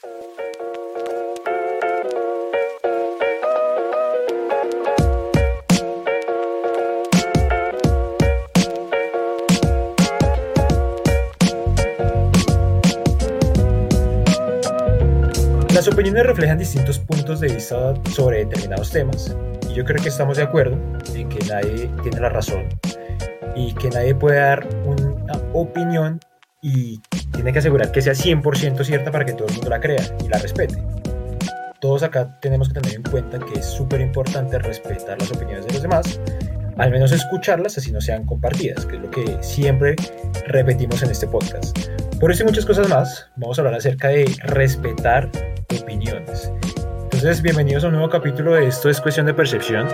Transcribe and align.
Las 0.00 0.10
opiniones 15.88 16.26
reflejan 16.26 16.58
distintos 16.58 17.00
puntos 17.00 17.40
de 17.40 17.48
vista 17.48 17.94
sobre 18.12 18.44
determinados 18.44 18.90
temas 18.92 19.36
y 19.68 19.74
yo 19.74 19.84
creo 19.84 20.00
que 20.00 20.10
estamos 20.10 20.36
de 20.36 20.44
acuerdo 20.44 20.76
en 21.12 21.28
que 21.28 21.44
nadie 21.46 21.90
tiene 22.02 22.20
la 22.20 22.28
razón 22.28 22.68
y 23.56 23.74
que 23.74 23.90
nadie 23.90 24.14
puede 24.14 24.38
dar 24.38 24.68
una 24.84 25.32
opinión 25.52 26.20
y 26.62 27.00
tiene 27.38 27.52
que 27.52 27.60
asegurar 27.60 27.92
que 27.92 28.02
sea 28.02 28.14
100% 28.14 28.82
cierta 28.82 29.12
para 29.12 29.24
que 29.24 29.32
todo 29.32 29.46
el 29.46 29.54
mundo 29.54 29.70
la 29.70 29.78
crea 29.78 30.02
y 30.24 30.28
la 30.28 30.40
respete. 30.40 30.82
Todos 31.78 32.02
acá 32.02 32.36
tenemos 32.40 32.68
que 32.68 32.80
tener 32.80 32.96
en 32.96 33.04
cuenta 33.04 33.38
que 33.38 33.60
es 33.60 33.64
súper 33.64 34.00
importante 34.00 34.58
respetar 34.58 35.16
las 35.20 35.30
opiniones 35.30 35.64
de 35.66 35.74
los 35.74 35.82
demás, 35.82 36.20
al 36.78 36.90
menos 36.90 37.12
escucharlas 37.12 37.78
así 37.78 37.92
no 37.92 38.00
sean 38.00 38.26
compartidas, 38.26 38.84
que 38.86 38.96
es 38.96 39.02
lo 39.02 39.10
que 39.12 39.38
siempre 39.40 39.94
repetimos 40.48 41.00
en 41.04 41.12
este 41.12 41.28
podcast. 41.28 41.78
Por 42.18 42.32
eso 42.32 42.42
y 42.42 42.46
muchas 42.46 42.66
cosas 42.66 42.88
más, 42.88 43.30
vamos 43.36 43.56
a 43.56 43.62
hablar 43.62 43.74
acerca 43.74 44.08
de 44.08 44.24
respetar 44.42 45.30
opiniones. 45.80 46.50
Entonces, 47.04 47.40
bienvenidos 47.40 47.84
a 47.84 47.86
un 47.86 47.92
nuevo 47.92 48.10
capítulo 48.10 48.54
de 48.54 48.66
Esto 48.66 48.90
es 48.90 49.00
cuestión 49.00 49.26
de 49.26 49.34
percepción. 49.34 49.86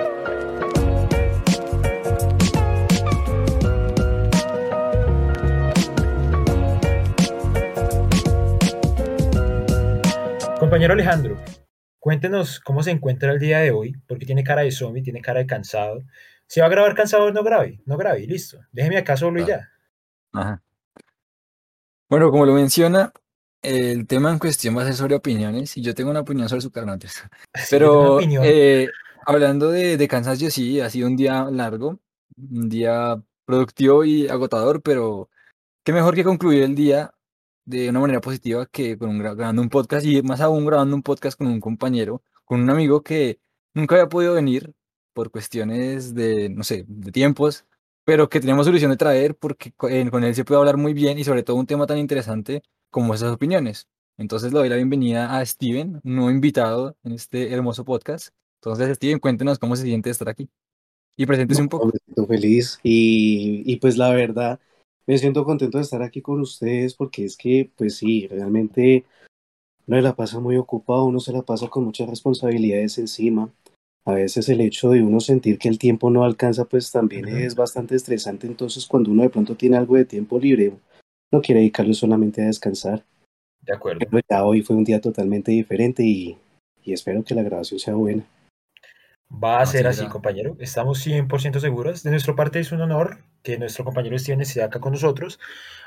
Compañero 10.75 10.95
Alejandro, 10.95 11.37
cuéntenos 12.01 12.59
cómo 12.59 12.83
se 12.83 12.91
encuentra 12.91 13.31
el 13.31 13.39
día 13.39 13.61
de 13.61 13.71
hoy, 13.71 13.95
porque 14.09 14.27
tiene 14.27 14.43
cara 14.43 14.63
de 14.63 14.73
zombie, 14.73 15.05
tiene 15.05 15.23
cara 15.23 15.39
de 15.39 15.47
cansado. 15.47 16.03
Si 16.49 16.59
va 16.59 16.67
a 16.67 16.69
grabar 16.69 16.97
cansado, 16.97 17.31
no 17.31 17.45
grabe, 17.45 17.81
no 17.87 17.97
grabe, 17.97 18.25
y 18.25 18.27
listo. 18.27 18.59
Déjeme 18.73 18.97
acá 18.97 19.17
solo 19.17 19.41
y 19.41 19.47
ya. 19.47 19.71
Ajá. 20.33 20.61
Bueno, 22.11 22.29
como 22.33 22.45
lo 22.45 22.55
menciona, 22.55 23.13
el 23.63 24.09
tema 24.09 24.33
en 24.33 24.41
cuestión 24.41 24.77
va 24.77 24.83
a 24.83 24.87
ser 24.87 24.95
sobre 24.95 25.15
opiniones 25.15 25.77
y 25.77 25.81
yo 25.81 25.95
tengo 25.95 26.11
una 26.11 26.23
opinión 26.23 26.49
sobre 26.49 26.63
Supernotes. 26.63 27.23
Pero 27.71 28.19
eh, 28.21 28.89
hablando 29.27 29.71
de, 29.71 29.97
de 29.97 30.09
cansancio, 30.09 30.51
sí, 30.51 30.81
ha 30.81 30.91
sido 30.91 31.07
un 31.07 31.15
día 31.15 31.45
largo, 31.53 32.01
un 32.37 32.69
día 32.69 33.23
productivo 33.45 34.05
y 34.05 34.27
agotador, 34.27 34.83
pero 34.83 35.31
qué 35.85 35.93
mejor 35.93 36.17
que 36.17 36.25
concluir 36.25 36.65
el 36.65 36.75
día 36.75 37.15
de 37.65 37.89
una 37.89 38.01
manera 38.01 38.21
positiva 38.21 38.67
que 38.67 38.99
con 38.99 39.11
un, 39.11 39.19
grabando 39.19 39.63
un 39.63 39.69
podcast 39.69 40.07
y 40.07 40.23
más 40.23 40.41
aún 40.41 40.67
grabando 40.67 40.95
un 40.97 41.03
podcast 41.03 41.39
con 41.39 41.47
un 41.47 41.61
compañero, 41.61 42.23
con 42.45 42.61
un 42.61 42.71
amigo 42.71 43.03
que 43.03 43.39
nunca 43.73 43.97
había 43.97 44.09
podido 44.09 44.35
venir 44.35 44.73
por 45.13 45.31
cuestiones 45.31 46.15
de, 46.15 46.49
no 46.51 46.65
sé, 46.65 46.85
de 46.89 47.13
tiempos, 47.13 47.65
pero 48.05 48.29
que 48.29 48.41
teníamos 48.41 48.67
solución 48.67 48.91
de 48.91 48.97
traer 48.97 49.37
porque 49.37 49.73
con 49.73 50.25
él 50.25 50.35
se 50.35 50.45
puede 50.45 50.59
hablar 50.59 50.77
muy 50.77 50.93
bien 50.93 51.19
y 51.19 51.25
sobre 51.25 51.43
todo 51.43 51.57
un 51.57 51.67
tema 51.67 51.87
tan 51.87 51.99
interesante 51.99 52.63
como 52.91 53.15
esas 53.15 53.33
opiniones. 53.33 53.89
Entonces 54.17 54.53
le 54.53 54.61
doy 54.61 54.69
la 54.69 54.77
bienvenida 54.77 55.37
a 55.37 55.45
Steven, 55.45 56.01
un 56.05 56.15
nuevo 56.15 56.31
invitado 56.31 56.97
en 57.03 57.13
este 57.13 57.53
hermoso 57.53 57.85
podcast. 57.85 58.29
Entonces, 58.61 58.97
Steven, 58.97 59.19
cuéntenos 59.19 59.59
cómo 59.59 59.75
se 59.75 59.83
siente 59.83 60.11
estar 60.11 60.29
aquí. 60.29 60.49
Y 61.17 61.27
preséntese 61.27 61.63
un 61.63 61.69
poco. 61.69 61.87
Me 61.87 61.93
siento 62.05 62.27
feliz 62.27 62.79
y, 62.83 63.63
y 63.67 63.77
pues 63.77 63.97
la 63.97 64.11
verdad, 64.11 64.61
me 65.07 65.19
siento 65.19 65.45
contento 65.45 65.79
de 65.79 65.85
estar 65.85 66.03
aquí 66.03 66.23
con 66.23 66.41
ustedes 66.41 66.95
porque 66.95 67.25
es 67.25 67.37
que, 67.37 67.71
pues 67.77 67.97
sí, 67.97 68.27
realmente 68.27 69.05
uno 69.87 69.97
se 69.99 70.03
la 70.03 70.17
pasa 70.17 70.41
muy 70.41 70.57
ocupado, 70.57 71.05
uno 71.05 71.21
se 71.21 71.33
la 71.33 71.43
pasa 71.43 71.69
con 71.69 71.85
muchas 71.85 72.09
responsabilidades 72.09 72.99
encima. 72.99 73.51
A 74.07 74.13
veces 74.13 74.49
el 74.49 74.61
hecho 74.61 74.91
de 74.91 75.03
uno 75.03 75.21
sentir 75.21 75.59
que 75.59 75.69
el 75.69 75.79
tiempo 75.79 76.11
no 76.11 76.25
alcanza, 76.25 76.67
pues 76.67 76.91
también 76.91 77.27
es 77.29 77.55
bastante 77.55 77.97
estresante. 77.97 78.47
Entonces, 78.47 78.87
cuando 78.87 79.11
uno 79.11 79.23
de 79.23 79.31
pronto 79.31 79.57
tiene 79.57 79.79
algo 79.79 79.97
de 79.97 80.05
tiempo 80.05 80.39
libre, 80.39 80.75
no 81.33 81.41
quiere 81.41 81.61
dedicarlo 81.61 81.95
solamente 81.95 82.43
a 82.43 82.47
descansar. 82.47 83.03
De 83.63 83.75
acuerdo. 83.75 84.01
Pero 84.01 84.23
ya 84.29 84.45
hoy 84.45 84.63
fue 84.63 84.77
un 84.77 84.85
día 84.85 85.01
totalmente 85.01 85.53
diferente 85.53 86.03
y, 86.03 86.37
y 86.83 86.93
espero 86.93 87.25
que 87.25 87.35
la 87.35 87.43
grabación 87.43 87.81
sea 87.81 87.95
buena. 87.95 88.27
Va 89.43 89.61
a 89.61 89.67
ser 89.67 89.87
así, 89.87 90.07
compañero. 90.07 90.55
Estamos 90.59 91.05
100% 91.05 91.59
seguros. 91.59 92.03
De 92.03 92.11
nuestra 92.11 92.37
parte 92.37 92.61
es 92.61 92.73
un 92.73 92.83
honor 92.83 93.19
que 93.45 93.59
nuestro 93.59 93.85
compañero 93.85 94.19
Steven 94.19 94.41
esté 94.41 94.63
acá 94.63 94.81
con 94.81 94.93
nosotros. 94.93 95.39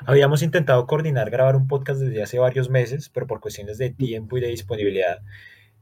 Habíamos 0.06 0.42
intentado 0.42 0.86
coordinar 0.86 1.28
grabar 1.28 1.56
un 1.56 1.66
podcast 1.66 2.00
desde 2.00 2.22
hace 2.22 2.38
varios 2.38 2.70
meses, 2.70 3.10
pero 3.10 3.26
por 3.26 3.40
cuestiones 3.40 3.76
de 3.76 3.90
tiempo 3.90 4.38
y 4.38 4.40
de 4.40 4.46
disponibilidad 4.46 5.20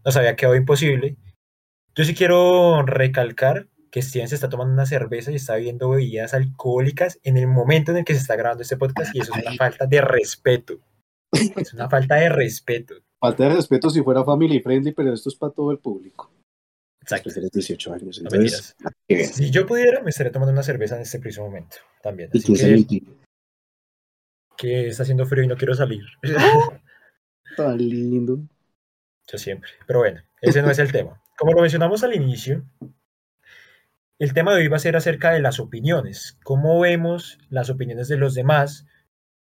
nos 0.05 0.17
había 0.17 0.35
quedado 0.37 0.57
imposible. 0.57 1.17
Yo 1.95 2.05
sí 2.05 2.15
quiero 2.15 2.83
recalcar 2.83 3.69
que 3.91 4.03
Steven 4.03 4.29
se 4.29 4.35
está 4.35 4.49
tomando 4.49 4.73
una 4.73 4.87
cerveza 4.87 5.31
y 5.31 5.37
está 5.37 5.55
bebiendo 5.55 5.91
bebidas 5.91 6.33
alcohólicas 6.33 7.21
en 7.23 7.37
el 7.37 7.47
momento 7.47 7.93
en 7.93 7.99
el 7.99 8.05
que 8.05 8.15
se 8.15 8.21
está 8.21 8.37
grabando 8.37 8.63
este 8.63 8.79
podcast 8.79 9.15
y 9.15 9.21
eso 9.21 9.35
es 9.35 9.47
una 9.47 9.57
falta 9.57 9.87
de 9.87 10.01
respeto. 10.01 10.81
Es 11.33 11.75
una 11.75 11.91
falta 11.91 12.15
de 12.17 12.31
respeto. 12.31 12.95
Falta 13.21 13.45
de 13.45 13.55
respeto 13.57 13.91
si 13.91 14.03
fuera 14.03 14.25
family 14.25 14.61
friendly, 14.61 14.93
pero 14.93 15.13
esto 15.13 15.29
es 15.29 15.37
para 15.37 15.53
todo 15.53 15.71
el 15.73 15.79
público. 15.79 16.31
Exacto. 17.07 17.31
Tienes 17.31 17.53
18 17.53 17.93
años. 17.93 18.21
No 18.21 18.29
Entonces, 18.29 18.77
mentiras. 18.81 19.31
Si 19.33 19.51
yo 19.51 19.65
pudiera, 19.65 20.03
me 20.03 20.11
estaría 20.11 20.33
tomando 20.33 20.53
una 20.53 20.65
cerveza 20.65 20.97
en 20.97 21.03
este 21.03 21.21
preciso 21.21 21.45
momento 21.45 21.77
también. 22.03 22.31
¿y 22.33 22.39
Así 22.39 22.53
es 22.53 22.87
que, 22.87 23.03
que 24.57 24.89
está 24.89 25.05
haciendo 25.05 25.25
frío 25.25 25.45
y 25.45 25.47
no 25.47 25.57
quiero 25.57 25.75
salir. 25.75 26.03
Tan 27.57 27.79
lindo. 27.79 28.41
Yo 29.29 29.39
siempre. 29.39 29.71
Pero 29.87 30.01
bueno, 30.01 30.21
ese 30.41 30.63
no 30.63 30.71
es 30.71 30.81
el 30.81 30.91
tema. 30.91 31.23
Como 31.39 31.53
lo 31.53 31.61
mencionamos 31.61 32.03
al 32.03 32.15
inicio, 32.15 32.65
el 34.19 34.33
tema 34.35 34.53
de 34.53 34.63
hoy 34.63 34.69
va 34.69 34.77
a 34.77 34.81
ser 34.81 34.97
acerca 34.97 35.31
de 35.31 35.41
las 35.41 35.61
opiniones. 35.61 36.37
¿Cómo 36.43 36.81
vemos 36.81 37.39
las 37.51 37.71
opiniones 37.71 38.09
de 38.09 38.17
los 38.17 38.35
demás? 38.35 38.85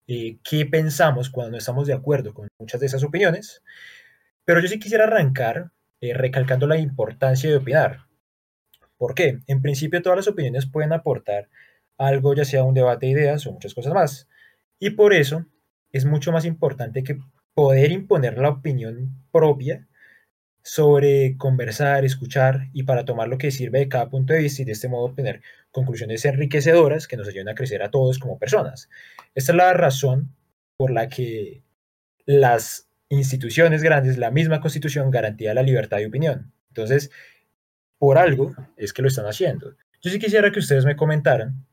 Eh, 0.07 0.39
¿Qué 0.43 0.65
pensamos 0.65 1.29
cuando 1.29 1.51
no 1.51 1.57
estamos 1.57 1.87
de 1.87 1.93
acuerdo 1.93 2.33
con 2.33 2.49
muchas 2.59 2.81
de 2.81 2.87
esas 2.87 3.03
opiniones? 3.03 3.63
Pero 4.43 4.59
yo 4.59 4.67
sí 4.67 4.77
quisiera 4.77 5.05
arrancar 5.05 5.71
eh, 6.01 6.13
recalcando 6.13 6.67
la 6.67 6.77
importancia 6.77 7.49
de 7.49 7.57
opinar. 7.57 8.05
¿Por 8.97 9.15
qué? 9.15 9.39
En 9.47 9.61
principio 9.61 10.01
todas 10.01 10.17
las 10.17 10.27
opiniones 10.27 10.65
pueden 10.65 10.93
aportar 10.93 11.49
algo, 11.97 12.33
ya 12.33 12.45
sea 12.45 12.63
un 12.63 12.73
debate 12.73 13.05
de 13.05 13.11
ideas 13.13 13.45
o 13.47 13.51
muchas 13.51 13.73
cosas 13.73 13.93
más. 13.93 14.27
Y 14.79 14.91
por 14.91 15.13
eso 15.13 15.45
es 15.91 16.05
mucho 16.05 16.31
más 16.31 16.45
importante 16.45 17.03
que 17.03 17.17
poder 17.53 17.91
imponer 17.91 18.37
la 18.37 18.49
opinión 18.49 19.23
propia 19.31 19.87
sobre 20.61 21.37
conversar, 21.37 22.05
escuchar 22.05 22.69
y 22.73 22.83
para 22.83 23.05
tomar 23.05 23.27
lo 23.27 23.37
que 23.37 23.51
sirve 23.51 23.79
de 23.79 23.89
cada 23.89 24.09
punto 24.09 24.33
de 24.33 24.39
vista 24.39 24.61
y 24.61 24.65
de 24.65 24.71
este 24.71 24.89
modo 24.89 25.05
obtener 25.05 25.41
conclusiones 25.71 26.25
enriquecedoras 26.25 27.07
que 27.07 27.17
nos 27.17 27.27
ayuden 27.27 27.49
a 27.49 27.55
crecer 27.55 27.83
a 27.83 27.91
todos 27.91 28.17
como 28.17 28.39
personas. 28.39 28.89
Esta 29.35 29.51
es 29.51 29.55
la 29.55 29.73
razón 29.73 30.35
por 30.75 30.91
la 30.91 31.07
que 31.07 31.63
las 32.25 32.89
instituciones 33.09 33.83
grandes, 33.83 34.17
la 34.17 34.31
misma 34.31 34.61
constitución 34.61 35.11
garantía 35.11 35.53
la 35.53 35.63
libertad 35.63 35.97
de 35.97 36.07
opinión. 36.07 36.51
Entonces, 36.69 37.11
por 37.97 38.17
algo 38.17 38.55
es 38.77 38.93
que 38.93 39.01
lo 39.01 39.07
están 39.07 39.25
haciendo. 39.25 39.75
Yo 40.01 40.11
sí 40.11 40.19
quisiera 40.19 40.51
que 40.51 40.59
ustedes 40.59 40.85
me 40.85 40.95
comentaran 40.95 41.65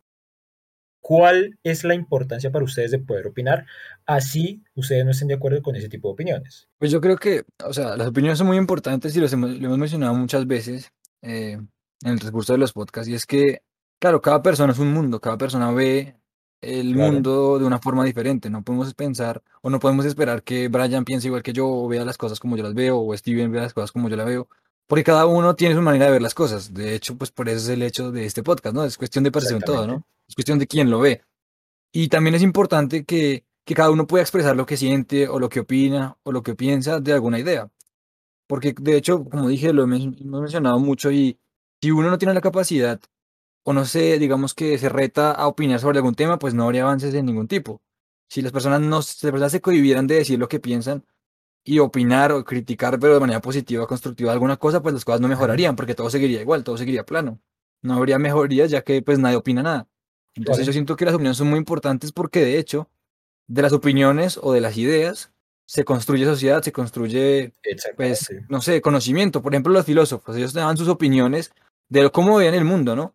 cuál 1.02 1.58
es 1.64 1.84
la 1.84 1.94
importancia 1.94 2.50
para 2.50 2.64
ustedes 2.64 2.92
de 2.92 3.00
poder 3.00 3.26
opinar, 3.26 3.66
así 4.06 4.62
ustedes 4.74 5.04
no 5.04 5.10
estén 5.10 5.28
de 5.28 5.34
acuerdo 5.34 5.60
con 5.60 5.74
ese 5.74 5.88
tipo 5.88 6.08
de 6.08 6.12
opiniones. 6.12 6.68
Pues 6.78 6.90
yo 6.90 7.00
creo 7.00 7.16
que, 7.16 7.42
o 7.64 7.72
sea, 7.72 7.96
las 7.96 8.06
opiniones 8.06 8.38
son 8.38 8.46
muy 8.46 8.56
importantes 8.56 9.14
y 9.16 9.20
los 9.20 9.32
hemos, 9.32 9.50
lo 9.50 9.66
hemos 9.66 9.78
mencionado 9.78 10.14
muchas 10.14 10.46
veces 10.46 10.92
eh, 11.20 11.58
en 12.04 12.10
el 12.10 12.20
transcurso 12.20 12.52
de 12.52 12.60
los 12.60 12.72
podcasts, 12.72 13.08
y 13.08 13.14
es 13.14 13.26
que, 13.26 13.62
claro, 14.00 14.22
cada 14.22 14.42
persona 14.42 14.72
es 14.72 14.78
un 14.78 14.92
mundo, 14.92 15.20
cada 15.20 15.36
persona 15.36 15.72
ve 15.72 16.14
el 16.62 16.94
Claro. 16.94 17.12
mundo 17.12 17.58
de 17.58 17.64
una 17.66 17.78
forma 17.80 18.04
diferente, 18.04 18.48
no 18.50 18.62
podemos 18.62 18.94
pensar 18.94 19.42
o 19.60 19.68
no 19.70 19.78
podemos 19.80 20.06
esperar 20.06 20.42
que 20.42 20.68
Brian 20.68 21.04
piense 21.04 21.26
igual 21.28 21.42
que 21.42 21.52
yo 21.52 21.68
o 21.68 21.88
vea 21.88 22.04
las 22.04 22.16
cosas 22.16 22.40
como 22.40 22.56
yo 22.56 22.62
las 22.62 22.74
veo 22.74 22.98
o 23.00 23.16
Steven 23.16 23.52
vea 23.52 23.62
las 23.62 23.74
cosas 23.74 23.92
como 23.92 24.08
yo 24.08 24.16
las 24.16 24.26
veo, 24.26 24.48
porque 24.86 25.04
cada 25.04 25.26
uno 25.26 25.54
tiene 25.56 25.74
su 25.74 25.82
manera 25.82 26.06
de 26.06 26.12
ver 26.12 26.22
las 26.22 26.34
cosas, 26.34 26.72
de 26.72 26.94
hecho, 26.94 27.16
pues 27.18 27.30
por 27.30 27.48
eso 27.48 27.58
es 27.58 27.68
el 27.68 27.82
hecho 27.82 28.10
de 28.12 28.24
este 28.24 28.42
podcast, 28.42 28.74
¿no? 28.74 28.84
Es 28.84 28.96
cuestión 28.96 29.24
de 29.24 29.32
percepción 29.32 29.60
todo, 29.60 29.86
¿no? 29.86 30.06
Es 30.28 30.34
cuestión 30.34 30.58
de 30.58 30.66
quién 30.66 30.90
lo 30.90 31.00
ve. 31.00 31.22
Y 31.92 32.08
también 32.08 32.34
es 32.34 32.42
importante 32.42 33.04
que, 33.04 33.44
que 33.64 33.74
cada 33.74 33.90
uno 33.90 34.06
pueda 34.06 34.22
expresar 34.22 34.56
lo 34.56 34.64
que 34.66 34.76
siente 34.76 35.28
o 35.28 35.38
lo 35.38 35.48
que 35.48 35.60
opina 35.60 36.16
o 36.22 36.32
lo 36.32 36.42
que 36.42 36.54
piensa 36.54 37.00
de 37.00 37.12
alguna 37.12 37.38
idea. 37.38 37.70
Porque 38.46 38.74
de 38.78 38.96
hecho, 38.96 39.24
como 39.24 39.48
dije, 39.48 39.72
lo 39.72 39.84
hemos 39.84 40.00
mencionado 40.22 40.78
mucho 40.78 41.10
y 41.10 41.38
si 41.80 41.90
uno 41.90 42.10
no 42.10 42.18
tiene 42.18 42.34
la 42.34 42.40
capacidad 42.40 43.00
o 43.64 43.72
no 43.72 43.84
sé, 43.84 44.18
digamos 44.18 44.54
que 44.54 44.78
se 44.78 44.88
reta 44.88 45.32
a 45.32 45.46
opinar 45.46 45.80
sobre 45.80 45.98
algún 45.98 46.14
tema, 46.14 46.38
pues 46.38 46.54
no 46.54 46.64
habría 46.64 46.82
avances 46.82 47.12
de 47.12 47.22
ningún 47.22 47.48
tipo. 47.48 47.80
Si 48.28 48.42
las 48.42 48.52
personas 48.52 48.80
no 48.80 49.02
si 49.02 49.26
las 49.26 49.32
personas 49.32 49.52
se 49.52 49.60
cohibieran 49.60 50.06
de 50.06 50.16
decir 50.16 50.38
lo 50.38 50.48
que 50.48 50.60
piensan 50.60 51.04
y 51.64 51.78
opinar 51.78 52.32
o 52.32 52.44
criticar, 52.44 52.98
pero 52.98 53.14
de 53.14 53.20
manera 53.20 53.40
positiva, 53.40 53.86
constructiva 53.86 54.32
alguna 54.32 54.56
cosa, 54.56 54.82
pues 54.82 54.94
las 54.94 55.04
cosas 55.04 55.20
no 55.20 55.28
mejorarían, 55.28 55.76
porque 55.76 55.94
todo 55.94 56.10
seguiría 56.10 56.40
igual, 56.40 56.64
todo 56.64 56.76
seguiría 56.76 57.04
plano. 57.04 57.40
No 57.82 57.94
habría 57.94 58.18
mejorías 58.18 58.70
ya 58.70 58.82
que 58.82 59.02
pues 59.02 59.18
nadie 59.18 59.36
opina 59.36 59.62
nada. 59.62 59.88
Entonces 60.34 60.66
yo 60.66 60.72
siento 60.72 60.96
que 60.96 61.04
las 61.04 61.14
opiniones 61.14 61.36
son 61.36 61.50
muy 61.50 61.58
importantes 61.58 62.12
porque 62.12 62.44
de 62.44 62.58
hecho, 62.58 62.88
de 63.48 63.62
las 63.62 63.72
opiniones 63.72 64.38
o 64.42 64.52
de 64.52 64.60
las 64.60 64.76
ideas 64.78 65.32
se 65.66 65.84
construye 65.84 66.24
sociedad, 66.24 66.62
se 66.62 66.72
construye, 66.72 67.52
pues, 67.96 68.28
no 68.48 68.60
sé, 68.60 68.80
conocimiento. 68.80 69.42
Por 69.42 69.54
ejemplo, 69.54 69.72
los 69.72 69.86
filósofos, 69.86 70.36
ellos 70.36 70.52
daban 70.52 70.76
sus 70.76 70.88
opiniones 70.88 71.52
de 71.88 72.10
cómo 72.10 72.36
veían 72.36 72.54
el 72.54 72.64
mundo, 72.64 72.96
¿no? 72.96 73.14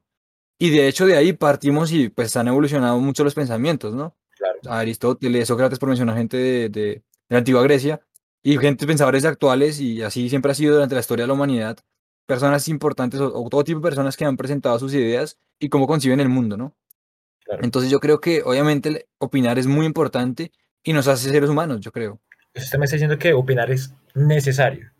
Y 0.60 0.72
de 0.72 0.88
hecho 0.88 1.06
de 1.06 1.16
ahí 1.16 1.34
partimos 1.34 1.92
y 1.92 2.10
pues 2.10 2.36
han 2.36 2.48
evolucionado 2.48 3.00
mucho 3.00 3.24
los 3.24 3.36
pensamientos, 3.36 3.94
¿no? 3.94 4.16
Claro. 4.38 4.60
Aristóteles, 4.70 5.48
Sócrates, 5.48 5.80
por 5.80 5.90
mencionar 5.90 6.18
gente 6.18 6.38
de, 6.38 6.70
de, 6.70 7.04
la 7.30 7.40
antigua 7.40 7.62
Grecia, 7.64 8.02
y 8.44 8.58
gente 8.58 8.88
pensadores 8.88 9.26
actuales, 9.26 9.80
y 9.80 10.02
así 10.02 10.30
siempre 10.30 10.52
ha 10.52 10.56
sido 10.56 10.76
durante 10.76 10.96
la 10.96 11.02
historia 11.02 11.24
de 11.24 11.28
la 11.28 11.34
humanidad, 11.34 11.78
personas 12.26 12.68
importantes 12.68 13.20
o, 13.20 13.34
o 13.34 13.50
todo 13.50 13.64
tipo 13.64 13.80
de 13.80 13.84
personas 13.84 14.16
que 14.16 14.26
han 14.26 14.38
presentado 14.38 14.80
sus 14.80 14.94
ideas 14.94 15.38
y 15.60 15.70
cómo 15.70 15.88
conciben 15.88 16.20
el 16.20 16.30
mundo, 16.30 16.58
¿no? 16.58 16.76
Entonces 17.62 17.90
yo 17.90 18.00
creo 18.00 18.20
que 18.20 18.42
obviamente 18.44 19.08
opinar 19.20 19.58
es 19.58 19.68
muy 19.68 19.86
importante 19.86 20.52
y 20.84 20.94
nos 20.94 21.08
hace 21.08 21.30
seres 21.30 21.50
humanos, 21.50 21.80
yo 21.82 21.92
creo. 21.92 22.20
Usted 22.56 22.78
me 22.78 22.86
está 22.86 22.96
diciendo 22.96 23.18
que 23.18 23.34
opinar 23.34 23.72
es 23.72 23.94
necesario. 24.16 24.92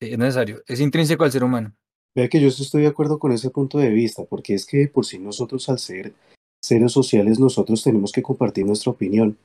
es 0.00 0.18
necesario, 0.18 0.62
es 0.66 0.80
intrínseco 0.80 1.24
al 1.24 1.32
ser 1.32 1.44
humano. 1.44 1.74
Vea 2.18 2.28
que 2.28 2.40
yo 2.40 2.48
estoy 2.48 2.82
de 2.82 2.88
acuerdo 2.88 3.20
con 3.20 3.30
ese 3.30 3.48
punto 3.48 3.78
de 3.78 3.90
vista, 3.90 4.24
porque 4.24 4.52
es 4.52 4.66
que 4.66 4.88
por 4.88 5.06
si 5.06 5.20
nosotros 5.20 5.68
al 5.68 5.78
ser 5.78 6.14
seres 6.60 6.90
sociales, 6.90 7.38
nosotros 7.38 7.84
tenemos 7.84 8.10
que 8.10 8.22
compartir 8.22 8.66
nuestra 8.66 8.90
opinión. 8.90 9.38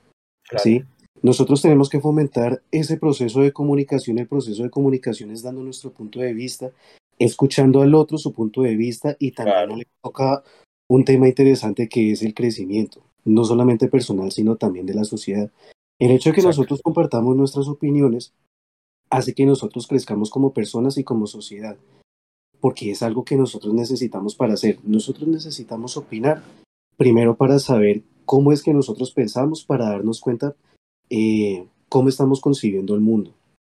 ¿sí? 0.57 0.83
Nosotros 1.21 1.61
tenemos 1.61 1.87
que 1.87 2.01
fomentar 2.01 2.63
ese 2.71 2.97
proceso 2.97 3.41
de 3.41 3.53
comunicación. 3.53 4.17
El 4.17 4.27
proceso 4.27 4.63
de 4.63 4.71
comunicación 4.71 5.29
es 5.29 5.43
dando 5.43 5.61
nuestro 5.61 5.91
punto 5.91 6.19
de 6.19 6.33
vista, 6.33 6.71
escuchando 7.19 7.83
al 7.83 7.93
otro 7.93 8.17
su 8.17 8.33
punto 8.33 8.63
de 8.63 8.75
vista 8.75 9.15
y 9.19 9.33
también 9.33 9.77
le 9.77 9.87
toca 10.01 10.41
un 10.89 11.05
tema 11.05 11.27
interesante 11.27 11.87
que 11.87 12.11
es 12.11 12.23
el 12.23 12.33
crecimiento, 12.33 13.03
no 13.23 13.45
solamente 13.45 13.87
personal, 13.87 14.31
sino 14.31 14.55
también 14.55 14.87
de 14.87 14.95
la 14.95 15.03
sociedad. 15.03 15.51
El 15.99 16.09
hecho 16.09 16.31
de 16.31 16.37
que 16.37 16.41
nosotros 16.41 16.81
compartamos 16.81 17.35
nuestras 17.35 17.67
opiniones 17.67 18.33
hace 19.11 19.35
que 19.35 19.45
nosotros 19.45 19.85
crezcamos 19.85 20.31
como 20.31 20.53
personas 20.53 20.97
y 20.97 21.03
como 21.03 21.27
sociedad, 21.27 21.77
porque 22.63 22.91
es 22.91 23.03
algo 23.03 23.25
que 23.25 23.35
nosotros 23.35 23.73
necesitamos 23.73 24.35
para 24.35 24.53
hacer. 24.53 24.79
Nosotros 24.85 25.27
necesitamos 25.27 25.97
opinar 25.97 26.41
primero 26.95 27.35
para 27.35 27.59
saber 27.59 28.03
cómo 28.23 28.53
es 28.53 28.63
que 28.63 28.73
nosotros 28.73 29.11
pensamos, 29.11 29.65
para 29.65 29.89
darnos 29.89 30.21
cuenta 30.21 30.55
eh, 31.09 31.67
cómo 31.89 32.07
estamos 32.07 32.39
concibiendo 32.39 32.95
el 32.95 33.01
mundo. 33.01 33.33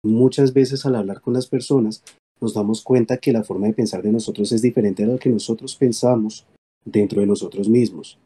Muchas 0.04 0.52
veces 0.52 0.86
al 0.86 0.98
hablar 0.98 1.22
con 1.22 1.34
las 1.34 1.48
personas 1.48 2.04
nos 2.42 2.56
damos 2.56 2.84
cuenta 2.84 3.20
que 3.20 3.32
la 3.32 3.46
forma 3.46 3.68
de 3.68 3.74
pensar 3.74 4.04
de 4.04 4.12
nosotros 4.12 4.52
es 4.52 4.62
diferente 4.62 5.06
a 5.06 5.08
lo 5.08 5.18
que 5.18 5.30
nosotros 5.30 5.78
pensamos 5.78 6.46
dentro 6.84 7.22
de 7.22 7.28
nosotros 7.28 7.70
mismos. 7.70 8.20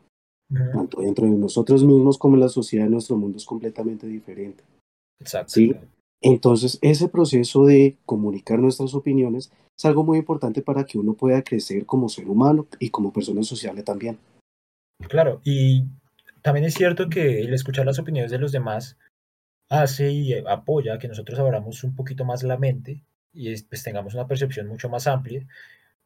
Tanto 0.74 1.02
dentro 1.02 1.28
de 1.28 1.34
nosotros 1.34 1.84
mismos 1.84 2.18
como 2.18 2.34
en 2.34 2.42
la 2.42 2.50
sociedad, 2.50 2.90
nuestro 2.90 3.16
mundo 3.16 3.38
es 3.38 3.46
completamente 3.46 4.08
diferente. 4.08 4.64
Exacto. 5.20 5.54
¿sí? 5.54 5.76
Entonces, 6.22 6.80
ese 6.82 7.10
proceso 7.10 7.66
de 7.66 7.98
comunicar 8.06 8.60
nuestras 8.60 8.94
opiniones 8.94 9.52
es 9.78 9.86
algo 9.86 10.04
muy 10.04 10.18
importante 10.18 10.62
para 10.62 10.86
que 10.86 10.98
uno 10.98 11.14
pueda 11.14 11.44
crecer 11.44 11.86
como 11.86 12.10
ser 12.10 12.28
humano 12.28 12.68
y 12.80 12.90
como 12.90 13.14
persona 13.14 13.44
sociable 13.44 13.84
también. 13.84 14.18
Claro, 15.10 15.42
y 15.44 15.84
también 16.42 16.66
es 16.66 16.74
cierto 16.74 17.10
que 17.10 17.42
el 17.42 17.54
escuchar 17.54 17.86
las 17.86 18.00
opiniones 18.00 18.32
de 18.32 18.40
los 18.40 18.52
demás 18.52 18.98
hace 19.70 20.12
y 20.12 20.34
apoya 20.34 20.98
que 20.98 21.08
nosotros 21.08 21.38
abramos 21.38 21.84
un 21.84 21.96
poquito 21.96 22.26
más 22.26 22.42
la 22.44 22.58
mente 22.58 23.04
y 23.34 23.62
pues, 23.64 23.84
tengamos 23.84 24.14
una 24.16 24.28
percepción 24.28 24.68
mucho 24.68 24.90
más 24.90 25.06
amplia 25.08 25.46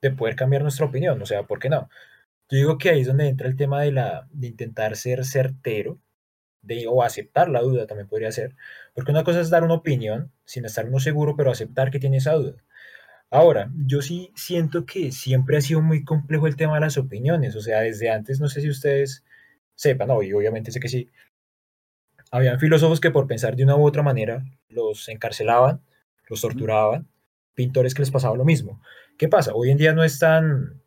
de 0.01 0.11
poder 0.11 0.35
cambiar 0.35 0.63
nuestra 0.63 0.85
opinión. 0.85 1.21
O 1.21 1.25
sea, 1.25 1.43
¿por 1.43 1.59
qué 1.59 1.69
no? 1.69 1.89
Yo 2.49 2.57
digo 2.57 2.77
que 2.77 2.89
ahí 2.89 3.01
es 3.01 3.07
donde 3.07 3.29
entra 3.29 3.47
el 3.47 3.55
tema 3.55 3.81
de, 3.81 3.93
la, 3.93 4.27
de 4.31 4.47
intentar 4.47 4.97
ser 4.97 5.23
certero 5.23 5.99
de, 6.61 6.85
o 6.87 7.03
aceptar 7.03 7.49
la 7.49 7.61
duda 7.61 7.87
también 7.87 8.07
podría 8.07 8.31
ser, 8.31 8.55
porque 8.93 9.11
una 9.11 9.23
cosa 9.23 9.41
es 9.41 9.49
dar 9.49 9.63
una 9.63 9.75
opinión 9.75 10.31
sin 10.45 10.65
estar 10.65 10.85
uno 10.87 10.99
seguro, 10.99 11.35
pero 11.35 11.51
aceptar 11.51 11.91
que 11.91 11.99
tiene 11.99 12.17
esa 12.17 12.33
duda. 12.33 12.55
Ahora, 13.29 13.71
yo 13.85 14.01
sí 14.01 14.31
siento 14.35 14.85
que 14.85 15.11
siempre 15.11 15.57
ha 15.57 15.61
sido 15.61 15.81
muy 15.81 16.03
complejo 16.03 16.47
el 16.47 16.55
tema 16.57 16.75
de 16.75 16.81
las 16.81 16.97
opiniones, 16.97 17.55
o 17.55 17.61
sea, 17.61 17.81
desde 17.81 18.09
antes, 18.09 18.39
no 18.41 18.49
sé 18.49 18.61
si 18.61 18.69
ustedes 18.69 19.23
sepan, 19.75 20.09
no, 20.09 20.21
y 20.21 20.33
obviamente 20.33 20.71
sé 20.71 20.79
que 20.79 20.89
sí, 20.89 21.09
habían 22.31 22.59
filósofos 22.59 22.99
que 22.99 23.11
por 23.11 23.27
pensar 23.27 23.55
de 23.55 23.63
una 23.63 23.75
u 23.75 23.85
otra 23.85 24.03
manera 24.03 24.43
los 24.69 25.09
encarcelaban, 25.09 25.81
los 26.29 26.41
torturaban, 26.41 27.07
pintores 27.53 27.93
que 27.93 28.01
les 28.01 28.11
pasaba 28.11 28.35
lo 28.37 28.45
mismo. 28.45 28.81
¿Qué 29.17 29.27
pasa? 29.27 29.53
Hoy 29.53 29.71
en 29.71 29.77
día 29.77 29.93
no 29.93 30.03
es 30.03 30.19
tan, 30.19 30.81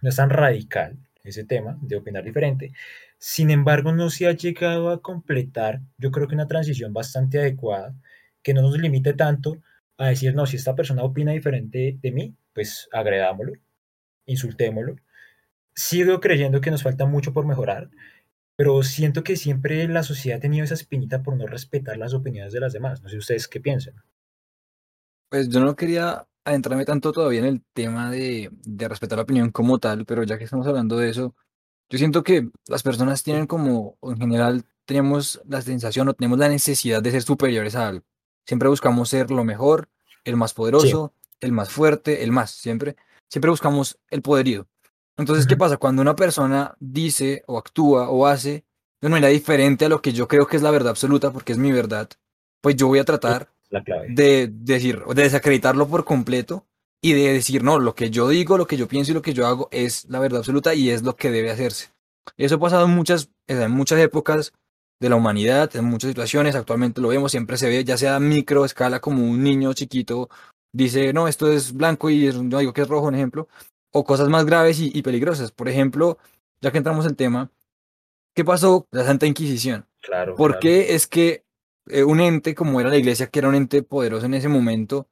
no 0.00 0.08
es 0.08 0.16
tan 0.16 0.30
radical 0.30 0.98
ese 1.24 1.44
tema 1.44 1.78
de 1.80 1.96
opinar 1.96 2.24
diferente. 2.24 2.72
Sin 3.18 3.50
embargo, 3.50 3.92
no 3.92 4.10
se 4.10 4.26
ha 4.26 4.32
llegado 4.32 4.90
a 4.90 5.02
completar, 5.02 5.80
yo 5.98 6.10
creo 6.10 6.28
que 6.28 6.34
una 6.34 6.48
transición 6.48 6.92
bastante 6.92 7.38
adecuada, 7.38 7.94
que 8.42 8.54
no 8.54 8.62
nos 8.62 8.78
limite 8.78 9.12
tanto 9.12 9.58
a 9.98 10.08
decir, 10.08 10.34
no, 10.34 10.46
si 10.46 10.56
esta 10.56 10.74
persona 10.74 11.04
opina 11.04 11.32
diferente 11.32 11.98
de 12.00 12.12
mí, 12.12 12.34
pues 12.54 12.88
agredámoslo, 12.92 13.52
insultémoslo. 14.26 14.96
Sigo 15.74 16.20
creyendo 16.20 16.60
que 16.60 16.70
nos 16.70 16.82
falta 16.82 17.06
mucho 17.06 17.32
por 17.32 17.46
mejorar, 17.46 17.90
pero 18.56 18.82
siento 18.82 19.22
que 19.24 19.36
siempre 19.36 19.86
la 19.88 20.02
sociedad 20.02 20.38
ha 20.38 20.40
tenido 20.40 20.64
esa 20.64 20.74
espinita 20.74 21.22
por 21.22 21.36
no 21.36 21.46
respetar 21.46 21.96
las 21.98 22.14
opiniones 22.14 22.52
de 22.52 22.60
las 22.60 22.72
demás. 22.72 23.02
No 23.02 23.08
sé 23.08 23.18
ustedes 23.18 23.48
qué 23.48 23.60
piensan. 23.60 23.94
Pues 25.28 25.48
yo 25.48 25.60
no 25.60 25.76
quería 25.76 26.26
adentrarme 26.44 26.84
tanto 26.84 27.12
todavía 27.12 27.40
en 27.40 27.46
el 27.46 27.62
tema 27.72 28.10
de, 28.10 28.50
de 28.52 28.88
respetar 28.88 29.18
la 29.18 29.22
opinión 29.22 29.50
como 29.50 29.78
tal, 29.78 30.06
pero 30.06 30.22
ya 30.22 30.38
que 30.38 30.44
estamos 30.44 30.66
hablando 30.66 30.96
de 30.96 31.10
eso, 31.10 31.34
yo 31.90 31.98
siento 31.98 32.22
que 32.22 32.48
las 32.68 32.82
personas 32.82 33.22
tienen 33.22 33.46
como, 33.46 33.98
en 34.02 34.16
general, 34.16 34.64
tenemos 34.84 35.40
la 35.46 35.60
sensación 35.60 36.08
o 36.08 36.14
tenemos 36.14 36.38
la 36.38 36.48
necesidad 36.48 37.02
de 37.02 37.10
ser 37.10 37.22
superiores 37.22 37.74
a 37.74 37.88
algo. 37.88 38.04
Siempre 38.46 38.68
buscamos 38.68 39.08
ser 39.08 39.30
lo 39.30 39.44
mejor, 39.44 39.88
el 40.24 40.36
más 40.36 40.54
poderoso, 40.54 41.12
el 41.40 41.52
más 41.52 41.70
fuerte, 41.70 42.22
el 42.22 42.32
más, 42.32 42.50
siempre. 42.52 42.96
Siempre 43.28 43.50
buscamos 43.50 43.98
el 44.08 44.22
poderío. 44.22 44.66
Entonces, 45.16 45.46
¿qué 45.46 45.56
pasa? 45.56 45.76
Cuando 45.76 46.00
una 46.00 46.16
persona 46.16 46.74
dice 46.78 47.42
o 47.46 47.58
actúa 47.58 48.08
o 48.08 48.26
hace 48.26 48.64
de 49.00 49.06
una 49.06 49.16
manera 49.16 49.32
diferente 49.32 49.84
a 49.84 49.88
lo 49.88 50.00
que 50.00 50.12
yo 50.12 50.28
creo 50.28 50.46
que 50.46 50.56
es 50.56 50.62
la 50.62 50.70
verdad 50.70 50.90
absoluta, 50.90 51.32
porque 51.32 51.52
es 51.52 51.58
mi 51.58 51.72
verdad, 51.72 52.08
pues 52.60 52.76
yo 52.76 52.86
voy 52.86 53.00
a 53.00 53.04
tratar 53.04 53.50
de 54.08 54.50
decir, 54.52 55.04
de 55.04 55.22
desacreditarlo 55.22 55.88
por 55.88 56.04
completo 56.04 56.66
y 57.02 57.12
de 57.12 57.32
decir, 57.32 57.62
no, 57.62 57.78
lo 57.78 57.94
que 57.94 58.10
yo 58.10 58.28
digo, 58.28 58.58
lo 58.58 58.66
que 58.66 58.76
yo 58.76 58.88
pienso 58.88 59.12
y 59.12 59.14
lo 59.14 59.22
que 59.22 59.32
yo 59.32 59.46
hago 59.46 59.68
es 59.70 60.06
la 60.08 60.18
verdad 60.18 60.38
absoluta 60.38 60.74
y 60.74 60.90
es 60.90 61.02
lo 61.02 61.16
que 61.16 61.30
debe 61.30 61.50
hacerse. 61.50 61.90
Eso 62.36 62.56
ha 62.56 62.60
pasado 62.60 62.84
en 62.84 62.90
muchas, 62.90 63.30
en 63.46 63.70
muchas 63.70 63.98
épocas 64.00 64.52
de 65.00 65.08
la 65.08 65.16
humanidad, 65.16 65.74
en 65.76 65.86
muchas 65.86 66.08
situaciones, 66.08 66.54
actualmente 66.54 67.00
lo 67.00 67.08
vemos, 67.08 67.30
siempre 67.30 67.56
se 67.56 67.68
ve, 67.68 67.84
ya 67.84 67.96
sea 67.96 68.16
a 68.16 68.20
micro 68.20 68.64
escala, 68.64 69.00
como 69.00 69.24
un 69.24 69.42
niño 69.42 69.72
chiquito 69.72 70.28
dice, 70.72 71.12
no, 71.12 71.28
esto 71.28 71.50
es 71.50 71.72
blanco 71.72 72.10
y 72.10 72.30
yo 72.30 72.58
digo 72.58 72.72
que 72.72 72.82
es 72.82 72.88
rojo, 72.88 73.08
un 73.08 73.14
ejemplo, 73.14 73.48
o 73.92 74.04
cosas 74.04 74.28
más 74.28 74.44
graves 74.44 74.78
y, 74.80 75.02
peligrosas. 75.02 75.52
Por 75.52 75.68
ejemplo, 75.68 76.18
ya 76.60 76.70
que 76.70 76.78
entramos 76.78 77.04
en 77.04 77.12
el 77.12 77.16
tema, 77.16 77.50
¿qué 78.34 78.44
pasó 78.44 78.86
la 78.90 79.04
Santa 79.04 79.26
Inquisición? 79.26 79.86
Claro. 80.00 80.34
¿Por 80.36 80.58
qué 80.58 80.94
es 80.94 81.06
que 81.06 81.44
eh, 81.92 82.04
un 82.04 82.20
ente 82.20 82.54
como 82.54 82.80
era 82.80 82.90
la 82.90 82.96
iglesia, 82.96 83.28
que 83.28 83.38
era 83.40 83.48
un 83.48 83.54
ente 83.54 83.82
poderoso 83.82 84.26
en 84.26 84.34
ese 84.34 84.48
momento, 84.48 85.08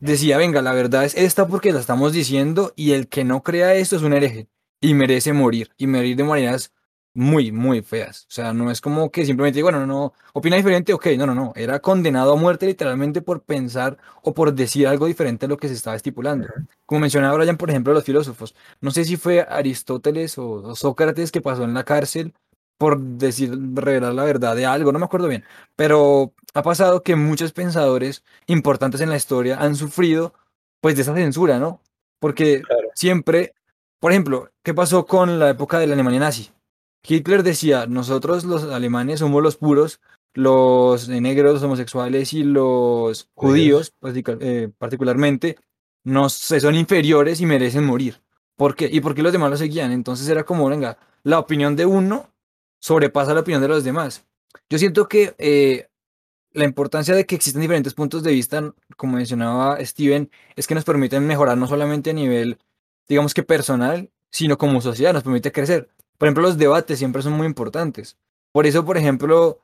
decía, 0.00 0.38
venga, 0.38 0.62
la 0.62 0.72
verdad 0.72 1.04
es 1.04 1.14
esta 1.16 1.48
porque 1.48 1.72
la 1.72 1.80
estamos 1.80 2.12
diciendo 2.12 2.72
y 2.76 2.92
el 2.92 3.08
que 3.08 3.24
no 3.24 3.42
crea 3.42 3.74
esto 3.74 3.96
es 3.96 4.02
un 4.02 4.12
hereje 4.12 4.48
y 4.80 4.94
merece 4.94 5.32
morir 5.32 5.70
y 5.78 5.86
morir 5.86 6.16
de 6.16 6.24
maneras 6.24 6.72
muy, 7.14 7.52
muy 7.52 7.80
feas. 7.82 8.26
O 8.28 8.32
sea, 8.32 8.52
no 8.52 8.70
es 8.70 8.80
como 8.80 9.10
que 9.10 9.24
simplemente, 9.24 9.62
bueno, 9.62 9.80
no, 9.80 9.86
no, 9.86 10.12
opina 10.32 10.56
diferente, 10.56 10.92
ok, 10.92 11.06
no, 11.16 11.26
no, 11.26 11.34
no, 11.34 11.52
era 11.56 11.78
condenado 11.80 12.32
a 12.32 12.36
muerte 12.36 12.66
literalmente 12.66 13.22
por 13.22 13.42
pensar 13.44 13.96
o 14.22 14.34
por 14.34 14.52
decir 14.52 14.86
algo 14.88 15.06
diferente 15.06 15.46
a 15.46 15.48
lo 15.48 15.56
que 15.56 15.68
se 15.68 15.74
estaba 15.74 15.96
estipulando. 15.96 16.48
Como 16.86 17.00
mencionaba 17.00 17.36
Brian, 17.36 17.56
por 17.56 17.70
ejemplo, 17.70 17.94
los 17.94 18.04
filósofos. 18.04 18.54
No 18.80 18.90
sé 18.90 19.04
si 19.04 19.16
fue 19.16 19.46
Aristóteles 19.48 20.36
o 20.38 20.74
Sócrates 20.74 21.30
que 21.32 21.40
pasó 21.40 21.64
en 21.64 21.74
la 21.74 21.84
cárcel 21.84 22.34
por 22.78 23.00
decir, 23.00 23.50
revelar 23.74 24.14
la 24.14 24.24
verdad 24.24 24.56
de 24.56 24.66
algo, 24.66 24.92
no 24.92 24.98
me 24.98 25.04
acuerdo 25.04 25.28
bien, 25.28 25.44
pero 25.76 26.32
ha 26.54 26.62
pasado 26.62 27.02
que 27.02 27.16
muchos 27.16 27.52
pensadores 27.52 28.24
importantes 28.46 29.00
en 29.00 29.10
la 29.10 29.16
historia 29.16 29.58
han 29.58 29.76
sufrido 29.76 30.34
pues 30.80 30.96
de 30.96 31.02
esa 31.02 31.14
censura, 31.14 31.58
¿no? 31.58 31.80
Porque 32.18 32.62
siempre, 32.94 33.54
por 34.00 34.12
ejemplo, 34.12 34.50
¿qué 34.62 34.74
pasó 34.74 35.06
con 35.06 35.38
la 35.38 35.50
época 35.50 35.78
de 35.78 35.86
la 35.86 35.94
Alemania 35.94 36.20
nazi? 36.20 36.50
Hitler 37.06 37.42
decía, 37.42 37.86
nosotros 37.86 38.44
los 38.44 38.64
alemanes 38.64 39.20
somos 39.20 39.42
los 39.42 39.56
puros, 39.56 40.00
los 40.32 41.08
negros, 41.08 41.54
los 41.54 41.62
homosexuales 41.62 42.32
y 42.32 42.42
los 42.42 43.28
judíos, 43.34 43.94
eh, 44.40 44.70
particularmente, 44.78 45.56
nos, 46.02 46.34
son 46.34 46.74
inferiores 46.74 47.40
y 47.40 47.46
merecen 47.46 47.84
morir. 47.84 48.20
¿Por 48.56 48.74
qué? 48.74 48.88
¿Y 48.90 49.00
por 49.00 49.14
qué 49.14 49.22
los 49.22 49.32
demás 49.32 49.50
lo 49.50 49.56
seguían? 49.56 49.92
Entonces 49.92 50.28
era 50.28 50.44
como, 50.44 50.68
venga, 50.68 50.98
la 51.22 51.38
opinión 51.38 51.76
de 51.76 51.86
uno 51.86 52.30
sobrepasa 52.84 53.32
la 53.32 53.40
opinión 53.40 53.62
de 53.62 53.68
los 53.68 53.82
demás. 53.82 54.26
Yo 54.68 54.78
siento 54.78 55.08
que 55.08 55.34
eh, 55.38 55.88
la 56.52 56.64
importancia 56.64 57.14
de 57.14 57.24
que 57.24 57.34
existen 57.34 57.62
diferentes 57.62 57.94
puntos 57.94 58.22
de 58.22 58.32
vista, 58.32 58.74
como 58.98 59.16
mencionaba 59.16 59.82
Steven, 59.82 60.30
es 60.54 60.66
que 60.66 60.74
nos 60.74 60.84
permiten 60.84 61.26
mejorar 61.26 61.56
no 61.56 61.66
solamente 61.66 62.10
a 62.10 62.12
nivel, 62.12 62.58
digamos 63.08 63.32
que 63.32 63.42
personal, 63.42 64.10
sino 64.30 64.58
como 64.58 64.82
sociedad, 64.82 65.14
nos 65.14 65.22
permite 65.22 65.50
crecer. 65.50 65.88
Por 66.18 66.28
ejemplo, 66.28 66.42
los 66.42 66.58
debates 66.58 66.98
siempre 66.98 67.22
son 67.22 67.32
muy 67.32 67.46
importantes. 67.46 68.18
Por 68.52 68.66
eso, 68.66 68.84
por 68.84 68.98
ejemplo, 68.98 69.60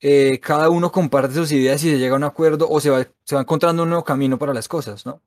eh, 0.00 0.40
cada 0.40 0.68
uno 0.68 0.90
comparte 0.90 1.34
sus 1.34 1.52
ideas 1.52 1.80
y 1.84 1.90
se 1.92 1.98
llega 1.98 2.14
a 2.14 2.18
un 2.18 2.24
acuerdo 2.24 2.68
o 2.68 2.80
se 2.80 2.90
va, 2.90 3.06
se 3.22 3.36
va 3.36 3.42
encontrando 3.42 3.84
un 3.84 3.90
nuevo 3.90 4.02
camino 4.02 4.36
para 4.36 4.52
las 4.52 4.66
cosas, 4.66 5.06
¿no? 5.06 5.22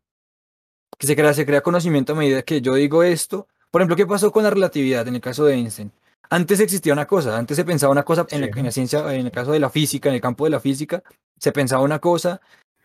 Que 0.98 1.08
se 1.08 1.16
crea, 1.16 1.34
se 1.34 1.46
crea 1.46 1.62
conocimiento 1.62 2.12
a 2.12 2.18
medida 2.18 2.42
que 2.42 2.60
yo 2.60 2.74
digo 2.76 3.04
esto. 3.04 3.48
Por 3.72 3.82
ejemplo, 3.82 3.96
¿qué 3.96 4.06
pasó 4.06 4.34
con 4.34 4.44
la 4.44 4.50
relatividad 4.50 5.08
en 5.08 5.16
el 5.16 5.22
caso 5.22 5.46
de 5.46 5.54
Einstein? 5.54 5.94
Antes 6.30 6.60
existía 6.60 6.94
una 6.94 7.06
cosa, 7.08 7.38
antes 7.38 7.56
se 7.56 7.64
pensaba 7.64 7.92
una 7.92 8.04
cosa 8.04 8.26
en, 8.30 8.42
la, 8.42 8.48
Sí. 8.48 8.54
en 8.60 8.66
la 8.66 8.72
ciencia, 8.72 9.14
en 9.14 9.26
el 9.28 9.32
caso 9.32 9.52
de 9.52 9.60
la 9.60 9.70
física, 9.70 10.10
en 10.10 10.16
el 10.16 10.22
campo 10.22 10.44
de 10.44 10.50
la 10.52 10.60
física, 10.60 11.02
se 11.40 11.52
pensaba 11.52 11.84
una 11.84 12.00
cosa 12.00 12.42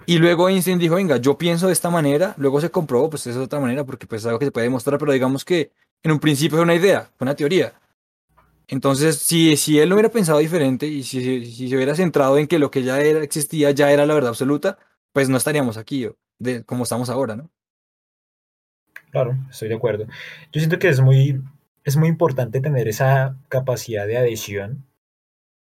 y 0.06 0.18
luego 0.18 0.48
Einstein 0.48 0.78
dijo, 0.78 0.94
venga, 0.96 1.16
yo 1.16 1.36
pienso 1.38 1.66
de 1.66 1.72
esta 1.72 1.90
manera, 1.90 2.34
luego 2.36 2.60
se 2.60 2.70
comprobó, 2.70 3.10
pues 3.10 3.26
es 3.26 3.34
de 3.34 3.40
otra 3.42 3.58
manera 3.60 3.84
porque 3.84 4.06
pues 4.06 4.22
es 4.22 4.26
algo 4.26 4.38
que 4.38 4.44
se 4.46 4.52
puede 4.52 4.66
demostrar, 4.66 4.98
pero 4.98 5.12
digamos 5.12 5.44
que 5.44 5.72
en 6.04 6.12
un 6.12 6.20
principio 6.20 6.56
fue 6.58 6.62
una 6.64 6.74
idea, 6.74 7.10
fue 7.16 7.24
una 7.24 7.34
teoría. 7.34 7.72
Entonces, 8.68 9.18
si, 9.18 9.56
si 9.56 9.78
él 9.80 9.88
no 9.88 9.96
hubiera 9.96 10.08
pensado 10.08 10.38
diferente 10.38 10.86
y 10.86 11.02
si, 11.02 11.44
si- 11.44 11.68
se 11.68 11.76
hubiera 11.76 11.94
centrado 11.94 12.38
en 12.38 12.46
que 12.46 12.58
lo 12.58 12.70
que 12.70 12.82
ya 12.82 13.00
era, 13.00 13.22
existía 13.22 13.70
ya 13.72 13.90
era 13.92 14.06
la 14.06 14.14
verdad 14.14 14.30
absoluta, 14.30 14.78
pues 15.12 15.28
no 15.28 15.36
estaríamos 15.36 15.76
aquí 15.76 16.08
de, 16.38 16.64
como 16.64 16.84
estamos 16.84 17.10
ahora, 17.10 17.36
¿no? 17.36 17.50
Claro, 19.10 19.36
estoy 19.50 19.68
de 19.68 19.74
acuerdo. 19.74 20.06
Yo 20.52 20.60
siento 20.60 20.78
que 20.78 20.88
es 20.88 21.00
muy, 21.00 21.42
es 21.84 21.96
muy 21.96 22.08
importante 22.08 22.60
tener 22.60 22.88
esa 22.88 23.36
capacidad 23.48 24.06
de 24.06 24.16
adhesión 24.16 24.84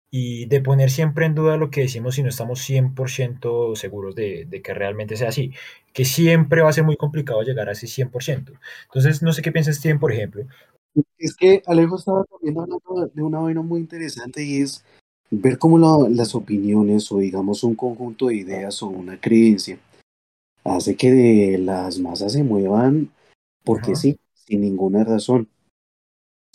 y 0.10 0.46
de 0.46 0.62
poner 0.62 0.90
siempre 0.90 1.26
en 1.26 1.36
duda 1.36 1.58
lo 1.58 1.70
que 1.70 1.82
decimos 1.82 2.16
si 2.16 2.24
no 2.24 2.30
estamos 2.30 2.60
100% 2.62 3.76
seguros 3.76 4.16
de, 4.16 4.46
de 4.46 4.62
que 4.62 4.74
realmente 4.74 5.18
sea 5.18 5.30
así, 5.30 5.52
que 5.94 6.06
siempre 6.06 6.62
va 6.62 6.70
a 6.70 6.74
ser 6.74 6.86
muy 6.86 6.96
complicado 6.96 7.42
llegar 7.42 7.68
a 7.68 7.74
ese 7.74 7.88
100%. 7.88 8.54
Entonces, 8.86 9.22
no 9.22 9.34
sé 9.34 9.42
qué 9.42 9.52
piensa 9.52 9.74
Steven, 9.74 10.00
por 10.00 10.14
ejemplo. 10.14 10.44
Es 11.18 11.36
que 11.36 11.62
Alejo 11.68 11.98
estaba 11.98 12.24
también 12.24 12.58
hablando 12.58 13.12
de 13.14 13.22
una 13.22 13.40
vaina 13.40 13.62
muy 13.62 13.82
interesante 13.82 14.44
y 14.44 14.62
es 14.62 14.84
ver 15.30 15.58
cómo 15.58 15.78
la- 15.78 16.10
las 16.10 16.34
opiniones 16.36 17.12
o 17.12 17.18
digamos 17.18 17.64
un 17.64 17.76
conjunto 17.76 18.28
de 18.28 18.36
ideas 18.36 18.82
o 18.82 18.88
una 18.88 19.20
creencia 19.20 19.78
hace 20.64 20.96
que 20.96 21.12
de 21.12 21.58
las 21.58 22.00
masas 22.00 22.34
se 22.34 22.44
muevan 22.44 23.10
porque 23.64 23.92
Ajá. 23.92 23.96
sí, 24.02 24.18
sin 24.34 24.62
ninguna 24.62 25.04
razón. 25.04 25.50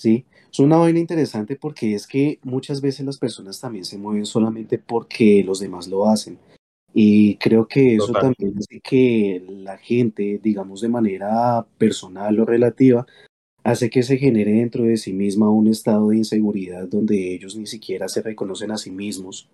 Sí, 0.02 0.24
es 0.50 0.58
una 0.58 0.78
vaina 0.78 0.98
interesante 0.98 1.54
porque 1.54 1.94
es 1.94 2.08
que 2.08 2.40
muchas 2.42 2.80
veces 2.80 3.06
las 3.06 3.18
personas 3.18 3.60
también 3.60 3.84
se 3.84 3.98
mueven 3.98 4.26
solamente 4.26 4.76
porque 4.76 5.44
los 5.44 5.60
demás 5.60 5.86
lo 5.86 6.08
hacen. 6.08 6.40
Y 6.92 7.36
creo 7.36 7.68
que 7.68 7.94
eso 7.94 8.08
Total. 8.08 8.34
también 8.34 8.58
hace 8.58 8.80
que 8.80 9.44
la 9.48 9.78
gente, 9.78 10.40
digamos 10.42 10.80
de 10.80 10.88
manera 10.88 11.64
personal 11.78 12.40
o 12.40 12.44
relativa, 12.44 13.06
hace 13.62 13.90
que 13.90 14.02
se 14.02 14.16
genere 14.18 14.54
dentro 14.54 14.82
de 14.82 14.96
sí 14.96 15.12
misma 15.12 15.48
un 15.52 15.68
estado 15.68 16.08
de 16.08 16.16
inseguridad 16.16 16.88
donde 16.88 17.34
ellos 17.34 17.54
ni 17.54 17.68
siquiera 17.68 18.08
se 18.08 18.22
reconocen 18.22 18.72
a 18.72 18.78
sí 18.78 18.90
mismos 18.90 19.48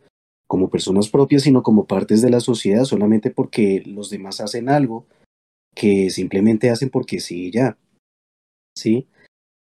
como 0.47 0.71
personas 0.71 1.11
propias, 1.11 1.43
sino 1.43 1.63
como 1.63 1.85
partes 1.85 2.23
de 2.23 2.31
la 2.31 2.41
sociedad 2.41 2.85
solamente 2.85 3.31
porque 3.31 3.83
los 3.85 4.09
demás 4.09 4.41
hacen 4.41 4.71
algo 4.71 5.05
que 5.75 6.09
simplemente 6.09 6.71
hacen 6.71 6.89
porque 6.89 7.21
sí 7.21 7.49
y 7.49 7.51
ya. 7.51 7.77
¿Sí? 8.75 9.07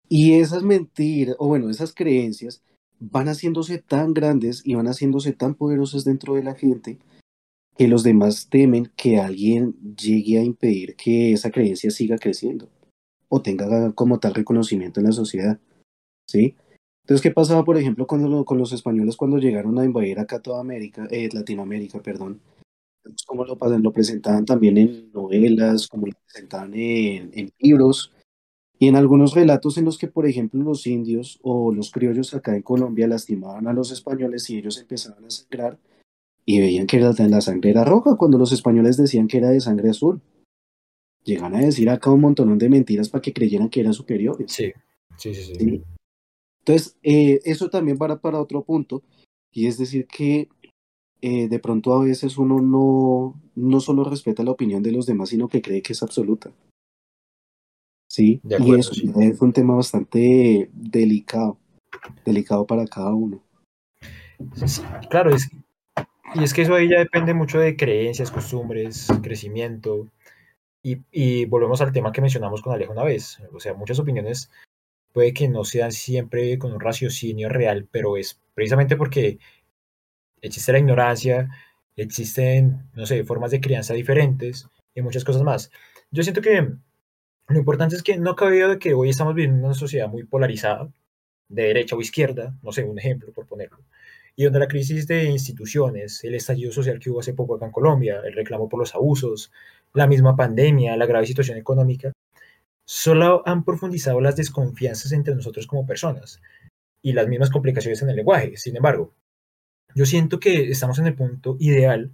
Y 0.09 0.35
esas 0.35 0.63
mentiras, 0.63 1.37
o 1.39 1.49
bueno, 1.49 1.69
esas 1.71 1.95
creencias 1.95 2.63
van 2.99 3.29
haciéndose 3.29 3.79
tan 3.79 4.15
grandes 4.15 4.63
y 4.65 4.75
van 4.75 4.87
haciéndose 4.87 5.33
tan 5.33 5.55
poderosas 5.55 6.05
dentro 6.05 6.35
de 6.35 6.43
la 6.43 6.55
gente 6.55 6.99
que 7.77 7.89
los 7.89 8.03
demás 8.03 8.49
temen 8.51 8.91
que 8.97 9.19
alguien 9.21 9.75
llegue 9.97 10.39
a 10.39 10.43
impedir 10.43 10.97
que 10.97 11.33
esa 11.33 11.51
creencia 11.51 11.91
siga 11.91 12.19
creciendo 12.19 12.69
o 13.29 13.41
tenga 13.41 13.93
como 13.93 14.19
tal 14.19 14.35
reconocimiento 14.35 14.99
en 15.01 15.07
la 15.07 15.13
sociedad. 15.13 15.61
¿Sí? 16.27 16.57
Entonces, 17.03 17.23
¿qué 17.23 17.31
pasaba, 17.31 17.65
por 17.65 17.79
ejemplo, 17.79 18.07
con, 18.07 18.29
lo- 18.31 18.45
con 18.45 18.59
los 18.59 18.73
españoles 18.73 19.17
cuando 19.17 19.39
llegaron 19.39 19.79
a 19.79 19.85
invadir 19.85 20.19
acá 20.19 20.41
toda 20.41 20.61
América, 20.61 21.07
eh, 21.11 21.29
Latinoamérica, 21.33 22.03
perdón? 22.03 22.41
Pues, 23.03 23.23
Como 23.25 23.45
lo, 23.45 23.57
lo 23.57 23.93
presentaban 23.93 24.45
también 24.45 24.77
en 24.77 25.13
novelas, 25.13 25.87
como 25.87 26.07
lo 26.07 26.13
presentaban 26.27 26.75
en, 26.75 27.31
en 27.33 27.51
libros 27.61 28.13
y 28.79 28.89
en 28.89 28.97
algunos 28.97 29.35
relatos 29.35 29.77
en 29.79 29.85
los 29.85 29.99
que, 29.99 30.09
por 30.09 30.27
ejemplo, 30.27 30.63
los 30.63 30.87
indios 30.87 31.39
o 31.43 31.73
los 31.73 31.91
criollos 31.91 32.35
acá 32.35 32.55
en 32.55 32.63
Colombia 32.63 33.09
lastimaban 33.09 33.67
a 33.67 33.73
los 33.73 33.91
españoles 33.91 34.49
y 34.51 34.59
ellos 34.59 34.79
empezaban 34.79 35.25
a 35.25 35.31
sangrar 35.31 35.79
y 36.45 36.61
veían 36.61 36.87
que 36.87 37.01
la, 37.01 37.13
la 37.13 37.41
sangre 37.41 37.71
era 37.71 37.85
roja 37.85 38.17
cuando 38.17 38.39
los 38.39 38.53
españoles 38.53 38.97
decían 38.97 39.29
que 39.29 39.39
era 39.39 39.51
de 39.51 39.61
sangre 39.61 39.91
azul. 39.91 40.21
Llegan 41.25 41.55
a 41.55 41.61
decir 41.61 41.91
acá 41.91 42.11
un 42.11 42.23
montón 42.23 42.57
de 42.57 42.69
mentiras 42.69 43.09
para 43.09 43.21
que 43.21 43.33
creyeran 43.33 43.69
que 43.69 43.81
eran 43.81 43.93
superiores. 43.93 44.53
Sí, 44.53 44.73
sí, 45.19 45.35
sí, 45.35 45.43
sí. 45.43 45.55
¿sí? 45.57 45.83
Entonces, 46.61 46.97
eh, 47.03 47.41
eso 47.45 47.71
también 47.71 47.99
va 48.01 48.21
para 48.21 48.41
otro 48.41 48.63
punto, 48.63 49.03
y 49.53 49.67
es 49.67 49.79
decir 49.79 50.07
que 50.07 50.49
eh, 51.21 51.49
de 51.49 51.59
pronto 51.59 51.95
a 51.95 52.05
veces 52.05 52.39
uno 52.39 52.61
no, 52.61 53.41
no 53.55 53.81
solo 53.81 54.05
respeta 54.05 54.45
la 54.45 54.51
opinión 54.51 54.83
de 54.83 54.93
los 54.93 55.07
demás, 55.07 55.31
sino 55.31 55.49
que 55.49 55.63
cree 55.63 55.83
que 55.83 55.95
es 55.95 56.03
absoluta. 56.03 56.53
Sí, 58.19 58.41
De 58.43 58.57
y 58.57 58.59
acuerdo, 58.61 58.81
eso 58.81 58.95
sí. 58.95 59.13
un 59.39 59.53
tema 59.53 59.77
bastante 59.77 60.69
delicado, 60.73 61.57
delicado 62.25 62.67
para 62.67 62.85
cada 62.85 63.15
uno. 63.15 63.41
Claro, 65.09 65.33
es, 65.33 65.49
y 66.35 66.43
es 66.43 66.53
que 66.53 66.63
eso 66.63 66.75
ahí 66.75 66.89
ya 66.89 66.99
depende 66.99 67.33
mucho 67.33 67.61
de 67.61 67.77
creencias, 67.77 68.33
costumbres, 68.33 69.07
crecimiento. 69.23 70.09
Y, 70.83 70.99
y 71.13 71.45
volvemos 71.45 71.81
al 71.81 71.93
tema 71.93 72.11
que 72.11 72.21
mencionamos 72.21 72.61
con 72.61 72.73
Alejo 72.73 72.91
una 72.93 73.05
vez. 73.05 73.39
O 73.53 73.61
sea, 73.61 73.75
muchas 73.75 74.01
opiniones 74.01 74.51
puede 75.13 75.33
que 75.33 75.47
no 75.47 75.63
sean 75.63 75.93
siempre 75.93 76.59
con 76.59 76.73
un 76.73 76.81
raciocinio 76.81 77.49
real, 77.49 77.87
pero 77.89 78.17
es 78.17 78.41
precisamente 78.53 78.97
porque 78.97 79.39
existe 80.43 80.73
la 80.73 80.81
ignorancia, 80.81 81.51
existen, 81.95 82.91
no 82.95 83.07
sé, 83.07 83.23
formas 83.23 83.53
de 83.53 83.61
crianza 83.61 83.95
diferentes 83.95 84.69
y 84.93 85.03
muchas 85.03 85.23
cosas 85.23 85.45
más. 85.45 85.71
Yo 86.11 86.25
siento 86.25 86.41
que 86.41 86.79
lo 87.49 87.59
importante 87.59 87.97
es 87.97 88.03
que 88.03 88.19
no 88.19 88.37
cabe 88.37 88.59
duda 88.59 88.69
de 88.69 88.79
que 88.79 88.95
hoy 88.95 89.09
estamos 89.09 89.35
viviendo 89.35 89.59
en 89.59 89.65
una 89.65 89.75
sociedad 89.75 90.09
muy 90.09 90.25
polarizada, 90.25 90.91
de 91.49 91.63
derecha 91.63 91.97
o 91.97 92.01
izquierda, 92.01 92.55
no 92.63 92.73
sé, 92.73 92.85
un 92.85 92.99
ejemplo 92.99 93.33
por 93.33 93.47
ponerlo, 93.47 93.79
y 94.37 94.45
donde 94.45 94.59
la 94.59 94.69
crisis 94.69 95.07
de 95.07 95.25
instituciones, 95.25 96.23
el 96.25 96.35
estallido 96.35 96.73
social 96.73 96.99
que 96.99 97.11
hubo 97.11 97.21
hace 97.21 97.33
poco 97.33 97.57
acá 97.57 97.67
en 97.67 97.73
Colombia, 97.73 98.21
el 98.25 98.35
reclamo 98.35 98.69
por 98.69 98.79
los 98.79 98.95
abusos, 98.95 99.51
la 99.95 100.07
misma 100.07 100.37
pandemia, 100.37 100.97
la 100.97 101.07
grave 101.07 101.27
situación 101.27 101.57
económica, 101.59 102.13
solo 102.85 103.43
han 103.47 103.65
profundizado 103.65 104.21
las 104.21 104.37
desconfianzas 104.37 105.13
entre 105.13 105.35
nosotros 105.35 105.67
como 105.67 105.87
personas 105.87 106.41
y 107.03 107.13
las 107.13 107.29
mismas 107.29 107.51
complicaciones 107.51 108.03
en 108.03 108.11
el 108.11 108.17
lenguaje. 108.17 108.57
Sin 108.57 108.77
embargo, 108.77 109.15
yo 109.95 110.05
siento 110.07 110.39
que 110.39 110.71
estamos 110.71 110.99
en 110.99 111.07
el 111.07 111.15
punto 111.15 111.57
ideal 111.59 112.13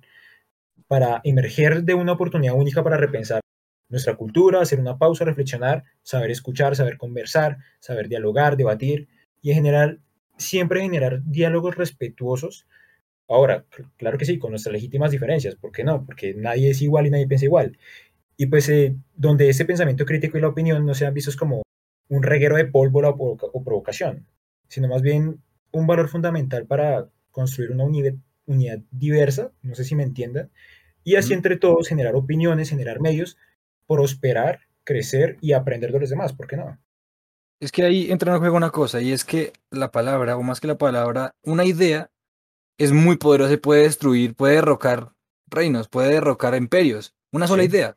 para 0.87 1.21
emerger 1.25 1.83
de 1.83 1.95
una 1.95 2.13
oportunidad 2.13 2.55
única 2.55 2.85
para 2.85 2.97
repensar 2.97 3.44
nuestra 3.89 4.17
cultura, 4.17 4.61
hacer 4.61 4.81
una 4.81 4.99
pausa, 4.99 5.25
reflexionar, 5.25 5.85
saber 6.03 6.31
escuchar, 6.31 6.77
saber 6.77 6.97
conversar, 6.97 7.59
saber 7.81 8.09
dialogar, 8.09 8.57
debatir 8.57 9.09
y 9.43 9.51
en 9.51 9.57
general 9.57 10.01
siempre 10.37 10.81
generar 10.81 11.23
diálogos 11.25 11.77
respetuosos. 11.77 12.67
Ahora, 13.29 13.65
claro 13.97 14.19
que 14.19 14.25
sí, 14.25 14.39
con 14.39 14.51
nuestras 14.51 14.73
legítimas 14.73 15.11
diferencias, 15.11 15.55
¿por 15.55 15.73
qué 15.73 15.85
no? 15.85 16.05
Porque 16.05 16.35
nadie 16.35 16.71
es 16.71 16.83
igual 16.83 17.07
y 17.07 17.11
nadie 17.11 17.27
piensa 17.27 17.47
igual. 17.47 17.79
Y 18.37 18.47
pues 18.47 18.69
eh, 18.69 18.97
donde 19.15 19.49
ese 19.49 19.65
pensamiento 19.65 20.05
crítico 20.05 20.37
y 20.37 20.41
la 20.41 20.49
opinión 20.49 20.85
no 20.85 20.95
sean 20.95 21.15
vistos 21.15 21.37
como 21.37 21.63
un 22.09 22.23
reguero 22.23 22.57
de 22.57 22.67
pólvora 22.67 23.11
o, 23.11 23.17
provoca 23.17 23.47
o 23.53 23.63
provocación, 23.63 24.27
sino 24.69 24.89
más 24.89 25.03
bien 25.03 25.41
un 25.73 25.87
valor 25.87 26.09
fundamental 26.09 26.67
para 26.67 27.09
construir 27.31 27.71
una 27.71 27.85
unidad, 27.85 28.15
unidad 28.47 28.81
diversa, 28.91 29.53
no 29.63 29.75
sé 29.75 29.85
si 29.85 29.95
me 29.95 30.03
entiendan, 30.03 30.51
y 31.03 31.17
así 31.17 31.35
entre 31.35 31.57
todos 31.57 31.89
generar 31.89 32.15
opiniones, 32.15 32.71
generar 32.71 33.01
medios, 33.01 33.37
prosperar, 33.87 34.61
crecer 34.85 35.37
y 35.41 35.53
aprender 35.53 35.93
de 35.93 36.01
los 36.01 36.11
demás, 36.11 36.33
¿por 36.33 36.47
qué 36.47 36.57
no? 36.57 36.79
Es 37.61 37.73
que 37.73 37.85
ahí 37.85 38.11
entra 38.11 38.33
en 38.33 38.39
juego 38.41 38.57
una 38.57 38.71
cosa, 38.71 39.01
y 39.01 39.13
es 39.13 39.25
que 39.25 39.53
la 39.71 39.91
palabra, 39.91 40.37
o 40.37 40.43
más 40.43 40.61
que 40.61 40.67
la 40.67 40.77
palabra, 40.77 41.35
una 41.43 41.65
idea 41.65 42.11
es 42.79 42.93
muy 42.93 43.17
poderosa 43.17 43.53
y 43.53 43.57
puede 43.59 43.83
destruir, 43.83 44.35
puede 44.35 44.57
derrocar 44.57 45.13
reinos, 45.47 45.89
puede 45.89 46.13
derrocar 46.13 46.55
imperios. 46.57 47.15
Una 47.33 47.47
sola 47.47 47.63
Sí. 47.63 47.69
idea. 47.69 47.97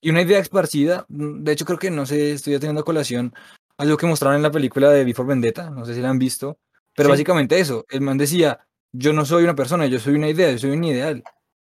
Y 0.00 0.10
una 0.10 0.22
idea 0.22 0.38
esparcida, 0.38 1.06
de 1.08 1.52
hecho 1.52 1.64
creo 1.64 1.78
que 1.78 1.90
no 1.90 2.06
sé, 2.06 2.32
estoy 2.32 2.58
teniendo 2.58 2.82
a 2.82 2.84
colación 2.84 3.34
algo 3.78 3.96
que 3.96 4.06
mostraron 4.06 4.36
en 4.36 4.42
la 4.42 4.50
película 4.50 4.90
de 4.90 5.04
Before 5.04 5.28
Vendetta, 5.28 5.70
no 5.70 5.84
sé 5.84 5.94
si 5.94 6.00
la 6.02 6.10
han 6.10 6.18
visto, 6.18 6.58
pero 6.94 7.08
Sí. 7.08 7.12
básicamente 7.12 7.58
eso, 7.58 7.84
el 7.88 8.02
man 8.02 8.18
decía, 8.18 8.66
yo 8.92 9.12
no 9.12 9.24
soy 9.24 9.44
una 9.44 9.54
persona, 9.54 9.86
yo 9.86 9.98
soy 9.98 10.14
una 10.14 10.28
idea, 10.28 10.50
yo 10.52 10.58
soy 10.58 10.70
un 10.70 10.84
ideal. 10.84 11.24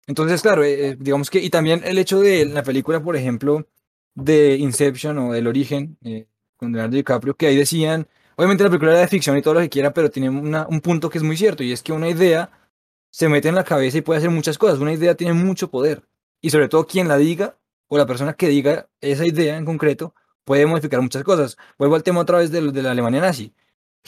Entonces, 0.10 0.42
claro, 0.42 0.64
eh, 0.64 0.88
eh, 0.88 0.96
digamos 1.00 1.30
que, 1.30 1.38
y 1.40 1.52
también 1.52 1.84
el 1.86 2.00
hecho 2.00 2.20
de 2.20 2.44
la 2.44 2.64
película, 2.64 3.00
por 3.00 3.16
ejemplo, 3.16 3.68
de 4.16 4.56
Inception 4.58 5.16
o 5.20 5.34
del 5.34 5.46
origen, 5.46 6.00
eh, 6.04 6.26
con 6.58 6.72
Leonardo 6.72 6.96
DiCaprio, 6.96 7.36
que 7.36 7.46
ahí 7.46 7.56
decían, 7.56 8.08
obviamente 8.36 8.64
la 8.64 8.72
película 8.72 8.94
era 8.94 9.02
de 9.02 9.08
ficción 9.08 9.38
y 9.38 9.44
todo 9.44 9.54
lo 9.54 9.60
que 9.60 9.70
quiera, 9.70 9.94
pero 9.94 10.10
tiene 10.10 10.32
un 10.32 10.82
punto 10.82 11.12
que 11.12 11.20
es 11.20 11.24
muy 11.24 11.38
cierto, 11.38 11.64
y 11.64 11.72
es 11.72 11.84
que 11.84 11.94
una 11.94 12.10
idea 12.10 12.50
se 13.12 13.30
mete 13.30 13.50
en 13.50 13.56
la 13.56 13.64
cabeza 13.64 14.00
y 14.00 14.02
puede 14.02 14.18
hacer 14.18 14.32
muchas 14.32 14.58
cosas. 14.58 14.80
Una 14.80 14.94
idea 14.94 15.14
tiene 15.14 15.34
mucho 15.34 15.70
poder. 15.70 16.02
Y 16.42 16.50
sobre 16.50 16.70
todo 16.70 16.88
quien 16.88 17.08
la 17.08 17.18
diga, 17.18 17.60
o 17.88 17.96
la 17.98 18.08
persona 18.08 18.34
que 18.34 18.48
diga 18.48 18.90
esa 19.02 19.28
idea 19.28 19.58
en 19.58 19.66
concreto, 19.66 20.16
puede 20.44 20.66
modificar 20.66 21.02
muchas 21.02 21.24
cosas. 21.24 21.56
Vuelvo 21.78 21.96
al 21.96 22.04
tema 22.04 22.22
otra 22.22 22.40
vez 22.40 22.50
de, 22.52 22.72
de 22.72 22.82
la 22.82 22.92
Alemania 22.92 23.22
nazi. 23.22 23.54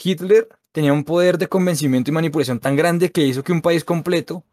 Hitler 0.02 0.48
tenía 0.72 0.92
un 0.92 1.04
poder 1.04 1.38
de 1.38 1.48
convencimiento 1.48 2.10
y 2.10 2.14
manipulación 2.14 2.58
tan 2.58 2.74
grande 2.74 3.12
que 3.12 3.22
hizo 3.22 3.44
que 3.44 3.52
un 3.52 3.62
país 3.62 3.84
completo, 3.84 4.44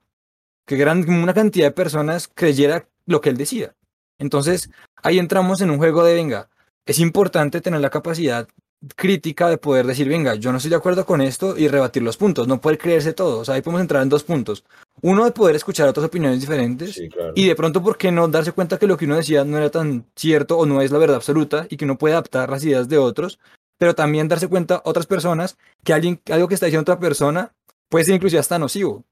que 0.69 0.77
gran, 0.77 1.09
una 1.09 1.33
cantidad 1.33 1.65
de 1.65 1.71
personas 1.71 2.29
creyera 2.31 2.87
lo 3.07 3.21
que 3.21 3.31
él 3.31 3.37
decía. 3.37 3.73
Entonces, 4.19 4.69
ahí 5.01 5.17
entramos 5.17 5.61
en 5.61 5.71
un 5.71 5.79
juego 5.79 6.03
de, 6.03 6.13
venga, 6.13 6.47
es 6.85 6.99
importante 6.99 7.59
tener 7.59 7.81
la 7.81 7.89
capacidad 7.89 8.47
crítica 8.95 9.49
de 9.49 9.57
poder 9.57 9.87
decir, 9.87 10.07
venga, 10.07 10.35
yo 10.35 10.51
no 10.51 10.57
estoy 10.57 10.69
de 10.69 10.75
acuerdo 10.75 11.07
con 11.07 11.21
esto 11.21 11.57
y 11.57 11.67
rebatir 11.69 12.03
los 12.03 12.17
puntos, 12.17 12.47
no 12.47 12.61
poder 12.61 12.77
creerse 12.77 13.13
todo. 13.13 13.39
O 13.39 13.45
sea, 13.45 13.55
ahí 13.55 13.63
podemos 13.63 13.81
entrar 13.81 14.03
en 14.03 14.09
dos 14.09 14.23
puntos. 14.23 14.63
Uno, 15.01 15.25
de 15.25 15.31
poder 15.31 15.55
escuchar 15.55 15.87
otras 15.87 16.05
opiniones 16.05 16.39
diferentes 16.39 16.93
Sí, 16.93 17.09
claro. 17.09 17.33
y 17.33 17.47
de 17.47 17.55
pronto, 17.55 17.81
¿por 17.81 17.97
qué 17.97 18.11
no 18.11 18.27
darse 18.27 18.51
cuenta 18.51 18.77
que 18.77 18.85
lo 18.85 18.95
que 18.95 19.05
uno 19.05 19.15
decía 19.15 19.43
no 19.45 19.57
era 19.57 19.71
tan 19.71 20.05
cierto 20.15 20.55
o 20.59 20.67
no 20.67 20.83
es 20.83 20.91
la 20.91 20.99
verdad 20.99 21.15
absoluta 21.15 21.65
y 21.67 21.77
que 21.77 21.85
uno 21.85 21.97
puede 21.97 22.13
adaptar 22.13 22.51
las 22.51 22.63
ideas 22.63 22.87
de 22.87 22.99
otros? 22.99 23.39
Pero 23.79 23.95
también 23.95 24.27
darse 24.27 24.47
cuenta 24.47 24.83
otras 24.85 25.07
personas 25.07 25.57
que 25.83 25.93
alguien, 25.93 26.21
algo 26.29 26.47
que 26.47 26.53
está 26.53 26.67
diciendo 26.67 26.83
otra 26.83 26.99
persona 26.99 27.53
puede 27.89 28.05
ser 28.05 28.13
inclusive 28.13 28.39
hasta 28.39 28.59
nocivo. 28.59 29.03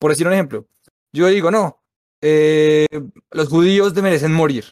Por 0.00 0.10
decir 0.10 0.26
un 0.26 0.32
ejemplo, 0.32 0.66
yo 1.14 1.28
digo, 1.28 1.50
no, 1.50 1.80
eh, 2.20 2.86
los 3.30 3.48
judíos 3.48 3.94
merecen 3.94 4.32
morir. 4.32 4.64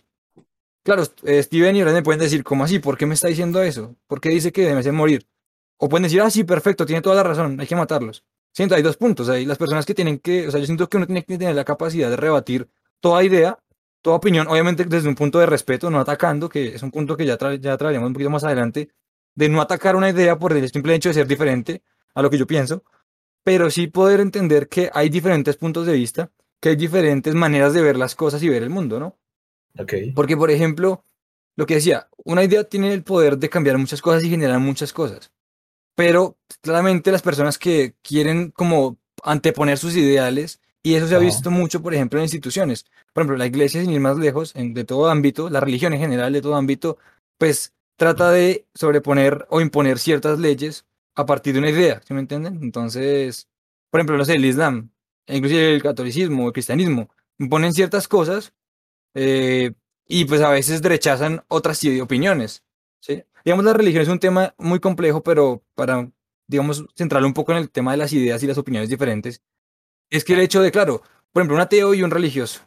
Claro, 0.83 1.05
eh, 1.23 1.43
Steven 1.43 1.77
y 1.77 1.85
me 1.85 2.03
pueden 2.03 2.21
decir, 2.21 2.43
¿cómo 2.43 2.65
así? 2.65 2.81
¿Por 2.81 2.99
qué 2.99 3.07
me 3.07 3.15
está 3.15 3.29
diciendo 3.29 3.63
eso? 3.63 3.95
¿Por 4.09 4.21
qué 4.21 4.31
dice 4.31 4.51
que 4.51 4.69
merecen 4.71 4.97
morir? 4.97 5.29
O 5.77 5.89
pueden 5.89 6.03
decir, 6.03 6.21
ah, 6.21 6.31
sí, 6.31 6.43
perfecto, 6.43 6.85
tiene 6.85 7.01
toda 7.01 7.17
la 7.17 7.23
razón, 7.23 7.61
hay 7.61 7.67
que 7.67 7.77
matarlos. 7.77 8.25
Siento, 8.53 8.75
hay 8.75 8.83
dos 8.83 8.97
puntos 8.97 9.29
ahí. 9.29 9.45
Las 9.47 9.59
personas 9.59 9.87
que 9.87 9.95
tienen 9.95 10.19
que, 10.19 10.49
o 10.49 10.51
sea, 10.51 10.59
yo 10.59 10.67
siento 10.67 10.89
que 10.89 10.97
uno 10.97 11.07
tiene 11.07 11.25
que 11.25 11.39
tener 11.39 11.55
la 11.55 11.65
capacidad 11.65 12.11
de 12.11 12.17
rebatir 12.17 12.69
toda 13.01 13.23
idea, 13.23 13.59
toda 14.03 14.17
opinión, 14.17 14.49
obviamente 14.49 14.85
desde 14.85 15.09
un 15.09 15.15
punto 15.15 15.39
de 15.39 15.47
respeto, 15.47 15.91
no 15.91 16.01
atacando, 16.01 16.49
que 16.49 16.75
es 16.75 16.83
un 16.83 16.91
punto 16.91 17.17
que 17.17 17.25
ya, 17.25 17.37
tra 17.37 17.55
ya 17.55 17.77
traeremos 17.77 18.09
un 18.09 18.15
poquito 18.15 18.31
más 18.31 18.45
adelante, 18.45 18.91
de 19.37 19.49
no 19.49 19.61
atacar 19.61 19.95
una 19.95 20.11
idea 20.11 20.39
por 20.39 20.53
el 20.53 20.69
simple 20.69 20.95
hecho 20.95 21.09
de 21.09 21.15
ser 21.15 21.27
diferente 21.29 21.83
a 22.15 22.23
lo 22.23 22.31
que 22.31 22.39
yo 22.39 22.47
pienso, 22.47 22.83
pero 23.45 23.71
sí 23.71 23.87
poder 23.87 24.21
entender 24.21 24.69
que 24.69 24.91
hay 24.93 25.09
diferentes 25.09 25.57
puntos 25.57 25.87
de 25.87 25.95
vista, 25.95 26.31
que 26.61 26.71
hay 26.71 26.77
diferentes 26.77 27.35
maneras 27.35 27.75
de 27.75 27.83
ver 27.83 27.97
las 27.97 28.15
cosas 28.15 28.43
y 28.43 28.49
ver 28.49 28.63
el 28.63 28.71
mundo, 28.71 29.01
¿no? 29.01 29.19
Ok. 29.79 29.95
Porque, 30.15 30.37
por 30.37 30.51
ejemplo, 30.51 31.05
lo 31.57 31.67
que 31.67 31.75
decía, 31.75 32.09
una 32.25 32.45
idea 32.45 32.65
tiene 32.65 32.93
el 32.93 33.03
poder 33.03 33.39
de 33.39 33.49
cambiar 33.49 33.79
muchas 33.79 34.01
cosas 34.03 34.23
y 34.25 34.31
generar 34.31 34.59
muchas 34.61 34.93
cosas. 34.93 35.33
Pero 35.95 36.37
claramente 36.63 37.13
las 37.13 37.23
personas 37.23 37.59
que 37.59 37.95
quieren 38.03 38.51
como 38.51 38.99
anteponer 39.23 39.79
sus 39.79 39.97
ideales, 39.97 40.61
y 40.83 40.95
eso 40.95 41.07
se 41.07 41.15
ha 41.15 41.19
visto 41.19 41.51
mucho, 41.51 41.83
por 41.83 41.95
ejemplo, 41.95 42.19
en 42.19 42.25
instituciones. 42.25 42.87
Por 43.13 43.23
ejemplo, 43.23 43.37
la 43.37 43.47
iglesia, 43.47 43.81
sin 43.83 43.91
ir 43.91 44.01
más 44.01 44.17
lejos, 44.19 44.55
en- 44.57 44.75
de 44.75 44.85
todo 44.85 45.09
ámbito, 45.09 45.49
la 45.51 45.61
religión 45.61 45.93
en 45.93 46.01
general, 46.01 46.33
de 46.33 46.43
todo 46.43 46.57
ámbito, 46.57 46.99
pues 47.39 47.73
trata 47.97 48.31
de 48.31 48.67
sobreponer 48.75 49.47
o 49.51 49.61
imponer 49.61 49.99
ciertas 49.99 50.39
leyes 50.39 50.87
a 51.15 51.27
partir 51.27 51.55
de 51.55 51.61
una 51.61 51.71
idea, 51.71 52.01
¿sí 52.05 52.15
me 52.15 52.21
entienden? 52.21 52.61
Entonces, 52.63 53.49
por 53.91 54.01
ejemplo, 54.01 54.17
no 54.17 54.25
sé, 54.25 54.35
el 54.35 54.45
Islam, 54.45 54.91
inclusive 55.27 55.75
el 55.75 55.83
catolicismo, 55.83 56.47
el 56.47 56.53
cristianismo, 56.53 57.11
imponen 57.39 57.73
ciertas 57.73 58.09
cosas 58.09 58.55
eh, 59.15 59.73
y 60.07 60.25
pues 60.25 60.41
a 60.41 60.51
veces 60.51 60.83
rechazan 60.83 61.45
otras 61.49 61.81
opiniones. 62.01 62.65
¿sí? 63.01 63.23
Digamos, 63.45 63.65
la 63.65 63.75
religión 63.75 64.03
es 64.03 64.09
un 64.09 64.19
tema 64.19 64.55
muy 64.59 64.81
complejo, 64.81 65.23
pero 65.23 65.63
para, 65.75 66.11
digamos, 66.47 66.85
centrarlo 66.97 67.27
un 67.27 67.35
poco 67.35 67.53
en 67.53 67.59
el 67.59 67.71
tema 67.71 67.93
de 67.93 67.99
las 67.99 68.13
ideas 68.13 68.43
y 68.43 68.47
las 68.47 68.59
opiniones 68.59 68.89
diferentes, 68.89 69.43
es 70.11 70.25
que 70.25 70.35
el 70.35 70.41
hecho 70.41 70.63
de, 70.63 70.71
claro, 70.71 71.03
por 71.33 71.41
ejemplo, 71.41 71.57
un 71.57 71.63
ateo 71.63 71.95
y 71.95 72.03
un 72.03 72.11
religioso, 72.11 72.61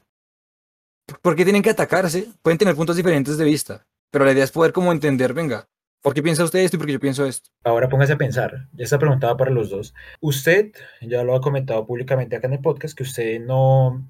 ¿por 1.21 1.35
qué 1.35 1.43
tienen 1.43 1.61
que 1.61 1.69
atacarse? 1.69 2.29
Pueden 2.41 2.57
tener 2.57 2.75
puntos 2.75 2.95
diferentes 2.95 3.37
de 3.37 3.45
vista, 3.45 3.87
pero 4.11 4.25
la 4.25 4.31
idea 4.31 4.43
es 4.43 4.51
poder 4.51 4.73
como 4.73 4.91
entender, 4.91 5.33
venga, 5.33 5.69
¿por 6.05 6.13
qué 6.13 6.21
piensa 6.21 6.43
usted 6.43 6.59
esto 6.59 6.77
y 6.77 6.77
por 6.77 6.85
qué 6.85 6.93
yo 6.93 6.99
pienso 6.99 7.25
esto? 7.25 7.49
Ahora 7.63 7.89
póngase 7.89 8.13
a 8.13 8.17
pensar, 8.17 8.67
esta 8.77 8.99
pregunta 8.99 9.25
va 9.25 9.37
para 9.37 9.49
los 9.49 9.71
dos. 9.71 9.95
Usted 10.21 10.71
ya 11.01 11.23
lo 11.23 11.33
ha 11.33 11.41
comentado 11.41 11.83
públicamente 11.87 12.35
acá 12.35 12.45
en 12.45 12.53
el 12.53 12.59
podcast 12.59 12.95
que 12.95 13.01
usted 13.01 13.39
no 13.43 14.07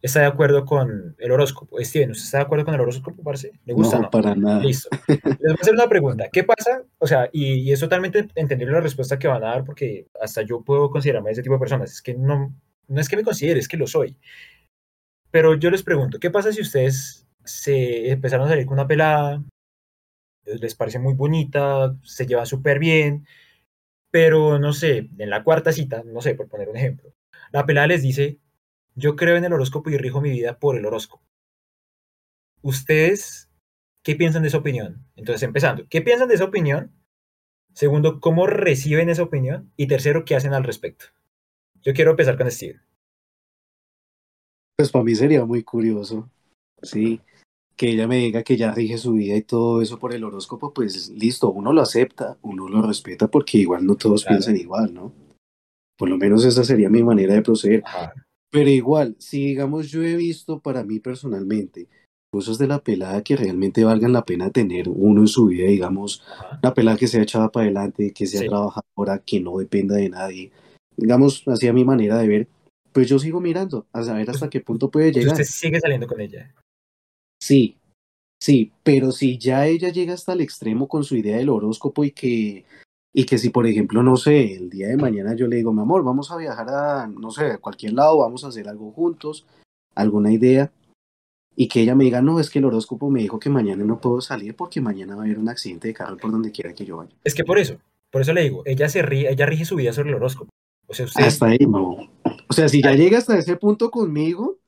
está 0.00 0.20
de 0.20 0.26
acuerdo 0.26 0.64
con 0.64 1.16
el 1.18 1.30
horóscopo. 1.32 1.76
Steven, 1.80 2.12
¿usted 2.12 2.24
está 2.24 2.38
de 2.38 2.44
acuerdo 2.44 2.64
con 2.66 2.74
el 2.74 2.80
horóscopo, 2.82 3.20
parce? 3.24 3.50
¿Le 3.64 3.72
gusta 3.72 3.98
no? 3.98 4.10
para 4.10 4.36
nada. 4.36 4.60
Listo. 4.60 4.90
Les 5.08 5.20
voy 5.24 5.50
a 5.50 5.60
hacer 5.60 5.74
una 5.74 5.88
pregunta. 5.88 6.28
¿Qué 6.30 6.44
pasa? 6.44 6.84
O 6.98 7.08
sea, 7.08 7.28
y, 7.32 7.54
y 7.54 7.72
es 7.72 7.80
totalmente 7.80 8.28
entendible 8.36 8.74
la 8.74 8.80
respuesta 8.80 9.18
que 9.18 9.26
van 9.26 9.42
a 9.42 9.48
dar 9.48 9.64
porque 9.64 10.06
hasta 10.22 10.42
yo 10.42 10.62
puedo 10.62 10.88
considerarme 10.88 11.32
ese 11.32 11.42
tipo 11.42 11.54
de 11.56 11.60
personas. 11.60 11.90
Es 11.90 12.00
que 12.00 12.14
no, 12.14 12.54
no 12.86 13.00
es 13.00 13.08
que 13.08 13.16
me 13.16 13.24
considere, 13.24 13.58
es 13.58 13.66
que 13.66 13.76
lo 13.76 13.88
soy. 13.88 14.16
Pero 15.32 15.56
yo 15.56 15.68
les 15.68 15.82
pregunto, 15.82 16.20
¿qué 16.20 16.30
pasa 16.30 16.52
si 16.52 16.60
ustedes 16.60 17.26
se 17.42 18.12
empezaron 18.12 18.46
a 18.46 18.50
salir 18.50 18.66
con 18.66 18.74
una 18.74 18.86
pelada, 18.86 19.42
les 20.60 20.74
parece 20.74 20.98
muy 20.98 21.14
bonita, 21.14 21.96
se 22.02 22.26
llevan 22.26 22.46
súper 22.46 22.78
bien, 22.78 23.26
pero 24.10 24.58
no 24.58 24.72
sé, 24.72 25.08
en 25.18 25.30
la 25.30 25.44
cuarta 25.44 25.72
cita, 25.72 26.02
no 26.04 26.20
sé, 26.20 26.34
por 26.34 26.48
poner 26.48 26.68
un 26.68 26.76
ejemplo, 26.76 27.12
la 27.52 27.66
pelada 27.66 27.88
les 27.88 28.02
dice, 28.02 28.38
yo 28.94 29.16
creo 29.16 29.36
en 29.36 29.44
el 29.44 29.52
horóscopo 29.52 29.90
y 29.90 29.96
rijo 29.96 30.20
mi 30.20 30.30
vida 30.30 30.58
por 30.58 30.76
el 30.76 30.86
horóscopo. 30.86 31.22
¿Ustedes 32.62 33.48
qué 34.02 34.16
piensan 34.16 34.42
de 34.42 34.48
esa 34.48 34.58
opinión? 34.58 35.06
Entonces, 35.16 35.42
empezando, 35.42 35.86
¿qué 35.88 36.02
piensan 36.02 36.28
de 36.28 36.34
esa 36.34 36.44
opinión? 36.44 36.92
Segundo, 37.74 38.20
¿cómo 38.20 38.46
reciben 38.46 39.08
esa 39.08 39.22
opinión? 39.22 39.72
Y 39.76 39.86
tercero, 39.86 40.24
¿qué 40.24 40.34
hacen 40.34 40.54
al 40.54 40.64
respecto? 40.64 41.06
Yo 41.82 41.94
quiero 41.94 42.10
empezar 42.10 42.36
con 42.36 42.50
Steven. 42.50 42.82
Pues 44.76 44.90
para 44.90 45.04
mí 45.04 45.14
sería 45.14 45.44
muy 45.44 45.62
curioso, 45.62 46.28
sí, 46.82 47.20
que 47.78 47.90
ella 47.92 48.06
me 48.08 48.16
diga 48.16 48.42
que 48.42 48.56
ya 48.56 48.72
rige 48.74 48.98
su 48.98 49.12
vida 49.12 49.36
y 49.36 49.42
todo 49.42 49.80
eso 49.80 49.98
por 49.98 50.12
el 50.12 50.24
horóscopo, 50.24 50.74
pues 50.74 51.08
listo, 51.10 51.50
uno 51.50 51.72
lo 51.72 51.80
acepta, 51.80 52.36
uno 52.42 52.68
lo 52.68 52.82
respeta 52.82 53.28
porque 53.28 53.58
igual 53.58 53.86
no 53.86 53.94
todos 53.94 54.24
Claro. 54.24 54.34
piensan 54.36 54.56
igual, 54.56 54.92
¿no? 54.92 55.12
Por 55.96 56.08
lo 56.10 56.18
menos 56.18 56.44
esa 56.44 56.64
sería 56.64 56.90
mi 56.90 57.02
manera 57.02 57.34
de 57.34 57.42
proceder. 57.42 57.82
Ajá. 57.86 58.12
Pero 58.50 58.68
igual, 58.68 59.14
si 59.18 59.46
digamos 59.46 59.88
yo 59.90 60.02
he 60.02 60.16
visto 60.16 60.58
para 60.60 60.82
mí 60.82 60.98
personalmente 61.00 61.86
cosas 62.32 62.58
de 62.58 62.66
la 62.66 62.80
pelada 62.80 63.22
que 63.22 63.36
realmente 63.36 63.84
valgan 63.84 64.12
la 64.12 64.24
pena 64.24 64.50
tener 64.50 64.88
uno 64.88 65.20
en 65.22 65.28
su 65.28 65.46
vida, 65.46 65.66
digamos, 65.68 66.22
Ajá. 66.30 66.58
una 66.62 66.74
pelada 66.74 66.98
que 66.98 67.06
sea 67.06 67.22
echada 67.22 67.50
para 67.50 67.64
adelante, 67.64 68.12
que 68.12 68.26
sea 68.26 68.40
Sí. 68.40 68.48
trabajadora, 68.48 69.22
que 69.24 69.40
no 69.40 69.56
dependa 69.56 69.96
de 69.96 70.08
nadie, 70.10 70.50
digamos, 70.96 71.46
así 71.46 71.68
a 71.68 71.72
mi 71.72 71.84
manera 71.84 72.18
de 72.18 72.28
ver, 72.28 72.48
pues 72.92 73.08
yo 73.08 73.18
sigo 73.18 73.40
mirando 73.40 73.86
a 73.92 74.02
saber 74.02 74.28
hasta 74.30 74.50
qué 74.50 74.60
punto 74.60 74.90
puede 74.90 75.12
llegar. 75.12 75.32
usted 75.32 75.44
sigue 75.44 75.78
saliendo 75.80 76.06
con 76.08 76.20
ella. 76.20 76.52
Sí, 77.40 77.76
sí, 78.40 78.72
pero 78.82 79.12
si 79.12 79.38
ya 79.38 79.66
ella 79.66 79.90
llega 79.90 80.14
hasta 80.14 80.32
el 80.32 80.40
extremo 80.40 80.88
con 80.88 81.04
su 81.04 81.16
idea 81.16 81.36
del 81.36 81.48
horóscopo 81.48 82.04
y 82.04 82.10
que, 82.10 82.64
y 83.12 83.24
que 83.24 83.38
si 83.38 83.50
por 83.50 83.66
ejemplo, 83.66 84.02
no 84.02 84.16
sé, 84.16 84.54
el 84.54 84.70
día 84.70 84.88
de 84.88 84.96
mañana 84.96 85.34
yo 85.34 85.46
le 85.46 85.56
digo, 85.56 85.72
mi 85.72 85.82
amor, 85.82 86.02
vamos 86.04 86.30
a 86.30 86.36
viajar 86.36 86.68
a, 86.68 87.06
no 87.06 87.30
sé, 87.30 87.46
a 87.46 87.58
cualquier 87.58 87.92
lado, 87.92 88.18
vamos 88.18 88.44
a 88.44 88.48
hacer 88.48 88.68
algo 88.68 88.92
juntos, 88.92 89.46
alguna 89.94 90.32
idea, 90.32 90.72
y 91.60 91.66
que 91.66 91.80
ella 91.80 91.96
me 91.96 92.04
diga, 92.04 92.22
no, 92.22 92.38
es 92.38 92.50
que 92.50 92.60
el 92.60 92.66
horóscopo 92.66 93.10
me 93.10 93.20
dijo 93.20 93.40
que 93.40 93.50
mañana 93.50 93.84
no 93.84 94.00
puedo 94.00 94.20
salir 94.20 94.54
porque 94.54 94.80
mañana 94.80 95.16
va 95.16 95.22
a 95.22 95.24
haber 95.24 95.40
un 95.40 95.48
accidente 95.48 95.88
de 95.88 95.94
carro 95.94 96.16
por 96.16 96.30
donde 96.30 96.52
quiera 96.52 96.72
que 96.72 96.84
yo 96.84 96.98
vaya. 96.98 97.10
Es 97.24 97.34
que 97.34 97.42
por 97.42 97.58
eso, 97.58 97.78
por 98.12 98.22
eso 98.22 98.32
le 98.32 98.42
digo, 98.42 98.62
ella 98.64 98.88
se 98.88 99.02
ríe, 99.02 99.28
ella 99.28 99.44
rige 99.44 99.64
su 99.64 99.74
vida 99.74 99.92
sobre 99.92 100.10
el 100.10 100.14
horóscopo. 100.14 100.50
O 100.86 100.94
sea, 100.94 101.06
usted 101.06 101.24
Hasta 101.24 101.46
ahí 101.46 101.58
no. 101.68 101.96
O 102.48 102.52
sea, 102.52 102.68
si 102.68 102.80
ya 102.80 102.94
llega 102.94 103.18
hasta 103.18 103.36
ese 103.36 103.56
punto 103.56 103.90
conmigo, 103.90 104.58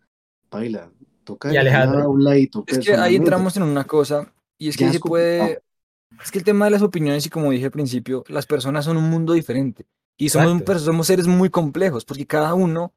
baila, 0.50 0.90
toca 1.24 1.52
Y 1.52 1.56
Alejandro. 1.56 2.02
a 2.02 2.08
un 2.08 2.24
ladito. 2.24 2.64
Es 2.66 2.78
que 2.80 2.94
ahí 2.94 3.16
entramos 3.16 3.56
en 3.56 3.62
una 3.64 3.84
cosa, 3.84 4.32
y 4.58 4.68
es 4.68 4.76
que 4.76 4.84
Ya 4.84 4.92
se 4.92 5.00
puede. 5.00 5.62
Es 6.22 6.30
que 6.30 6.38
el 6.38 6.44
tema 6.44 6.64
de 6.66 6.72
las 6.72 6.82
opiniones, 6.82 7.24
y 7.26 7.30
como 7.30 7.50
dije 7.50 7.66
al 7.66 7.70
principio, 7.70 8.24
las 8.28 8.46
personas 8.46 8.84
son 8.84 8.96
un 8.96 9.08
mundo 9.08 9.32
diferente. 9.32 9.86
Y 10.18 10.28
somos, 10.28 10.62
per- 10.62 10.80
somos 10.80 11.06
seres 11.06 11.26
muy 11.26 11.48
complejos, 11.50 12.04
porque 12.04 12.26
cada 12.26 12.54
uno 12.54 12.92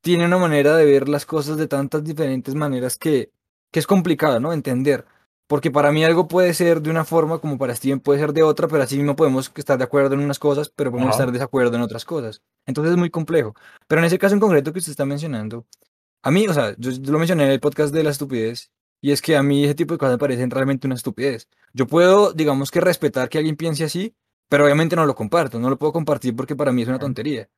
tiene 0.00 0.26
una 0.26 0.38
manera 0.38 0.76
de 0.76 0.84
ver 0.84 1.08
las 1.08 1.26
cosas 1.26 1.56
de 1.56 1.68
tantas 1.68 2.04
diferentes 2.04 2.54
maneras 2.54 2.98
que, 2.98 3.30
que 3.70 3.78
es 3.80 3.86
complicado, 3.86 4.40
¿no? 4.40 4.52
Entender. 4.52 5.06
Porque 5.46 5.70
para 5.70 5.92
mí 5.92 6.04
algo 6.04 6.28
puede 6.28 6.54
ser 6.54 6.80
de 6.80 6.90
una 6.90 7.04
forma, 7.04 7.38
como 7.38 7.58
para 7.58 7.74
Steven 7.74 8.00
puede 8.00 8.20
ser 8.20 8.32
de 8.32 8.42
otra, 8.42 8.68
pero 8.68 8.82
así 8.82 9.02
no 9.02 9.16
podemos 9.16 9.52
estar 9.54 9.76
de 9.78 9.84
acuerdo 9.84 10.14
en 10.14 10.20
unas 10.20 10.38
cosas, 10.38 10.70
pero 10.74 10.90
podemos 10.90 11.10
Ajá. 11.10 11.16
estar 11.16 11.26
de 11.26 11.32
desacuerdo 11.38 11.76
en 11.76 11.82
otras 11.82 12.04
cosas. 12.04 12.42
Entonces 12.66 12.92
es 12.92 12.98
muy 12.98 13.10
complejo. 13.10 13.54
Pero 13.86 14.00
en 14.00 14.06
ese 14.06 14.18
caso 14.18 14.34
en 14.34 14.40
concreto 14.40 14.72
que 14.72 14.78
usted 14.78 14.92
está 14.92 15.04
mencionando, 15.04 15.66
a 16.22 16.30
mí, 16.30 16.46
o 16.46 16.54
sea, 16.54 16.74
yo 16.78 16.90
lo 17.10 17.18
mencioné 17.18 17.44
en 17.44 17.50
el 17.50 17.60
podcast 17.60 17.92
de 17.92 18.04
la 18.04 18.10
estupidez, 18.10 18.70
y 19.00 19.10
es 19.10 19.20
que 19.20 19.36
a 19.36 19.42
mí 19.42 19.64
ese 19.64 19.74
tipo 19.74 19.94
de 19.94 19.98
cosas 19.98 20.14
me 20.14 20.18
parecen 20.18 20.50
realmente 20.50 20.86
una 20.86 20.94
estupidez. 20.94 21.48
Yo 21.72 21.86
puedo, 21.86 22.32
digamos 22.32 22.70
que 22.70 22.80
respetar 22.80 23.28
que 23.28 23.38
alguien 23.38 23.56
piense 23.56 23.84
así, 23.84 24.14
pero 24.48 24.64
obviamente 24.64 24.94
no 24.94 25.04
lo 25.06 25.14
comparto, 25.14 25.58
no 25.58 25.68
lo 25.68 25.78
puedo 25.78 25.92
compartir 25.92 26.36
porque 26.36 26.54
para 26.54 26.72
mí 26.72 26.82
es 26.82 26.88
una 26.88 27.00
tontería. 27.00 27.48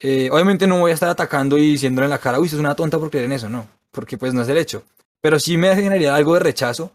Eh, 0.00 0.30
obviamente 0.32 0.66
no 0.66 0.78
voy 0.78 0.92
a 0.92 0.94
estar 0.94 1.10
atacando 1.10 1.58
y 1.58 1.72
diciéndole 1.72 2.06
en 2.06 2.10
la 2.10 2.18
cara, 2.18 2.38
uy, 2.38 2.46
usted 2.46 2.56
es 2.56 2.60
una 2.60 2.74
tonta 2.74 2.98
por 2.98 3.10
creer 3.10 3.26
en 3.26 3.32
eso, 3.32 3.48
no, 3.48 3.68
porque 3.90 4.16
pues 4.16 4.32
no 4.32 4.42
es 4.42 4.48
el 4.48 4.56
hecho. 4.56 4.84
Pero 5.20 5.38
sí 5.38 5.58
me 5.58 5.74
generaría 5.74 6.14
algo 6.14 6.34
de 6.34 6.40
rechazo, 6.40 6.92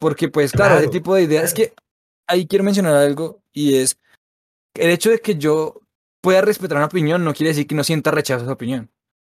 porque 0.00 0.28
pues 0.28 0.50
claro, 0.50 0.78
ese 0.78 0.88
tipo 0.88 1.14
de 1.14 1.22
ideas, 1.22 1.44
es 1.44 1.54
que 1.54 1.74
ahí 2.26 2.46
quiero 2.46 2.64
mencionar 2.64 2.96
algo, 2.96 3.42
y 3.52 3.76
es 3.76 3.98
el 4.74 4.90
hecho 4.90 5.10
de 5.10 5.20
que 5.20 5.36
yo 5.36 5.80
pueda 6.20 6.40
respetar 6.40 6.78
una 6.78 6.86
opinión 6.86 7.22
no 7.22 7.34
quiere 7.34 7.50
decir 7.50 7.66
que 7.66 7.74
no 7.74 7.84
sienta 7.84 8.10
rechazo 8.10 8.40
a 8.40 8.44
esa 8.44 8.52
opinión. 8.54 8.90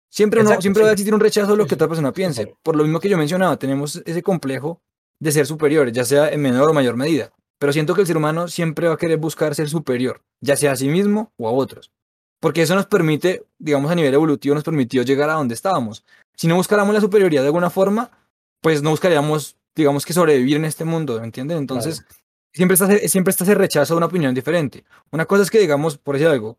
Siempre, 0.09 0.41
uno, 0.41 0.49
Exacto, 0.49 0.61
siempre 0.63 0.83
va 0.83 0.89
a 0.89 0.91
existir 0.93 1.13
un 1.13 1.19
rechazo 1.19 1.53
a 1.53 1.55
lo 1.55 1.67
que 1.67 1.75
otra 1.75 1.87
persona 1.87 2.11
piense. 2.11 2.55
Por 2.63 2.75
lo 2.75 2.83
mismo 2.83 2.99
que 2.99 3.09
yo 3.09 3.17
mencionaba, 3.17 3.57
tenemos 3.57 4.01
ese 4.05 4.23
complejo 4.23 4.81
de 5.19 5.31
ser 5.31 5.45
superiores, 5.45 5.93
ya 5.93 6.05
sea 6.05 6.29
en 6.29 6.41
menor 6.41 6.69
o 6.69 6.73
mayor 6.73 6.95
medida. 6.95 7.31
pero 7.59 7.73
siento 7.73 7.93
que 7.93 8.01
el 8.01 8.07
ser 8.07 8.15
humano 8.15 8.47
siempre 8.47 8.87
va 8.87 8.93
a 8.93 8.97
querer 8.97 9.17
buscar 9.17 9.53
ser 9.53 9.67
superior, 9.69 10.21
ya 10.39 10.55
sea 10.55 10.71
a 10.71 10.75
sí 10.77 10.87
mismo 10.87 11.33
o 11.37 11.47
a 11.47 11.51
otros. 11.51 11.91
Porque 12.39 12.61
eso 12.61 12.73
nos 12.73 12.85
permite, 12.85 13.43
digamos 13.57 13.91
a 13.91 13.95
nivel 13.95 14.13
evolutivo, 14.13 14.55
nos 14.55 14.63
permitió 14.63 15.03
llegar 15.03 15.29
a 15.29 15.33
donde 15.33 15.55
estábamos. 15.55 16.05
Si 16.35 16.47
no 16.47 16.55
buscáramos 16.55 16.93
la 16.93 17.01
superioridad 17.01 17.41
de 17.41 17.47
alguna 17.47 17.69
forma, 17.69 18.11
pues 18.61 18.81
no 18.81 18.91
buscaríamos, 18.91 19.57
digamos 19.75 20.05
que 20.05 20.13
sobrevivir 20.13 20.55
en 20.55 20.63
este 20.63 20.85
mundo, 20.85 21.19
¿me 21.19 21.25
entienden? 21.25 21.57
Entonces, 21.57 22.05
siempre, 22.53 22.75
está, 22.75 22.87
siempre 23.09 23.31
está 23.31 23.43
ese 23.43 23.55
rechazo 23.55 23.93
de 23.93 23.97
una 23.97 24.05
opinión 24.05 24.33
diferente. 24.33 24.85
Una 25.11 25.25
cosa 25.25 25.43
es 25.43 25.51
que, 25.51 25.59
digamos, 25.59 25.97
por 25.97 26.15
decir 26.15 26.29
algo, 26.29 26.57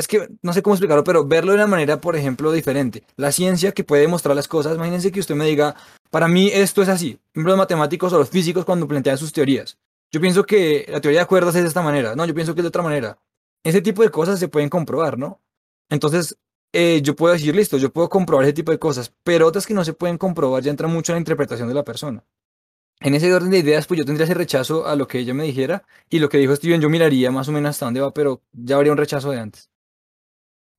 es 0.00 0.08
que 0.08 0.28
no 0.42 0.52
sé 0.52 0.62
cómo 0.62 0.74
explicarlo, 0.74 1.04
pero 1.04 1.24
verlo 1.26 1.52
de 1.52 1.58
una 1.58 1.66
manera, 1.66 2.00
por 2.00 2.16
ejemplo, 2.16 2.50
diferente. 2.50 3.04
La 3.16 3.30
ciencia 3.32 3.72
que 3.72 3.84
puede 3.84 4.02
demostrar 4.02 4.34
las 4.34 4.48
cosas, 4.48 4.76
imagínense 4.76 5.12
que 5.12 5.20
usted 5.20 5.34
me 5.34 5.46
diga, 5.46 5.76
para 6.10 6.26
mí 6.26 6.50
esto 6.52 6.82
es 6.82 6.88
así. 6.88 7.18
Los 7.34 7.56
matemáticos 7.56 8.12
o 8.12 8.18
los 8.18 8.30
físicos 8.30 8.64
cuando 8.64 8.88
plantean 8.88 9.18
sus 9.18 9.32
teorías. 9.32 9.78
Yo 10.12 10.20
pienso 10.20 10.44
que 10.44 10.86
la 10.88 11.00
teoría 11.00 11.20
de 11.20 11.26
cuerdas 11.26 11.54
es 11.54 11.62
de 11.62 11.68
esta 11.68 11.82
manera. 11.82 12.16
No, 12.16 12.24
yo 12.24 12.34
pienso 12.34 12.54
que 12.54 12.60
es 12.60 12.64
de 12.64 12.68
otra 12.68 12.82
manera. 12.82 13.18
Ese 13.62 13.80
tipo 13.80 14.02
de 14.02 14.10
cosas 14.10 14.40
se 14.40 14.48
pueden 14.48 14.68
comprobar, 14.68 15.18
¿no? 15.18 15.40
Entonces, 15.88 16.36
eh, 16.72 17.00
yo 17.02 17.14
puedo 17.16 17.32
decir, 17.32 17.54
listo, 17.54 17.76
yo 17.76 17.92
puedo 17.92 18.08
comprobar 18.08 18.44
ese 18.44 18.54
tipo 18.54 18.72
de 18.72 18.78
cosas, 18.78 19.12
pero 19.22 19.46
otras 19.46 19.66
que 19.66 19.74
no 19.74 19.84
se 19.84 19.92
pueden 19.92 20.18
comprobar 20.18 20.62
ya 20.62 20.70
entra 20.70 20.88
mucho 20.88 21.12
en 21.12 21.16
la 21.16 21.20
interpretación 21.20 21.68
de 21.68 21.74
la 21.74 21.84
persona. 21.84 22.24
En 23.00 23.14
ese 23.14 23.32
orden 23.32 23.50
de 23.50 23.58
ideas, 23.58 23.86
pues 23.86 23.98
yo 23.98 24.04
tendría 24.04 24.24
ese 24.24 24.34
rechazo 24.34 24.86
a 24.86 24.94
lo 24.94 25.08
que 25.08 25.18
ella 25.18 25.32
me 25.32 25.44
dijera 25.44 25.84
y 26.10 26.18
lo 26.18 26.28
que 26.28 26.36
dijo 26.36 26.54
Steven, 26.54 26.82
yo 26.82 26.90
miraría 26.90 27.30
más 27.30 27.48
o 27.48 27.52
menos 27.52 27.70
hasta 27.70 27.86
dónde 27.86 28.00
va, 28.00 28.12
pero 28.12 28.42
ya 28.52 28.76
habría 28.76 28.92
un 28.92 28.98
rechazo 28.98 29.30
de 29.30 29.40
antes. 29.40 29.70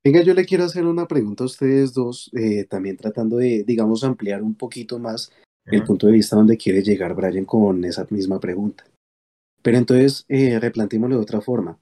Venga, 0.03 0.23
yo 0.23 0.33
le 0.33 0.45
quiero 0.45 0.63
hacer 0.63 0.85
una 0.85 1.07
pregunta 1.07 1.43
a 1.43 1.45
ustedes 1.45 1.93
dos, 1.93 2.31
eh, 2.33 2.65
también 2.65 2.97
tratando 2.97 3.37
de, 3.37 3.63
digamos, 3.63 4.03
ampliar 4.03 4.41
un 4.41 4.55
poquito 4.55 4.97
más 4.97 5.31
el 5.65 5.83
punto 5.83 6.07
de 6.07 6.13
vista 6.13 6.35
donde 6.35 6.57
quiere 6.57 6.81
llegar 6.81 7.13
Brian 7.13 7.45
con 7.45 7.85
esa 7.85 8.07
misma 8.09 8.39
pregunta. 8.39 8.83
Pero 9.61 9.77
entonces, 9.77 10.25
eh, 10.27 10.59
replantémoslo 10.59 11.17
de 11.17 11.21
otra 11.21 11.39
forma. 11.39 11.77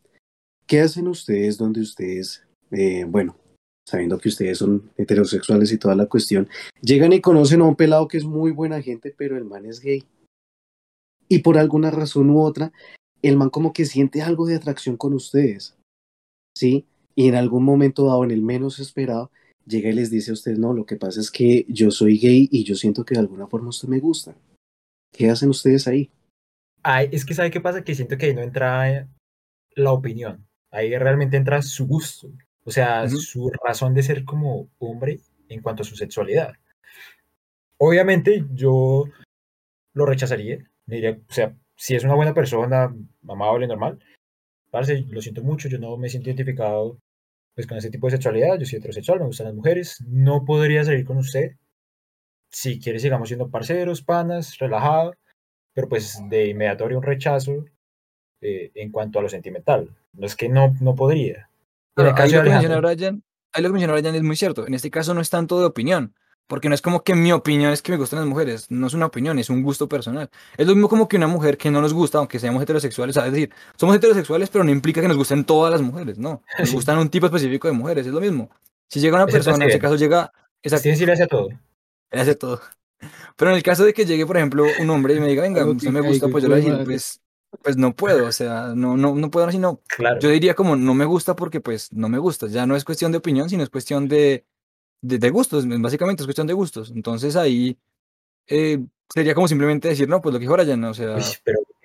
¿Qué 0.67 0.81
hacen 0.81 1.07
ustedes 1.07 1.57
donde 1.57 1.79
ustedes, 1.79 2.43
eh, 2.71 3.05
bueno, 3.05 3.37
sabiendo 3.87 4.19
que 4.19 4.27
ustedes 4.27 4.57
son 4.57 4.91
heterosexuales 4.97 5.71
y 5.71 5.77
toda 5.77 5.95
la 5.95 6.07
cuestión, 6.07 6.49
llegan 6.81 7.13
y 7.13 7.21
conocen 7.21 7.61
a 7.61 7.65
un 7.65 7.77
pelado 7.77 8.09
que 8.09 8.17
es 8.17 8.25
muy 8.25 8.51
buena 8.51 8.81
gente, 8.81 9.15
pero 9.17 9.37
el 9.37 9.45
man 9.45 9.65
es 9.65 9.79
gay? 9.79 10.03
Y 11.29 11.39
por 11.39 11.57
alguna 11.57 11.89
razón 11.89 12.29
u 12.29 12.41
otra, 12.41 12.73
el 13.21 13.37
man 13.37 13.49
como 13.49 13.71
que 13.71 13.85
siente 13.85 14.21
algo 14.21 14.45
de 14.45 14.55
atracción 14.55 14.97
con 14.97 15.13
ustedes. 15.13 15.77
¿Sí? 16.53 16.85
Y 17.19 17.27
en 17.27 17.35
algún 17.35 17.65
momento 17.65 18.05
dado, 18.05 18.23
en 18.23 18.31
el 18.31 18.41
menos 18.41 18.79
esperado, 18.79 19.29
llega 19.65 19.89
y 19.89 19.91
les 19.91 20.09
dice 20.09 20.31
a 20.31 20.35
ustedes, 20.35 20.57
no, 20.57 20.71
lo 20.71 20.85
que 20.85 20.95
pasa 20.95 21.19
es 21.19 21.29
que 21.29 21.65
yo 21.67 21.91
soy 21.91 22.17
gay 22.17 22.47
y 22.49 22.63
yo 22.63 22.75
siento 22.75 23.03
que 23.03 23.13
de 23.13 23.19
alguna 23.19 23.45
forma 23.45 23.67
usted 23.67 23.89
me 23.89 23.99
gusta. 23.99 24.37
¿Qué 25.11 25.29
hacen 25.29 25.49
ustedes 25.49 25.85
ahí? 25.89 26.09
Ay, 26.81 27.09
es 27.11 27.25
que 27.25 27.33
¿sabe 27.33 27.51
qué 27.51 27.59
pasa? 27.59 27.83
Que 27.83 27.93
siento 27.93 28.17
que 28.17 28.27
ahí 28.27 28.33
no 28.33 28.41
entra 28.41 29.05
la 29.75 29.91
opinión. 29.91 30.47
Ahí 30.71 30.97
realmente 30.97 31.35
entra 31.35 31.61
su 31.61 31.87
gusto. 31.87 32.31
O 32.63 32.71
sea, 32.71 33.09
su 33.09 33.51
razón 33.65 33.93
de 33.93 34.03
ser 34.03 34.23
como 34.23 34.69
hombre 34.77 35.19
en 35.49 35.61
cuanto 35.61 35.83
a 35.83 35.85
su 35.85 35.97
sexualidad. 35.97 36.53
Obviamente 37.79 38.45
yo 38.53 39.09
lo 39.93 40.05
rechazaría. 40.05 40.65
diría, 40.85 41.19
o 41.29 41.33
sea, 41.33 41.53
si 41.75 41.95
es 41.95 42.05
una 42.05 42.15
buena 42.15 42.33
persona, 42.33 42.95
amable, 43.27 43.67
normal, 43.67 43.99
parce, 44.71 45.01
lo 45.09 45.21
siento 45.21 45.43
mucho, 45.43 45.67
yo 45.67 45.79
no 45.79 45.97
me 45.97 46.07
siento 46.07 46.29
identificado 46.29 46.97
pues 47.59 47.67
con 47.67 47.77
ese 47.77 47.89
tipo 47.89 48.07
de 48.07 48.11
sexualidad, 48.11 48.57
yo 48.57 48.65
soy 48.65 48.77
heterosexual, 48.77 49.19
me 49.19 49.25
gustan 49.25 49.47
las 49.47 49.53
mujeres, 49.53 50.01
no 50.07 50.45
podría 50.45 50.85
salir 50.85 51.03
con 51.03 51.17
usted. 51.17 51.57
Si 52.49 52.79
quiere 52.79 52.99
sigamos 52.99 53.27
siendo 53.27 53.49
parceros, 53.49 54.01
panas, 54.01 54.57
relajado, 54.59 55.13
pero 55.73 55.89
pues 55.89 56.21
de 56.29 56.47
inmediato 56.47 56.85
habría 56.85 56.99
un 56.99 57.03
rechazo 57.03 57.65
eh, 58.39 58.71
en 58.75 58.93
cuanto 58.93 59.19
a 59.19 59.23
lo 59.23 59.27
sentimental. 59.27 59.93
No 60.13 60.25
es 60.25 60.37
que 60.37 60.47
no, 60.47 60.73
no 60.79 60.95
podría. 60.95 61.49
Caso 61.95 62.13
ahí, 62.15 62.31
lo 62.31 62.43
que 62.43 62.49
Brian, 62.49 63.23
ahí 63.51 63.61
lo 63.61 63.67
que 63.67 63.73
menciona 63.73 63.93
Brian 63.93 64.15
es 64.15 64.23
muy 64.23 64.37
cierto. 64.37 64.65
En 64.65 64.73
este 64.73 64.89
caso 64.89 65.13
no 65.13 65.19
es 65.19 65.29
tanto 65.29 65.59
de 65.59 65.65
opinión, 65.65 66.15
porque 66.49 66.67
no 66.67 66.73
es 66.73 66.81
como 66.81 67.03
que 67.03 67.13
mi 67.13 67.31
opinión 67.31 67.71
es 67.71 67.83
que 67.83 67.91
me 67.91 67.99
gustan 67.99 68.21
las 68.21 68.27
mujeres, 68.27 68.71
no 68.71 68.87
es 68.87 68.95
una 68.95 69.05
opinión, 69.05 69.37
es 69.37 69.51
un 69.51 69.61
gusto 69.61 69.87
personal. 69.87 70.31
Es 70.57 70.65
lo 70.65 70.73
mismo 70.73 70.89
como 70.89 71.07
que 71.07 71.15
una 71.15 71.27
mujer 71.27 71.59
que 71.59 71.69
no 71.69 71.79
nos 71.79 71.93
gusta, 71.93 72.17
aunque 72.17 72.39
seamos 72.39 72.63
heterosexuales, 72.63 73.15
es 73.15 73.31
decir, 73.31 73.51
somos 73.75 73.95
heterosexuales, 73.95 74.49
pero 74.49 74.63
no 74.63 74.71
implica 74.71 74.99
que 74.99 75.07
nos 75.07 75.15
gusten 75.15 75.45
todas 75.45 75.71
las 75.71 75.81
mujeres, 75.83 76.17
no. 76.17 76.41
Nos 76.57 76.73
gustan 76.73 76.97
un 76.97 77.09
tipo 77.09 77.27
específico 77.27 77.67
de 77.67 77.75
mujeres, 77.75 78.07
es 78.07 78.11
lo 78.11 78.19
mismo. 78.19 78.49
Si 78.87 78.99
llega 78.99 79.17
una 79.17 79.27
persona, 79.27 79.57
en 79.57 79.69
este 79.69 79.77
caso 79.79 79.95
llega... 79.95 80.33
Exacto, 80.63 80.89
sí, 80.95 81.05
le 81.05 81.11
hace 81.11 81.27
todo. 81.27 81.49
Él 82.09 82.19
hace 82.19 82.33
todo. 82.33 82.59
Pero 83.35 83.51
en 83.51 83.57
el 83.57 83.61
caso 83.61 83.85
de 83.85 83.93
que 83.93 84.07
llegue, 84.07 84.25
por 84.25 84.37
ejemplo, 84.37 84.65
un 84.79 84.89
hombre 84.89 85.13
y 85.13 85.19
me 85.19 85.27
diga, 85.27 85.43
venga, 85.43 85.63
usted 85.63 85.91
me 85.91 86.01
gusta, 86.01 86.29
pues 86.29 86.43
yo 86.43 86.49
le 86.49 86.61
digo, 86.61 86.83
pues, 86.83 87.21
pues 87.61 87.77
no 87.77 87.95
puedo, 87.95 88.25
o 88.25 88.31
sea, 88.31 88.73
no, 88.75 88.97
no, 88.97 89.13
no 89.13 89.29
puedo, 89.29 89.51
sino, 89.51 89.81
claro. 89.87 90.19
yo 90.19 90.29
diría 90.29 90.55
como 90.55 90.75
no 90.75 90.95
me 90.95 91.05
gusta 91.05 91.35
porque 91.35 91.61
pues 91.61 91.93
no 91.93 92.09
me 92.09 92.17
gusta, 92.17 92.47
ya 92.47 92.65
no 92.65 92.75
es 92.75 92.85
cuestión 92.85 93.11
de 93.11 93.19
opinión, 93.19 93.49
sino 93.49 93.61
es 93.61 93.69
cuestión 93.69 94.07
de, 94.07 94.45
de, 95.01 95.29
gustos, 95.29 95.65
básicamente 95.67 96.23
es 96.23 96.27
cuestión 96.27 96.47
de 96.47 96.53
gustos. 96.53 96.91
Entonces 96.95 97.35
ahí 97.35 97.77
eh, 98.47 98.79
sería 99.13 99.33
como 99.33 99.47
simplemente 99.47 99.87
decir, 99.87 100.07
no, 100.07 100.21
pues 100.21 100.33
lo 100.33 100.39
que 100.39 100.43
dijo 100.43 100.53
Brian, 100.53 100.83
o 100.83 100.93
sea, 100.93 101.17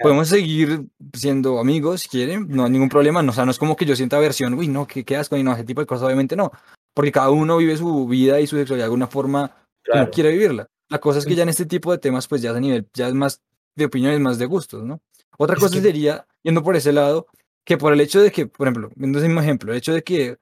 podemos 0.00 0.28
seguir 0.28 0.86
siendo 1.12 1.58
amigos 1.58 2.02
si 2.02 2.08
quieren, 2.08 2.48
no 2.48 2.64
hay 2.64 2.70
ningún 2.70 2.88
problema, 2.88 3.22
no, 3.22 3.30
o 3.32 3.34
sea, 3.34 3.44
no 3.44 3.50
es 3.50 3.58
como 3.58 3.76
que 3.76 3.86
yo 3.86 3.96
sienta 3.96 4.16
aversión, 4.16 4.54
uy, 4.54 4.68
no, 4.68 4.86
qué, 4.86 5.04
qué 5.04 5.16
asco, 5.16 5.36
y 5.36 5.42
no, 5.42 5.52
ese 5.52 5.64
tipo 5.64 5.80
de 5.80 5.86
cosas, 5.86 6.04
obviamente 6.04 6.36
no, 6.36 6.52
porque 6.92 7.12
cada 7.12 7.30
uno 7.30 7.56
vive 7.56 7.76
su 7.76 8.06
vida 8.06 8.40
y 8.40 8.46
su 8.46 8.56
sexualidad 8.56 8.84
de 8.84 8.86
alguna 8.86 9.06
forma 9.06 9.56
claro. 9.82 10.10
quiere 10.10 10.30
vivirla. 10.30 10.68
La 10.88 10.98
cosa 10.98 11.18
es 11.18 11.26
que 11.26 11.34
ya 11.34 11.42
en 11.42 11.48
este 11.48 11.66
tipo 11.66 11.90
de 11.92 11.98
temas, 11.98 12.28
pues 12.28 12.42
ya 12.42 12.50
es 12.50 12.56
a 12.56 12.60
nivel, 12.60 12.86
ya 12.92 13.08
es 13.08 13.14
más 13.14 13.42
de 13.74 13.86
opiniones, 13.86 14.20
más 14.20 14.38
de 14.38 14.46
gustos, 14.46 14.84
¿no? 14.84 15.00
Otra 15.38 15.56
cosa 15.56 15.80
sería, 15.80 16.26
yendo 16.42 16.62
por 16.62 16.76
ese 16.76 16.92
lado, 16.92 17.26
que 17.64 17.78
por 17.78 17.92
el 17.92 18.00
hecho 18.00 18.20
de 18.20 18.30
que, 18.30 18.46
por 18.46 18.68
ejemplo, 18.68 18.90
viendo 18.94 19.18
ese 19.18 19.26
mismo 19.26 19.40
ejemplo, 19.40 19.72
el 19.72 19.78
hecho 19.78 19.92
de 19.92 20.04
que 20.04 20.36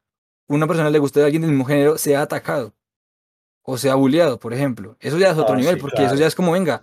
una 0.49 0.67
persona 0.67 0.91
le 0.91 0.99
guste 0.99 1.23
a 1.23 1.25
alguien 1.25 1.43
del 1.43 1.51
mismo 1.51 1.65
género 1.65 1.99
sea 1.99 2.23
atacado 2.23 2.75
o 3.63 3.79
sea 3.79 3.95
bulleado, 3.95 4.39
por 4.39 4.53
ejemplo. 4.53 4.97
Eso 5.01 5.19
ya 5.19 5.31
es 5.31 5.39
otro 5.39 5.55
ah, 5.55 5.59
nivel, 5.59 5.79
porque 5.79 6.05
eso 6.05 6.15
ya 6.17 6.27
es 6.27 6.35
como, 6.35 6.53
venga, 6.53 6.83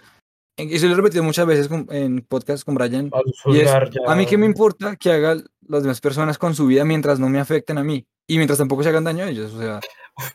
eso 0.57 0.87
lo 0.87 0.93
he 0.93 0.95
repetido 0.95 1.23
muchas 1.23 1.45
veces 1.45 1.69
en 1.89 2.21
podcast 2.21 2.63
con 2.63 2.75
Brian. 2.75 3.11
y 3.45 3.59
es, 3.59 3.69
a 3.71 4.15
mí 4.15 4.25
qué 4.25 4.37
me 4.37 4.45
importa 4.45 4.95
que 4.95 5.11
haga 5.11 5.37
las 5.67 5.83
demás 5.83 6.01
personas 6.01 6.37
con 6.37 6.55
su 6.55 6.67
vida 6.67 6.83
mientras 6.85 7.19
no 7.19 7.29
me 7.29 7.39
afecten 7.39 7.77
a 7.77 7.83
mí 7.83 8.05
y 8.27 8.37
mientras 8.37 8.57
tampoco 8.57 8.83
se 8.83 8.89
hagan 8.89 9.03
daño 9.03 9.25
a 9.25 9.29
ellos, 9.29 9.53
o 9.53 9.59
sea. 9.59 9.79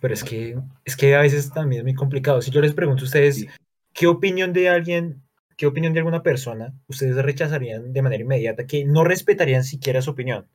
pero 0.01 0.15
es 0.15 0.25
que, 0.25 0.57
es 0.85 0.97
que 0.97 1.15
a 1.15 1.21
veces 1.21 1.53
también 1.53 1.81
es 1.81 1.85
muy 1.85 1.95
complicado. 1.95 2.41
Si 2.43 2.51
yo 2.51 2.61
les 2.61 2.75
pregunto 2.75 3.03
a 3.03 3.07
ustedes, 3.07 3.47
¿qué 3.93 4.07
opinión 4.07 4.53
de 4.53 4.69
alguien, 4.69 5.23
qué 5.57 5.67
opinión 5.67 5.93
de 5.93 6.01
alguna 6.01 6.23
persona 6.23 6.73
ustedes 6.89 7.17
rechazarían 7.17 7.93
de 7.93 8.03
manera 8.03 8.23
inmediata, 8.23 8.67
que 8.67 8.85
no 8.85 9.05
respetarían 9.05 9.65
siquiera 9.65 10.03
su 10.03 10.11
opinión? 10.11 10.49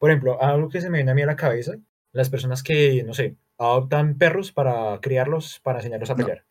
Por 0.00 0.10
ejemplo, 0.10 0.42
algo 0.42 0.70
que 0.70 0.80
se 0.80 0.88
me 0.88 0.98
viene 0.98 1.10
a 1.10 1.14
mí 1.14 1.20
a 1.20 1.26
la 1.26 1.36
cabeza, 1.36 1.74
las 2.12 2.30
personas 2.30 2.62
que, 2.62 3.04
no 3.04 3.12
sé, 3.12 3.36
adoptan 3.58 4.16
perros 4.16 4.50
para 4.50 4.98
criarlos, 5.02 5.60
para 5.62 5.80
enseñarlos 5.80 6.08
a 6.08 6.16
pelear. 6.16 6.46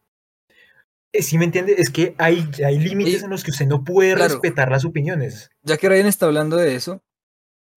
Eh, 1.11 1.23
¿Sí 1.23 1.39
me 1.39 1.45
entiende? 1.45 1.73
Es 1.79 1.89
que 1.89 2.13
hay, 2.19 2.47
hay 2.63 2.77
límites 2.77 3.23
en 3.23 3.31
los 3.31 3.43
que 3.43 3.49
usted 3.49 3.65
no 3.65 3.83
puede 3.83 4.13
respetar 4.13 4.69
las 4.69 4.85
opiniones. 4.85 5.49
Ya 5.63 5.77
que 5.77 5.89
Ryan 5.89 6.05
está 6.05 6.27
hablando 6.27 6.57
de 6.57 6.75
eso, 6.75 7.01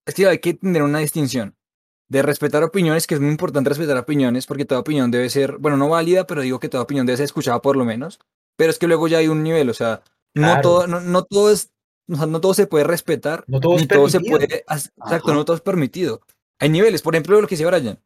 es 0.07 0.15
que 0.15 0.27
hay 0.27 0.41
que 0.41 0.53
tener 0.53 0.83
una 0.83 0.99
distinción 0.99 1.57
de 2.11 2.21
respetar 2.21 2.63
opiniones, 2.63 3.07
que 3.07 3.15
es 3.15 3.21
muy 3.23 3.31
importante 3.31 3.71
respetar 3.71 3.97
opiniones, 3.97 4.47
porque 4.47 4.67
toda 4.67 4.83
opinión 4.83 5.11
debe 5.11 5.31
ser, 5.31 5.57
bueno, 5.57 5.79
no 5.79 5.89
válida, 5.89 6.27
pero 6.27 6.43
digo 6.43 6.61
que 6.61 6.69
toda 6.69 6.83
opinión 6.83 7.07
debe 7.07 7.17
ser 7.17 7.25
escuchada 7.25 7.63
por 7.63 7.77
lo 7.77 7.87
menos. 7.87 8.21
Pero 8.57 8.69
es 8.69 8.79
que 8.79 8.87
luego 8.87 9.09
ya 9.09 9.17
hay 9.17 9.29
un 9.29 9.43
nivel, 9.43 9.71
o 9.71 9.75
sea, 9.75 10.03
no 10.35 10.61
todo, 10.61 10.87
no, 10.87 11.01
no 11.01 11.25
todo 11.25 11.51
es, 11.51 11.73
no 12.07 12.41
todo 12.41 12.55
se 12.55 12.67
puede 12.67 12.85
respetar, 12.85 13.45
no 13.47 13.61
todo 13.61 13.79
ni 13.79 13.87
todo 13.87 14.09
se 14.09 14.21
puede, 14.21 14.65
exacto, 14.69 15.35
no 15.35 15.45
todo 15.45 15.57
es 15.57 15.62
permitido. 15.62 16.21
Hay 16.59 16.69
niveles, 16.69 17.03
por 17.03 17.15
ejemplo, 17.15 17.41
lo 17.41 17.47
que 17.47 17.57
dice 17.57 17.67
Brian. 17.67 17.99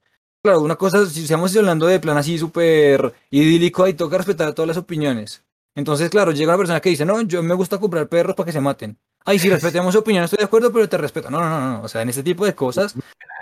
Claro, 0.43 0.61
una 0.61 0.77
cosa, 0.77 1.07
si 1.07 1.23
estamos 1.23 1.57
hablando 1.57 1.87
de 1.87 1.99
plan 1.99 2.17
así 2.17 2.39
súper 2.39 3.15
idílico, 3.31 3.85
ahí 3.85 3.95
toca 3.95 4.17
respetar 4.17 4.53
todas 4.55 4.69
las 4.69 4.77
opiniones. 4.77 5.45
Entonces, 5.75 6.09
claro, 6.09 6.33
llega 6.33 6.53
una 6.53 6.59
persona 6.59 6.81
que 6.81 6.89
dice, 6.89 7.05
no, 7.05 7.21
yo 7.23 7.43
me 7.43 7.55
gusta 7.55 7.79
comprar 7.79 8.09
perros 8.09 8.35
para 8.35 8.47
que 8.47 8.53
se 8.53 8.61
maten. 8.61 8.99
Ay, 9.25 9.39
sí, 9.39 9.51
respetemos 9.51 9.93
su 9.93 9.99
opinión, 9.99 10.25
estoy 10.25 10.39
de 10.39 10.45
acuerdo, 10.45 10.73
pero 10.73 10.89
te 10.89 10.97
respeto. 10.97 11.31
No, 11.31 11.41
no, 11.41 11.51
no, 11.51 11.79
no. 11.79 11.83
O 11.83 11.89
sea, 11.89 12.03
en 12.03 12.09
este 12.09 12.23
tipo 12.23 12.47
de 12.47 12.55
cosas, 12.55 12.95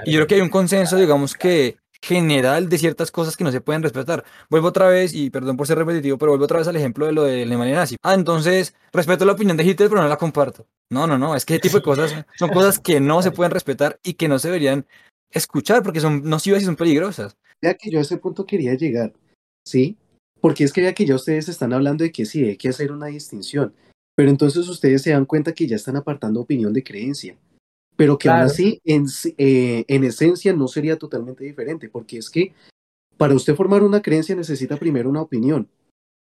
y 0.05 0.13
yo 0.13 0.19
creo 0.19 0.27
que 0.27 0.35
hay 0.37 0.41
un 0.41 0.49
consenso, 0.49 0.97
digamos, 0.97 1.35
que 1.35 1.77
general 2.05 2.69
de 2.69 2.79
ciertas 2.79 3.11
cosas 3.11 3.37
que 3.37 3.45
no 3.45 3.51
se 3.51 3.61
pueden 3.61 3.83
respetar. 3.83 4.25
Vuelvo 4.51 4.69
otra 4.69 4.89
vez, 4.89 5.15
y 5.15 5.31
perdón 5.31 5.57
por 5.57 5.67
ser 5.67 5.79
repetitivo, 5.79 6.19
pero 6.19 6.33
vuelvo 6.33 6.45
otra 6.45 6.59
vez 6.59 6.69
al 6.69 6.77
ejemplo 6.77 7.07
de 7.07 7.13
lo 7.13 7.25
de 7.25 7.43
Alemania 7.43 7.77
nazi. 7.77 7.97
Ah, 8.03 8.15
entonces, 8.15 8.75
respeto 8.93 9.25
la 9.25 9.33
opinión 9.33 9.57
de 9.57 9.65
Hitler, 9.65 9.89
pero 9.89 10.03
no 10.03 10.09
la 10.09 10.19
comparto. 10.19 10.67
No, 10.91 11.07
no, 11.07 11.17
no, 11.19 11.35
es 11.35 11.45
que 11.45 11.55
ese 11.55 11.63
tipo 11.63 11.79
de 11.79 11.83
cosas 11.83 12.13
son 12.39 12.51
cosas 12.51 12.79
que 12.79 13.01
no 13.01 13.23
se 13.23 13.31
pueden 13.31 13.53
respetar 13.53 13.99
y 14.03 14.15
que 14.15 14.29
no 14.29 14.39
se 14.39 14.49
deberían 14.49 14.87
escuchar 15.31 15.83
porque 15.83 16.01
son 16.01 16.23
nocivas 16.25 16.63
y 16.63 16.67
son 16.67 16.77
peligrosas. 16.77 17.37
Ya 17.63 17.75
que 17.75 17.91
yo 17.91 17.99
a 17.99 18.03
ese 18.03 18.19
punto 18.19 18.45
quería 18.45 18.75
llegar, 18.75 19.15
¿sí? 19.67 19.97
Porque 20.41 20.65
es 20.65 20.73
que 20.73 20.83
ya 20.83 20.93
que 20.93 21.07
ya 21.07 21.15
ustedes 21.15 21.49
están 21.49 21.73
hablando 21.73 22.05
de 22.05 22.13
que 22.13 22.27
sí, 22.27 22.45
hay 22.45 22.57
que 22.59 22.69
hacer 22.69 22.93
una 22.93 23.07
distinción, 23.07 23.75
pero 24.15 24.29
entonces 24.29 24.69
ustedes 24.69 25.01
se 25.01 25.11
dan 25.11 25.25
cuenta 25.25 25.55
que 25.55 25.67
ya 25.67 25.77
están 25.77 25.97
apartando 25.97 26.41
opinión 26.41 26.75
de 26.75 26.85
creencia, 26.85 27.39
pero 27.97 28.19
que 28.19 28.29
aún 28.29 28.41
así 28.41 28.81
en, 28.85 29.07
eh, 29.39 29.85
en 29.89 30.05
esencia 30.05 30.53
no 30.53 30.69
sería 30.69 30.99
totalmente 30.99 31.45
diferente, 31.45 31.89
porque 31.89 32.19
es 32.19 32.31
que 32.31 32.53
para 33.17 33.35
usted 33.35 33.55
formar 33.55 33.83
una 33.83 34.03
creencia 34.03 34.35
necesita 34.35 34.77
primero 34.77 35.09
una 35.09 35.23
opinión, 35.23 35.69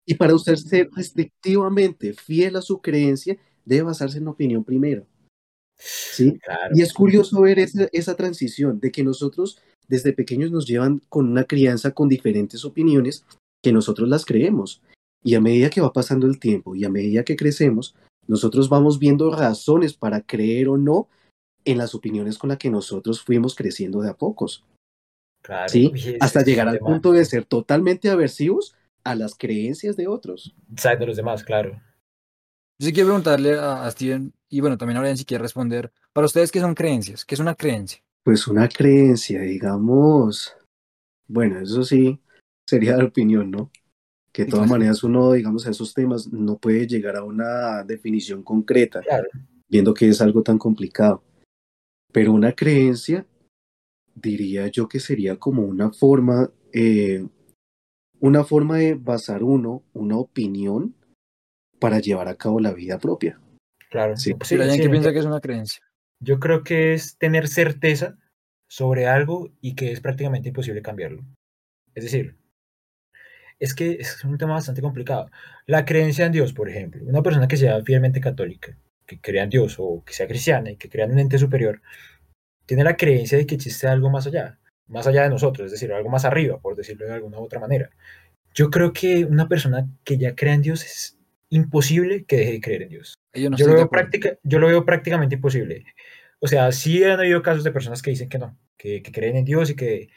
y 0.07 0.14
para 0.14 0.35
usted 0.35 0.55
ser 0.55 0.88
restrictivamente 0.92 2.12
fiel 2.14 2.57
a 2.57 2.62
su 2.62 2.81
creencia, 2.81 3.37
debe 3.64 3.83
basarse 3.83 4.19
en 4.19 4.25
la 4.25 4.31
opinión 4.31 4.62
primero. 4.62 5.05
¿sí? 5.77 6.38
Claro. 6.38 6.75
Y 6.75 6.83
es 6.83 6.92
curioso 6.92 7.40
ver 7.40 7.59
esa, 7.59 7.88
esa 7.92 8.14
transición 8.14 8.79
de 8.79 8.92
que 8.92 9.03
nosotros 9.03 9.59
desde 9.88 10.12
pequeños 10.12 10.53
nos 10.53 10.66
llevan 10.66 11.03
con 11.09 11.29
una 11.29 11.45
crianza 11.45 11.90
con 11.90 12.09
diferentes 12.09 12.64
opiniones 12.64 13.25
que 13.62 13.73
nosotros 13.73 14.09
las 14.09 14.25
creemos. 14.25 14.81
Y 15.25 15.35
a 15.35 15.40
medida 15.40 15.71
que 15.71 15.81
va 15.81 15.92
pasando 15.92 16.29
el 16.29 16.38
tiempo 16.38 16.77
y 16.77 16.85
a 16.85 16.88
medida 16.88 17.25
que 17.25 17.37
crecemos, 17.37 17.97
nosotros 18.29 18.69
vamos 18.69 19.01
viendo 19.01 19.31
razones 19.31 19.95
para 19.95 20.21
creer 20.21 20.69
o 20.69 20.77
no 20.77 21.09
en 21.66 21.79
las 21.79 21.94
opiniones 21.94 22.38
con 22.38 22.48
las 22.48 22.59
que 22.59 22.70
nosotros 22.70 23.22
fuimos 23.22 23.55
creciendo 23.55 24.00
de 24.00 24.09
a 24.09 24.14
pocos. 24.14 24.64
Claro. 25.42 25.68
¿sí? 25.68 25.92
Hasta 26.20 26.42
llegar 26.42 26.68
al 26.68 26.79
punto 26.79 27.12
de 27.12 27.24
ser 27.24 27.44
totalmente 27.44 28.09
aversivos 28.09 28.74
a 29.05 29.14
las 29.14 29.35
creencias 29.37 29.96
de 29.96 30.09
otros. 30.09 30.55
Exacto, 30.72 31.00
de 31.00 31.07
los 31.09 31.16
demás, 31.16 31.44
claro. 31.44 31.81
Yo 32.79 32.87
sí 32.87 32.92
quiero 32.92 33.09
preguntarle 33.09 33.59
a, 33.59 33.85
a 33.85 33.90
Steven, 33.90 34.33
y 34.48 34.61
bueno, 34.61 34.76
también 34.76 34.96
a 34.96 35.00
Brian 35.00 35.16
si 35.16 35.24
quiere 35.24 35.42
responder, 35.42 35.92
para 36.12 36.26
ustedes, 36.26 36.50
¿qué 36.50 36.61
son 36.61 36.74
creencias? 36.74 37.24
¿Qué 37.24 37.35
es 37.35 37.40
una 37.40 37.55
creencia? 37.55 38.02
Pues 38.24 38.48
una 38.48 38.68
creencia, 38.68 39.40
digamos, 39.42 40.57
bueno, 41.29 41.61
eso 41.61 41.85
sí 41.85 42.20
sería 42.68 42.96
de 42.96 43.05
opinión, 43.05 43.50
¿no? 43.50 43.70
Que 44.33 44.44
de 44.44 44.50
todas 44.50 44.68
maneras 44.68 45.02
uno, 45.05 45.33
digamos, 45.33 45.66
a 45.66 45.70
esos 45.70 45.94
temas 45.94 46.31
no 46.33 46.59
puede 46.59 46.87
llegar 46.87 47.16
a 47.16 47.22
una 47.22 47.85
definición 47.85 48.42
concreta, 48.42 49.00
Claro. 49.00 49.29
viendo 49.68 49.94
que 49.94 50.09
es 50.09 50.20
algo 50.20 50.42
tan 50.42 50.59
complicado. 50.59 51.22
Pero 52.12 52.33
una 52.33 52.53
creencia, 52.53 53.27
diría 54.14 54.69
yo 54.69 54.88
que 54.88 55.01
sería 55.01 55.37
como 55.37 55.62
una 55.62 55.92
forma, 55.92 56.51
eh, 56.73 57.27
una 58.21 58.45
forma 58.45 58.79
de 58.79 58.95
basar 58.95 59.42
uno, 59.42 59.83
una 59.92 60.16
opinión 60.16 60.95
para 61.79 61.99
llevar 61.99 62.29
a 62.29 62.37
cabo 62.37 62.61
la 62.61 62.73
vida 62.73 62.99
propia. 62.99 63.40
Claro. 63.90 64.16
Sí. 64.16 64.35
Sí, 64.42 64.57
¿qué 64.57 64.88
piensa 64.88 65.12
que 65.12 65.19
es 65.19 65.27
una 65.27 65.40
creencia? 65.40 65.83
Yo 66.21 66.40
creo 66.40 66.62
que 66.62 66.95
es 66.95 67.19
tener 67.19 67.49
certeza 67.49 68.16
sobre 68.69 69.07
algo 69.07 69.51
y 69.61 69.75
que 69.75 69.92
es 69.92 70.01
prácticamente 70.01 70.49
imposible 70.49 70.83
cambiarlo. 70.83 71.23
Es 71.95 72.05
decir, 72.05 72.37
es 73.59 73.75
que 73.75 73.92
es 73.92 74.25
un 74.25 74.38
tema 74.38 74.55
bastante 74.55 74.83
complicado. 74.83 75.31
La 75.66 75.85
creencia 75.85 76.27
en 76.27 76.33
Dios, 76.33 76.53
por 76.53 76.69
ejemplo, 76.69 77.03
una 77.05 77.23
persona 77.23 77.49
que 77.49 77.57
sea 77.57 77.83
fielmente 77.83 78.21
católica, 78.21 78.77
que 79.07 79.21
crea 79.21 79.45
en 79.45 79.51
Dios 79.51 79.77
o 79.79 80.03
que 80.05 80.12
sea 80.12 80.27
cristiana 80.27 80.71
y 80.71 80.77
que 80.77 80.88
crea 80.88 81.07
en 81.07 81.12
un 81.12 81.19
ente 81.19 81.38
superior, 81.38 81.81
tiene 82.66 82.85
la 82.85 82.97
creencia 82.97 83.38
de 83.38 83.47
que 83.47 83.55
existe 83.55 83.87
algo 83.87 84.11
más 84.11 84.27
allá, 84.27 84.59
más 84.88 85.07
allá 85.07 85.23
de 85.23 85.31
nosotros, 85.31 85.66
es 85.66 85.73
decir, 85.73 85.92
algo 85.92 86.11
más 86.11 86.25
arriba, 86.25 86.59
por 86.59 86.77
decirlo 86.77 87.07
de 87.07 87.14
alguna 87.14 87.38
u 87.38 87.45
otra 87.45 87.61
manera. 87.61 87.90
Yo 88.55 88.71
creo 88.71 88.92
que 88.92 89.25
una 89.25 89.49
persona 89.49 89.88
que 90.05 90.19
ya 90.19 90.35
crea 90.35 90.55
en 90.55 90.62
Dios 90.62 90.85
es 90.85 91.19
imposible 91.51 92.25
que 92.25 92.37
deje 92.38 92.53
de 92.53 92.61
creer 92.61 92.83
en 92.83 92.88
Dios 92.88 93.14
Yo 93.35 93.51
no 93.51 93.57
yo, 93.57 93.66
lo 93.69 93.75
veo 93.75 93.88
práctica, 93.88 94.37
yo 94.42 94.59
lo 94.59 94.66
veo 94.66 94.85
prácticamente 94.85 95.37
imposible. 95.37 95.85
O 96.40 96.49
sea, 96.49 96.73
sí 96.73 97.03
han 97.05 97.21
habido 97.21 97.42
casos 97.42 97.64
de 97.64 97.73
personas 97.73 98.03
que 98.03 98.11
dicen 98.11 98.29
que 98.29 98.38
no, 98.38 98.59
que, 98.77 99.03
que 99.03 99.12
creen 99.12 99.37
en 99.37 99.45
Dios 99.45 99.71
y 99.71 99.77
que, 99.77 100.09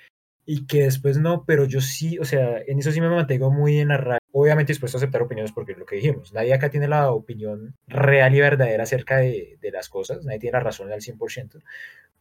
y 0.46 0.66
que 0.66 0.84
después 0.84 1.18
no, 1.18 1.46
pero 1.46 1.66
yo 1.66 1.82
sí, 1.82 2.18
o 2.18 2.26
sea, 2.26 2.60
en 2.66 2.80
eso 2.80 2.92
sí 2.92 3.00
me 3.00 3.10
mantengo 3.10 3.52
muy 3.52 3.80
en 3.80 3.90
la 3.90 3.98
raya. 3.98 4.19
Obviamente 4.32 4.72
dispuesto 4.72 4.98
a 4.98 5.00
aceptar 5.00 5.22
opiniones 5.22 5.52
porque 5.52 5.72
es 5.72 5.78
lo 5.78 5.86
que 5.86 5.96
dijimos. 5.96 6.34
Nadie 6.34 6.54
acá 6.54 6.70
tiene 6.70 6.88
la 6.88 7.12
opinión 7.12 7.76
real 7.88 8.36
y 8.36 8.40
verdadera 8.40 8.84
acerca 8.84 9.18
de, 9.18 9.58
de 9.60 9.72
las 9.72 9.90
cosas, 9.90 10.24
nadie 10.24 10.40
tiene 10.40 10.58
la 10.58 10.64
razón 10.64 10.92
al 10.92 11.02
100%. 11.02 11.62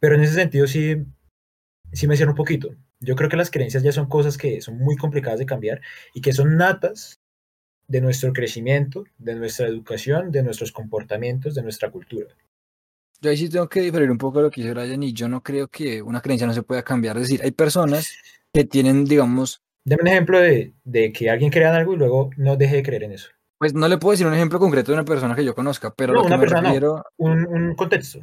Pero 0.01 0.15
en 0.15 0.23
ese 0.23 0.35
sentido 0.35 0.67
sí, 0.67 1.05
sí 1.93 2.07
me 2.07 2.17
cierro 2.17 2.33
un 2.33 2.37
poquito. 2.37 2.71
Yo 3.01 3.15
creo 3.15 3.29
que 3.29 3.37
las 3.37 3.51
creencias 3.51 3.83
ya 3.83 3.93
son 3.93 4.09
cosas 4.09 4.39
que 4.39 4.61
son 4.61 4.79
muy 4.79 4.97
complicadas 4.97 5.39
de 5.39 5.47
cambiar 5.47 5.81
y 6.15 6.21
que 6.21 6.33
son 6.33 6.57
natas 6.57 7.21
de 7.87 8.01
nuestro 8.01 8.33
crecimiento, 8.33 9.05
de 9.19 9.35
nuestra 9.35 9.67
educación, 9.67 10.31
de 10.31 10.43
nuestros 10.43 10.73
comportamientos, 10.73 11.55
de 11.55 11.63
nuestra 11.63 11.91
cultura. 11.91 12.29
Yo 13.21 13.31
ahí 13.31 13.37
sí 13.37 13.49
tengo 13.49 13.69
que 13.69 13.81
diferir 13.81 14.11
un 14.11 14.19
poco 14.19 14.39
de 14.39 14.45
lo 14.45 14.51
que 14.51 14.61
dice 14.61 14.75
Brian 14.75 15.03
y 15.03 15.13
yo 15.13 15.29
no 15.29 15.43
creo 15.43 15.69
que 15.69 16.03
una 16.03 16.21
creencia 16.21 16.47
no 16.47 16.55
se 16.55 16.63
pueda 16.63 16.83
cambiar. 16.83 17.17
Es 17.17 17.25
decir, 17.25 17.41
hay 17.43 17.51
personas 17.51 18.13
que 18.53 18.65
tienen, 18.65 19.05
digamos, 19.05 19.63
Deme 19.89 20.03
un 20.03 20.09
ejemplo 20.09 20.39
de, 20.41 20.75
de 20.85 21.13
que 21.13 21.31
alguien 21.31 21.51
crea 21.51 21.71
en 21.71 21.77
algo 21.77 21.95
y 21.95 21.97
luego 21.97 22.31
no 22.37 22.57
deje 22.57 22.77
de 22.77 22.83
creer 22.83 23.05
en 23.05 23.13
eso. 23.13 23.29
pues 23.59 23.75
no 23.75 23.89
le 23.89 23.99
puedo 23.99 24.13
decir 24.13 24.27
un 24.27 24.35
ejemplo 24.35 24.59
concreto 24.61 24.93
de 24.93 24.99
una 24.99 25.05
persona 25.05 25.35
que 25.35 25.45
yo 25.45 25.55
conozca, 25.55 25.93
pero 25.95 26.13
No, 26.13 26.21
lo 26.21 26.25
que 26.25 26.29
una 26.29 26.37
me 26.37 26.41
persona 26.41 26.63
no. 26.63 26.69
refiero... 26.69 27.05
Un, 27.17 27.47
un 27.47 27.75
contexto. 27.75 28.21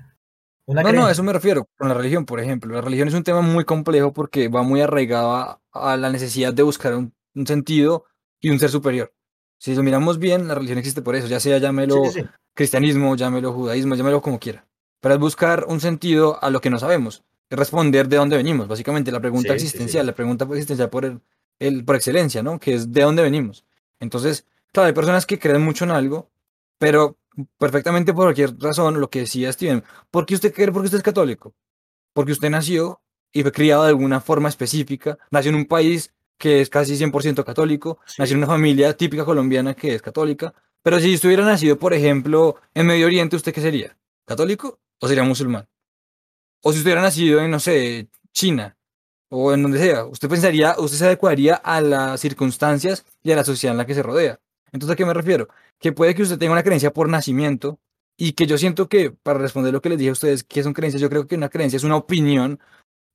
Una 0.67 0.84
No, 0.84 0.91
no, 0.93 1.06
a 1.06 1.12
eso 1.12 1.23
me 1.23 1.34
refiero, 1.34 1.67
con 1.78 1.88
la 1.89 1.93
religión, 1.93 2.25
por 2.25 2.39
ejemplo. 2.39 2.73
La 2.73 2.82
religión 2.82 3.08
es 3.08 3.13
un 3.13 3.23
tema 3.23 3.41
muy 3.41 3.65
complejo 3.65 4.13
porque 4.13 4.47
va 4.47 4.63
muy 4.63 4.82
arraigado 4.82 5.60
a, 5.73 5.97
la 5.97 6.10
necesidad 6.10 6.54
de 6.54 6.63
buscar 6.63 6.95
un, 6.95 7.13
un 7.36 7.45
sentido 7.47 8.06
y 8.41 8.49
un 8.49 8.60
ser 8.60 8.69
superior. 8.69 9.13
Si 9.60 9.75
lo 9.75 9.84
miramos 9.84 10.19
bien, 10.19 10.47
la 10.47 10.56
religión 10.56 10.78
existe 10.80 11.01
por 11.01 11.15
eso, 11.15 11.28
ya 11.28 11.39
sea 11.39 11.58
llámelo 11.60 12.06
Sí, 12.06 12.12
sí, 12.12 12.21
sí. 12.21 12.28
cristianismo, 12.54 13.15
llámelo 13.15 13.54
judaísmo, 13.54 13.95
llámelo 13.95 14.21
como 14.21 14.39
quiera. 14.39 14.67
Pero 15.01 15.15
es 15.15 15.19
buscar 15.19 15.65
un 15.67 15.80
sentido 15.82 16.41
a 16.43 16.49
lo 16.49 16.62
que 16.62 16.69
no 16.69 16.80
sabemos, 16.80 17.23
es 17.49 17.58
responder 17.60 18.08
de 18.08 18.17
dónde 18.17 18.38
venimos, 18.38 18.67
básicamente 18.67 19.12
la 19.12 19.19
pregunta 19.19 19.54
existencial, 19.54 20.06
la 20.06 20.15
pregunta 20.15 20.45
existencial 20.45 20.89
por, 20.89 21.06
el, 21.06 21.21
el- 21.60 21.84
por 21.86 21.96
excelencia, 21.96 22.44
¿no? 22.44 22.60
Que 22.60 22.74
es 22.76 22.91
de 22.91 23.02
dónde 23.02 23.24
venimos. 23.24 23.65
Entonces, 24.00 24.46
claro, 24.72 24.88
hay 24.88 24.94
personas 24.94 25.26
que 25.26 25.39
creen 25.39 25.62
mucho 25.62 25.86
en 25.86 25.91
algo, 25.91 26.30
pero 26.78 27.18
perfectamente 27.58 28.13
por 28.13 28.26
cualquier 28.26 28.58
razón, 28.60 29.00
lo 29.00 29.10
que 29.10 29.20
decía 29.20 29.52
Steven, 29.52 29.84
¿por 30.12 30.26
qué 30.26 30.36
usted 30.36 30.54
cree? 30.54 30.72
Porque 30.72 30.86
usted 30.86 30.98
es 31.00 31.04
católico. 31.04 31.54
Porque 32.13 32.32
usted 32.32 32.50
nació 32.50 33.02
y 33.34 33.41
fue 33.41 33.52
criado 33.52 33.84
de 33.84 33.89
alguna 33.89 34.22
forma 34.22 34.50
específica, 34.50 35.18
nació 35.32 35.50
en 35.50 35.56
un 35.56 35.65
país 35.65 36.13
que 36.38 36.62
es 36.62 36.70
casi 36.70 36.96
100% 36.98 37.44
católico, 37.46 38.00
Sí. 38.06 38.15
nació 38.20 38.34
en 38.36 38.39
una 38.39 38.48
familia 38.48 38.96
típica 38.96 39.26
colombiana 39.26 39.74
que 39.74 39.96
es 39.96 40.02
católica, 40.02 40.54
pero 40.82 41.00
si 41.00 41.13
estuviera 41.13 41.44
nacido, 41.46 41.78
por 41.80 41.94
ejemplo, 41.94 42.56
en 42.74 42.86
Medio 42.88 43.06
Oriente, 43.08 43.36
¿usted 43.36 43.54
qué 43.54 43.62
sería? 43.62 43.98
¿Católico 44.26 44.80
o 45.00 45.08
sería 45.08 45.24
musulmán? 45.24 45.68
O 46.62 46.72
si 46.72 46.78
estuviera 46.80 47.02
nacido 47.02 47.39
en, 47.41 47.52
no 47.52 47.60
sé, 47.60 48.08
China 48.32 48.78
o 49.30 49.54
en 49.54 49.64
donde 49.64 49.80
sea, 49.80 50.06
usted 50.06 50.30
pensaría, 50.30 50.76
usted 50.78 50.98
se 50.98 51.06
adecuaría 51.06 51.56
a 51.56 51.82
las 51.82 52.20
circunstancias 52.22 53.06
y 53.24 53.32
a 53.32 53.36
la 53.36 53.44
sociedad 53.44 53.74
en 53.74 53.78
la 53.78 53.86
que 53.86 53.96
se 53.96 54.04
rodea. 54.04 54.40
Entonces, 54.72 54.94
¿a 54.94 54.96
qué 54.96 55.06
me 55.06 55.14
refiero? 55.14 55.48
Que 55.80 55.92
puede 55.92 56.16
que 56.16 56.24
usted 56.24 56.38
tenga 56.38 56.54
una 56.54 56.64
creencia 56.64 56.92
por 56.94 57.10
nacimiento 57.10 57.80
y 58.18 58.34
que 58.34 58.46
yo 58.46 58.58
siento 58.58 58.88
que, 58.88 59.12
para 59.12 59.40
responder 59.40 59.74
lo 59.74 59.82
que 59.82 59.90
les 59.90 59.98
dije 59.98 60.10
a 60.10 60.14
ustedes, 60.14 60.44
que 60.44 60.64
son 60.64 60.74
creencias, 60.74 61.02
yo 61.02 61.10
creo 61.10 61.28
que 61.28 61.36
una 61.36 61.50
creencia 61.50 61.78
es 61.78 61.84
una 61.84 61.96
opinión, 61.98 62.60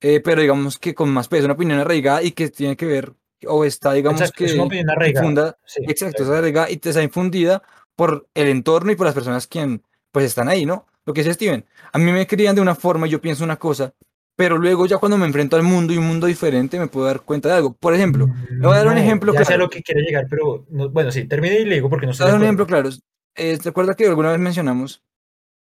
eh, 0.01 0.19
pero 0.19 0.41
digamos 0.41 0.79
que 0.79 0.93
con 0.93 1.09
más 1.11 1.27
peso, 1.27 1.45
una 1.45 1.53
opinión 1.53 1.79
arraigada 1.79 2.21
y 2.23 2.31
que 2.31 2.49
tiene 2.49 2.75
que 2.75 2.85
ver, 2.85 3.13
o 3.47 3.65
está, 3.65 3.93
digamos 3.93 4.21
Exacto, 4.21 4.37
que 4.37 4.45
es 4.45 4.53
una 4.53 4.63
opinión 4.63 4.89
arraigada. 4.89 5.25
infunda- 5.27 5.57
Sí, 5.65 5.81
exacto, 5.87 6.23
está 6.23 6.37
arraigada 6.37 6.69
y 6.69 6.77
te 6.77 6.89
está 6.89 7.01
infundida 7.03 7.63
por 7.95 8.27
el 8.33 8.47
entorno 8.47 8.91
y 8.91 8.95
por 8.95 9.05
las 9.05 9.15
personas 9.15 9.47
quien 9.47 9.83
pues 10.11 10.25
están 10.25 10.49
ahí, 10.49 10.65
¿no? 10.65 10.85
Lo 11.05 11.13
que 11.13 11.21
dice 11.21 11.33
Steven, 11.33 11.65
a 11.93 11.97
mí 11.97 12.11
me 12.11 12.27
crían 12.27 12.55
de 12.55 12.61
una 12.61 12.75
forma 12.75 13.07
y 13.07 13.11
yo 13.11 13.21
pienso 13.21 13.43
una 13.43 13.57
cosa, 13.57 13.93
pero 14.41 14.57
luego 14.57 14.87
ya 14.87 14.97
cuando 14.97 15.19
me 15.19 15.27
enfrento 15.27 15.55
al 15.55 15.61
mundo 15.61 15.93
y 15.93 15.99
un 15.99 16.07
mundo 16.07 16.25
diferente 16.25 16.79
me 16.79 16.87
puedo 16.87 17.05
dar 17.05 17.21
cuenta 17.21 17.47
de 17.49 17.55
algo. 17.57 17.73
Por 17.73 17.93
ejemplo, 17.93 18.27
le 18.49 18.65
voy 18.65 18.73
a 18.73 18.79
dar 18.79 18.87
un 18.87 18.95
No, 18.95 18.99
ejemplo 18.99 19.33
Ya 19.33 19.37
sé 19.37 19.43
a 19.43 19.45
claro. 19.45 19.63
lo 19.65 19.69
que 19.69 19.83
quiere 19.83 20.01
llegar, 20.01 20.25
pero 20.27 20.65
no- 20.71 20.89
bueno, 20.89 21.11
sí, 21.11 21.25
termine 21.27 21.59
y 21.59 21.65
le 21.65 21.75
digo 21.75 21.91
porque 21.91 22.07
no 22.07 22.11
estoy 22.11 22.25
voy 22.25 22.29
a 22.29 22.31
dar 22.33 22.39
un 22.41 22.45
ejemplo 22.45 22.65
claro. 22.65 22.89
Eh, 23.35 23.59
¿Te 23.61 23.69
acuerdas 23.69 23.95
que 23.95 24.07
alguna 24.07 24.31
vez 24.31 24.39
mencionamos 24.39 25.03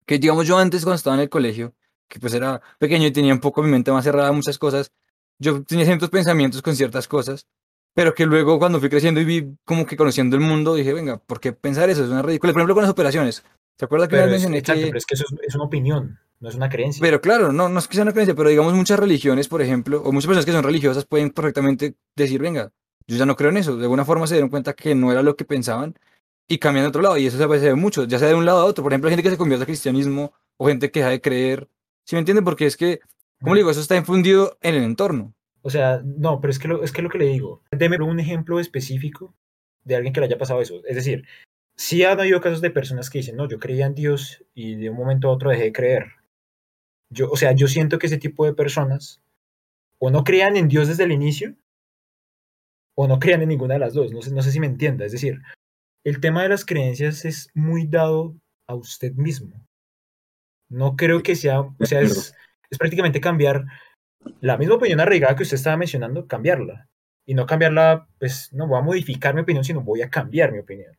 que, 0.07 0.21
digamos, 0.21 0.47
yo 0.47 0.57
antes 0.57 0.85
cuando 0.85 0.95
estaba 0.95 1.17
en 1.17 1.23
el 1.23 1.29
colegio, 1.29 1.75
que 2.07 2.21
pues 2.21 2.33
era 2.33 2.63
pequeño 2.79 3.09
y 3.09 3.11
tenía 3.11 3.33
un 3.35 3.41
poco 3.41 3.61
mi 3.61 3.71
mente 3.71 3.91
más 3.91 4.05
cerrada 4.05 4.29
a 4.29 4.33
muchas 4.33 4.57
cosas, 4.57 4.93
yo 5.41 5.65
tenía 5.65 5.85
ciertos 5.85 6.11
pensamientos 6.11 6.63
con 6.63 6.77
ciertas 6.77 7.09
cosas, 7.09 7.49
pero 7.95 8.15
que 8.15 8.27
luego 8.27 8.59
cuando 8.59 8.81
fui 8.81 8.89
creciendo 8.89 9.21
y 9.21 9.25
vi 9.25 9.57
como 9.65 9.87
que 9.87 9.97
conociendo 9.97 10.37
el 10.37 10.43
mundo, 10.43 10.75
dije, 10.75 10.93
venga, 10.93 11.19
¿por 11.19 11.41
qué 11.41 11.53
pensar 11.53 11.91
eso? 11.91 12.05
Es 12.05 12.11
una 12.11 12.23
ridícula. 12.23 12.53
Por 12.53 12.61
ejemplo, 12.61 12.75
con 12.75 12.83
las 12.83 12.93
operaciones. 12.93 13.45
¿Te 13.77 13.87
acuerdas 13.87 14.09
que 14.09 14.17
una 14.17 14.25
Pero 14.25 14.35
es, 14.37 14.41
mencioné 14.43 14.59
exacto, 14.59 14.81
que... 14.81 14.87
pero 14.89 14.99
es 14.99 15.07
que 15.07 15.15
eso 15.15 15.25
es, 15.25 15.49
es 15.49 15.55
una 15.55 15.65
opinión, 15.65 16.19
no 16.39 16.49
es 16.49 16.55
una 16.55 16.69
creencia. 16.69 17.01
Pero 17.01 17.21
claro, 17.21 17.53
no, 17.53 17.69
no 17.69 17.79
es 17.79 17.89
que 17.89 17.95
sea 17.95 18.03
una 18.03 18.13
creencia, 18.13 18.35
pero 18.35 18.51
digamos 18.51 18.75
muchas 18.75 18.99
religiones, 18.99 19.49
por 19.49 19.63
ejemplo, 19.63 20.03
o 20.03 20.13
muchas 20.13 20.27
personas 20.27 20.45
que 20.45 20.53
son 20.53 20.63
religiosas 20.63 21.07
pueden 21.07 21.31
perfectamente 21.31 21.95
decir, 22.15 22.41
venga, 22.41 22.73
yo 23.07 23.17
ya 23.17 23.27
no 23.27 23.37
creo 23.37 23.51
en 23.51 23.57
eso. 23.57 23.77
De 23.77 23.83
alguna 23.83 24.05
forma 24.05 24.27
se 24.27 24.35
dieron 24.35 24.51
cuenta 24.51 24.75
que 24.75 24.95
no 24.95 25.11
era 25.11 25.23
lo 25.23 25.35
que 25.35 25.45
pensaban 25.45 25.99
y 26.47 26.59
cambian 26.59 26.85
de 26.85 26.89
otro 26.89 27.03
lado. 27.03 27.17
Y 27.17 27.27
eso 27.27 27.39
se 27.39 27.47
ve 27.47 27.75
mucho, 27.75 28.05
ya 28.05 28.19
sea 28.19 28.29
de 28.29 28.35
un 28.35 28.45
lado 28.45 28.61
a 28.61 28.65
otro. 28.65 28.85
Por 28.85 28.93
ejemplo, 28.93 29.09
hay 29.09 29.13
gente 29.13 29.23
que 29.23 29.31
se 29.31 29.37
convierte 29.37 29.63
al 29.63 29.67
cristianismo 29.67 30.33
o 30.59 30.67
gente 30.67 30.91
que 30.91 31.01
deja 31.01 31.11
de 31.11 31.21
creer. 31.21 31.69
¿Sí 32.05 32.17
me 32.17 32.21
entienden? 32.21 32.45
Porque 32.45 32.67
es 32.67 32.77
que, 32.77 33.01
como 33.41 33.55
digo, 33.55 33.71
eso 33.71 33.81
está 33.81 33.97
infundido 33.97 34.59
en 34.61 34.75
el 34.75 34.83
entorno. 34.83 35.35
O 35.63 35.71
sea, 35.71 36.03
no, 36.05 36.41
pero 36.41 36.51
es 36.51 36.59
que 36.59 36.69
lo, 36.69 36.83
es 36.83 36.93
que 36.93 37.03
lo 37.03 37.11
que 37.11 37.19
le 37.19 37.27
digo, 37.27 37.63
deme 37.71 37.97
un 37.99 38.21
ejemplo 38.21 38.61
específico 38.61 39.35
de 39.85 39.97
alguien 39.97 40.13
que 40.13 40.21
le 40.21 40.27
haya 40.27 40.39
pasado 40.39 40.61
eso. 40.61 40.83
Es 40.87 40.97
decir, 40.97 41.27
sí 41.77 42.05
han 42.05 42.21
habido 42.21 42.41
casos 42.41 42.61
de 42.61 42.71
personas 42.71 43.11
que 43.11 43.19
dicen, 43.19 43.37
no, 43.37 43.49
yo 43.49 43.59
creía 43.59 43.87
en 43.87 43.95
Dios 43.95 44.45
y 44.55 44.77
de 44.77 44.91
un 44.91 44.97
momento 44.97 45.29
a 45.29 45.33
otro 45.33 45.51
dejé 45.51 45.65
de 45.65 45.73
creer. 45.73 46.13
Yo, 47.11 47.31
o 47.31 47.37
sea, 47.37 47.53
yo 47.53 47.67
siento 47.67 47.99
que 47.99 48.07
ese 48.07 48.19
tipo 48.19 48.45
de 48.45 48.55
personas 48.55 49.21
o 49.99 50.11
no 50.11 50.25
creían 50.25 50.57
en 50.57 50.69
Dios 50.69 50.89
desde 50.89 51.05
el 51.05 51.13
inicio 51.13 51.55
o 52.95 53.09
no 53.09 53.19
creían 53.19 53.43
en 53.43 53.49
ninguna 53.49 53.75
de 53.75 53.81
las 53.81 53.95
dos. 53.95 54.13
No 54.13 54.23
sé, 54.23 54.33
no 54.33 54.43
sé 54.43 54.53
si 54.53 54.61
me 54.61 54.67
entienda. 54.67 55.05
Es 55.05 55.13
decir, 55.13 55.41
el 56.05 56.21
tema 56.21 56.43
de 56.43 56.51
las 56.51 56.65
creencias 56.65 57.25
es 57.25 57.51
muy 57.55 57.87
dado 57.87 58.37
a 58.67 58.75
usted 58.75 59.13
mismo. 59.15 59.67
No 60.69 60.97
creo 60.97 61.23
que 61.23 61.35
sea, 61.35 61.61
o 61.61 61.87
sea, 61.87 62.01
es, 62.01 62.35
es 62.71 62.79
prácticamente 62.79 63.21
cambiar 63.21 63.65
la 64.41 64.57
misma 64.59 64.77
opinión 64.77 65.01
arraigada 65.01 65.37
que 65.37 65.43
usted 65.43 65.57
estaba 65.57 65.77
mencionando, 65.77 66.27
cambiarla. 66.27 66.89
Y 67.27 67.35
no 67.35 67.47
cambiarla, 67.47 68.09
pues 68.19 68.53
no 68.53 68.67
voy 68.67 68.79
a 68.79 68.83
modificar 68.83 69.35
mi 69.35 69.43
opinión, 69.43 69.65
sino 69.65 69.83
voy 69.83 70.03
a 70.03 70.11
cambiar 70.11 70.53
mi 70.53 70.59
opinión. 70.59 70.99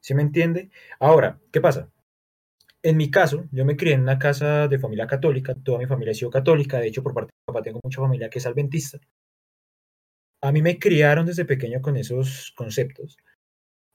¿Sí 0.00 0.14
me 0.14 0.22
entiende? 0.22 0.70
Ahora, 0.98 1.38
¿qué 1.50 1.60
pasa? 1.60 1.88
en 2.84 2.98
mi 2.98 3.10
caso, 3.10 3.48
yo 3.50 3.64
me 3.64 3.76
crié 3.76 3.94
en 3.94 4.02
una 4.02 4.18
casa 4.18 4.68
de 4.68 4.78
familia 4.78 5.06
católica, 5.06 5.54
toda 5.54 5.78
mi 5.78 5.86
familia 5.86 6.12
ha 6.12 6.14
sido 6.14 6.30
católica, 6.30 6.78
de 6.78 6.88
hecho 6.88 7.02
por 7.02 7.14
parte 7.14 7.30
de 7.32 7.36
mi 7.40 7.46
papá 7.46 7.62
tengo 7.62 7.80
mucha 7.82 8.00
familia 8.00 8.28
que 8.28 8.38
es 8.38 8.46
adventista. 8.46 8.98
A 10.42 10.52
mí 10.52 10.60
me 10.60 10.78
criaron 10.78 11.24
desde 11.24 11.46
pequeño 11.46 11.80
con 11.80 11.96
esos 11.96 12.52
conceptos, 12.54 13.16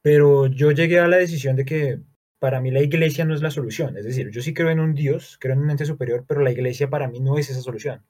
pero 0.01 0.47
yo 0.47 0.71
llegué 0.71 0.99
a 0.99 1.07
la 1.07 1.17
decisión 1.17 1.55
de 1.55 1.65
que 1.65 2.01
para 2.39 2.61
mí 2.61 2.71
la 2.71 2.81
iglesia 2.81 3.25
no 3.25 3.35
es 3.35 3.43
la 3.43 3.51
solución, 3.51 3.95
es 3.95 4.05
decir, 4.05 4.31
yo 4.31 4.41
sí 4.41 4.55
creo 4.55 4.71
en 4.71 4.79
un 4.79 4.95
Dios, 4.95 5.37
creo 5.39 5.53
en 5.53 5.61
un 5.61 5.69
ente 5.69 5.85
superior, 5.85 6.25
pero 6.27 6.41
la 6.41 6.51
iglesia 6.51 6.89
para 6.89 7.07
mí 7.07 7.19
no 7.19 7.37
es 7.37 7.49
esa 7.51 7.61
solución. 7.61 8.03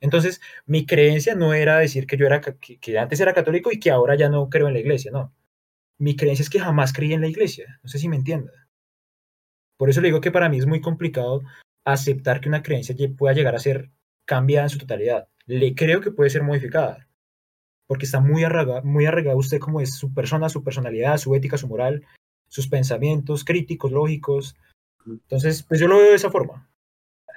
Entonces, 0.00 0.40
mi 0.66 0.86
creencia 0.86 1.34
no 1.34 1.54
era 1.54 1.78
decir 1.78 2.06
que 2.06 2.16
yo 2.16 2.26
era 2.26 2.40
que, 2.40 2.98
antes 2.98 3.20
era 3.20 3.34
católico 3.34 3.72
y 3.72 3.78
que 3.78 3.90
ahora 3.90 4.14
ya 4.14 4.28
no 4.28 4.48
creo 4.50 4.68
en 4.68 4.74
la 4.74 4.80
iglesia, 4.80 5.10
no. 5.10 5.34
Mi 5.98 6.16
creencia 6.16 6.42
es 6.42 6.50
que 6.50 6.60
jamás 6.60 6.92
creí 6.92 7.12
en 7.12 7.22
la 7.22 7.28
iglesia, 7.28 7.80
no 7.82 7.88
sé 7.88 7.98
si 7.98 8.08
me 8.08 8.16
entienda. 8.16 8.52
Por 9.78 9.90
eso 9.90 10.00
le 10.00 10.08
digo 10.08 10.20
que 10.20 10.30
para 10.30 10.48
mí 10.48 10.58
es 10.58 10.66
muy 10.66 10.80
complicado 10.80 11.42
aceptar 11.84 12.40
que 12.40 12.48
una 12.48 12.62
creencia 12.62 12.94
pueda 13.16 13.34
llegar 13.34 13.54
a 13.54 13.60
ser 13.60 13.90
cambiada 14.26 14.66
en 14.66 14.70
su 14.70 14.78
totalidad. 14.78 15.28
Le 15.46 15.74
creo 15.74 16.00
que 16.00 16.10
puede 16.10 16.30
ser 16.30 16.42
modificada, 16.42 17.08
porque 17.86 18.04
está 18.04 18.20
muy 18.20 18.44
arraigado, 18.44 18.82
muy 18.82 19.06
arraigado 19.06 19.38
usted 19.38 19.58
como 19.58 19.80
es 19.80 19.94
su 19.94 20.12
persona, 20.12 20.48
su 20.48 20.64
personalidad, 20.64 21.18
su 21.18 21.34
ética, 21.34 21.56
su 21.56 21.68
moral, 21.68 22.04
sus 22.48 22.68
pensamientos 22.68 23.44
críticos, 23.44 23.92
lógicos. 23.92 24.56
Entonces, 25.06 25.62
pues 25.62 25.80
yo 25.80 25.88
lo 25.88 25.98
veo 25.98 26.10
de 26.10 26.16
esa 26.16 26.30
forma. 26.30 26.68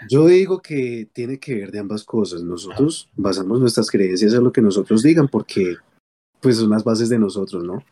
Yo 0.08 0.28
digo 0.28 0.62
que 0.62 1.10
tiene 1.12 1.40
que 1.40 1.56
ver 1.56 1.72
de 1.72 1.80
ambas 1.80 2.04
cosas. 2.04 2.44
Nosotros 2.44 3.10
basamos 3.16 3.60
nuestras 3.60 3.90
creencias 3.90 4.34
en 4.34 4.44
lo 4.44 4.52
que 4.52 4.62
nosotros 4.62 5.04
digan, 5.04 5.28
porque 5.28 5.76
pues 6.40 6.58
son 6.58 6.70
las 6.70 6.84
bases 6.84 7.10
de 7.10 7.20
nosotros, 7.20 7.64
¿no? 7.64 7.84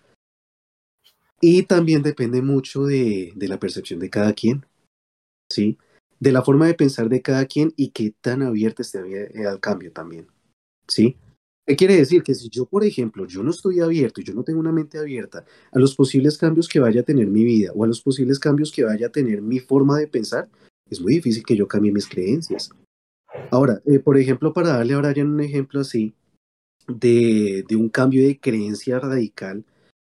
Y 1.42 1.64
también 1.64 2.02
depende 2.02 2.42
mucho 2.42 2.86
de, 2.86 3.34
la 3.36 3.60
percepción 3.60 4.00
de 4.00 4.10
cada 4.10 4.34
quien, 4.34 4.66
¿sí? 5.52 5.78
De 6.20 6.32
la 6.32 6.42
forma 6.42 6.66
de 6.66 6.74
pensar 6.74 7.10
de 7.10 7.22
cada 7.22 7.46
quien 7.46 7.74
y 7.76 7.90
qué 7.90 8.14
tan 8.22 8.42
abierta 8.42 8.82
esté 8.82 9.00
al 9.46 9.60
cambio 9.60 9.92
también, 9.92 10.28
¿sí? 10.88 11.18
¿Qué 11.68 11.76
quiere 11.76 11.98
decir? 11.98 12.24
Que 12.24 12.34
si 12.34 12.50
yo, 12.50 12.66
por 12.66 12.86
ejemplo, 12.86 13.28
yo 13.28 13.44
no 13.44 13.52
estoy 13.52 13.82
abierto 13.82 14.22
y 14.22 14.24
yo 14.24 14.34
no 14.34 14.44
tengo 14.44 14.62
una 14.62 14.72
mente 14.72 14.98
abierta 14.98 15.44
a 15.72 15.80
los 15.80 15.96
posibles 15.96 16.38
cambios 16.38 16.70
que 16.70 16.80
vaya 16.80 17.02
a 17.02 17.04
tener 17.04 17.28
mi 17.28 17.44
vida 17.44 17.72
o 17.76 17.84
a 17.84 17.88
los 17.88 18.02
posibles 18.02 18.40
cambios 18.40 18.72
que 18.72 18.86
vaya 18.86 19.08
a 19.08 19.12
tener 19.12 19.42
mi 19.42 19.60
forma 19.60 20.00
de 20.00 20.08
pensar, 20.08 20.50
es 20.90 21.02
muy 21.02 21.14
difícil 21.14 21.44
que 21.44 21.56
yo 21.56 21.68
cambie 21.68 21.92
mis 21.92 22.08
creencias. 22.08 22.70
Ahora, 23.52 23.82
eh, 23.86 24.00
por 24.00 24.18
ejemplo, 24.18 24.54
para 24.54 24.70
darle 24.70 24.94
a 24.94 25.00
Brian 25.00 25.32
un 25.32 25.42
ejemplo 25.42 25.82
así 25.82 26.14
de, 26.88 27.66
de 27.68 27.76
un 27.76 27.90
cambio 27.90 28.26
de 28.26 28.40
creencia 28.40 29.00
radical, 29.00 29.66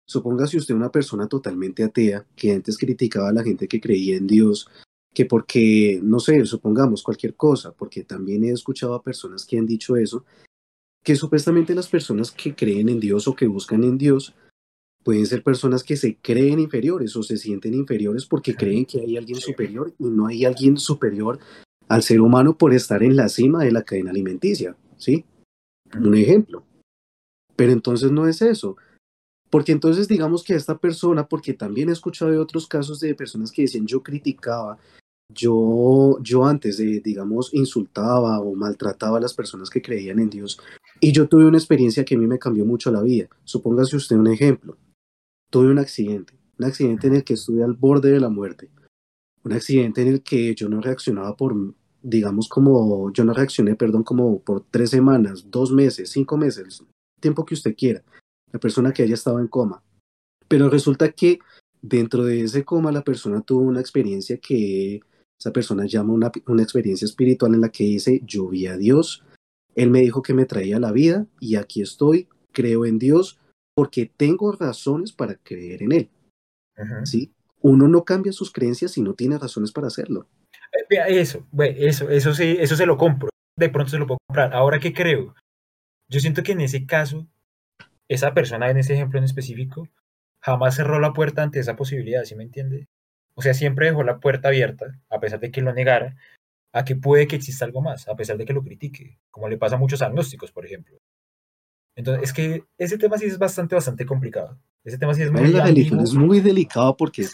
Supóngase 0.08 0.56
usted 0.56 0.74
una 0.74 0.92
persona 0.92 1.26
totalmente 1.26 1.82
atea 1.82 2.24
que 2.36 2.52
antes 2.52 2.78
criticaba 2.78 3.30
a 3.30 3.32
la 3.32 3.42
gente 3.42 3.66
que 3.66 3.80
creía 3.80 4.16
en 4.16 4.28
Dios, 4.28 4.68
que 5.12 5.26
porque, 5.26 5.98
no 6.00 6.20
sé, 6.20 6.44
supongamos 6.46 7.02
cualquier 7.02 7.34
cosa, 7.34 7.72
porque 7.72 8.04
también 8.04 8.44
he 8.44 8.52
escuchado 8.52 8.94
a 8.94 9.02
personas 9.02 9.44
que 9.44 9.58
han 9.58 9.66
dicho 9.66 9.96
eso, 9.96 10.24
que 11.02 11.16
supuestamente 11.16 11.74
las 11.74 11.88
personas 11.88 12.30
que 12.30 12.54
creen 12.54 12.88
en 12.88 13.00
Dios 13.00 13.26
o 13.26 13.34
que 13.34 13.48
buscan 13.48 13.82
en 13.82 13.98
Dios 13.98 14.32
pueden 15.06 15.24
ser 15.24 15.44
personas 15.44 15.84
que 15.84 15.96
se 15.96 16.16
creen 16.16 16.58
inferiores 16.58 17.14
o 17.14 17.22
se 17.22 17.36
sienten 17.36 17.74
inferiores 17.74 18.26
porque 18.26 18.56
creen 18.56 18.84
que 18.84 19.00
hay 19.00 19.16
alguien 19.16 19.38
superior 19.38 19.94
y 20.00 20.04
no 20.06 20.26
hay 20.26 20.44
alguien 20.44 20.78
superior 20.78 21.38
al 21.86 22.02
ser 22.02 22.20
humano 22.20 22.58
por 22.58 22.74
estar 22.74 23.04
en 23.04 23.14
la 23.14 23.28
cima 23.28 23.62
de 23.62 23.70
la 23.70 23.82
cadena 23.82 24.10
alimenticia, 24.10 24.76
¿sí? 24.96 25.24
Un 25.96 26.16
ejemplo. 26.16 26.64
Pero 27.54 27.70
entonces 27.70 28.10
no 28.10 28.26
es 28.26 28.42
eso. 28.42 28.76
Porque 29.48 29.70
entonces 29.70 30.08
digamos 30.08 30.42
que 30.42 30.56
esta 30.56 30.76
persona, 30.76 31.28
porque 31.28 31.54
también 31.54 31.88
he 31.88 31.92
escuchado 31.92 32.32
de 32.32 32.38
otros 32.38 32.66
casos 32.66 32.98
de 32.98 33.14
personas 33.14 33.52
que 33.52 33.62
decían 33.62 33.86
yo 33.86 34.02
criticaba, 34.02 34.76
yo, 35.32 36.18
yo 36.20 36.44
antes 36.46 36.78
de, 36.78 36.98
digamos, 36.98 37.54
insultaba 37.54 38.40
o 38.40 38.56
maltrataba 38.56 39.18
a 39.18 39.20
las 39.20 39.34
personas 39.34 39.70
que 39.70 39.80
creían 39.80 40.18
en 40.18 40.30
Dios 40.30 40.58
y 41.00 41.12
yo 41.12 41.28
tuve 41.28 41.46
una 41.46 41.58
experiencia 41.58 42.04
que 42.04 42.16
a 42.16 42.18
mí 42.18 42.26
me 42.26 42.40
cambió 42.40 42.64
mucho 42.64 42.90
la 42.90 43.02
vida. 43.02 43.28
Supóngase 43.44 43.94
usted 43.94 44.16
un 44.16 44.26
ejemplo. 44.26 44.76
Tuve 45.50 45.70
un 45.70 45.78
accidente, 45.78 46.34
un 46.58 46.66
accidente 46.66 47.06
en 47.06 47.16
el 47.16 47.24
que 47.24 47.34
estuve 47.34 47.62
al 47.62 47.74
borde 47.74 48.10
de 48.10 48.20
la 48.20 48.28
muerte, 48.28 48.70
un 49.44 49.52
accidente 49.52 50.02
en 50.02 50.08
el 50.08 50.22
que 50.22 50.54
yo 50.54 50.68
no 50.68 50.80
reaccionaba 50.80 51.36
por, 51.36 51.54
digamos, 52.02 52.48
como, 52.48 53.12
yo 53.12 53.24
no 53.24 53.32
reaccioné, 53.32 53.76
perdón, 53.76 54.02
como 54.02 54.40
por 54.40 54.64
tres 54.70 54.90
semanas, 54.90 55.50
dos 55.50 55.72
meses, 55.72 56.10
cinco 56.10 56.36
meses, 56.36 56.82
tiempo 57.20 57.44
que 57.44 57.54
usted 57.54 57.74
quiera 57.76 58.02
la 58.52 58.58
persona 58.58 58.92
que 58.92 59.02
haya 59.02 59.14
estado 59.14 59.38
en 59.40 59.48
coma. 59.48 59.82
Pero 60.48 60.68
resulta 60.68 61.12
que 61.12 61.38
dentro 61.82 62.24
de 62.24 62.42
ese 62.42 62.64
coma 62.64 62.92
la 62.92 63.02
persona 63.02 63.40
tuvo 63.40 63.62
una 63.62 63.80
experiencia 63.80 64.38
que 64.38 65.00
esa 65.38 65.52
persona 65.52 65.86
llama 65.86 66.12
una, 66.12 66.32
una 66.46 66.62
experiencia 66.62 67.04
espiritual 67.04 67.54
en 67.54 67.60
la 67.60 67.68
que 67.68 67.84
dice, 67.84 68.22
yo 68.24 68.48
vi 68.48 68.66
a 68.66 68.76
Dios, 68.76 69.24
Él 69.74 69.90
me 69.90 70.00
dijo 70.00 70.22
que 70.22 70.34
me 70.34 70.46
traía 70.46 70.80
la 70.80 70.92
vida 70.92 71.26
y 71.40 71.56
aquí 71.56 71.82
estoy, 71.82 72.28
creo 72.52 72.86
en 72.86 72.98
Dios 72.98 73.38
porque 73.76 74.10
tengo 74.16 74.52
razones 74.52 75.12
para 75.12 75.34
creer 75.34 75.82
en 75.82 75.92
Él. 75.92 76.10
¿Sí? 77.04 77.32
Uno 77.60 77.88
no 77.88 78.04
cambia 78.04 78.32
sus 78.32 78.50
creencias 78.50 78.92
si 78.92 79.02
no 79.02 79.14
tiene 79.14 79.38
razones 79.38 79.70
para 79.70 79.88
hacerlo. 79.88 80.26
Eh, 80.90 81.20
eso, 81.20 81.46
eso, 81.52 82.08
eso 82.08 82.34
sí, 82.34 82.56
eso 82.58 82.74
se 82.74 82.86
lo 82.86 82.96
compro. 82.96 83.28
De 83.58 83.68
pronto 83.68 83.90
se 83.90 83.98
lo 83.98 84.06
puedo 84.06 84.18
comprar. 84.26 84.54
Ahora, 84.54 84.78
¿qué 84.78 84.92
creo? 84.92 85.34
Yo 86.08 86.20
siento 86.20 86.42
que 86.42 86.52
en 86.52 86.62
ese 86.62 86.86
caso 86.86 87.26
esa 88.08 88.34
persona 88.34 88.70
en 88.70 88.78
ese 88.78 88.94
ejemplo 88.94 89.18
en 89.18 89.24
específico 89.24 89.88
jamás 90.42 90.76
cerró 90.76 91.00
la 91.00 91.12
puerta 91.12 91.42
ante 91.42 91.58
esa 91.58 91.76
posibilidad, 91.76 92.24
¿sí 92.24 92.34
me 92.34 92.44
entiende? 92.44 92.86
O 93.34 93.42
sea, 93.42 93.52
siempre 93.52 93.86
dejó 93.86 94.04
la 94.04 94.20
puerta 94.20 94.48
abierta, 94.48 94.98
a 95.10 95.20
pesar 95.20 95.40
de 95.40 95.50
que 95.50 95.60
lo 95.60 95.72
negara, 95.74 96.16
a 96.72 96.84
que 96.84 96.96
puede 96.96 97.26
que 97.26 97.36
exista 97.36 97.64
algo 97.64 97.82
más, 97.82 98.08
a 98.08 98.16
pesar 98.16 98.36
de 98.36 98.44
que 98.44 98.52
lo 98.52 98.62
critique, 98.62 99.18
como 99.30 99.48
le 99.48 99.58
pasa 99.58 99.76
a 99.76 99.78
muchos 99.78 100.02
agnósticos, 100.02 100.52
por 100.52 100.64
ejemplo. 100.64 100.98
Entonces, 101.96 102.24
es 102.24 102.32
que 102.34 102.64
ese 102.76 102.98
tema 102.98 103.16
sí 103.16 103.24
es 103.24 103.38
bastante, 103.38 103.74
bastante 103.74 104.04
complicado. 104.04 104.56
Ese 104.84 104.98
tema 104.98 105.14
sí 105.14 105.22
es 105.22 105.32
muy 105.32 105.48
La 105.48 105.64
religión 105.64 105.98
es 105.98 106.12
muy 106.12 106.40
delicado 106.40 106.96
porque 106.96 107.22
es, 107.22 107.32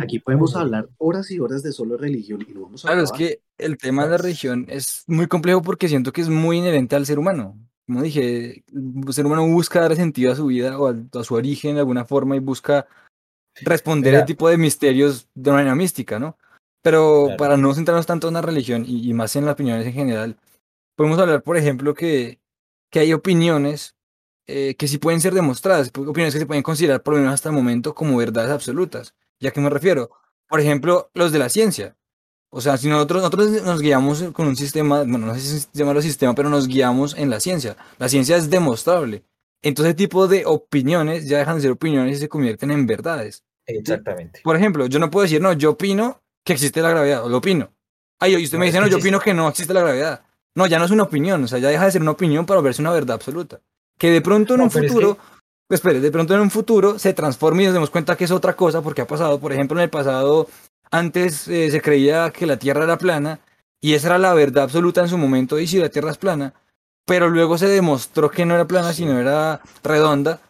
aquí 0.00 0.20
podemos 0.20 0.56
hablar 0.56 0.88
horas 0.96 1.30
y 1.30 1.38
horas 1.38 1.62
de 1.62 1.72
solo 1.72 1.98
religión 1.98 2.46
y 2.48 2.54
no 2.54 2.62
vamos 2.62 2.84
a 2.84 2.88
Claro, 2.88 3.02
es 3.02 3.12
que 3.12 3.42
el 3.58 3.76
tema 3.76 4.04
de 4.04 4.12
la 4.12 4.16
religión 4.16 4.64
es 4.70 5.04
muy 5.06 5.26
complejo 5.26 5.60
porque 5.60 5.88
siento 5.88 6.12
que 6.12 6.22
es 6.22 6.30
muy 6.30 6.58
inherente 6.58 6.96
al 6.96 7.04
ser 7.04 7.18
humano. 7.18 7.58
Como 7.86 8.02
dije, 8.02 8.64
el 8.72 9.12
ser 9.12 9.26
humano 9.26 9.46
busca 9.48 9.80
dar 9.80 9.96
sentido 9.96 10.32
a 10.32 10.36
su 10.36 10.46
vida 10.46 10.78
o 10.78 10.88
a, 10.88 11.24
su 11.24 11.34
origen 11.34 11.74
de 11.74 11.80
alguna 11.80 12.04
forma 12.04 12.36
y 12.36 12.40
busca 12.40 12.86
responder 13.62 14.14
a 14.14 14.24
tipo 14.24 14.48
de 14.48 14.56
misterios 14.56 15.28
de 15.34 15.50
manera 15.50 15.74
mística, 15.74 16.18
¿no? 16.18 16.38
Pero 16.82 17.30
para 17.36 17.56
no 17.56 17.74
centrarnos 17.74 18.06
tanto 18.06 18.28
en 18.28 18.34
la 18.34 18.42
religión 18.42 18.84
y, 18.86 19.12
más 19.12 19.34
en 19.36 19.44
las 19.44 19.54
opiniones 19.54 19.86
en 19.86 19.92
general, 19.92 20.36
podemos 20.96 21.18
hablar, 21.18 21.42
por 21.42 21.56
ejemplo, 21.56 21.92
que, 21.92 22.38
que 22.90 23.00
hay 23.00 23.12
opiniones 23.12 23.96
eh, 24.46 24.76
que 24.76 24.88
sí 24.88 24.96
pueden 24.98 25.20
ser 25.20 25.34
demostradas, 25.34 25.88
opiniones 25.88 26.32
que 26.32 26.40
se 26.40 26.46
pueden 26.46 26.62
considerar, 26.62 27.02
por 27.02 27.14
lo 27.14 27.20
menos 27.20 27.34
hasta 27.34 27.50
el 27.50 27.54
momento, 27.54 27.94
como 27.94 28.16
verdades 28.16 28.50
absolutas. 28.50 29.14
¿Ya 29.40 29.50
que 29.50 29.60
me 29.60 29.68
refiero? 29.68 30.10
Por 30.48 30.60
ejemplo, 30.60 31.10
los 31.12 31.32
de 31.32 31.38
la 31.38 31.50
ciencia. 31.50 31.96
O 32.50 32.62
sea, 32.62 32.78
si 32.78 32.88
nosotros, 32.88 33.20
nosotros 33.20 33.62
nos 33.62 33.82
guiamos 33.82 34.22
con 34.32 34.48
un 34.48 34.56
sistema, 34.56 35.00
bueno, 35.00 35.26
no 35.26 35.34
sé 35.34 35.40
si 35.40 35.60
se 35.60 35.68
llama 35.74 36.00
sistema, 36.00 36.34
pero 36.34 36.48
nos 36.48 36.66
guiamos 36.66 37.14
en 37.18 37.28
la 37.28 37.40
ciencia. 37.40 37.76
La 37.98 38.08
ciencia 38.08 38.36
es 38.36 38.48
demostrable. 38.48 39.22
Entonces, 39.60 39.90
ese 39.90 39.96
tipo 39.96 40.28
de 40.28 40.46
opiniones 40.46 41.28
ya 41.28 41.38
dejan 41.38 41.56
de 41.56 41.62
ser 41.62 41.72
opiniones 41.72 42.16
y 42.16 42.20
se 42.20 42.28
convierten 42.28 42.70
en 42.70 42.86
verdades. 42.86 43.44
Exactamente. 43.66 44.40
Por 44.42 44.56
ejemplo, 44.56 44.86
yo 44.86 44.98
no 44.98 45.10
puedo 45.10 45.24
decir, 45.24 45.42
no, 45.42 45.52
yo 45.52 45.72
opino 45.72 46.22
que 46.42 46.54
existe 46.54 46.80
la 46.80 46.88
gravedad, 46.88 47.22
o 47.22 47.28
lo 47.28 47.36
opino. 47.36 47.70
Ay, 48.18 48.34
y 48.34 48.44
usted 48.44 48.56
me 48.56 48.66
dice, 48.66 48.80
no, 48.80 48.86
yo 48.86 48.96
opino 48.96 49.20
que 49.20 49.34
no 49.34 49.48
existe 49.48 49.74
la 49.74 49.80
gravedad. 49.80 50.24
No, 50.58 50.66
ya 50.66 50.80
no 50.80 50.86
es 50.86 50.90
una 50.90 51.04
opinión, 51.04 51.44
o 51.44 51.46
sea, 51.46 51.60
ya 51.60 51.68
deja 51.68 51.84
de 51.84 51.92
ser 51.92 52.02
una 52.02 52.10
opinión 52.10 52.44
para 52.44 52.60
verse 52.60 52.82
una 52.82 52.90
verdad 52.90 53.14
absoluta. 53.14 53.60
Que 53.96 54.10
de 54.10 54.20
pronto 54.20 54.56
en 54.56 54.62
un 54.62 54.72
futuro, 54.72 55.16
pues 55.68 55.78
espere, 55.78 56.00
de 56.00 56.10
pronto 56.10 56.34
en 56.34 56.40
un 56.40 56.50
futuro 56.50 56.98
se 56.98 57.12
transforme 57.12 57.62
y 57.62 57.66
nos 57.66 57.74
demos 57.74 57.90
cuenta 57.90 58.16
que 58.16 58.24
es 58.24 58.32
otra 58.32 58.56
cosa, 58.56 58.82
porque 58.82 59.02
ha 59.02 59.06
pasado, 59.06 59.38
por 59.38 59.52
ejemplo, 59.52 59.78
en 59.78 59.84
el 59.84 59.88
pasado 59.88 60.48
antes 60.90 61.46
eh, 61.46 61.70
se 61.70 61.80
creía 61.80 62.32
que 62.32 62.44
la 62.44 62.58
Tierra 62.58 62.82
era 62.82 62.98
plana 62.98 63.38
y 63.80 63.94
esa 63.94 64.08
era 64.08 64.18
la 64.18 64.34
verdad 64.34 64.64
absoluta 64.64 65.00
en 65.00 65.08
su 65.08 65.16
momento 65.16 65.60
y 65.60 65.68
si 65.68 65.78
la 65.78 65.90
Tierra 65.90 66.10
es 66.10 66.18
plana, 66.18 66.54
pero 67.06 67.28
luego 67.28 67.56
se 67.56 67.68
demostró 67.68 68.28
que 68.28 68.44
no 68.44 68.56
era 68.56 68.66
plana, 68.66 68.92
sino 68.92 69.16
era 69.16 69.60
redonda. 69.84 70.40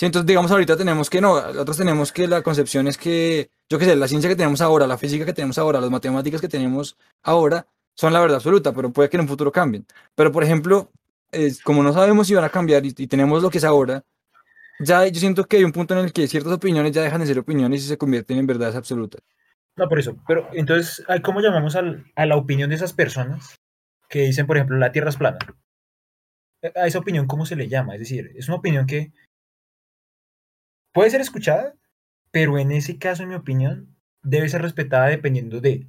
entonces, 0.00 0.26
digamos, 0.26 0.50
ahorita 0.50 0.74
tenemos 0.78 1.10
que 1.10 1.20
no, 1.20 1.38
nosotros 1.38 1.76
tenemos 1.76 2.12
que 2.12 2.26
la 2.26 2.40
concepción 2.40 2.88
es 2.88 2.96
que, 2.96 3.50
yo 3.68 3.78
qué 3.78 3.84
sé, 3.84 3.94
la 3.94 4.08
ciencia 4.08 4.30
que 4.30 4.36
tenemos 4.36 4.62
ahora, 4.62 4.86
la 4.86 4.96
física 4.96 5.26
que 5.26 5.34
tenemos 5.34 5.58
ahora, 5.58 5.82
las 5.82 5.90
matemáticas 5.90 6.40
que 6.40 6.48
tenemos 6.48 6.96
ahora, 7.22 7.66
son 8.00 8.14
la 8.14 8.20
verdad 8.20 8.36
absoluta, 8.36 8.72
pero 8.72 8.90
puede 8.90 9.10
que 9.10 9.18
en 9.18 9.20
un 9.20 9.28
futuro 9.28 9.52
cambien. 9.52 9.84
Pero, 10.14 10.32
por 10.32 10.42
ejemplo, 10.42 10.90
como 11.62 11.82
no 11.82 11.92
sabemos 11.92 12.26
si 12.26 12.34
van 12.34 12.44
a 12.44 12.48
cambiar 12.48 12.82
y, 12.86 12.92
tenemos 13.06 13.42
lo 13.42 13.50
que 13.50 13.58
es 13.58 13.64
ahora, 13.64 14.02
ya 14.78 15.06
yo 15.06 15.20
siento 15.20 15.44
que 15.44 15.58
hay 15.58 15.64
un 15.64 15.72
punto 15.72 15.92
en 15.92 16.06
el 16.06 16.12
que 16.14 16.26
ciertas 16.26 16.54
opiniones 16.54 16.92
ya 16.92 17.02
dejan 17.02 17.20
de 17.20 17.26
ser 17.26 17.38
opiniones 17.38 17.84
y 17.84 17.88
se 17.88 17.98
convierten 17.98 18.38
en 18.38 18.46
verdades 18.46 18.74
absolutas. 18.74 19.20
No, 19.76 19.86
por 19.86 19.98
eso. 19.98 20.16
Pero 20.26 20.48
entonces, 20.54 21.04
¿cómo 21.22 21.42
llamamos 21.42 21.76
a 21.76 22.26
la 22.26 22.36
opinión 22.36 22.70
de 22.70 22.76
esas 22.76 22.94
personas 22.94 23.56
que 24.08 24.20
dicen, 24.20 24.46
por 24.46 24.56
ejemplo, 24.56 24.78
la 24.78 24.92
Tierra 24.92 25.10
es 25.10 25.18
plana? 25.18 25.38
A 26.74 26.86
esa 26.86 27.00
opinión, 27.00 27.26
¿cómo 27.26 27.44
se 27.44 27.56
le 27.56 27.68
llama? 27.68 27.96
Es 27.96 28.00
decir, 28.00 28.32
es 28.34 28.48
una 28.48 28.56
opinión 28.56 28.86
que 28.86 29.12
puede 30.94 31.10
ser 31.10 31.20
escuchada, 31.20 31.74
pero 32.30 32.58
en 32.58 32.72
ese 32.72 32.98
caso, 32.98 33.24
en 33.24 33.28
mi 33.28 33.34
opinión, 33.34 33.94
debe 34.22 34.48
ser 34.48 34.62
respetada 34.62 35.08
dependiendo 35.08 35.60
de 35.60 35.86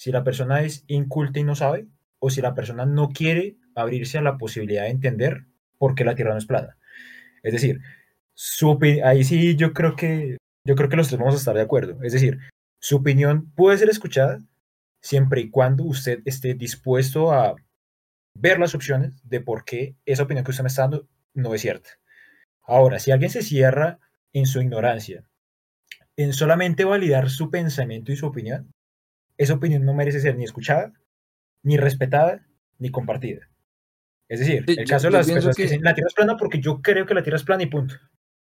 si 0.00 0.12
la 0.12 0.24
persona 0.24 0.62
es 0.62 0.82
inculta 0.86 1.40
y 1.40 1.44
no 1.44 1.54
sabe, 1.54 1.86
o 2.20 2.30
si 2.30 2.40
la 2.40 2.54
persona 2.54 2.86
no 2.86 3.10
quiere 3.10 3.58
abrirse 3.74 4.16
a 4.16 4.22
la 4.22 4.38
posibilidad 4.38 4.84
de 4.84 4.92
entender 4.92 5.44
por 5.76 5.94
qué 5.94 6.06
la 6.06 6.14
Tierra 6.14 6.32
no 6.32 6.38
es 6.38 6.46
plana. 6.46 6.78
Es 7.42 7.52
decir, 7.52 7.82
su 8.32 8.78
ahí 9.04 9.24
sí 9.24 9.56
yo 9.56 9.74
creo 9.74 9.96
que 9.96 10.38
yo 10.64 10.74
creo 10.74 10.88
que 10.88 10.96
los 10.96 11.08
tres 11.08 11.18
vamos 11.18 11.34
a 11.34 11.36
estar 11.36 11.54
de 11.54 11.60
acuerdo. 11.60 12.02
Es 12.02 12.14
decir, 12.14 12.38
su 12.78 12.96
opinión 12.96 13.52
puede 13.54 13.76
ser 13.76 13.90
escuchada 13.90 14.38
siempre 15.02 15.42
y 15.42 15.50
cuando 15.50 15.84
usted 15.84 16.20
esté 16.24 16.54
dispuesto 16.54 17.30
a 17.30 17.56
ver 18.34 18.58
las 18.58 18.74
opciones 18.74 19.20
de 19.28 19.42
por 19.42 19.66
qué 19.66 19.96
esa 20.06 20.22
opinión 20.22 20.46
que 20.46 20.52
usted 20.52 20.64
me 20.64 20.68
está 20.68 20.82
dando 20.82 21.08
no 21.34 21.54
es 21.54 21.60
cierta. 21.60 21.90
Ahora, 22.62 23.00
si 23.00 23.10
alguien 23.10 23.30
se 23.30 23.42
cierra 23.42 23.98
en 24.32 24.46
su 24.46 24.62
ignorancia, 24.62 25.26
en 26.16 26.32
solamente 26.32 26.86
validar 26.86 27.28
su 27.28 27.50
pensamiento 27.50 28.12
y 28.12 28.16
su 28.16 28.24
opinión, 28.24 28.72
esa 29.40 29.54
opinión 29.54 29.86
no 29.86 29.94
merece 29.94 30.20
ser 30.20 30.36
ni 30.36 30.44
escuchada, 30.44 30.92
ni 31.62 31.78
respetada, 31.78 32.46
ni 32.78 32.90
compartida. 32.90 33.48
Es 34.28 34.40
decir, 34.40 34.64
el 34.66 34.86
caso 34.86 35.06
de 35.06 35.12
las 35.12 35.26
personas 35.26 35.56
que... 35.56 35.62
dicen 35.62 35.80
la 35.82 35.94
Tierra 35.94 36.08
es 36.08 36.14
plana 36.14 36.36
porque 36.36 36.60
yo 36.60 36.82
creo 36.82 37.06
que 37.06 37.14
la 37.14 37.22
Tierra 37.22 37.38
es 37.38 37.42
plana 37.42 37.62
y 37.62 37.66
punto. 37.66 37.94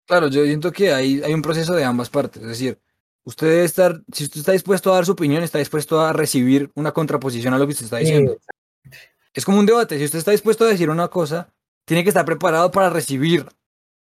Claro, 0.07 0.29
yo 0.29 0.43
siento 0.45 0.71
que 0.71 0.91
hay, 0.91 1.21
hay 1.21 1.31
un 1.31 1.43
proceso 1.43 1.75
de 1.75 1.83
ambas 1.83 2.09
partes. 2.09 2.41
Es 2.41 2.49
decir, 2.49 2.79
usted 3.23 3.47
debe 3.47 3.65
estar, 3.65 4.01
si 4.11 4.23
usted 4.23 4.39
está 4.39 4.51
dispuesto 4.51 4.91
a 4.91 4.95
dar 4.95 5.05
su 5.05 5.11
opinión, 5.11 5.43
está 5.43 5.59
dispuesto 5.59 6.01
a 6.01 6.11
recibir 6.11 6.71
una 6.73 6.91
contraposición 6.91 7.53
a 7.53 7.59
lo 7.59 7.67
que 7.67 7.73
usted 7.73 7.85
está 7.85 7.97
diciendo. 7.97 8.39
Es 9.31 9.45
como 9.45 9.59
un 9.59 9.67
debate. 9.67 9.99
Si 9.99 10.05
usted 10.05 10.17
está 10.17 10.31
dispuesto 10.31 10.65
a 10.65 10.69
decir 10.69 10.89
una 10.89 11.07
cosa, 11.09 11.53
tiene 11.85 12.03
que 12.03 12.09
estar 12.09 12.25
preparado 12.25 12.71
para 12.71 12.89
recibir 12.89 13.45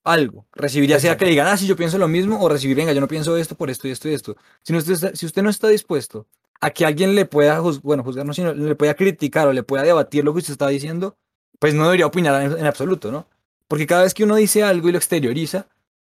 algo. 0.05 0.47
Recibir 0.53 0.89
ya 0.89 1.01
sea 1.01 1.17
que 1.17 1.25
digan, 1.25 1.49
ah, 1.49 1.57
sí, 1.57 1.67
yo 1.67 1.75
pienso 1.75 1.99
lo 1.99 2.07
mismo, 2.07 2.41
o 2.41 2.49
recibir, 2.49 2.77
venga, 2.77 2.93
yo 2.93 3.01
no 3.01 3.09
pienso 3.09 3.37
esto 3.37 3.57
por 3.57 3.71
esto 3.71 3.89
y 3.89 3.91
esto 3.91 4.09
y 4.09 4.15
esto. 4.15 4.37
Si, 4.63 4.73
usted, 4.73 5.17
si 5.17 5.27
usted 5.27 5.43
no 5.43 5.51
está 5.51 5.67
dispuesto 5.67 6.29
a 6.61 6.71
que 6.71 6.87
alguien 6.87 7.15
le 7.15 7.27
pueda, 7.27 7.61
bueno, 7.83 8.03
juzgar, 8.03 8.27
no, 8.27 8.33
sino 8.33 8.55
le 8.55 8.75
pueda 8.75 8.95
criticar 8.95 9.49
o 9.49 9.53
le 9.53 9.63
pueda 9.63 9.83
debatir 9.83 10.25
lo 10.25 10.33
que 10.33 10.39
usted 10.39 10.53
está 10.53 10.69
diciendo, 10.69 11.17
pues 11.59 11.75
no 11.75 11.85
debería 11.85 12.07
opinar 12.07 12.43
en 12.43 12.67
absoluto, 12.67 13.11
¿no? 13.11 13.27
Porque 13.69 13.87
cada 13.87 14.03
vez 14.03 14.15
que 14.15 14.25
uno 14.25 14.37
dice 14.37 14.63
algo 14.63 14.89
y 14.89 14.93
lo 14.93 14.99
exterioriza, 14.99 15.67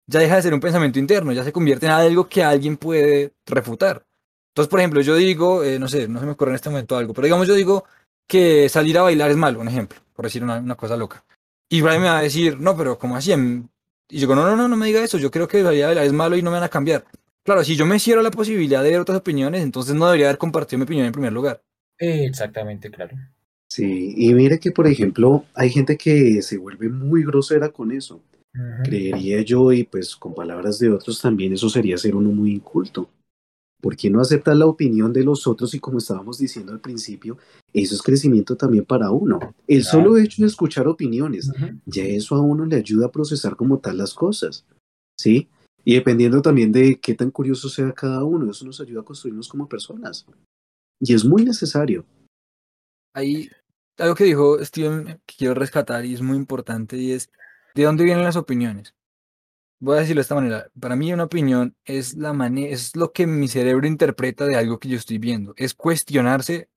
ya 0.07 0.19
deja 0.19 0.35
de 0.35 0.41
ser 0.43 0.53
un 0.53 0.59
pensamiento 0.59 0.99
interno, 0.99 1.31
ya 1.31 1.43
se 1.43 1.51
convierte 1.51 1.85
en 1.85 1.91
algo 1.91 2.27
que 2.27 2.43
alguien 2.43 2.77
puede 2.77 3.33
refutar. 3.45 4.05
Entonces, 4.49 4.69
por 4.69 4.79
ejemplo, 4.79 5.01
yo 5.01 5.15
digo, 5.15 5.63
eh, 5.63 5.79
no 5.79 5.87
sé, 5.87 6.07
no 6.07 6.19
se 6.19 6.25
me 6.25 6.33
ocurre 6.33 6.51
en 6.51 6.55
este 6.55 6.69
momento 6.69 6.95
algo, 6.97 7.13
pero 7.13 7.25
digamos 7.25 7.47
yo 7.47 7.55
digo 7.55 7.85
que 8.27 8.69
salir 8.69 8.97
a 8.97 9.03
bailar 9.03 9.31
es 9.31 9.37
malo, 9.37 9.59
un 9.59 9.67
ejemplo, 9.67 9.99
por 10.13 10.25
decir 10.25 10.43
una, 10.43 10.75
cosa 10.75 10.95
loca. 10.95 11.23
Y 11.69 11.81
Brian 11.81 12.01
me 12.01 12.07
va 12.07 12.19
a 12.19 12.21
decir, 12.21 12.59
no, 12.59 12.77
pero 12.77 12.97
¿cómo 12.97 13.15
así? 13.15 13.31
Y 13.31 13.35
yo 13.35 13.67
digo, 14.09 14.35
no, 14.35 14.45
no, 14.45 14.55
no, 14.55 14.67
no 14.67 14.77
me 14.77 14.87
diga 14.87 15.03
eso, 15.03 15.17
yo 15.17 15.31
creo 15.31 15.47
que 15.47 15.63
salir 15.63 15.83
a 15.83 15.87
bailar 15.87 16.05
es 16.05 16.13
malo 16.13 16.37
y 16.37 16.41
no 16.41 16.51
me 16.51 16.57
van 16.57 16.63
a 16.63 16.69
cambiar. 16.69 17.05
Claro, 17.45 17.63
si 17.63 17.75
yo 17.75 17.85
me 17.85 17.99
cierro 17.99 18.23
la 18.23 18.31
posibilidad 18.31 18.83
de 18.83 18.89
ver 18.89 18.99
otras 18.99 19.19
opiniones, 19.19 19.61
entonces 19.61 19.93
no 19.93 20.07
debería 20.07 20.27
haber 20.27 20.39
compartido 20.39 20.79
mi 20.79 20.83
opinión 20.83 21.05
en 21.05 21.11
primer 21.11 21.31
lugar. 21.31 21.61
Exactamente, 21.99 22.89
claro. 22.89 23.15
Sí, 23.69 24.15
y 24.17 24.33
mire 24.33 24.59
que, 24.59 24.71
por 24.71 24.87
ejemplo, 24.87 25.45
hay 25.53 25.69
gente 25.69 25.95
que 25.95 26.41
se 26.41 26.57
vuelve 26.57 26.89
muy 26.89 27.23
grosera 27.23 27.69
con 27.69 27.91
eso. 27.91 28.19
Creería 28.83 29.41
yo, 29.41 29.71
y 29.71 29.83
pues 29.83 30.15
con 30.15 30.33
palabras 30.33 30.79
de 30.79 30.89
otros 30.89 31.21
también 31.21 31.53
eso 31.53 31.69
sería 31.69 31.97
ser 31.97 32.15
uno 32.15 32.29
muy 32.29 32.53
inculto. 32.53 33.09
¿Por 33.79 33.95
qué 33.95 34.09
no 34.09 34.21
aceptar 34.21 34.55
la 34.55 34.65
opinión 34.65 35.13
de 35.13 35.23
los 35.23 35.45
otros? 35.45 35.73
Y 35.75 35.79
como 35.79 35.99
estábamos 35.99 36.39
diciendo 36.39 36.71
al 36.71 36.79
principio, 36.79 37.37
eso 37.73 37.93
es 37.93 38.01
crecimiento 38.01 38.55
también 38.55 38.85
para 38.85 39.11
uno. 39.11 39.53
El 39.67 39.83
solo 39.83 40.17
hecho 40.17 40.41
de 40.41 40.47
escuchar 40.47 40.87
opiniones, 40.87 41.51
ya 41.85 42.05
eso 42.05 42.33
a 42.35 42.41
uno 42.41 42.65
le 42.65 42.77
ayuda 42.77 43.07
a 43.07 43.11
procesar 43.11 43.55
como 43.55 43.77
tal 43.77 43.97
las 43.97 44.15
cosas. 44.15 44.65
¿Sí? 45.17 45.47
Y 45.85 45.95
dependiendo 45.95 46.41
también 46.41 46.71
de 46.71 46.99
qué 46.99 47.13
tan 47.13 47.31
curioso 47.31 47.69
sea 47.69 47.93
cada 47.93 48.23
uno, 48.23 48.51
eso 48.51 48.65
nos 48.65 48.81
ayuda 48.81 49.01
a 49.01 49.05
construirnos 49.05 49.47
como 49.47 49.69
personas. 49.69 50.25
Y 50.99 51.13
es 51.13 51.23
muy 51.23 51.45
necesario. 51.45 52.05
Hay 53.13 53.49
algo 53.97 54.15
que 54.15 54.25
dijo 54.25 54.63
Steven 54.65 55.21
que 55.25 55.35
quiero 55.37 55.53
rescatar 55.53 56.03
y 56.03 56.15
es 56.15 56.21
muy 56.21 56.35
importante 56.35 56.97
y 56.97 57.13
es 57.13 57.29
¿De 57.75 57.83
dónde 57.83 58.05
vienen 58.05 58.23
las 58.23 58.37
opiniones? 58.37 58.95
Voy 59.81 59.97
a 59.97 59.99
decirlo 59.99 60.19
de 60.19 60.23
esta 60.23 60.35
manera. 60.35 60.71
Para 60.79 60.95
mí 60.95 61.11
una 61.11 61.25
opinión 61.25 61.75
es, 61.83 62.15
la 62.15 62.33
es 62.55 62.95
lo 62.95 63.11
que 63.11 63.27
mi 63.27 63.49
cerebro 63.49 63.85
interpreta 63.85 64.45
de 64.45 64.55
algo 64.55 64.79
que 64.79 64.87
yo 64.87 64.97
estoy 64.97 65.17
viendo. 65.17 65.53
Es 65.57 65.73
cuestionarse 65.73 66.69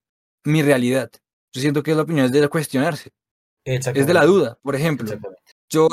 mi 0.45 0.61
realidad. 0.61 1.11
Yo 1.53 1.61
siento 1.61 1.85
que 1.85 1.95
la 1.95 2.03
opinión 2.03 2.27
es 2.27 2.33
de 2.33 2.49
cuestionarse. 2.49 3.13
Es 3.65 3.85
de 3.85 4.15
la 4.15 4.27
duda. 4.27 4.59
Por 4.61 4.75
ejemplo, 4.75 5.09
yo, 5.71 5.89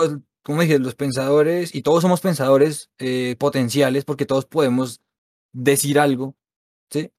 como 0.45 0.61
dije, 0.61 0.79
los 0.79 0.95
pensadores, 0.95 1.75
y 1.75 1.81
todos 1.81 2.01
somos 2.03 2.21
pensadores 2.21 2.91
eh, 2.99 3.35
potenciales 3.39 4.05
porque 4.05 4.25
todos 4.25 4.45
podemos 4.45 5.01
decir 5.53 5.99
algo 5.99 6.35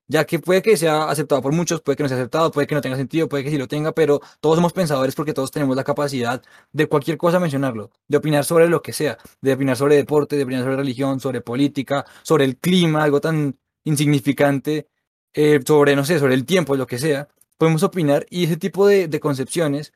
ya 0.08 0.24
que 0.24 0.38
puede 0.38 0.62
que 0.62 0.76
sea 0.76 1.08
aceptado 1.10 1.42
por 1.42 1.52
muchos, 1.52 1.80
puede 1.82 1.96
que 1.96 2.02
no 2.02 2.08
sea 2.08 2.18
aceptado, 2.18 2.50
puede 2.50 2.66
que 2.66 2.74
no 2.74 2.80
tenga 2.80 2.96
sentido, 2.96 3.28
puede 3.28 3.44
que 3.44 3.50
sí 3.50 3.58
lo 3.58 3.68
tenga, 3.68 3.92
pero 3.92 4.20
todos 4.40 4.56
somos 4.56 4.72
pensadores 4.72 5.14
porque 5.14 5.32
todos 5.34 5.50
tenemos 5.50 5.76
la 5.76 5.84
capacidad 5.84 6.42
de 6.72 6.86
cualquier 6.88 7.16
cosa 7.18 7.40
mencionarlo, 7.40 7.90
de 8.08 8.16
opinar 8.16 8.44
sobre 8.44 8.68
lo 8.68 8.82
que 8.82 8.92
sea, 8.92 9.18
de 9.40 9.52
opinar 9.52 9.76
sobre 9.76 9.96
deporte, 9.96 10.36
de 10.36 10.44
opinar 10.44 10.62
sobre 10.62 10.76
religión, 10.76 11.20
sobre 11.20 11.40
política, 11.40 12.04
sobre 12.22 12.44
el 12.44 12.56
clima, 12.58 13.02
algo 13.02 13.20
tan 13.20 13.58
insignificante, 13.84 14.88
eh, 15.34 15.60
sobre, 15.66 15.96
no 15.96 16.04
sé, 16.04 16.18
sobre 16.18 16.34
el 16.34 16.44
tiempo, 16.44 16.76
lo 16.76 16.86
que 16.86 16.98
sea. 16.98 17.28
Podemos 17.58 17.82
opinar 17.82 18.26
y 18.30 18.44
ese 18.44 18.56
tipo 18.56 18.86
de 18.86 19.20
concepciones 19.20 19.92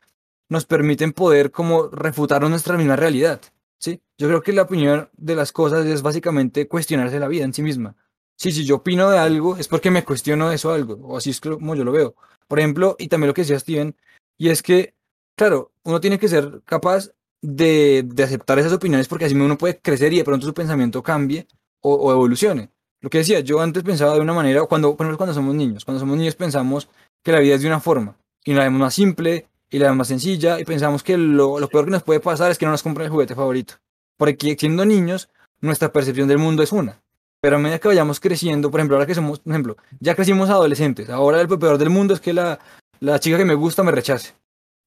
nos 0.50 0.66
permiten 0.66 1.14
poder 1.14 1.50
como 1.50 1.88
refutar 1.88 2.42
nuestra 2.42 2.76
misma 2.76 2.96
realidad. 2.96 3.40
¿sí? 3.78 4.02
Yo 4.18 4.28
creo 4.28 4.42
que 4.42 4.52
la 4.52 4.62
opinión 4.62 5.08
de 5.16 5.34
las 5.34 5.52
cosas 5.52 5.86
es 5.86 6.02
básicamente 6.02 6.68
cuestionarse 6.68 7.18
la 7.18 7.28
vida 7.28 7.44
en 7.44 7.54
sí 7.54 7.62
misma 7.62 7.96
sí, 8.40 8.52
si 8.52 8.64
yo 8.64 8.76
opino 8.76 9.10
de 9.10 9.18
algo, 9.18 9.58
es 9.58 9.68
porque 9.68 9.90
me 9.90 10.02
cuestiono 10.02 10.50
eso 10.50 10.72
algo, 10.72 10.94
o 11.06 11.18
así 11.18 11.30
es 11.30 11.40
como 11.40 11.74
yo 11.74 11.84
lo 11.84 11.92
veo. 11.92 12.14
Por 12.48 12.58
ejemplo, 12.58 12.96
y 12.98 13.08
también 13.08 13.28
lo 13.28 13.34
que 13.34 13.42
decía 13.42 13.58
Steven, 13.58 13.94
y 14.38 14.48
es 14.48 14.62
que, 14.62 14.94
claro, 15.36 15.72
uno 15.84 16.00
tiene 16.00 16.18
que 16.18 16.26
ser 16.26 16.62
capaz 16.64 17.10
de, 17.42 18.06
aceptar 18.22 18.58
esas 18.58 18.72
opiniones 18.72 19.08
porque 19.08 19.26
así 19.26 19.34
uno 19.34 19.58
puede 19.58 19.78
crecer 19.78 20.12
y 20.14 20.18
de 20.18 20.24
pronto 20.24 20.46
su 20.46 20.54
pensamiento 20.54 21.02
cambie 21.02 21.46
o, 21.82 22.10
evolucione. 22.10 22.70
Lo 23.02 23.10
que 23.10 23.18
decía, 23.18 23.40
yo 23.40 23.60
antes 23.60 23.82
pensaba 23.82 24.14
de 24.14 24.20
una 24.20 24.32
manera, 24.32 24.64
cuando, 24.64 24.96
cuando 24.96 25.34
somos 25.34 25.54
niños, 25.54 25.84
cuando 25.84 26.00
somos 26.00 26.16
niños 26.16 26.34
pensamos 26.34 26.88
que 27.22 27.32
la 27.32 27.40
vida 27.40 27.56
es 27.56 27.60
de 27.60 27.66
una 27.66 27.80
forma 27.80 28.16
y 28.44 28.54
la 28.54 28.64
vemos 28.64 28.80
más 28.80 28.94
simple 28.94 29.48
y 29.70 29.78
la 29.78 29.94
más 29.94 30.08
sencilla 30.08 30.58
y 30.58 30.64
pensamos 30.64 31.02
que 31.02 31.16
lo, 31.16 31.60
lo 31.60 31.68
peor 31.68 31.84
que 31.84 31.92
nos 31.92 32.02
puede 32.02 32.20
pasar 32.20 32.50
es 32.50 32.58
que 32.58 32.66
no 32.66 32.72
nos 32.72 32.82
compren 32.82 33.06
el 33.06 33.12
juguete 33.12 33.34
favorito. 33.34 33.74
Porque 34.16 34.56
siendo 34.58 34.84
niños, 34.84 35.28
nuestra 35.60 35.92
percepción 35.92 36.28
del 36.28 36.38
mundo 36.38 36.62
es 36.62 36.72
una. 36.72 37.00
Pero 37.40 37.56
a 37.56 37.58
medida 37.58 37.78
que 37.78 37.88
vayamos 37.88 38.20
creciendo, 38.20 38.70
por 38.70 38.80
ejemplo, 38.80 38.96
ahora 38.96 39.06
que 39.06 39.14
somos, 39.14 39.38
por 39.38 39.52
ejemplo, 39.52 39.76
ya 39.98 40.14
crecimos 40.14 40.50
adolescentes, 40.50 41.08
ahora 41.08 41.40
el 41.40 41.48
peor 41.48 41.78
del 41.78 41.88
mundo 41.88 42.12
es 42.12 42.20
que 42.20 42.34
la, 42.34 42.58
la 42.98 43.18
chica 43.18 43.38
que 43.38 43.46
me 43.46 43.54
gusta 43.54 43.82
me 43.82 43.92
rechace. 43.92 44.34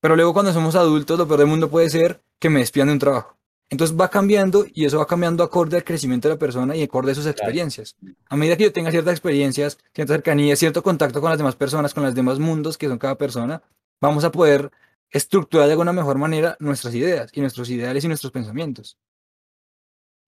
Pero 0.01 0.15
luego 0.15 0.34
cuando 0.34 0.53
somos 0.53 0.75
adultos, 0.75 1.17
lo 1.17 1.27
peor 1.27 1.39
del 1.39 1.47
mundo 1.47 1.69
puede 1.69 1.89
ser 1.89 2.21
que 2.39 2.49
me 2.49 2.59
despidan 2.59 2.89
de 2.89 2.93
un 2.93 2.99
trabajo. 2.99 3.38
Entonces 3.69 3.97
va 3.99 4.09
cambiando 4.09 4.65
y 4.71 4.86
eso 4.86 4.99
va 4.99 5.07
cambiando 5.07 5.43
acorde 5.43 5.77
al 5.77 5.84
crecimiento 5.84 6.27
de 6.27 6.36
la 6.36 6.39
persona 6.39 6.75
y 6.75 6.84
acorde 6.84 7.13
a 7.13 7.15
sus 7.15 7.25
experiencias. 7.25 7.95
A 8.29 8.36
medida 8.36 8.55
que 8.55 8.65
yo 8.65 8.73
tenga 8.73 8.91
ciertas 8.91 9.13
experiencias, 9.13 9.79
cierta 9.95 10.13
cercanía, 10.13 10.55
cierto 10.55 10.84
contacto 10.84 11.21
con 11.21 11.29
las 11.29 11.39
demás 11.39 11.55
personas, 11.55 11.93
con 11.93 12.03
los 12.03 12.13
demás 12.13 12.38
mundos 12.38 12.77
que 12.77 12.88
son 12.88 12.99
cada 12.99 13.15
persona, 13.15 13.63
vamos 14.03 14.23
a 14.25 14.31
poder 14.31 14.69
estructurar 15.09 15.67
de 15.67 15.73
alguna 15.73 15.93
mejor 15.93 16.17
manera 16.17 16.57
nuestras 16.59 16.93
ideas 16.93 17.31
y 17.33 17.41
nuestros 17.41 17.69
ideales 17.69 18.03
y 18.03 18.07
nuestros 18.07 18.31
pensamientos. 18.31 18.97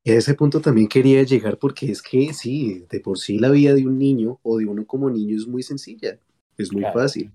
Y 0.04 0.12
a 0.12 0.16
ese 0.16 0.36
punto 0.36 0.62
también 0.62 0.88
quería 0.88 1.24
llegar 1.24 1.58
porque 1.58 1.92
es 1.92 2.02
que 2.02 2.32
sí, 2.34 2.86
de 2.90 3.00
por 3.00 3.18
sí 3.18 3.40
la 3.40 3.50
vida 3.50 3.74
de 3.74 3.86
un 3.86 3.98
niño 3.98 4.40
o 4.44 4.58
de 4.58 4.66
uno 4.66 4.86
como 4.86 5.10
niño 5.10 5.36
es 5.36 5.48
muy 5.48 5.64
sencilla, 5.64 6.20
es 6.58 6.72
muy 6.72 6.84
fácil. 6.94 7.32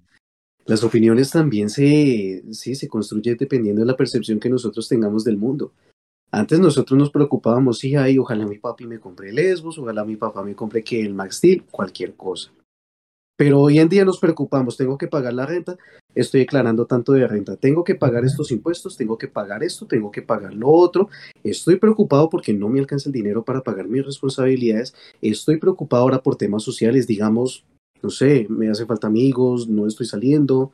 Las 0.65 0.85
opiniones 0.85 1.31
también 1.31 1.69
se, 1.69 2.45
sí, 2.53 2.75
se 2.75 2.89
construyen 2.89 3.37
dependiendo 3.37 3.81
de 3.81 3.87
la 3.87 3.97
percepción 3.97 4.39
que 4.39 4.49
nosotros 4.49 4.89
tengamos 4.89 5.25
del 5.25 5.37
mundo. 5.37 5.73
Antes 6.31 6.61
nosotros 6.61 6.97
nos 6.97 7.11
preocupábamos, 7.11 7.79
sí, 7.79 7.97
ay, 7.97 8.19
ojalá 8.19 8.47
mi 8.47 8.59
papi 8.59 8.87
me 8.87 9.01
compre 9.01 9.31
el 9.31 9.35
Lesbos, 9.35 9.79
ojalá 9.79 10.05
mi 10.05 10.15
papá 10.15 10.45
me 10.45 10.55
compre 10.55 10.85
que 10.85 11.01
el 11.01 11.13
Max 11.13 11.39
Steel, 11.39 11.65
cualquier 11.65 12.15
cosa. 12.15 12.53
Pero 13.41 13.59
hoy 13.59 13.79
en 13.79 13.89
día 13.89 14.05
nos 14.05 14.19
preocupamos, 14.19 14.77
tengo 14.77 14.99
que 14.99 15.09
pagar 15.09 15.33
la 15.33 15.47
renta, 15.47 15.79
estoy 16.15 16.41
declarando 16.41 16.85
tanto 16.85 17.13
de 17.15 17.27
renta, 17.27 17.57
tengo 17.57 17.85
que 17.85 17.95
pagar 17.95 18.23
estos 18.27 18.51
impuestos, 18.51 18.99
tengo 18.99 19.17
que 19.17 19.29
pagar 19.29 19.65
esto, 19.65 19.87
tengo 19.87 20.11
que 20.11 20.21
pagar 20.21 20.53
lo 20.53 20.69
otro, 20.69 21.09
estoy 21.43 21.77
preocupado 21.77 22.29
porque 22.29 22.53
no 22.53 22.69
me 22.69 22.81
alcanza 22.81 23.09
el 23.09 23.15
dinero 23.15 23.43
para 23.43 23.63
pagar 23.63 23.89
mis 23.89 24.05
responsabilidades, 24.05 24.95
estoy 25.23 25.57
preocupado 25.57 26.03
ahora 26.03 26.23
por 26.23 26.37
temas 26.37 26.63
sociales, 26.63 27.07
digamos, 27.07 27.65
no 28.03 28.11
sé, 28.11 28.47
me 28.51 28.69
hace 28.69 28.85
falta 28.85 29.07
amigos, 29.07 29.69
no 29.69 29.87
estoy 29.87 30.05
saliendo, 30.05 30.73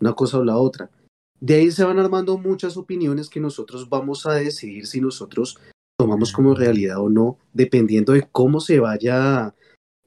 una 0.00 0.12
cosa 0.14 0.38
o 0.38 0.44
la 0.44 0.56
otra. 0.56 0.90
De 1.38 1.54
ahí 1.54 1.70
se 1.70 1.84
van 1.84 2.00
armando 2.00 2.36
muchas 2.36 2.76
opiniones 2.76 3.28
que 3.28 3.38
nosotros 3.38 3.88
vamos 3.88 4.26
a 4.26 4.34
decidir 4.34 4.88
si 4.88 5.00
nosotros 5.00 5.60
tomamos 5.96 6.32
como 6.32 6.56
realidad 6.56 6.98
o 6.98 7.10
no, 7.10 7.38
dependiendo 7.52 8.12
de 8.12 8.26
cómo 8.32 8.58
se 8.58 8.80
vaya 8.80 9.54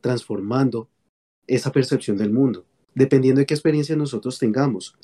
transformando 0.02 0.90
esa 1.48 1.72
percepción 1.72 2.18
del 2.18 2.32
mundo, 2.32 2.66
dependiendo 2.96 3.40
de 3.40 3.46
qué 3.46 3.54
experiencia 3.54 3.96
nosotros 3.96 4.40
tengamos. 4.40 4.96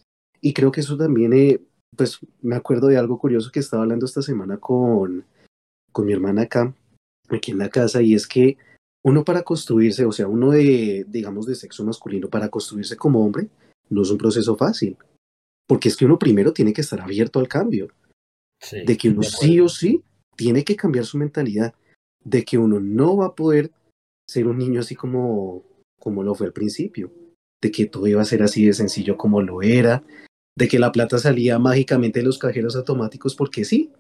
Y 0.42 0.54
creo 0.54 0.72
que 0.72 0.82
eso 0.82 0.98
también, 0.98 1.34
eh, 1.34 1.62
pues 1.96 2.20
me 2.42 2.56
acuerdo 2.56 2.88
de 2.88 2.98
algo 2.98 3.18
curioso 3.18 3.52
que 3.52 3.60
estaba 3.60 3.84
hablando 3.84 4.06
esta 4.06 4.22
semana 4.22 4.58
con, 4.58 5.26
con 5.92 6.06
mi 6.06 6.14
hermana 6.14 6.44
acá, 6.44 6.74
aquí 7.30 7.52
en 7.52 7.58
la 7.58 7.70
casa, 7.70 8.02
y 8.02 8.14
es 8.14 8.28
que 8.28 8.58
uno 9.04 9.24
para 9.24 9.44
construirse, 9.44 10.06
o 10.06 10.12
sea, 10.12 10.28
uno 10.28 10.52
de, 10.52 11.06
digamos, 11.08 11.46
de 11.46 11.56
sexo 11.56 11.84
masculino, 11.86 12.30
para 12.30 12.50
construirse 12.50 12.98
como 12.98 13.24
hombre, 13.24 13.48
no 13.90 14.02
es 14.02 14.12
un 14.12 14.18
proceso 14.18 14.56
fácil. 14.56 14.98
Porque 15.66 15.90
es 15.90 15.98
que 15.98 16.06
uno 16.06 16.20
primero 16.20 16.54
tiene 16.54 16.74
que 16.74 16.82
estar 16.82 17.02
abierto 17.02 17.40
al 17.40 17.48
cambio. 17.48 17.90
Sí, 18.62 18.84
De 18.86 18.98
que 18.98 19.10
uno 19.10 19.22
de 19.22 19.28
sí 19.28 19.60
o 19.60 19.70
sí 19.70 20.04
tiene 20.36 20.64
que 20.64 20.76
cambiar 20.76 21.06
su 21.06 21.18
mentalidad. 21.18 21.74
De 22.24 22.44
que 22.44 22.58
uno 22.58 22.80
no 22.80 23.18
va 23.18 23.28
a 23.28 23.36
poder 23.36 23.72
ser 24.28 24.48
un 24.48 24.58
niño 24.58 24.82
así 24.82 24.96
como, 24.96 25.64
como 26.00 26.24
lo 26.24 26.36
fue 26.36 26.48
al 26.48 26.54
principio. 26.54 27.12
De 27.62 27.72
que 27.72 27.86
todo 27.86 28.08
iba 28.08 28.22
a 28.22 28.26
ser 28.26 28.44
así 28.44 28.66
de 28.66 28.74
sencillo 28.74 29.18
como 29.18 29.42
lo 29.42 29.62
era. 29.62 30.04
De 30.56 30.68
que 30.68 30.80
la 30.80 30.92
plata 30.92 31.18
salía 31.18 31.60
mágicamente 31.60 32.20
de 32.20 32.26
los 32.26 32.40
cajeros 32.40 32.76
automáticos 32.76 33.36
porque 33.36 33.66
sí. 33.66 33.92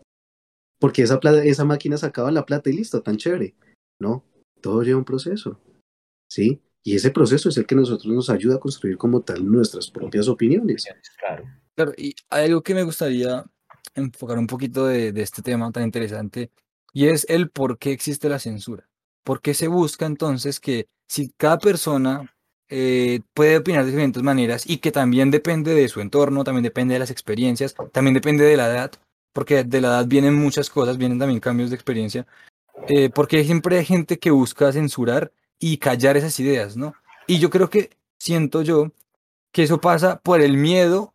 Porque 0.79 1.03
esa, 1.03 1.19
plata, 1.19 1.43
esa 1.43 1.65
máquina 1.65 1.97
sacaba 1.97 2.31
la 2.31 2.45
plata 2.45 2.69
y 2.69 2.73
listo, 2.73 3.01
tan 3.01 3.17
chévere. 3.17 3.55
No, 3.99 4.23
todo 4.61 4.83
lleva 4.83 4.99
un 4.99 5.05
proceso. 5.05 5.59
¿Sí? 6.29 6.61
Y 6.83 6.95
ese 6.95 7.11
proceso 7.11 7.49
es 7.49 7.57
el 7.57 7.65
que 7.65 7.75
nosotros 7.75 8.13
nos 8.13 8.29
ayuda 8.29 8.55
a 8.55 8.59
construir 8.59 8.97
como 8.97 9.21
tal 9.21 9.49
nuestras 9.49 9.89
propias 9.89 10.27
opiniones. 10.27 10.85
Claro. 11.19 11.45
Claro, 11.75 11.93
y 11.97 12.15
hay 12.29 12.45
algo 12.45 12.63
que 12.63 12.73
me 12.73 12.83
gustaría 12.83 13.45
enfocar 13.93 14.37
un 14.37 14.47
poquito 14.47 14.87
de, 14.87 15.11
de 15.11 15.21
este 15.21 15.41
tema 15.41 15.71
tan 15.71 15.83
interesante, 15.83 16.51
y 16.93 17.07
es 17.07 17.25
el 17.29 17.49
por 17.49 17.77
qué 17.77 17.91
existe 17.91 18.29
la 18.29 18.39
censura. 18.39 18.89
¿Por 19.27 19.41
qué 19.41 19.53
se 19.53 19.67
busca 19.67 20.05
entonces 20.05 20.61
que 20.61 20.87
si 21.05 21.33
cada 21.35 21.57
persona 21.57 22.33
eh, 22.69 23.19
puede 23.33 23.57
opinar 23.57 23.83
de 23.83 23.91
diferentes 23.91 24.23
maneras 24.23 24.63
y 24.65 24.77
que 24.77 24.93
también 24.93 25.31
depende 25.31 25.73
de 25.73 25.89
su 25.89 25.99
entorno, 25.99 26.45
también 26.45 26.63
depende 26.63 26.93
de 26.93 26.99
las 26.99 27.11
experiencias, 27.11 27.75
también 27.91 28.13
depende 28.13 28.45
de 28.45 28.55
la 28.55 28.67
edad, 28.67 28.91
porque 29.33 29.65
de 29.65 29.81
la 29.81 29.89
edad 29.89 30.05
vienen 30.07 30.33
muchas 30.33 30.69
cosas, 30.69 30.97
vienen 30.97 31.19
también 31.19 31.41
cambios 31.41 31.69
de 31.69 31.75
experiencia, 31.75 32.25
eh, 32.87 33.09
porque 33.09 33.43
siempre 33.43 33.79
hay 33.79 33.83
gente 33.83 34.17
que 34.17 34.31
busca 34.31 34.71
censurar 34.71 35.33
y 35.59 35.75
callar 35.75 36.15
esas 36.15 36.39
ideas, 36.39 36.77
¿no? 36.77 36.93
Y 37.27 37.39
yo 37.39 37.49
creo 37.49 37.69
que, 37.69 37.89
siento 38.17 38.61
yo, 38.61 38.93
que 39.51 39.63
eso 39.63 39.81
pasa 39.81 40.21
por 40.21 40.39
el 40.39 40.55
miedo 40.55 41.13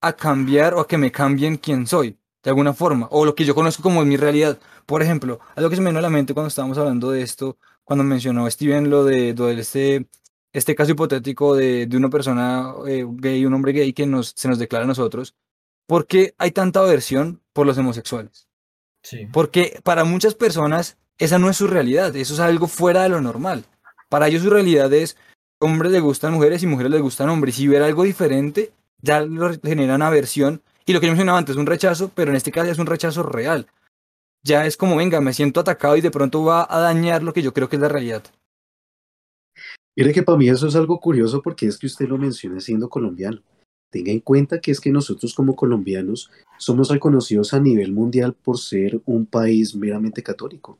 a 0.00 0.14
cambiar 0.14 0.74
o 0.74 0.80
a 0.80 0.88
que 0.88 0.98
me 0.98 1.12
cambien 1.12 1.58
quién 1.58 1.86
soy, 1.86 2.18
de 2.42 2.50
alguna 2.50 2.72
forma, 2.74 3.08
o 3.10 3.24
lo 3.24 3.34
que 3.34 3.44
yo 3.44 3.54
conozco 3.54 3.82
como 3.82 4.04
mi 4.04 4.16
realidad. 4.16 4.58
Por 4.86 5.02
ejemplo, 5.02 5.40
algo 5.54 5.70
que 5.70 5.76
se 5.76 5.82
me 5.82 5.90
vino 5.90 5.98
a 5.98 6.02
la 6.02 6.10
mente 6.10 6.34
cuando 6.34 6.48
estábamos 6.48 6.78
hablando 6.78 7.10
de 7.10 7.22
esto, 7.22 7.56
cuando 7.84 8.04
mencionó 8.04 8.50
Steven 8.50 8.90
lo 8.90 9.04
de, 9.04 9.34
lo 9.34 9.46
de 9.46 9.60
este, 9.60 10.06
este 10.52 10.74
caso 10.74 10.92
hipotético 10.92 11.54
de, 11.54 11.86
de 11.86 11.96
una 11.96 12.10
persona 12.10 12.74
eh, 12.86 13.06
gay, 13.08 13.44
un 13.46 13.54
hombre 13.54 13.72
gay 13.72 13.92
que 13.92 14.06
nos, 14.06 14.32
se 14.36 14.48
nos 14.48 14.58
declara 14.58 14.84
a 14.84 14.88
nosotros, 14.88 15.34
¿por 15.86 16.06
qué 16.06 16.34
hay 16.38 16.50
tanta 16.50 16.80
aversión 16.80 17.40
por 17.52 17.66
los 17.66 17.78
homosexuales? 17.78 18.48
Sí. 19.02 19.26
Porque 19.32 19.80
para 19.82 20.04
muchas 20.04 20.34
personas 20.34 20.96
esa 21.18 21.38
no 21.38 21.48
es 21.48 21.56
su 21.56 21.66
realidad, 21.66 22.14
eso 22.16 22.34
es 22.34 22.40
algo 22.40 22.66
fuera 22.66 23.02
de 23.02 23.08
lo 23.08 23.20
normal. 23.20 23.64
Para 24.08 24.28
ellos 24.28 24.42
su 24.42 24.50
realidad 24.50 24.92
es 24.92 25.16
hombres 25.58 25.92
les 25.92 26.02
gustan 26.02 26.34
mujeres 26.34 26.62
y 26.62 26.66
mujeres 26.66 26.92
les 26.92 27.00
gustan 27.00 27.28
hombres. 27.28 27.58
Y 27.58 27.68
ver 27.68 27.82
algo 27.82 28.02
diferente 28.02 28.72
ya 29.00 29.20
lo 29.20 29.52
genera 29.62 29.94
una 29.94 30.08
aversión. 30.08 30.62
Y 30.84 30.92
lo 30.92 31.00
que 31.00 31.06
yo 31.06 31.12
mencionaba 31.12 31.38
antes, 31.38 31.56
un 31.56 31.66
rechazo, 31.66 32.10
pero 32.14 32.30
en 32.30 32.36
este 32.36 32.52
caso 32.52 32.70
es 32.70 32.78
un 32.78 32.86
rechazo 32.86 33.22
real. 33.22 33.66
Ya 34.44 34.66
es 34.66 34.76
como, 34.76 34.96
venga, 34.96 35.20
me 35.20 35.34
siento 35.34 35.60
atacado 35.60 35.96
y 35.96 36.00
de 36.00 36.10
pronto 36.10 36.44
va 36.44 36.66
a 36.68 36.80
dañar 36.80 37.22
lo 37.22 37.32
que 37.32 37.42
yo 37.42 37.52
creo 37.52 37.68
que 37.68 37.76
es 37.76 37.82
la 37.82 37.88
realidad. 37.88 38.24
Mire 39.94 40.12
que 40.12 40.22
para 40.22 40.38
mí 40.38 40.48
eso 40.48 40.66
es 40.66 40.74
algo 40.74 40.98
curioso 41.00 41.42
porque 41.42 41.66
es 41.66 41.78
que 41.78 41.86
usted 41.86 42.08
lo 42.08 42.18
menciona 42.18 42.60
siendo 42.60 42.88
colombiano. 42.88 43.42
Tenga 43.90 44.10
en 44.10 44.20
cuenta 44.20 44.60
que 44.60 44.70
es 44.70 44.80
que 44.80 44.90
nosotros 44.90 45.34
como 45.34 45.54
colombianos 45.54 46.30
somos 46.58 46.88
reconocidos 46.88 47.52
a 47.52 47.60
nivel 47.60 47.92
mundial 47.92 48.34
por 48.34 48.58
ser 48.58 49.00
un 49.04 49.26
país 49.26 49.76
meramente 49.76 50.22
católico. 50.22 50.78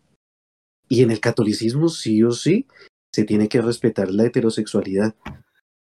Y 0.89 1.03
en 1.03 1.11
el 1.11 1.21
catolicismo 1.21 1.89
sí 1.91 2.23
o 2.25 2.33
sí 2.33 2.67
se 3.13 3.25
tiene 3.25 3.49
que 3.49 3.61
respetar 3.61 4.11
la 4.11 4.25
heterosexualidad. 4.25 5.15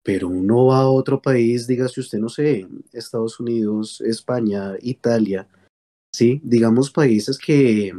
Pero 0.02 0.28
uno 0.28 0.66
va 0.66 0.80
a 0.80 0.88
otro 0.88 1.22
país, 1.22 1.66
dígase 1.66 2.00
usted, 2.00 2.18
no 2.18 2.28
sé, 2.28 2.66
Estados 2.92 3.38
Unidos, 3.38 4.00
España, 4.00 4.74
Italia, 4.80 5.48
sí, 6.12 6.40
digamos 6.42 6.90
países 6.90 7.38
que, 7.38 7.92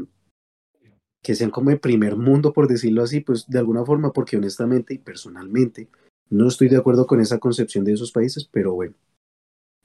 que 1.22 1.36
sean 1.36 1.50
como 1.50 1.72
el 1.72 1.80
primer 1.80 2.18
mundo, 2.18 2.52
por 2.52 2.68
decirlo 2.68 3.04
así, 3.04 3.22
pues 3.22 3.48
de 3.48 3.60
alguna 3.60 3.86
forma, 3.86 4.12
porque 4.12 4.38
honestamente 4.38 4.94
y 4.94 4.98
personalmente 4.98 5.88
no 6.30 6.48
estoy 6.48 6.68
de 6.68 6.78
acuerdo 6.78 7.08
con 7.08 7.22
esa 7.22 7.40
concepción 7.40 7.86
de 7.86 7.94
esos 7.94 8.12
países, 8.12 8.50
pero 8.52 8.74
bueno, 8.74 8.96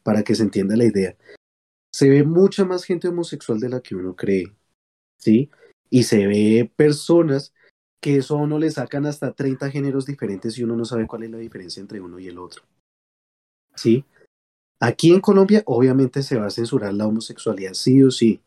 para 0.03 0.23
que 0.23 0.35
se 0.35 0.43
entienda 0.43 0.77
la 0.77 0.87
idea. 0.87 1.17
Se 1.93 2.09
ve 2.09 2.25
mucha 2.25 2.65
más 2.65 2.85
gente 2.85 3.09
homosexual 3.09 3.61
de 3.61 3.69
la 3.69 3.81
que 3.81 3.95
uno 3.95 4.17
cree, 4.17 4.55
¿sí? 5.19 5.51
Y 5.91 6.05
se 6.05 6.27
ve 6.27 6.71
personas 6.75 7.53
que 8.01 8.17
eso 8.17 8.37
a 8.37 8.43
uno 8.43 8.59
le 8.59 8.71
sacan 8.71 9.07
hasta 9.07 9.33
30 9.33 9.71
géneros 9.71 10.07
diferentes 10.07 10.57
y 10.59 10.63
uno 10.65 10.77
no 10.77 10.85
sabe 10.85 11.07
cuál 11.07 11.25
es 11.25 11.31
la 11.31 11.39
diferencia 11.39 11.81
entre 11.81 12.01
uno 12.01 12.19
y 12.19 12.29
el 12.29 12.39
otro. 12.39 12.63
¿Sí? 13.75 14.05
Aquí 14.81 15.13
en 15.13 15.21
Colombia 15.21 15.63
obviamente 15.67 16.23
se 16.23 16.39
va 16.39 16.47
a 16.47 16.51
censurar 16.51 16.95
la 16.95 17.07
homosexualidad 17.07 17.75
sí 17.75 18.03
o 18.03 18.11
sí, 18.11 18.41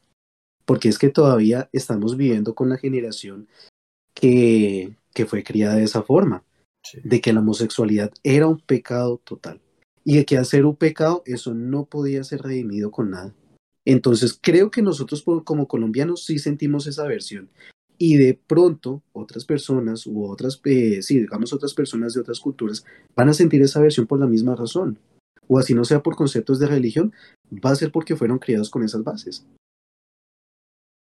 porque 0.66 0.88
es 0.88 0.98
que 0.98 1.10
todavía 1.10 1.70
estamos 1.74 2.16
viviendo 2.16 2.56
con 2.56 2.70
la 2.70 2.78
generación 2.78 3.48
que, 4.14 4.96
que 5.14 5.26
fue 5.26 5.44
criada 5.44 5.76
de 5.76 5.84
esa 5.84 6.04
forma, 6.04 6.44
Sí. 6.84 7.00
de 7.04 7.22
que 7.22 7.32
la 7.32 7.42
homosexualidad 7.42 8.12
era 8.24 8.48
un 8.48 8.60
pecado 8.60 9.20
total 9.24 9.62
y 10.04 10.16
de 10.18 10.26
que 10.26 10.40
al 10.40 10.48
ser 10.48 10.66
un 10.66 10.76
pecado 10.76 11.22
eso 11.28 11.54
no 11.54 11.86
podía 11.86 12.24
ser 12.24 12.42
redimido 12.42 12.90
con 12.90 13.12
nada. 13.12 13.36
Entonces 13.86 14.40
creo 14.42 14.72
que 14.72 14.82
nosotros 14.82 15.24
como 15.44 15.68
colombianos 15.68 16.26
sí 16.26 16.40
sentimos 16.40 16.88
esa 16.88 17.04
aversión 17.04 17.52
y 18.04 18.18
de 18.18 18.34
pronto 18.34 19.04
otras 19.14 19.46
personas 19.46 20.08
u 20.08 20.26
otras, 20.26 20.60
eh, 20.66 21.04
sí, 21.04 21.20
digamos 21.20 21.54
otras 21.54 21.76
personas 21.76 22.16
de 22.16 22.22
otras 22.22 22.40
culturas 22.40 22.84
van 23.16 23.30
a 23.30 23.34
sentir 23.34 23.62
esa 23.62 23.78
aversión 23.78 24.08
por 24.08 24.20
la 24.20 24.26
misma 24.26 24.56
razón. 24.56 24.98
O 25.48 25.60
así 25.60 25.76
no 25.76 25.86
sea 25.86 26.02
por 26.02 26.16
conceptos 26.16 26.58
de 26.58 26.66
religión, 26.66 27.14
va 27.64 27.70
a 27.70 27.76
ser 27.76 27.92
porque 27.92 28.16
fueron 28.16 28.40
criados 28.40 28.72
con 28.72 28.82
esas 28.84 29.04
bases. 29.04 29.46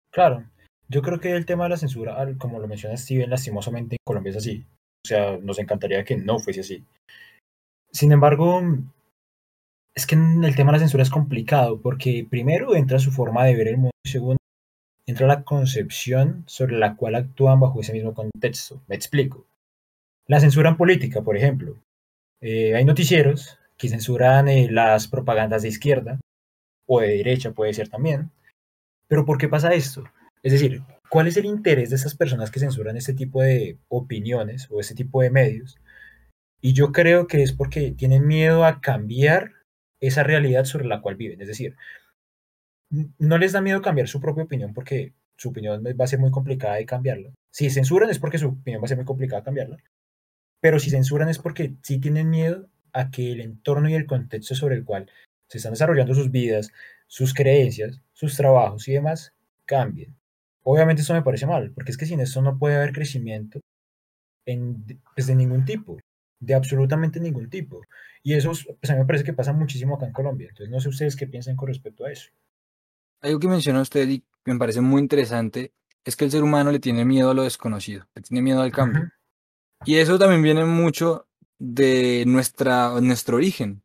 Claro, 0.09 0.49
yo 0.87 1.01
creo 1.01 1.19
que 1.19 1.33
el 1.35 1.45
tema 1.45 1.65
de 1.65 1.71
la 1.71 1.77
censura, 1.77 2.15
como 2.37 2.61
lo 2.61 2.67
menciona 2.69 2.95
Steven, 2.95 3.29
lastimosamente 3.29 3.95
en 3.95 4.05
Colombia 4.05 4.29
es 4.29 4.37
así. 4.37 4.65
O 5.05 5.07
sea, 5.09 5.37
nos 5.37 5.59
encantaría 5.59 6.05
que 6.05 6.15
no 6.15 6.39
fuese 6.39 6.61
así. 6.61 6.85
Sin 7.91 8.13
embargo, 8.13 8.61
es 9.93 10.07
que 10.07 10.15
el 10.15 10.55
tema 10.55 10.71
de 10.71 10.77
la 10.77 10.79
censura 10.79 11.03
es 11.03 11.09
complicado 11.09 11.81
porque 11.81 12.25
primero 12.29 12.73
entra 12.73 12.99
su 12.99 13.11
forma 13.11 13.43
de 13.43 13.55
ver 13.55 13.67
el 13.67 13.77
mundo 13.77 13.91
y 14.05 14.09
segundo 14.09 14.37
entra 15.05 15.27
la 15.27 15.43
concepción 15.43 16.43
sobre 16.47 16.77
la 16.77 16.95
cual 16.95 17.15
actúan 17.15 17.59
bajo 17.59 17.81
ese 17.81 17.93
mismo 17.93 18.13
contexto. 18.13 18.81
Me 18.87 18.95
explico. 18.95 19.47
La 20.27 20.39
censura 20.39 20.69
en 20.69 20.77
política, 20.77 21.21
por 21.21 21.37
ejemplo. 21.37 21.77
Eh, 22.41 22.75
hay 22.75 22.85
noticieros 22.85 23.59
que 23.77 23.89
censuran 23.89 24.47
eh, 24.47 24.69
las 24.71 25.07
propagandas 25.07 25.61
de 25.61 25.69
izquierda 25.69 26.19
o 26.87 27.01
de 27.01 27.17
derecha, 27.17 27.51
puede 27.51 27.73
ser 27.73 27.89
también. 27.89 28.31
Pero 29.07 29.25
¿por 29.25 29.37
qué 29.37 29.47
pasa 29.47 29.73
esto? 29.73 30.03
Es 30.41 30.51
decir, 30.51 30.81
¿cuál 31.09 31.27
es 31.27 31.37
el 31.37 31.45
interés 31.45 31.89
de 31.89 31.95
esas 31.95 32.15
personas 32.15 32.51
que 32.51 32.59
censuran 32.59 32.97
este 32.97 33.13
tipo 33.13 33.41
de 33.41 33.77
opiniones 33.87 34.67
o 34.71 34.79
este 34.79 34.95
tipo 34.95 35.21
de 35.21 35.29
medios? 35.29 35.77
Y 36.61 36.73
yo 36.73 36.91
creo 36.91 37.27
que 37.27 37.43
es 37.43 37.53
porque 37.53 37.91
tienen 37.91 38.27
miedo 38.27 38.65
a 38.65 38.81
cambiar 38.81 39.51
esa 39.99 40.23
realidad 40.23 40.65
sobre 40.65 40.85
la 40.85 41.01
cual 41.01 41.15
viven. 41.15 41.41
Es 41.41 41.47
decir, 41.47 41.75
no 43.17 43.37
les 43.37 43.51
da 43.51 43.61
miedo 43.61 43.81
cambiar 43.81 44.07
su 44.07 44.21
propia 44.21 44.43
opinión 44.43 44.73
porque 44.73 45.13
su 45.37 45.49
opinión 45.49 45.83
va 45.83 46.05
a 46.05 46.07
ser 46.07 46.19
muy 46.19 46.31
complicada 46.31 46.75
de 46.75 46.85
cambiarla. 46.85 47.31
Si 47.51 47.69
censuran 47.69 48.09
es 48.09 48.19
porque 48.19 48.37
su 48.37 48.47
opinión 48.49 48.81
va 48.81 48.85
a 48.85 48.89
ser 48.89 48.97
muy 48.97 49.05
complicada 49.05 49.43
cambiarla. 49.43 49.77
Pero 50.61 50.79
si 50.79 50.89
censuran 50.89 51.29
es 51.29 51.39
porque 51.39 51.73
sí 51.83 51.99
tienen 51.99 52.29
miedo 52.29 52.69
a 52.93 53.11
que 53.11 53.31
el 53.31 53.41
entorno 53.41 53.89
y 53.89 53.93
el 53.93 54.05
contexto 54.05 54.55
sobre 54.55 54.75
el 54.75 54.85
cual 54.85 55.09
se 55.47 55.57
están 55.57 55.73
desarrollando 55.73 56.13
sus 56.13 56.31
vidas, 56.31 56.71
sus 57.07 57.33
creencias, 57.33 58.01
sus 58.13 58.35
trabajos 58.35 58.87
y 58.87 58.93
demás 58.93 59.33
cambien. 59.65 60.15
Obviamente 60.63 61.01
esto 61.01 61.13
me 61.13 61.21
parece 61.21 61.45
mal, 61.45 61.71
porque 61.71 61.91
es 61.91 61.97
que 61.97 62.05
sin 62.05 62.19
esto 62.19 62.41
no 62.41 62.57
puede 62.57 62.75
haber 62.75 62.93
crecimiento 62.93 63.59
en, 64.45 64.83
pues, 65.13 65.27
de 65.27 65.35
ningún 65.35 65.65
tipo, 65.65 65.99
de 66.39 66.55
absolutamente 66.55 67.19
ningún 67.19 67.49
tipo. 67.49 67.81
Y 68.23 68.33
eso 68.33 68.51
pues, 68.79 68.89
a 68.89 68.93
mí 68.93 68.99
me 68.99 69.05
parece 69.05 69.23
que 69.23 69.33
pasa 69.33 69.53
muchísimo 69.53 69.95
acá 69.95 70.07
en 70.07 70.13
Colombia. 70.13 70.47
Entonces 70.49 70.71
no 70.71 70.79
sé 70.79 70.89
ustedes 70.89 71.15
qué 71.15 71.27
piensan 71.27 71.55
con 71.55 71.67
respecto 71.67 72.05
a 72.05 72.11
eso. 72.11 72.31
Algo 73.25 73.39
que 73.39 73.47
menciona 73.47 73.81
usted 73.81 74.07
y 74.07 74.23
me 74.45 74.59
parece 74.59 74.81
muy 74.81 75.01
interesante 75.01 75.73
es 76.03 76.15
que 76.15 76.25
el 76.25 76.31
ser 76.31 76.43
humano 76.43 76.71
le 76.71 76.79
tiene 76.79 77.05
miedo 77.05 77.31
a 77.31 77.33
lo 77.33 77.41
desconocido, 77.41 78.05
le 78.13 78.21
tiene 78.21 78.43
miedo 78.43 78.61
al 78.61 78.71
cambio. 78.71 79.11
Y 79.83 79.95
eso 79.95 80.19
también 80.19 80.43
viene 80.43 80.63
mucho 80.63 81.27
de 81.57 82.23
nuestra, 82.27 83.01
nuestro 83.01 83.37
origen. 83.37 83.81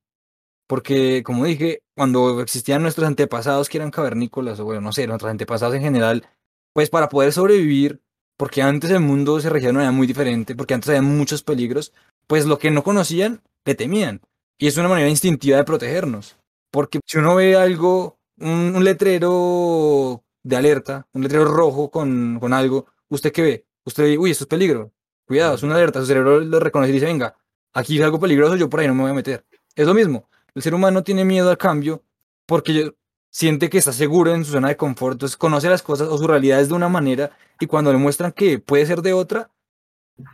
Porque, 0.67 1.23
como 1.25 1.47
dije, 1.47 1.83
cuando 1.97 2.43
existían 2.43 2.83
nuestros 2.83 3.07
antepasados 3.07 3.71
que 3.71 3.79
eran 3.79 3.91
cavernícolas, 3.91 4.61
o 4.61 4.67
bueno, 4.67 4.83
no 4.83 4.93
sé, 4.93 5.07
nuestros 5.07 5.31
antepasados 5.31 5.75
en 5.75 5.83
general, 5.83 6.29
pues 6.75 6.91
para 6.91 7.09
poder 7.09 7.33
sobrevivir, 7.33 8.03
porque 8.37 8.61
antes 8.61 8.91
el 8.91 9.01
mundo 9.01 9.41
se 9.41 9.49
regía 9.49 9.69
de 9.69 9.73
una 9.73 9.81
manera 9.81 9.97
muy 9.97 10.07
diferente, 10.07 10.55
porque 10.55 10.75
antes 10.75 10.91
había 10.91 11.01
muchos 11.01 11.43
peligros, 11.43 11.95
pues 12.27 12.45
lo 12.45 12.59
que 12.59 12.71
no 12.71 12.83
conocían, 12.83 13.41
le 13.65 13.75
temían. 13.75 14.21
Y 14.59 14.67
es 14.67 14.77
una 14.77 14.89
manera 14.89 15.09
instintiva 15.09 15.57
de 15.57 15.65
protegernos. 15.65 16.37
Porque 16.71 17.01
si 17.07 17.17
uno 17.17 17.35
ve 17.37 17.57
algo, 17.57 18.20
un, 18.41 18.85
letrero 18.85 20.25
de 20.43 20.57
alerta, 20.57 21.07
un 21.13 21.23
letrero 21.23 21.45
rojo 21.45 21.91
con, 21.91 22.39
con 22.41 22.53
algo, 22.53 22.87
¿usted 23.09 23.33
qué 23.33 23.43
ve? 23.43 23.67
Usted 23.85 24.05
ve, 24.05 24.19
uy, 24.19 24.31
esto 24.31 24.45
es 24.45 24.49
peligro. 24.49 24.93
Cuidado, 25.27 25.55
es 25.55 25.63
una 25.63 25.77
alerta. 25.77 26.01
Su 26.01 26.07
cerebro 26.07 26.41
lo 26.41 26.61
reconoce 26.61 26.91
y 26.91 26.95
dice, 26.95 27.07
venga, 27.07 27.37
aquí 27.73 27.99
es 27.99 28.05
algo 28.05 28.19
peligroso, 28.19 28.57
yo 28.57 28.69
por 28.69 28.81
ahí 28.81 28.89
no 28.89 28.95
me 28.95 29.03
voy 29.03 29.13
a 29.13 29.15
meter. 29.15 29.45
Es 29.75 29.87
lo 29.87 29.95
mismo. 29.95 30.29
El 30.55 30.63
ser 30.63 30.75
humano 30.75 31.03
tiene 31.05 31.25
miedo 31.25 31.51
al 31.51 31.59
cambio 31.59 32.03
porque 32.47 32.93
siente 33.31 33.71
que 33.71 33.79
está 33.79 33.93
seguro 33.93 34.35
en 34.35 34.45
su 34.45 34.53
zona 34.53 34.69
de 34.69 34.77
confort, 34.77 35.15
entonces 35.15 35.37
conoce 35.37 35.69
las 35.69 35.83
cosas 35.83 36.09
o 36.09 36.19
su 36.19 36.27
realidad 36.27 36.61
es 36.61 36.69
de 36.69 36.75
una 36.75 36.89
manera 36.89 37.31
y 37.61 37.67
cuando 37.67 37.93
le 37.93 37.99
muestran 37.99 38.33
que 38.33 38.59
puede 38.59 38.87
ser 38.87 39.03
de 39.03 39.13
otra, 39.13 39.51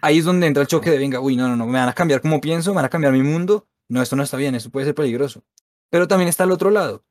ahí 0.00 0.18
es 0.18 0.24
donde 0.24 0.46
entra 0.46 0.62
el 0.62 0.66
choque 0.66 0.90
de, 0.90 0.98
venga, 0.98 1.20
uy, 1.20 1.36
no, 1.36 1.48
no, 1.48 1.56
no, 1.56 1.66
me 1.66 1.78
van 1.78 1.88
a 1.88 1.92
cambiar 1.92 2.22
como 2.22 2.40
pienso, 2.40 2.70
me 2.70 2.76
van 2.76 2.86
a 2.86 2.88
cambiar 2.88 3.12
mi 3.12 3.22
mundo, 3.22 3.66
no, 3.88 4.00
esto 4.00 4.16
no 4.16 4.22
está 4.22 4.36
bien, 4.36 4.54
esto 4.54 4.70
puede 4.70 4.86
ser 4.86 4.94
peligroso. 4.94 5.42
Pero 5.90 6.08
también 6.08 6.28
está 6.28 6.44
el 6.44 6.50
otro 6.50 6.70
lado. 6.70 7.04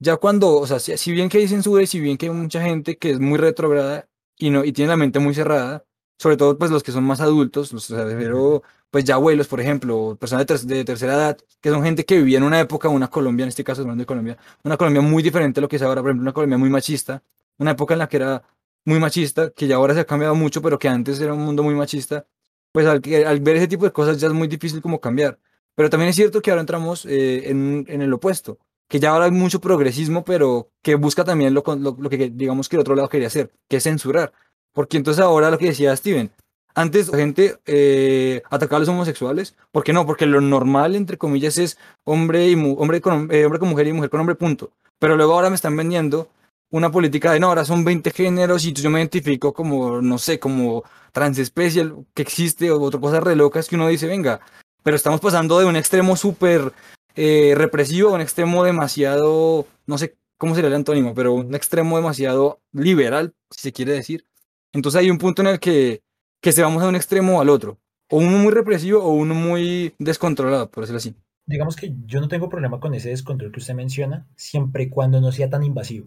Ya 0.00 0.16
cuando, 0.16 0.56
o 0.56 0.66
sea, 0.66 0.78
si, 0.78 1.12
bien 1.12 1.28
que 1.28 1.38
hay 1.38 1.48
censura 1.48 1.82
y 1.82 1.86
si 1.86 2.00
bien 2.00 2.16
que 2.16 2.26
hay 2.26 2.32
mucha 2.32 2.62
gente 2.62 2.96
que 2.98 3.10
es 3.10 3.20
muy 3.20 3.38
retrograda 3.38 4.08
y, 4.36 4.50
no, 4.50 4.64
y 4.64 4.72
tiene 4.72 4.90
la 4.90 4.96
mente 4.96 5.18
muy 5.18 5.34
cerrada, 5.34 5.84
sobre 6.18 6.36
todo 6.36 6.56
pues 6.58 6.70
los 6.70 6.82
que 6.82 6.92
son 6.92 7.04
más 7.04 7.20
adultos, 7.20 7.72
los, 7.72 7.90
o 7.90 8.62
pues 8.90 9.04
ya 9.04 9.14
abuelos, 9.14 9.48
por 9.48 9.60
ejemplo, 9.60 10.16
personas 10.18 10.46
de, 10.66 10.84
tercera 10.84 11.14
edad, 11.14 11.38
que 11.60 11.70
son 11.70 11.82
gente 11.82 12.04
que 12.04 12.16
vivía 12.18 12.38
en 12.38 12.44
una 12.44 12.60
época, 12.60 12.88
una 12.88 13.08
Colombia, 13.08 13.44
en 13.44 13.48
este 13.50 13.64
caso 13.64 13.82
hablando 13.82 14.02
de 14.02 14.06
Colombia, 14.06 14.38
una 14.64 14.76
Colombia 14.76 15.02
muy 15.02 15.22
diferente 15.22 15.60
a 15.60 15.62
lo 15.62 15.68
que 15.68 15.76
es 15.76 15.82
ahora, 15.82 16.00
por 16.00 16.10
ejemplo, 16.10 16.22
una 16.22 16.32
Colombia 16.32 16.58
muy 16.58 16.70
machista, 16.70 17.22
una 17.58 17.72
época 17.72 17.94
en 17.94 17.98
la 17.98 18.08
que 18.08 18.16
era 18.18 18.42
muy 18.84 18.98
machista, 19.00 19.50
que 19.50 19.66
ya 19.66 19.76
ahora 19.76 19.94
se 19.94 20.00
ha 20.00 20.06
cambiado 20.06 20.34
mucho, 20.34 20.62
pero 20.62 20.78
que 20.78 20.88
antes 20.88 21.20
era 21.20 21.34
un 21.34 21.44
mundo 21.44 21.62
muy 21.62 21.74
machista, 21.74 22.26
pues 22.72 22.86
al, 22.86 23.02
al 23.26 23.40
ver 23.40 23.56
ese 23.56 23.68
tipo 23.68 23.84
de 23.84 23.92
cosas 23.92 24.20
ya 24.20 24.28
es 24.28 24.32
muy 24.32 24.48
difícil 24.48 24.80
como 24.80 25.00
cambiar. 25.00 25.38
Pero 25.74 25.90
también 25.90 26.10
es 26.10 26.16
cierto 26.16 26.42
que 26.42 26.50
ahora 26.50 26.60
entramos 26.62 27.04
eh, 27.06 27.50
en, 27.50 27.84
en, 27.88 28.02
el 28.02 28.12
opuesto, 28.12 28.58
que 28.88 29.00
ya 29.00 29.10
ahora 29.10 29.26
hay 29.26 29.30
mucho 29.30 29.60
progresismo, 29.60 30.24
pero 30.24 30.70
que 30.82 30.94
busca 30.94 31.24
también 31.24 31.54
lo, 31.54 31.62
lo, 31.76 32.10
que 32.10 32.30
digamos 32.30 32.68
que 32.68 32.76
el 32.76 32.80
otro 32.80 32.94
lado 32.94 33.08
quería 33.08 33.28
hacer, 33.28 33.52
que 33.68 33.76
es 33.76 33.84
censurar. 33.84 34.32
Porque 34.72 34.96
entonces 34.96 35.22
ahora 35.22 35.50
lo 35.50 35.58
que 35.58 35.66
decía 35.66 35.94
Steven, 35.94 36.30
antes 36.74 37.08
la 37.08 37.18
gente 37.18 37.58
eh, 37.66 38.42
atacaba 38.50 38.76
a 38.76 38.80
los 38.80 38.88
homosexuales. 38.88 39.56
¿Por 39.72 39.84
qué 39.84 39.92
no? 39.92 40.06
Porque 40.06 40.26
lo 40.26 40.40
normal, 40.40 40.94
entre 40.94 41.18
comillas, 41.18 41.58
es 41.58 41.78
hombre, 42.04 42.48
y 42.48 42.54
hombre, 42.54 43.00
con, 43.00 43.28
eh, 43.32 43.44
hombre 43.44 43.58
con 43.58 43.68
mujer 43.68 43.88
y 43.88 43.92
mujer 43.92 44.10
con 44.10 44.20
hombre, 44.20 44.36
punto. 44.36 44.70
Pero 44.98 45.16
luego 45.16 45.34
ahora 45.34 45.50
me 45.50 45.56
están 45.56 45.76
vendiendo 45.76 46.28
una 46.70 46.90
política 46.90 47.32
de 47.32 47.40
no, 47.40 47.48
ahora 47.48 47.64
son 47.64 47.84
20 47.84 48.10
géneros 48.10 48.64
y 48.64 48.72
yo 48.72 48.90
me 48.90 49.00
identifico 49.00 49.52
como, 49.52 50.00
no 50.02 50.18
sé, 50.18 50.38
como 50.38 50.84
transespecie 51.12 51.92
que 52.14 52.22
existe 52.22 52.70
o 52.70 52.80
otra 52.80 53.00
cosa 53.00 53.20
re 53.20 53.36
locas 53.36 53.68
que 53.68 53.76
uno 53.76 53.88
dice, 53.88 54.06
venga, 54.06 54.40
pero 54.82 54.96
estamos 54.96 55.20
pasando 55.20 55.58
de 55.58 55.64
un 55.64 55.76
extremo 55.76 56.16
súper 56.16 56.72
eh, 57.20 57.56
represivo 57.56 58.12
un 58.14 58.20
extremo 58.20 58.62
demasiado, 58.62 59.66
no 59.86 59.98
sé 59.98 60.16
cómo 60.36 60.54
sería 60.54 60.68
el 60.68 60.74
antónimo, 60.74 61.14
pero 61.14 61.32
un 61.32 61.52
extremo 61.52 61.96
demasiado 61.96 62.60
liberal, 62.72 63.34
si 63.50 63.60
se 63.60 63.72
quiere 63.72 63.92
decir. 63.92 64.24
Entonces 64.72 65.00
hay 65.00 65.10
un 65.10 65.18
punto 65.18 65.42
en 65.42 65.48
el 65.48 65.58
que, 65.58 66.04
que 66.40 66.52
se 66.52 66.62
vamos 66.62 66.80
a 66.80 66.88
un 66.88 66.94
extremo 66.94 67.38
o 67.38 67.40
al 67.40 67.48
otro. 67.48 67.80
O 68.08 68.18
uno 68.18 68.38
muy 68.38 68.52
represivo 68.52 69.02
o 69.02 69.10
uno 69.10 69.34
muy 69.34 69.96
descontrolado, 69.98 70.70
por 70.70 70.84
decirlo 70.84 70.98
así. 70.98 71.16
Digamos 71.44 71.74
que 71.74 71.92
yo 72.06 72.20
no 72.20 72.28
tengo 72.28 72.48
problema 72.48 72.78
con 72.78 72.94
ese 72.94 73.08
descontrol 73.08 73.50
que 73.50 73.58
usted 73.58 73.74
menciona, 73.74 74.28
siempre 74.36 74.84
y 74.84 74.88
cuando 74.88 75.20
no 75.20 75.32
sea 75.32 75.50
tan 75.50 75.64
invasivo. 75.64 76.06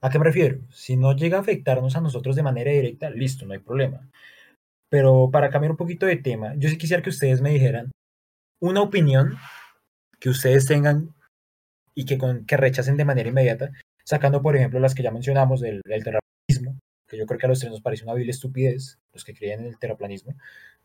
¿A 0.00 0.10
qué 0.10 0.18
me 0.18 0.24
refiero? 0.24 0.58
Si 0.70 0.96
no 0.96 1.14
llega 1.14 1.38
a 1.38 1.42
afectarnos 1.42 1.94
a 1.94 2.00
nosotros 2.00 2.34
de 2.34 2.42
manera 2.42 2.72
directa, 2.72 3.10
listo, 3.10 3.46
no 3.46 3.52
hay 3.52 3.60
problema. 3.60 4.10
Pero 4.88 5.30
para 5.30 5.50
cambiar 5.50 5.70
un 5.70 5.76
poquito 5.76 6.04
de 6.04 6.16
tema, 6.16 6.54
yo 6.56 6.68
sí 6.68 6.76
quisiera 6.76 7.00
que 7.00 7.10
ustedes 7.10 7.40
me 7.40 7.50
dijeran 7.50 7.92
una 8.58 8.82
opinión 8.82 9.36
que 10.26 10.30
ustedes 10.30 10.66
tengan 10.66 11.14
y 11.94 12.04
que, 12.04 12.18
con, 12.18 12.46
que 12.46 12.56
rechacen 12.56 12.96
de 12.96 13.04
manera 13.04 13.28
inmediata, 13.28 13.70
sacando 14.02 14.42
por 14.42 14.56
ejemplo 14.56 14.80
las 14.80 14.92
que 14.92 15.04
ya 15.04 15.12
mencionamos 15.12 15.60
del, 15.60 15.82
del 15.84 16.02
terrorismo, 16.02 16.80
que 17.06 17.16
yo 17.16 17.26
creo 17.26 17.38
que 17.38 17.46
a 17.46 17.48
los 17.48 17.60
tres 17.60 17.70
nos 17.70 17.80
parece 17.80 18.02
una 18.02 18.14
vil 18.14 18.28
estupidez, 18.28 18.98
los 19.12 19.22
que 19.22 19.34
creen 19.34 19.60
en 19.60 19.66
el 19.66 19.78
terraplanismo. 19.78 20.34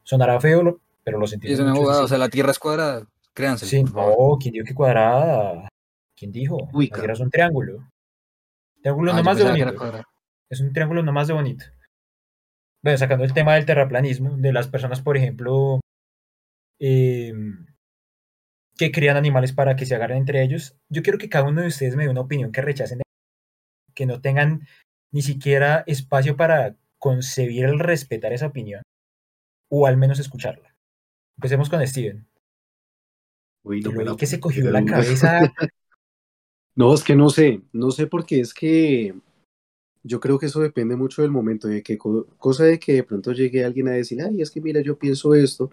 Sonará 0.04 0.40
feo, 0.40 0.80
pero 1.04 1.18
lo 1.18 1.26
sentimos. 1.26 1.60
Es 1.60 1.66
o 1.66 2.08
sea, 2.08 2.20
la 2.20 2.30
Tierra 2.30 2.52
es 2.52 2.60
cuadrada, 2.60 3.08
créanse. 3.34 3.66
Sí, 3.66 3.84
no, 3.84 4.38
¿quién 4.40 4.54
dijo 4.54 4.66
que 4.68 4.76
cuadrada? 4.76 5.68
¿Quién 6.16 6.32
dijo? 6.32 6.70
Uy, 6.72 6.90
la 6.90 6.98
Tierra 6.98 7.14
es 7.14 7.20
un 7.20 7.32
triángulo. 7.32 7.90
Triángulo 8.84 9.12
ah, 9.12 9.16
no 9.16 9.24
más 9.24 9.38
de 9.40 9.44
bonito. 9.46 10.04
Es 10.52 10.62
un 10.62 10.72
triángulo 10.72 11.02
no 11.02 11.12
más 11.12 11.28
de 11.28 11.34
bonito. 11.34 11.66
Bueno, 12.84 12.96
sacando 12.96 13.24
el 13.24 13.34
tema 13.34 13.56
del 13.56 13.66
terraplanismo, 13.66 14.38
de 14.38 14.54
las 14.54 14.68
personas, 14.68 15.02
por 15.02 15.18
ejemplo, 15.18 15.80
em, 16.78 17.66
que 18.82 18.92
crían 18.92 19.16
animales 19.16 19.54
para 19.54 19.76
que 19.76 19.86
se 19.86 19.94
agarren 19.94 20.18
entre 20.18 20.42
ellos, 20.42 20.76
yo 20.90 21.04
quiero 21.04 21.20
que 21.20 21.30
cada 21.30 21.48
uno 21.48 21.62
de 21.62 21.68
ustedes 21.68 21.96
me 21.96 22.06
dé 22.06 22.10
una 22.10 22.22
opinión 22.22 22.52
que 22.52 22.62
rechacen, 22.62 23.00
que 23.94 24.08
no 24.08 24.22
tengan 24.22 24.68
ni 25.14 25.22
siquiera 25.22 25.84
espacio 25.86 26.36
para 26.36 26.76
concebir 26.98 27.66
el 27.66 27.78
respetar 27.78 28.34
esa 28.34 28.48
opinión, 28.48 28.82
o 29.70 29.86
al 29.86 29.98
menos 29.98 30.18
escucharla. 30.18 30.76
Empecemos 31.38 31.70
con 31.70 31.86
Steven. 31.86 32.26
Uy, 33.64 33.82
no 33.82 34.18
que 34.18 34.26
se 34.26 34.40
cogió 34.40 34.72
la 34.72 34.84
cabeza. 34.84 35.42
no, 36.76 36.96
es 36.96 37.04
que 37.04 37.16
no 37.16 37.30
sé, 37.30 37.62
no 37.74 37.92
sé 37.92 38.08
porque 38.08 38.40
es 38.40 38.52
que 38.52 39.14
yo 40.02 40.20
creo 40.20 40.40
que 40.40 40.48
eso 40.48 40.60
depende 40.60 40.96
mucho 40.96 41.22
del 41.22 41.30
momento, 41.30 41.68
de 41.68 41.84
que 41.84 42.00
cosa 42.00 42.64
de 42.64 42.80
que 42.80 42.94
de 42.94 43.04
pronto 43.04 43.32
llegue 43.32 43.64
alguien 43.64 43.90
a 43.90 43.92
decir, 43.92 44.24
ay, 44.24 44.42
es 44.42 44.50
que 44.50 44.60
mira, 44.60 44.82
yo 44.82 44.98
pienso 44.98 45.36
esto, 45.36 45.70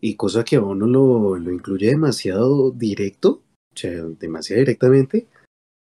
y 0.00 0.16
cosa 0.16 0.44
que 0.44 0.56
a 0.56 0.62
uno 0.62 0.86
lo, 0.86 1.36
lo 1.36 1.52
incluye 1.52 1.88
demasiado 1.88 2.70
directo, 2.70 3.42
o 3.72 3.76
sea, 3.76 4.02
demasiado 4.18 4.60
directamente, 4.60 5.28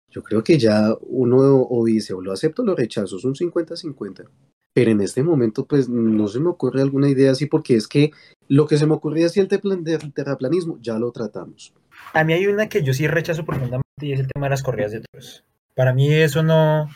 yo 0.10 0.24
creo 0.24 0.44
que 0.44 0.58
ya 0.58 0.96
uno 1.02 1.38
o 1.70 1.86
dice 1.86 2.14
o 2.14 2.22
lo 2.22 2.32
acepto 2.32 2.64
o 2.64 2.66
lo 2.66 2.76
rechazo, 2.76 3.18
es 3.18 3.26
un 3.26 3.36
50-50. 3.36 4.26
Pero 4.74 4.92
en 4.92 5.02
este 5.02 5.24
momento, 5.24 5.66
pues 5.66 5.90
no 5.90 6.28
se 6.28 6.40
me 6.40 6.50
ocurre 6.50 6.82
alguna 6.82 7.10
idea 7.10 7.32
así, 7.32 7.48
porque 7.48 7.76
es 7.76 7.88
que 7.88 8.12
lo 8.48 8.68
que 8.68 8.78
se 8.78 8.86
me 8.86 8.94
ocurría 8.94 9.28
así 9.28 9.40
el 9.40 9.48
terraplanismo, 9.48 10.78
ya 10.82 10.98
lo 10.98 11.12
tratamos. 11.12 11.74
A 12.14 12.24
mí 12.24 12.34
hay 12.34 12.48
una 12.48 12.70
que 12.70 12.84
yo 12.84 12.94
sí 12.94 13.08
rechazo 13.08 13.46
profundamente 13.46 13.84
y 14.02 14.14
es 14.14 14.20
el 14.20 14.28
tema 14.28 14.46
de 14.46 14.52
las 14.52 14.64
corridas 14.64 14.92
de 14.92 15.02
toros. 15.02 15.44
Para 15.76 15.94
mí 15.94 16.12
eso 16.14 16.44
no... 16.44 16.88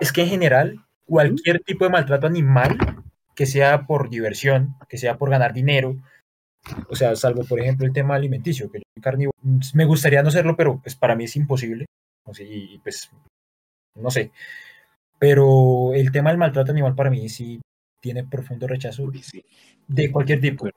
Es 0.00 0.12
que 0.12 0.22
en 0.22 0.28
general, 0.28 0.84
cualquier 1.06 1.60
tipo 1.60 1.84
de 1.84 1.90
maltrato 1.90 2.26
animal, 2.26 2.76
que 3.34 3.46
sea 3.46 3.86
por 3.86 4.10
diversión, 4.10 4.74
que 4.88 4.98
sea 4.98 5.16
por 5.16 5.30
ganar 5.30 5.52
dinero, 5.54 5.96
o 6.88 6.94
sea, 6.94 7.16
salvo 7.16 7.44
por 7.44 7.60
ejemplo 7.60 7.86
el 7.86 7.92
tema 7.92 8.14
alimenticio, 8.14 8.70
que 8.70 8.78
yo 8.78 8.84
soy 8.94 9.02
carnívoro, 9.02 9.36
me 9.74 9.84
gustaría 9.84 10.22
no 10.22 10.30
serlo, 10.30 10.56
pero 10.56 10.80
pues 10.80 10.94
para 10.94 11.16
mí 11.16 11.24
es 11.24 11.36
imposible 11.36 11.86
y 12.38 12.78
pues, 12.78 13.10
no 13.94 14.10
sé. 14.10 14.30
Pero 15.18 15.92
el 15.94 16.10
tema 16.10 16.30
del 16.30 16.38
maltrato 16.38 16.72
animal 16.72 16.94
para 16.94 17.10
mí 17.10 17.28
sí 17.28 17.60
tiene 18.00 18.24
profundo 18.24 18.66
rechazo 18.66 19.10
de 19.86 20.10
cualquier 20.10 20.40
tipo. 20.40 20.68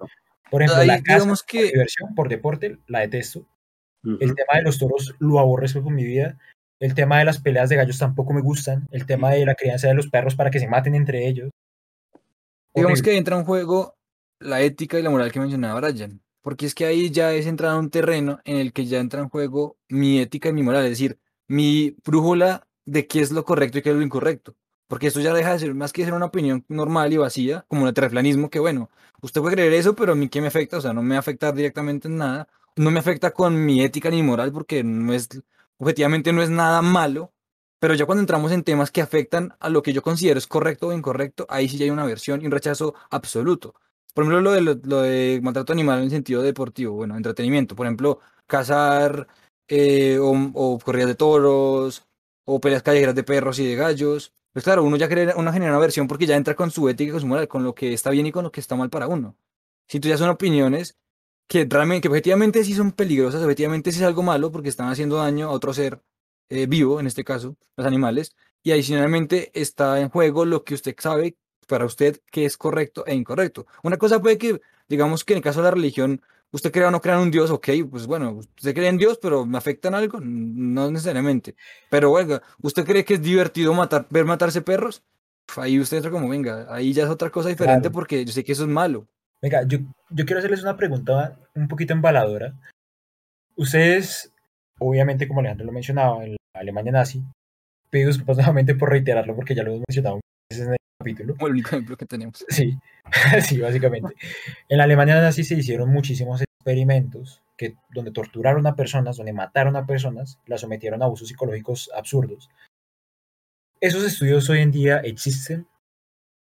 Por 0.52 0.62
ejemplo, 0.62 0.86
la 0.86 1.02
caza, 1.02 1.34
que... 1.48 1.64
diversión, 1.64 2.14
por 2.14 2.30
deporte, 2.30 2.78
la 2.88 3.00
detesto. 3.00 3.48
El 4.04 4.36
tema 4.36 4.58
de 4.58 4.62
los 4.62 4.78
toros 4.78 5.16
lo 5.18 5.40
aborrezco 5.40 5.82
con 5.82 5.96
mi 5.96 6.04
vida. 6.04 6.38
El 6.80 6.94
tema 6.94 7.18
de 7.18 7.26
las 7.26 7.42
peleas 7.42 7.70
de 7.70 7.78
gallos 7.78 7.98
tampoco 7.98 8.34
me 8.34 8.42
gustan. 8.42 8.88
El 8.92 9.08
tema 9.08 9.32
de 9.32 9.46
la 9.46 9.56
crianza 9.56 9.88
de 9.88 9.96
los 9.96 10.10
perros 10.10 10.36
para 10.36 10.52
que 10.52 10.60
se 10.60 10.68
maten 10.68 10.94
entre 10.94 11.28
ellos. 11.28 11.50
Digamos 12.76 13.02
que 13.02 13.18
entra 13.18 13.38
en 13.40 13.46
juego 13.46 13.95
la 14.46 14.62
ética 14.62 15.00
y 15.00 15.04
la 15.04 15.10
moral 15.10 15.32
que 15.32 15.40
mencionaba 15.40 15.80
Brian. 15.80 16.22
Porque 16.42 16.66
es 16.66 16.76
que 16.76 16.86
ahí 16.86 17.10
ya 17.10 17.34
es 17.34 17.48
entrar 17.48 17.72
a 17.72 17.78
un 17.78 17.90
terreno 17.90 18.40
en 18.46 18.58
el 18.58 18.72
que 18.72 18.86
ya 18.86 19.00
entra 19.00 19.20
en 19.22 19.30
juego 19.30 19.78
mi 19.90 20.20
ética 20.20 20.50
y 20.50 20.54
mi 20.54 20.64
moral. 20.64 20.84
Es 20.84 20.92
decir, 20.92 21.20
mi 21.48 21.96
brújula 22.06 22.68
de 22.86 23.08
qué 23.08 23.22
es 23.22 23.32
lo 23.32 23.44
correcto 23.46 23.80
y 23.80 23.82
qué 23.82 23.90
es 23.90 23.96
lo 23.96 24.02
incorrecto. 24.04 24.56
Porque 24.88 25.08
esto 25.08 25.20
ya 25.20 25.34
deja 25.34 25.54
de 25.54 25.60
ser 25.60 25.74
más 25.74 25.92
que 25.92 26.06
ser 26.06 26.14
una 26.14 26.26
opinión 26.26 26.64
normal 26.68 27.12
y 27.12 27.18
vacía, 27.18 27.66
como 27.68 27.88
el 27.88 27.94
terraplanismo, 27.94 28.50
que 28.50 28.60
bueno, 28.60 28.92
usted 29.22 29.42
puede 29.42 29.56
creer 29.56 29.74
eso, 29.74 29.96
pero 29.96 30.12
a 30.12 30.16
mí 30.16 30.30
qué 30.30 30.42
me 30.42 30.48
afecta, 30.48 30.78
o 30.78 30.82
sea, 30.82 30.94
no 30.94 31.02
me 31.02 31.18
afecta 31.18 31.52
directamente 31.52 32.08
en 32.08 32.18
nada, 32.18 32.48
no 32.76 32.92
me 32.92 33.00
afecta 33.00 33.32
con 33.32 33.66
mi 33.66 33.82
ética 33.82 34.12
ni 34.12 34.22
moral, 34.22 34.52
porque 34.52 34.84
no 34.84 35.14
es, 35.14 35.30
objetivamente 35.78 36.32
no 36.34 36.44
es 36.44 36.52
nada 36.52 36.84
malo, 36.84 37.34
pero 37.80 37.96
ya 37.96 38.06
cuando 38.06 38.22
entramos 38.22 38.52
en 38.52 38.64
temas 38.64 38.92
que 38.92 39.02
afectan 39.02 39.56
a 39.60 39.70
lo 39.70 39.82
que 39.82 39.94
yo 39.94 40.02
considero 40.04 40.38
es 40.38 40.48
correcto 40.48 40.88
o 40.88 40.94
incorrecto, 40.94 41.48
ahí 41.50 41.68
sí 41.68 41.78
ya 41.78 41.86
hay 41.86 41.92
una 41.92 42.06
versión 42.06 42.42
y 42.42 42.46
un 42.46 42.52
rechazo 42.52 42.94
absoluto. 43.10 43.76
Por 44.16 44.24
ejemplo, 44.24 44.40
lo 44.40 44.52
de, 44.54 44.62
lo 44.62 45.02
de 45.02 45.42
maltrato 45.44 45.74
animal 45.74 46.02
en 46.02 46.10
sentido 46.10 46.42
deportivo, 46.42 46.96
bueno, 46.96 47.18
entretenimiento, 47.18 47.76
por 47.76 47.86
ejemplo, 47.86 48.22
cazar 48.48 49.28
eh, 49.68 50.18
o, 50.22 50.80
corridas 50.80 51.10
de 51.10 51.16
toros, 51.16 52.08
o 52.46 52.62
peleas 52.62 52.82
callejeras 52.82 53.14
de 53.14 53.24
perros 53.24 53.60
y 53.60 53.66
de 53.68 53.76
gallos. 53.76 54.32
Pues 54.54 54.64
claro, 54.64 54.84
uno 54.86 54.96
ya 54.96 55.10
una 55.36 55.52
genera 55.52 55.72
una 55.74 55.80
versión 55.80 56.08
porque 56.08 56.26
ya 56.26 56.38
entra 56.38 56.56
con 56.56 56.72
su 56.72 56.88
ética 56.88 57.10
y 57.10 57.12
con 57.12 57.20
su 57.22 57.28
moral, 57.28 57.50
con 57.50 57.66
lo 57.66 57.76
que 57.76 57.92
está 57.92 58.10
bien 58.10 58.26
y 58.28 58.32
con 58.32 58.46
lo 58.46 58.52
que 58.54 58.62
está 58.62 58.78
mal 58.78 58.90
para 58.90 59.08
uno. 59.08 59.36
Si 59.90 60.00
tú 60.00 60.08
ya 60.08 60.18
son 60.18 60.30
opiniones 60.30 60.98
que 61.48 61.66
realmente, 61.70 62.04
que 62.04 62.08
objetivamente 62.08 62.64
sí 62.64 62.74
son 62.74 62.94
peligrosas, 62.94 63.44
objetivamente 63.44 63.92
sí 63.92 64.00
es 64.00 64.06
algo 64.06 64.24
malo 64.24 64.50
porque 64.52 64.70
están 64.70 64.88
haciendo 64.90 65.18
daño 65.18 65.48
a 65.50 65.52
otro 65.52 65.74
ser 65.74 66.02
eh, 66.50 66.68
vivo, 66.68 67.02
en 67.02 67.08
este 67.08 67.26
caso, 67.26 67.58
los 67.76 67.86
animales, 67.86 68.36
y 68.64 68.72
adicionalmente 68.72 69.52
está 69.60 70.00
en 70.00 70.10
juego 70.10 70.46
lo 70.46 70.64
que 70.64 70.74
usted 70.76 70.96
sabe 70.98 71.36
para 71.68 71.86
usted 71.86 72.20
que 72.32 72.46
es 72.46 72.58
correcto 72.58 73.06
e 73.06 73.14
incorrecto. 73.14 73.66
Una 73.84 73.98
cosa 73.98 74.22
puede 74.22 74.38
que, 74.38 74.62
digamos 74.88 75.24
que 75.24 75.34
en 75.34 75.38
el 75.38 75.44
caso 75.44 75.62
de 75.62 75.66
la 75.66 75.72
religión, 75.72 76.22
usted 76.52 76.72
crea 76.72 76.88
o 76.88 76.92
no 76.92 77.02
crea 77.02 77.16
en 77.16 77.22
un 77.22 77.32
Dios, 77.32 77.52
ok, 77.52 77.70
pues 77.90 78.08
bueno, 78.08 78.32
usted 78.32 78.74
cree 78.74 78.90
en 78.90 78.98
Dios, 78.98 79.20
pero 79.22 79.46
¿me 79.46 79.58
afecta 79.58 79.88
en 79.88 79.96
algo? 79.96 80.20
No 80.22 80.92
necesariamente. 80.92 81.56
Pero 81.90 82.12
oiga, 82.12 82.42
¿usted 82.62 82.86
cree 82.86 83.06
que 83.06 83.16
es 83.16 83.22
divertido 83.22 83.74
matar, 83.74 84.06
ver 84.10 84.26
matarse 84.26 84.62
perros? 84.62 85.04
ahí 85.58 85.80
usted 85.80 85.98
entra 85.98 86.12
como, 86.12 86.28
venga, 86.30 86.66
ahí 86.74 86.94
ya 86.94 87.04
es 87.04 87.10
otra 87.10 87.30
cosa 87.30 87.50
diferente 87.50 87.82
Claro. 87.82 87.94
porque 87.94 88.26
yo 88.26 88.32
sé 88.32 88.44
que 88.44 88.54
eso 88.54 88.64
es 88.64 88.70
malo. 88.70 89.08
Venga, 89.42 89.64
yo, 89.68 89.80
yo 90.10 90.26
quiero 90.26 90.40
hacerles 90.40 90.64
una 90.64 90.78
pregunta 90.78 91.38
un 91.54 91.68
poquito 91.68 91.94
embaladora. 91.94 92.54
Ustedes, 93.56 94.32
obviamente, 94.80 95.28
como 95.28 95.40
Alejandro 95.40 95.68
lo 95.68 95.72
mencionaba, 95.72 96.26
en 96.26 96.32
la 96.32 96.62
Alemania 96.62 96.92
nazi, 96.92 97.24
pido 97.90 98.08
disculpas 98.08 98.38
nuevamente 98.38 98.76
por 98.80 98.90
reiterarlo 98.90 99.36
porque 99.36 99.56
ya 99.56 99.64
lo 99.64 99.72
hemos 99.72 99.84
mencionado 99.88 100.20
veces 100.50 100.68
en 100.68 100.74
el 100.74 100.78
capítulo. 101.06 101.36
Como 101.36 101.48
el 101.48 101.54
único 101.54 101.70
ejemplo 101.70 101.98
que 101.98 102.06
tenemos. 102.06 102.44
Sí, 102.50 102.80
sí, 103.48 103.60
básicamente. 103.60 104.16
En 104.68 104.78
la 104.78 104.86
Alemania 104.86 105.22
nazi 105.22 105.44
se 105.44 105.56
hicieron 105.56 105.90
muchísimos 105.90 106.42
experimentos 106.42 107.44
que, 107.58 107.76
donde 107.94 108.12
torturaron 108.12 108.66
a 108.66 108.76
personas, 108.76 109.18
donde 109.18 109.34
mataron 109.34 109.76
a 109.76 109.86
personas, 109.86 110.40
las 110.48 110.62
sometieron 110.62 111.02
a 111.02 111.06
abusos 111.06 111.28
psicológicos 111.28 111.92
absurdos. 111.96 112.50
Esos 113.80 114.04
estudios 114.04 114.50
hoy 114.50 114.60
en 114.60 114.72
día 114.72 114.98
existen 114.98 115.68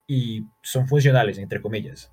y 0.08 0.46
son 0.64 0.88
funcionales, 0.88 1.38
entre 1.38 1.62
comillas. 1.62 2.12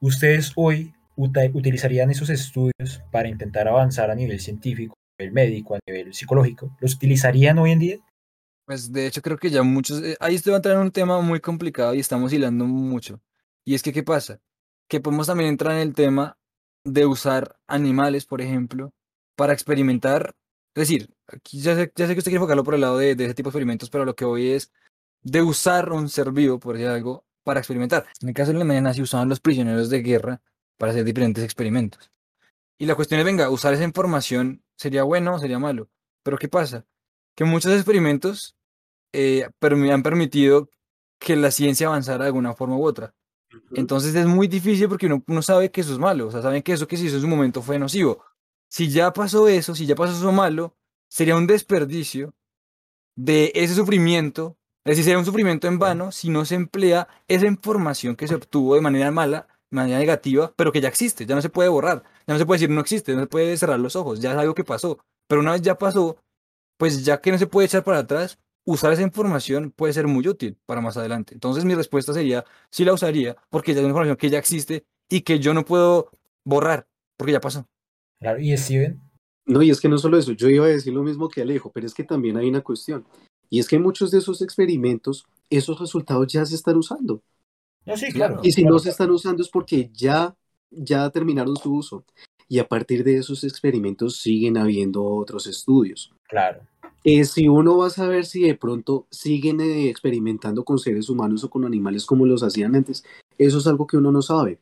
¿Ustedes 0.00 0.52
hoy 0.54 0.94
utilizarían 1.16 2.10
esos 2.10 2.30
estudios 2.30 3.02
para 3.10 3.28
intentar 3.28 3.66
avanzar 3.66 4.10
a 4.10 4.14
nivel 4.14 4.40
científico, 4.40 4.94
a 5.18 5.22
nivel 5.22 5.34
médico, 5.34 5.74
a 5.74 5.80
nivel 5.86 6.14
psicológico? 6.14 6.76
¿Los 6.80 6.94
utilizarían 6.94 7.58
hoy 7.58 7.72
en 7.72 7.78
día? 7.78 7.96
Pues 8.64 8.92
de 8.92 9.06
hecho 9.06 9.22
creo 9.22 9.36
que 9.38 9.50
ya 9.50 9.62
muchos, 9.62 10.02
eh, 10.02 10.16
ahí 10.20 10.36
usted 10.36 10.52
va 10.52 10.56
a 10.56 10.58
entrar 10.58 10.76
en 10.76 10.82
un 10.82 10.92
tema 10.92 11.20
muy 11.20 11.40
complicado 11.40 11.94
y 11.94 12.00
estamos 12.00 12.32
hilando 12.32 12.64
mucho. 12.64 13.20
Y 13.64 13.74
es 13.74 13.82
que, 13.82 13.92
¿qué 13.92 14.02
pasa? 14.02 14.40
Que 14.88 15.00
podemos 15.00 15.26
también 15.26 15.50
entrar 15.50 15.74
en 15.74 15.80
el 15.80 15.94
tema 15.94 16.38
de 16.84 17.06
usar 17.06 17.56
animales, 17.66 18.26
por 18.26 18.40
ejemplo, 18.40 18.92
para 19.36 19.52
experimentar. 19.52 20.34
Es 20.74 20.88
decir, 20.88 21.10
aquí 21.26 21.60
ya 21.60 21.74
sé, 21.74 21.92
ya 21.94 22.06
sé 22.06 22.14
que 22.14 22.18
usted 22.18 22.30
quiere 22.30 22.36
enfocarlo 22.36 22.64
por 22.64 22.74
el 22.74 22.80
lado 22.82 22.98
de, 22.98 23.14
de 23.14 23.24
ese 23.24 23.34
tipo 23.34 23.48
de 23.48 23.50
experimentos, 23.50 23.90
pero 23.90 24.04
lo 24.04 24.14
que 24.14 24.24
voy 24.24 24.50
es 24.52 24.72
de 25.22 25.42
usar 25.42 25.92
un 25.92 26.08
ser 26.08 26.32
vivo, 26.32 26.58
por 26.58 26.74
decir 26.76 26.88
algo, 26.88 27.24
para 27.44 27.60
experimentar. 27.60 28.06
En 28.20 28.28
el 28.28 28.34
caso 28.34 28.48
de 28.48 28.54
la 28.54 28.60
Alemania 28.60 28.82
nazi 28.82 29.02
usaban 29.02 29.28
los 29.28 29.40
prisioneros 29.40 29.90
de 29.90 30.02
guerra 30.02 30.42
para 30.78 30.92
hacer 30.92 31.04
diferentes 31.04 31.44
experimentos. 31.44 32.10
Y 32.78 32.86
la 32.86 32.94
cuestión 32.94 33.20
es, 33.20 33.26
venga, 33.26 33.50
usar 33.50 33.74
esa 33.74 33.84
información 33.84 34.62
sería 34.76 35.04
bueno 35.04 35.34
o 35.34 35.38
sería 35.38 35.58
malo. 35.58 35.88
Pero 36.22 36.38
¿qué 36.38 36.48
pasa? 36.48 36.84
Que 37.34 37.44
muchos 37.44 37.72
experimentos 37.72 38.54
eh, 39.12 39.48
permi- 39.60 39.92
han 39.92 40.02
permitido 40.02 40.68
que 41.18 41.36
la 41.36 41.50
ciencia 41.50 41.86
avanzara 41.86 42.24
de 42.24 42.28
alguna 42.28 42.54
forma 42.54 42.76
u 42.76 42.84
otra. 42.84 43.14
Entonces 43.74 44.14
es 44.14 44.26
muy 44.26 44.48
difícil 44.48 44.88
porque 44.88 45.06
uno, 45.06 45.22
uno 45.26 45.42
sabe 45.42 45.70
que 45.70 45.82
eso 45.82 45.92
es 45.92 45.98
malo, 45.98 46.28
o 46.28 46.30
sea, 46.30 46.40
saben 46.42 46.62
que 46.62 46.72
eso 46.72 46.88
que 46.88 46.96
se 46.96 47.04
hizo 47.04 47.16
en 47.16 47.22
su 47.22 47.28
momento 47.28 47.60
fue 47.62 47.78
nocivo. 47.78 48.24
Si 48.68 48.88
ya 48.88 49.12
pasó 49.12 49.46
eso, 49.48 49.74
si 49.74 49.84
ya 49.86 49.94
pasó 49.94 50.12
eso 50.12 50.32
malo, 50.32 50.74
sería 51.08 51.36
un 51.36 51.46
desperdicio 51.46 52.32
de 53.14 53.52
ese 53.54 53.74
sufrimiento, 53.74 54.56
es 54.84 54.92
decir, 54.92 55.04
sería 55.04 55.18
un 55.18 55.24
sufrimiento 55.26 55.68
en 55.68 55.78
vano 55.78 56.12
si 56.12 56.30
no 56.30 56.44
se 56.46 56.54
emplea 56.54 57.08
esa 57.28 57.46
información 57.46 58.16
que 58.16 58.26
se 58.26 58.34
obtuvo 58.34 58.74
de 58.74 58.80
manera 58.80 59.10
mala, 59.10 59.46
de 59.70 59.76
manera 59.76 59.98
negativa, 59.98 60.52
pero 60.56 60.72
que 60.72 60.80
ya 60.80 60.88
existe, 60.88 61.26
ya 61.26 61.34
no 61.34 61.42
se 61.42 61.50
puede 61.50 61.68
borrar, 61.68 62.02
ya 62.26 62.34
no 62.34 62.38
se 62.38 62.46
puede 62.46 62.58
decir 62.60 62.70
no 62.74 62.80
existe, 62.80 63.14
no 63.14 63.20
se 63.20 63.26
puede 63.26 63.56
cerrar 63.58 63.78
los 63.80 63.96
ojos, 63.96 64.20
ya 64.20 64.32
es 64.32 64.38
algo 64.38 64.54
que 64.54 64.64
pasó. 64.64 64.98
Pero 65.28 65.40
una 65.42 65.52
vez 65.52 65.62
ya 65.62 65.76
pasó, 65.76 66.16
pues 66.82 67.04
ya 67.04 67.20
que 67.20 67.30
no 67.30 67.38
se 67.38 67.46
puede 67.46 67.66
echar 67.66 67.84
para 67.84 67.98
atrás, 67.98 68.40
usar 68.64 68.92
esa 68.92 69.02
información 69.02 69.70
puede 69.70 69.92
ser 69.92 70.08
muy 70.08 70.26
útil 70.26 70.58
para 70.66 70.80
más 70.80 70.96
adelante. 70.96 71.32
Entonces 71.32 71.64
mi 71.64 71.76
respuesta 71.76 72.12
sería, 72.12 72.44
sí 72.72 72.84
la 72.84 72.92
usaría, 72.92 73.36
porque 73.50 73.72
ya 73.72 73.78
es 73.78 73.84
una 73.84 73.90
información 73.90 74.16
que 74.16 74.28
ya 74.28 74.38
existe 74.38 74.84
y 75.08 75.20
que 75.20 75.38
yo 75.38 75.54
no 75.54 75.64
puedo 75.64 76.10
borrar, 76.44 76.88
porque 77.16 77.34
ya 77.34 77.40
pasó. 77.40 77.68
Claro, 78.18 78.40
y 78.40 78.56
Steven, 78.56 79.00
No, 79.46 79.62
y 79.62 79.70
es 79.70 79.80
que 79.80 79.88
no 79.88 79.96
solo 79.96 80.18
eso, 80.18 80.32
yo 80.32 80.48
iba 80.48 80.64
a 80.64 80.70
decir 80.70 80.92
lo 80.92 81.04
mismo 81.04 81.28
que 81.28 81.42
Alejo, 81.42 81.70
pero 81.70 81.86
es 81.86 81.94
que 81.94 82.02
también 82.02 82.36
hay 82.36 82.48
una 82.48 82.62
cuestión. 82.62 83.06
Y 83.48 83.60
es 83.60 83.68
que 83.68 83.78
muchos 83.78 84.10
de 84.10 84.18
esos 84.18 84.42
experimentos, 84.42 85.24
esos 85.50 85.78
resultados 85.78 86.26
ya 86.32 86.44
se 86.44 86.56
están 86.56 86.76
usando. 86.78 87.22
no, 87.86 87.96
sí, 87.96 88.10
Claro. 88.10 88.34
claro. 88.34 88.40
Y 88.42 88.50
si 88.50 88.62
claro, 88.62 88.74
no 88.74 88.78
se 88.80 88.90
están 88.90 89.12
usando 89.12 89.40
es 89.40 89.50
porque 89.50 89.88
ya, 89.92 90.34
ya 90.68 91.08
terminaron 91.10 91.54
su 91.54 91.76
uso. 91.76 92.04
Y 92.48 92.58
a 92.58 92.66
partir 92.66 93.04
de 93.04 93.18
esos 93.18 93.44
experimentos 93.44 94.16
siguen 94.16 94.56
habiendo 94.56 95.04
otros 95.04 95.46
estudios. 95.46 96.12
Claro, 96.24 96.66
Eh, 97.04 97.24
si 97.24 97.48
uno 97.48 97.76
va 97.78 97.88
a 97.88 97.90
saber 97.90 98.24
si 98.24 98.42
de 98.42 98.54
pronto 98.54 99.06
siguen 99.10 99.60
eh, 99.60 99.88
experimentando 99.88 100.64
con 100.64 100.78
seres 100.78 101.08
humanos 101.08 101.42
o 101.44 101.50
con 101.50 101.64
animales 101.64 102.06
como 102.06 102.26
los 102.26 102.42
hacían 102.42 102.76
antes, 102.76 103.04
eso 103.38 103.58
es 103.58 103.66
algo 103.66 103.86
que 103.86 103.96
uno 103.96 104.12
no 104.12 104.22
sabe. 104.22 104.60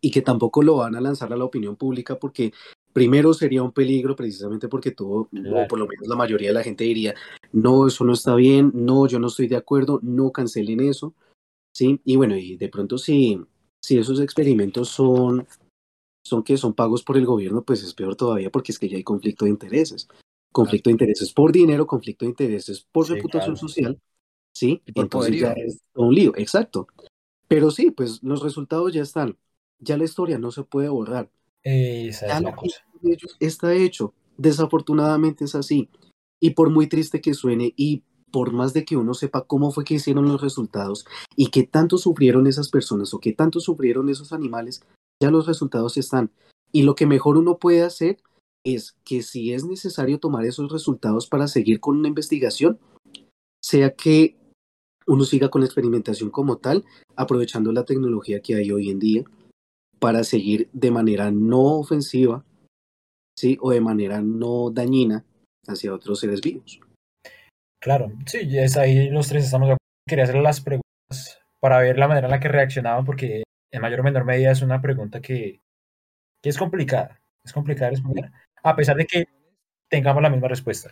Y 0.00 0.10
que 0.10 0.22
tampoco 0.22 0.62
lo 0.62 0.76
van 0.76 0.96
a 0.96 1.00
lanzar 1.00 1.32
a 1.32 1.36
la 1.36 1.44
opinión 1.44 1.76
pública 1.76 2.18
porque 2.18 2.52
primero 2.92 3.34
sería 3.34 3.62
un 3.62 3.72
peligro 3.72 4.16
precisamente 4.16 4.66
porque 4.68 4.90
todo, 4.90 5.28
Claro. 5.30 5.64
o 5.64 5.68
por 5.68 5.78
lo 5.78 5.86
menos 5.86 6.08
la 6.08 6.16
mayoría 6.16 6.48
de 6.48 6.54
la 6.54 6.62
gente 6.64 6.84
diría, 6.84 7.14
no, 7.52 7.86
eso 7.86 8.04
no 8.04 8.14
está 8.14 8.34
bien, 8.34 8.72
no, 8.74 9.06
yo 9.06 9.18
no 9.18 9.28
estoy 9.28 9.46
de 9.46 9.56
acuerdo, 9.56 10.00
no 10.02 10.32
cancelen 10.32 10.80
eso. 10.80 11.14
¿sí? 11.72 12.00
Y 12.04 12.16
bueno, 12.16 12.36
y 12.36 12.56
de 12.56 12.68
pronto 12.68 12.98
si, 12.98 13.40
si 13.82 13.98
esos 13.98 14.20
experimentos 14.20 14.88
son, 14.88 15.46
son 16.26 16.42
que 16.42 16.56
son 16.56 16.74
pagos 16.74 17.02
por 17.02 17.16
el 17.16 17.26
gobierno, 17.26 17.62
pues 17.62 17.82
es 17.82 17.94
peor 17.94 18.16
todavía 18.16 18.50
porque 18.50 18.72
es 18.72 18.78
que 18.78 18.88
ya 18.88 18.96
hay 18.96 19.04
conflicto 19.04 19.44
de 19.44 19.52
intereses. 19.52 20.08
Conflicto 20.52 20.90
de 20.90 20.92
intereses 20.92 21.32
por 21.32 21.52
dinero, 21.52 21.86
conflicto 21.86 22.24
de 22.24 22.30
intereses 22.30 22.86
por 22.92 23.06
Sí, 23.06 23.14
reputación 23.14 23.54
claro. 23.54 23.68
social, 23.68 24.00
¿sí? 24.52 24.82
Y 24.86 25.00
Entonces 25.00 25.40
ya 25.40 25.52
es 25.52 25.80
un 25.94 26.14
lío, 26.14 26.32
exacto. 26.36 26.86
Pero 27.46 27.70
sí, 27.70 27.90
pues 27.90 28.22
los 28.22 28.42
resultados 28.42 28.92
ya 28.92 29.02
están. 29.02 29.36
Ya 29.78 29.96
la 29.96 30.04
historia 30.04 30.38
no 30.38 30.50
se 30.50 30.62
puede 30.62 30.88
borrar. 30.88 31.30
esa 31.62 32.26
Ya 32.26 32.36
es 32.38 32.42
la 32.42 32.54
cosa. 32.56 32.80
está 33.38 33.74
hecho. 33.74 34.14
Desafortunadamente 34.36 35.44
es 35.44 35.54
así. 35.54 35.88
Y 36.40 36.50
por 36.50 36.70
muy 36.70 36.86
triste 36.88 37.20
que 37.20 37.34
suene 37.34 37.72
y 37.76 38.02
por 38.30 38.52
más 38.52 38.72
de 38.72 38.84
que 38.84 38.96
uno 38.96 39.14
sepa 39.14 39.42
cómo 39.42 39.70
fue 39.72 39.84
que 39.84 39.94
hicieron 39.94 40.26
los 40.28 40.40
resultados 40.40 41.04
y 41.36 41.48
qué 41.48 41.64
tanto 41.64 41.98
sufrieron 41.98 42.46
esas 42.46 42.68
personas 42.70 43.12
o 43.12 43.18
qué 43.18 43.32
tanto 43.32 43.60
sufrieron 43.60 44.08
esos 44.08 44.32
animales, 44.32 44.82
ya 45.20 45.30
los 45.30 45.46
resultados 45.46 45.96
están. 45.96 46.30
Y 46.72 46.82
lo 46.82 46.94
que 46.94 47.06
mejor 47.06 47.36
uno 47.36 47.58
puede 47.58 47.82
hacer 47.82 48.18
es 48.64 48.96
que 49.04 49.22
si 49.22 49.52
es 49.52 49.64
necesario 49.64 50.18
tomar 50.18 50.44
esos 50.44 50.70
resultados 50.70 51.26
para 51.26 51.48
seguir 51.48 51.80
con 51.80 51.98
una 51.98 52.08
investigación, 52.08 52.78
sea 53.62 53.90
que 53.94 54.36
uno 55.06 55.24
siga 55.24 55.48
con 55.48 55.62
la 55.62 55.66
experimentación 55.66 56.30
como 56.30 56.58
tal, 56.58 56.84
aprovechando 57.16 57.72
la 57.72 57.84
tecnología 57.84 58.40
que 58.40 58.54
hay 58.54 58.70
hoy 58.70 58.90
en 58.90 58.98
día 58.98 59.24
para 59.98 60.24
seguir 60.24 60.68
de 60.72 60.90
manera 60.90 61.30
no 61.30 61.78
ofensiva, 61.78 62.44
¿sí? 63.36 63.58
O 63.60 63.70
de 63.70 63.80
manera 63.80 64.20
no 64.22 64.70
dañina 64.70 65.24
hacia 65.66 65.94
otros 65.94 66.20
seres 66.20 66.40
vivos. 66.40 66.80
Claro, 67.82 68.12
sí, 68.26 68.38
es 68.58 68.76
ahí 68.76 69.10
los 69.10 69.28
tres 69.28 69.44
estamos 69.44 69.68
de 69.68 69.72
acuerdo. 69.72 69.80
Quería 70.06 70.24
hacer 70.24 70.36
las 70.36 70.60
preguntas 70.60 71.40
para 71.60 71.78
ver 71.80 71.98
la 71.98 72.08
manera 72.08 72.26
en 72.26 72.30
la 72.30 72.40
que 72.40 72.48
reaccionaban, 72.48 73.04
porque 73.04 73.42
en 73.72 73.82
mayor 73.82 74.00
o 74.00 74.02
menor 74.02 74.24
medida 74.24 74.50
es 74.50 74.62
una 74.62 74.80
pregunta 74.80 75.20
que, 75.20 75.60
que 76.42 76.50
es 76.50 76.58
complicada. 76.58 77.20
Es 77.44 77.52
complicada 77.52 77.90
de 77.90 77.96
responder, 77.96 78.32
a 78.62 78.76
pesar 78.76 78.96
de 78.96 79.06
que 79.06 79.24
tengamos 79.88 80.22
la 80.22 80.30
misma 80.30 80.48
respuesta. 80.48 80.90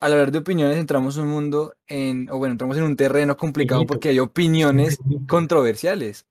Al 0.00 0.12
hablar 0.12 0.32
de 0.32 0.38
opiniones 0.38 0.78
entramos 0.78 1.16
en 1.16 1.24
un 1.24 1.30
mundo, 1.30 1.74
en, 1.86 2.28
o 2.30 2.38
bueno, 2.38 2.52
entramos 2.52 2.76
en 2.76 2.82
un 2.82 2.96
terreno 2.96 3.36
complicado 3.36 3.86
porque 3.86 4.08
hay 4.08 4.18
opiniones 4.18 4.98
controversiales. 5.28 6.26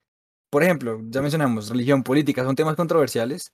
Por 0.49 0.63
ejemplo, 0.63 0.99
ya 1.09 1.21
mencionamos 1.21 1.69
religión, 1.69 2.03
política, 2.03 2.43
son 2.43 2.55
temas 2.55 2.75
controversiales. 2.75 3.53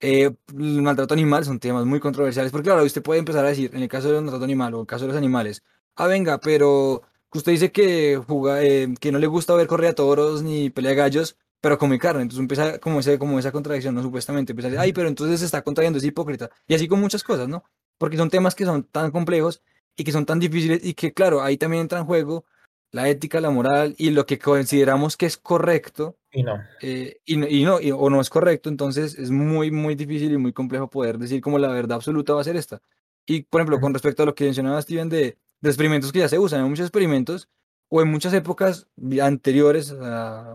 Eh, 0.00 0.30
el 0.56 0.82
maltrato 0.82 1.12
animal 1.12 1.44
son 1.44 1.58
temas 1.58 1.84
muy 1.84 2.00
controversiales, 2.00 2.50
porque 2.52 2.68
claro, 2.70 2.84
usted 2.84 3.02
puede 3.02 3.18
empezar 3.18 3.44
a 3.44 3.48
decir, 3.48 3.70
en 3.74 3.82
el 3.82 3.88
caso 3.88 4.10
del 4.10 4.22
maltrato 4.22 4.44
animal 4.44 4.72
o 4.74 4.76
en 4.78 4.80
el 4.82 4.86
caso 4.86 5.04
de 5.04 5.08
los 5.08 5.16
animales, 5.16 5.62
ah, 5.96 6.06
venga, 6.06 6.38
pero 6.38 7.02
usted 7.34 7.52
dice 7.52 7.72
que, 7.72 8.16
juga- 8.26 8.62
eh, 8.62 8.94
que 9.00 9.12
no 9.12 9.18
le 9.18 9.26
gusta 9.26 9.54
ver 9.54 9.66
correr 9.66 9.90
a 9.90 9.94
toros 9.94 10.42
ni 10.42 10.70
pelea 10.70 10.94
gallos, 10.94 11.36
pero 11.60 11.78
come 11.78 11.98
carne, 11.98 12.22
entonces 12.22 12.40
empieza 12.40 12.78
como, 12.78 13.00
ese, 13.00 13.18
como 13.18 13.38
esa 13.38 13.52
contradicción, 13.52 13.94
¿no? 13.94 14.02
Supuestamente, 14.02 14.52
empieza 14.52 14.68
a 14.68 14.70
decir, 14.70 14.80
ay, 14.80 14.92
pero 14.92 15.08
entonces 15.08 15.40
se 15.40 15.46
está 15.46 15.62
contrayendo, 15.62 15.98
es 15.98 16.04
hipócrita, 16.04 16.50
y 16.66 16.74
así 16.74 16.86
con 16.88 17.00
muchas 17.00 17.24
cosas, 17.24 17.48
¿no? 17.48 17.64
Porque 17.98 18.16
son 18.16 18.30
temas 18.30 18.54
que 18.54 18.64
son 18.64 18.84
tan 18.84 19.10
complejos 19.10 19.62
y 19.96 20.04
que 20.04 20.12
son 20.12 20.24
tan 20.26 20.38
difíciles 20.38 20.84
y 20.84 20.94
que, 20.94 21.12
claro, 21.12 21.42
ahí 21.42 21.56
también 21.56 21.82
entra 21.82 21.98
en 21.98 22.04
juego 22.06 22.44
la 22.92 23.08
ética, 23.08 23.40
la 23.40 23.50
moral 23.50 23.94
y 23.98 24.10
lo 24.10 24.24
que 24.26 24.38
consideramos 24.38 25.16
que 25.16 25.26
es 25.26 25.36
correcto 25.36 26.16
Y 26.30 26.42
no, 26.42 26.60
eh, 26.80 27.20
y, 27.24 27.36
no- 27.36 27.48
y 27.48 27.64
no, 27.64 27.80
y- 27.80 27.90
o 27.92 28.08
no 28.10 28.20
es 28.20 28.30
correcto, 28.30 28.68
entonces 28.68 29.18
es 29.18 29.30
muy, 29.30 29.70
muy 29.70 29.94
difícil 29.94 30.32
y 30.32 30.36
muy 30.38 30.52
complejo 30.52 30.88
poder 30.88 31.18
decir 31.18 31.40
como 31.40 31.58
la 31.58 31.68
verdad 31.68 31.96
absoluta 31.96 32.34
va 32.34 32.40
a 32.40 32.44
ser 32.44 32.56
esta. 32.56 32.80
Y, 33.26 33.42
por 33.42 33.60
ejemplo, 33.60 33.80
con 33.80 33.92
respecto 33.92 34.22
a 34.22 34.26
lo 34.26 34.34
que 34.34 34.44
mencionaba 34.44 34.80
Steven 34.80 35.08
de, 35.08 35.36
de 35.60 35.68
experimentos 35.68 36.12
que 36.12 36.20
ya 36.20 36.28
se 36.28 36.38
usan, 36.38 36.62
hay 36.62 36.68
muchos 36.68 36.86
experimentos, 36.86 37.48
o 37.88 38.02
en 38.02 38.08
muchas 38.10 38.32
épocas 38.34 38.86
anteriores, 39.22 39.94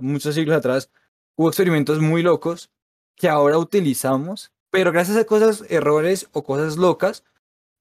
muchos 0.02 0.36
siglos 0.36 0.56
atrás, 0.58 0.90
hubo 1.36 1.48
experimentos 1.50 2.00
muy 2.00 2.22
locos 2.22 2.70
que 3.16 3.30
ahora 3.30 3.58
utilizamos, 3.58 4.52
pero 4.70 4.92
gracias 4.92 5.18
a 5.18 5.26
cosas, 5.26 5.64
errores 5.70 6.30
o 6.32 6.44
cosas 6.44 6.78
locas, 6.78 7.24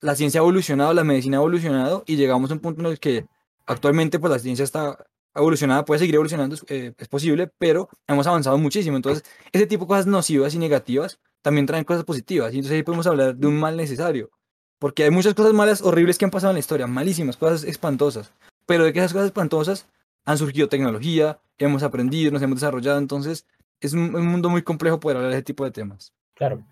la 0.00 0.14
ciencia 0.16 0.40
ha 0.40 0.42
evolucionado, 0.42 0.92
la 0.94 1.04
medicina 1.04 1.36
ha 1.38 1.40
evolucionado 1.40 2.02
y 2.06 2.16
llegamos 2.16 2.50
a 2.50 2.54
un 2.54 2.60
punto 2.60 2.80
en 2.80 2.86
el 2.86 2.98
que 2.98 3.26
actualmente 3.66 4.18
pues 4.18 4.30
la 4.32 4.38
ciencia 4.38 4.64
está 4.64 5.06
evolucionada, 5.34 5.84
puede 5.84 6.00
seguir 6.00 6.16
evolucionando, 6.16 6.54
es- 6.56 6.64
eh, 6.68 6.92
posible, 7.08 7.50
pero 7.58 7.88
hemos 8.06 8.26
avanzado 8.26 8.58
muchísimo. 8.58 8.96
Entonces, 8.96 9.24
ese 9.52 9.66
tipo 9.66 9.84
de 9.84 9.88
cosas 9.88 10.06
nocivas 10.06 10.54
y 10.54 10.58
negativas 10.58 11.20
también 11.40 11.66
traen 11.66 11.84
cosas 11.84 12.04
positivas. 12.04 12.52
Y 12.52 12.56
entonces 12.58 12.76
ahí 12.76 12.82
podemos 12.82 13.06
hablar 13.06 13.34
de 13.36 13.46
un 13.46 13.58
mal 13.58 13.76
necesario. 13.76 14.30
Porque 14.78 15.04
hay 15.04 15.10
muchas 15.10 15.34
cosas 15.34 15.52
malas, 15.54 15.80
horribles 15.82 16.18
que 16.18 16.24
han 16.26 16.30
pasado 16.30 16.50
en 16.50 16.56
la 16.56 16.60
historia, 16.60 16.86
malísimas, 16.86 17.36
cosas 17.36 17.64
espantosas. 17.64 18.32
Pero 18.66 18.84
de 18.84 18.92
que 18.92 19.00
esas 19.00 19.12
cosas 19.12 19.26
espantosas 19.26 19.88
han 20.24 20.38
surgido 20.38 20.68
tecnología, 20.68 21.40
hemos 21.58 21.82
aprendido, 21.82 22.30
nos 22.30 22.42
hemos 22.42 22.60
desarrollado, 22.60 22.98
entonces 22.98 23.46
es 23.80 23.92
un, 23.92 24.14
un 24.14 24.26
mundo 24.26 24.50
muy 24.50 24.62
complejo 24.62 25.00
poder 25.00 25.16
hablar 25.16 25.32
de 25.32 25.38
ese 25.38 25.44
tipo 25.44 25.64
de 25.64 25.72
temas. 25.72 26.12
Claro. 26.34 26.64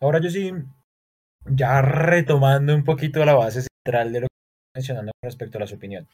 Ahora 0.00 0.20
yo 0.20 0.30
sí, 0.30 0.52
ya 1.46 1.82
retomando 1.82 2.74
un 2.74 2.84
poquito 2.84 3.24
la 3.24 3.34
base 3.34 3.62
central 3.62 4.12
de 4.12 4.20
lo 4.20 4.26
que 4.26 4.34
estoy 4.34 4.72
mencionando 4.74 5.12
respecto 5.22 5.58
a 5.58 5.60
las 5.60 5.72
opiniones. 5.72 6.10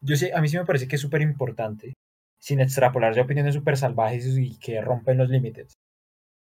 Yo 0.00 0.16
sí, 0.16 0.30
a 0.30 0.40
mí 0.40 0.48
sí 0.48 0.56
me 0.56 0.64
parece 0.64 0.88
que 0.88 0.96
es 0.96 1.02
súper 1.02 1.22
importante, 1.22 1.94
sin 2.40 2.60
extrapolar 2.60 3.14
de 3.14 3.22
opiniones 3.22 3.54
súper 3.54 3.76
salvajes 3.76 4.26
y 4.38 4.58
que 4.58 4.80
rompen 4.80 5.18
los 5.18 5.30
límites, 5.30 5.74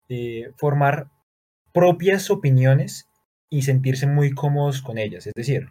eh, 0.10 0.52
formar 0.58 1.10
propias 1.74 2.30
opiniones 2.30 3.08
y 3.50 3.64
sentirse 3.64 4.08
muy 4.08 4.32
cómodos 4.32 4.82
con 4.82 4.98
ellas. 4.98 5.28
Es 5.28 5.34
decir, 5.34 5.70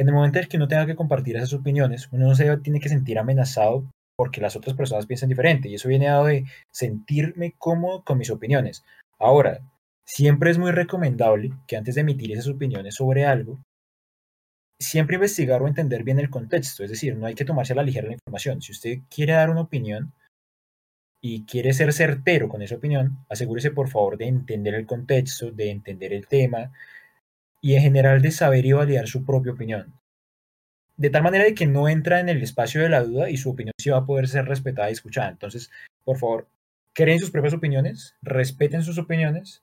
en 0.00 0.08
el 0.08 0.14
momento 0.14 0.38
en 0.38 0.48
que 0.48 0.56
uno 0.56 0.66
tenga 0.66 0.86
que 0.86 0.96
compartir 0.96 1.36
esas 1.36 1.52
opiniones, 1.52 2.08
uno 2.10 2.28
no 2.28 2.34
se 2.34 2.56
tiene 2.58 2.80
que 2.80 2.88
sentir 2.88 3.18
amenazado 3.18 3.84
porque 4.16 4.40
las 4.40 4.56
otras 4.56 4.74
personas 4.74 5.04
piensan 5.04 5.28
diferente. 5.28 5.68
Y 5.68 5.74
eso 5.74 5.90
viene 5.90 6.06
dado 6.06 6.24
de 6.24 6.46
sentirme 6.72 7.54
cómodo 7.58 8.02
con 8.02 8.16
mis 8.16 8.30
opiniones. 8.30 8.82
Ahora, 9.18 9.60
siempre 10.06 10.50
es 10.50 10.58
muy 10.58 10.70
recomendable 10.70 11.50
que 11.66 11.76
antes 11.76 11.96
de 11.96 12.00
emitir 12.00 12.32
esas 12.32 12.48
opiniones 12.48 12.94
sobre 12.94 13.26
algo, 13.26 13.60
siempre 14.78 15.16
investigar 15.16 15.60
o 15.60 15.68
entender 15.68 16.02
bien 16.02 16.18
el 16.18 16.30
contexto. 16.30 16.82
Es 16.82 16.88
decir, 16.88 17.14
no 17.14 17.26
hay 17.26 17.34
que 17.34 17.44
tomarse 17.44 17.74
a 17.74 17.76
la 17.76 17.82
ligera 17.82 18.06
la 18.06 18.14
información. 18.14 18.62
Si 18.62 18.72
usted 18.72 19.00
quiere 19.10 19.34
dar 19.34 19.50
una 19.50 19.60
opinión 19.60 20.14
y 21.20 21.44
quiere 21.44 21.74
ser 21.74 21.92
certero 21.92 22.48
con 22.48 22.62
esa 22.62 22.76
opinión, 22.76 23.18
asegúrese 23.28 23.70
por 23.70 23.90
favor 23.90 24.16
de 24.16 24.28
entender 24.28 24.74
el 24.74 24.86
contexto, 24.86 25.50
de 25.50 25.70
entender 25.70 26.14
el 26.14 26.26
tema 26.26 26.72
y 27.60 27.74
en 27.74 27.82
general 27.82 28.22
de 28.22 28.30
saber 28.30 28.64
y 28.66 28.72
validar 28.72 29.06
su 29.08 29.24
propia 29.24 29.52
opinión. 29.52 29.92
De 30.96 31.10
tal 31.10 31.22
manera 31.22 31.44
de 31.44 31.54
que 31.54 31.66
no 31.66 31.88
entra 31.88 32.20
en 32.20 32.28
el 32.28 32.42
espacio 32.42 32.82
de 32.82 32.88
la 32.88 33.02
duda 33.02 33.30
y 33.30 33.36
su 33.36 33.50
opinión 33.50 33.72
sí 33.78 33.90
va 33.90 33.98
a 33.98 34.06
poder 34.06 34.28
ser 34.28 34.44
respetada 34.46 34.90
y 34.90 34.92
escuchada. 34.92 35.30
Entonces, 35.30 35.70
por 36.04 36.18
favor, 36.18 36.48
creen 36.92 37.18
sus 37.18 37.30
propias 37.30 37.54
opiniones, 37.54 38.16
respeten 38.22 38.82
sus 38.82 38.98
opiniones 38.98 39.62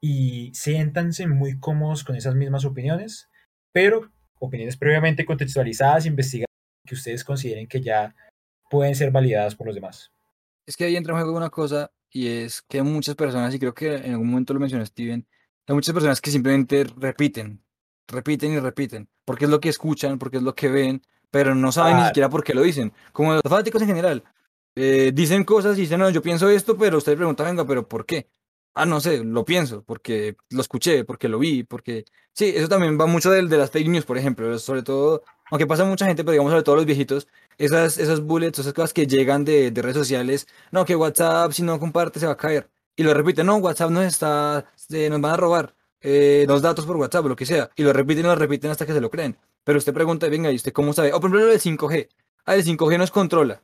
y 0.00 0.50
siéntanse 0.54 1.26
muy 1.26 1.58
cómodos 1.58 2.04
con 2.04 2.16
esas 2.16 2.34
mismas 2.34 2.64
opiniones, 2.64 3.30
pero 3.72 4.10
opiniones 4.38 4.76
previamente 4.76 5.24
contextualizadas, 5.24 6.04
investigadas, 6.06 6.50
que 6.86 6.94
ustedes 6.94 7.24
consideren 7.24 7.66
que 7.66 7.80
ya 7.80 8.14
pueden 8.68 8.94
ser 8.94 9.10
validadas 9.10 9.54
por 9.54 9.66
los 9.66 9.74
demás. 9.74 10.12
Es 10.66 10.76
que 10.76 10.84
ahí 10.84 10.96
entra 10.96 11.14
en 11.14 11.20
juego 11.20 11.36
una 11.36 11.50
cosa 11.50 11.90
y 12.10 12.28
es 12.28 12.60
que 12.62 12.82
muchas 12.82 13.14
personas, 13.14 13.54
y 13.54 13.58
creo 13.58 13.74
que 13.74 13.94
en 13.94 14.12
algún 14.12 14.28
momento 14.28 14.52
lo 14.52 14.60
mencionó 14.60 14.84
Steven, 14.84 15.26
hay 15.66 15.74
muchas 15.74 15.94
personas 15.94 16.20
que 16.20 16.30
simplemente 16.30 16.84
repiten, 16.96 17.62
repiten 18.06 18.52
y 18.52 18.60
repiten, 18.60 19.08
porque 19.24 19.46
es 19.46 19.50
lo 19.50 19.60
que 19.60 19.68
escuchan, 19.70 20.18
porque 20.18 20.38
es 20.38 20.42
lo 20.42 20.54
que 20.54 20.68
ven, 20.68 21.02
pero 21.30 21.54
no 21.54 21.72
saben 21.72 21.96
ni 21.96 22.04
siquiera 22.06 22.28
por 22.28 22.44
qué 22.44 22.54
lo 22.54 22.62
dicen. 22.62 22.92
Como 23.12 23.32
los 23.32 23.42
fanáticos 23.42 23.82
en 23.82 23.88
general, 23.88 24.24
eh, 24.76 25.12
dicen 25.14 25.44
cosas 25.44 25.78
y 25.78 25.82
dicen, 25.82 26.00
no, 26.00 26.10
yo 26.10 26.22
pienso 26.22 26.48
esto, 26.48 26.76
pero 26.76 26.98
usted 26.98 27.16
pregunta, 27.16 27.44
venga, 27.44 27.66
pero 27.66 27.88
¿por 27.88 28.06
qué? 28.06 28.28
Ah, 28.74 28.86
no 28.86 29.00
sé, 29.00 29.22
lo 29.24 29.44
pienso, 29.44 29.84
porque 29.84 30.36
lo 30.50 30.60
escuché, 30.60 31.04
porque 31.04 31.28
lo 31.28 31.38
vi, 31.38 31.62
porque... 31.62 32.04
Sí, 32.32 32.52
eso 32.56 32.68
también 32.68 32.98
va 33.00 33.06
mucho 33.06 33.30
del 33.30 33.48
de 33.48 33.56
las 33.56 33.70
fake 33.70 33.88
news, 33.88 34.04
por 34.04 34.18
ejemplo, 34.18 34.58
sobre 34.58 34.82
todo, 34.82 35.22
aunque 35.50 35.66
pasa 35.66 35.84
mucha 35.84 36.06
gente, 36.06 36.24
pero 36.24 36.32
digamos 36.32 36.50
sobre 36.50 36.64
todo 36.64 36.76
los 36.76 36.86
viejitos, 36.86 37.28
esas, 37.58 37.98
esas 37.98 38.20
bullets, 38.20 38.58
esas 38.58 38.72
cosas 38.72 38.92
que 38.92 39.06
llegan 39.06 39.44
de, 39.44 39.70
de 39.70 39.82
redes 39.82 39.96
sociales, 39.96 40.48
no, 40.72 40.84
que 40.84 40.96
WhatsApp 40.96 41.52
si 41.52 41.62
no 41.62 41.78
comparte 41.78 42.18
se 42.18 42.26
va 42.26 42.32
a 42.32 42.36
caer. 42.36 42.68
Y 42.96 43.02
lo 43.02 43.14
repiten, 43.14 43.46
no, 43.46 43.56
WhatsApp 43.56 43.90
nos 43.90 44.04
está, 44.04 44.66
eh, 44.90 45.10
nos 45.10 45.20
van 45.20 45.32
a 45.32 45.36
robar 45.36 45.74
eh, 46.00 46.44
los 46.46 46.62
datos 46.62 46.86
por 46.86 46.96
WhatsApp 46.96 47.24
o 47.24 47.28
lo 47.28 47.36
que 47.36 47.46
sea. 47.46 47.70
Y 47.76 47.82
lo 47.82 47.92
repiten 47.92 48.24
y 48.24 48.28
lo 48.28 48.34
repiten 48.36 48.70
hasta 48.70 48.86
que 48.86 48.92
se 48.92 49.00
lo 49.00 49.10
creen. 49.10 49.36
Pero 49.64 49.78
usted 49.78 49.92
pregunta, 49.92 50.28
venga, 50.28 50.52
¿y 50.52 50.56
usted 50.56 50.72
cómo 50.72 50.92
sabe? 50.92 51.08
O 51.12 51.20
por 51.20 51.30
ejemplo, 51.30 51.40
lo 51.40 51.46
del 51.46 51.60
5G. 51.60 52.08
Ah, 52.44 52.54
el 52.54 52.64
5G 52.64 52.98
nos 52.98 53.10
controla. 53.10 53.62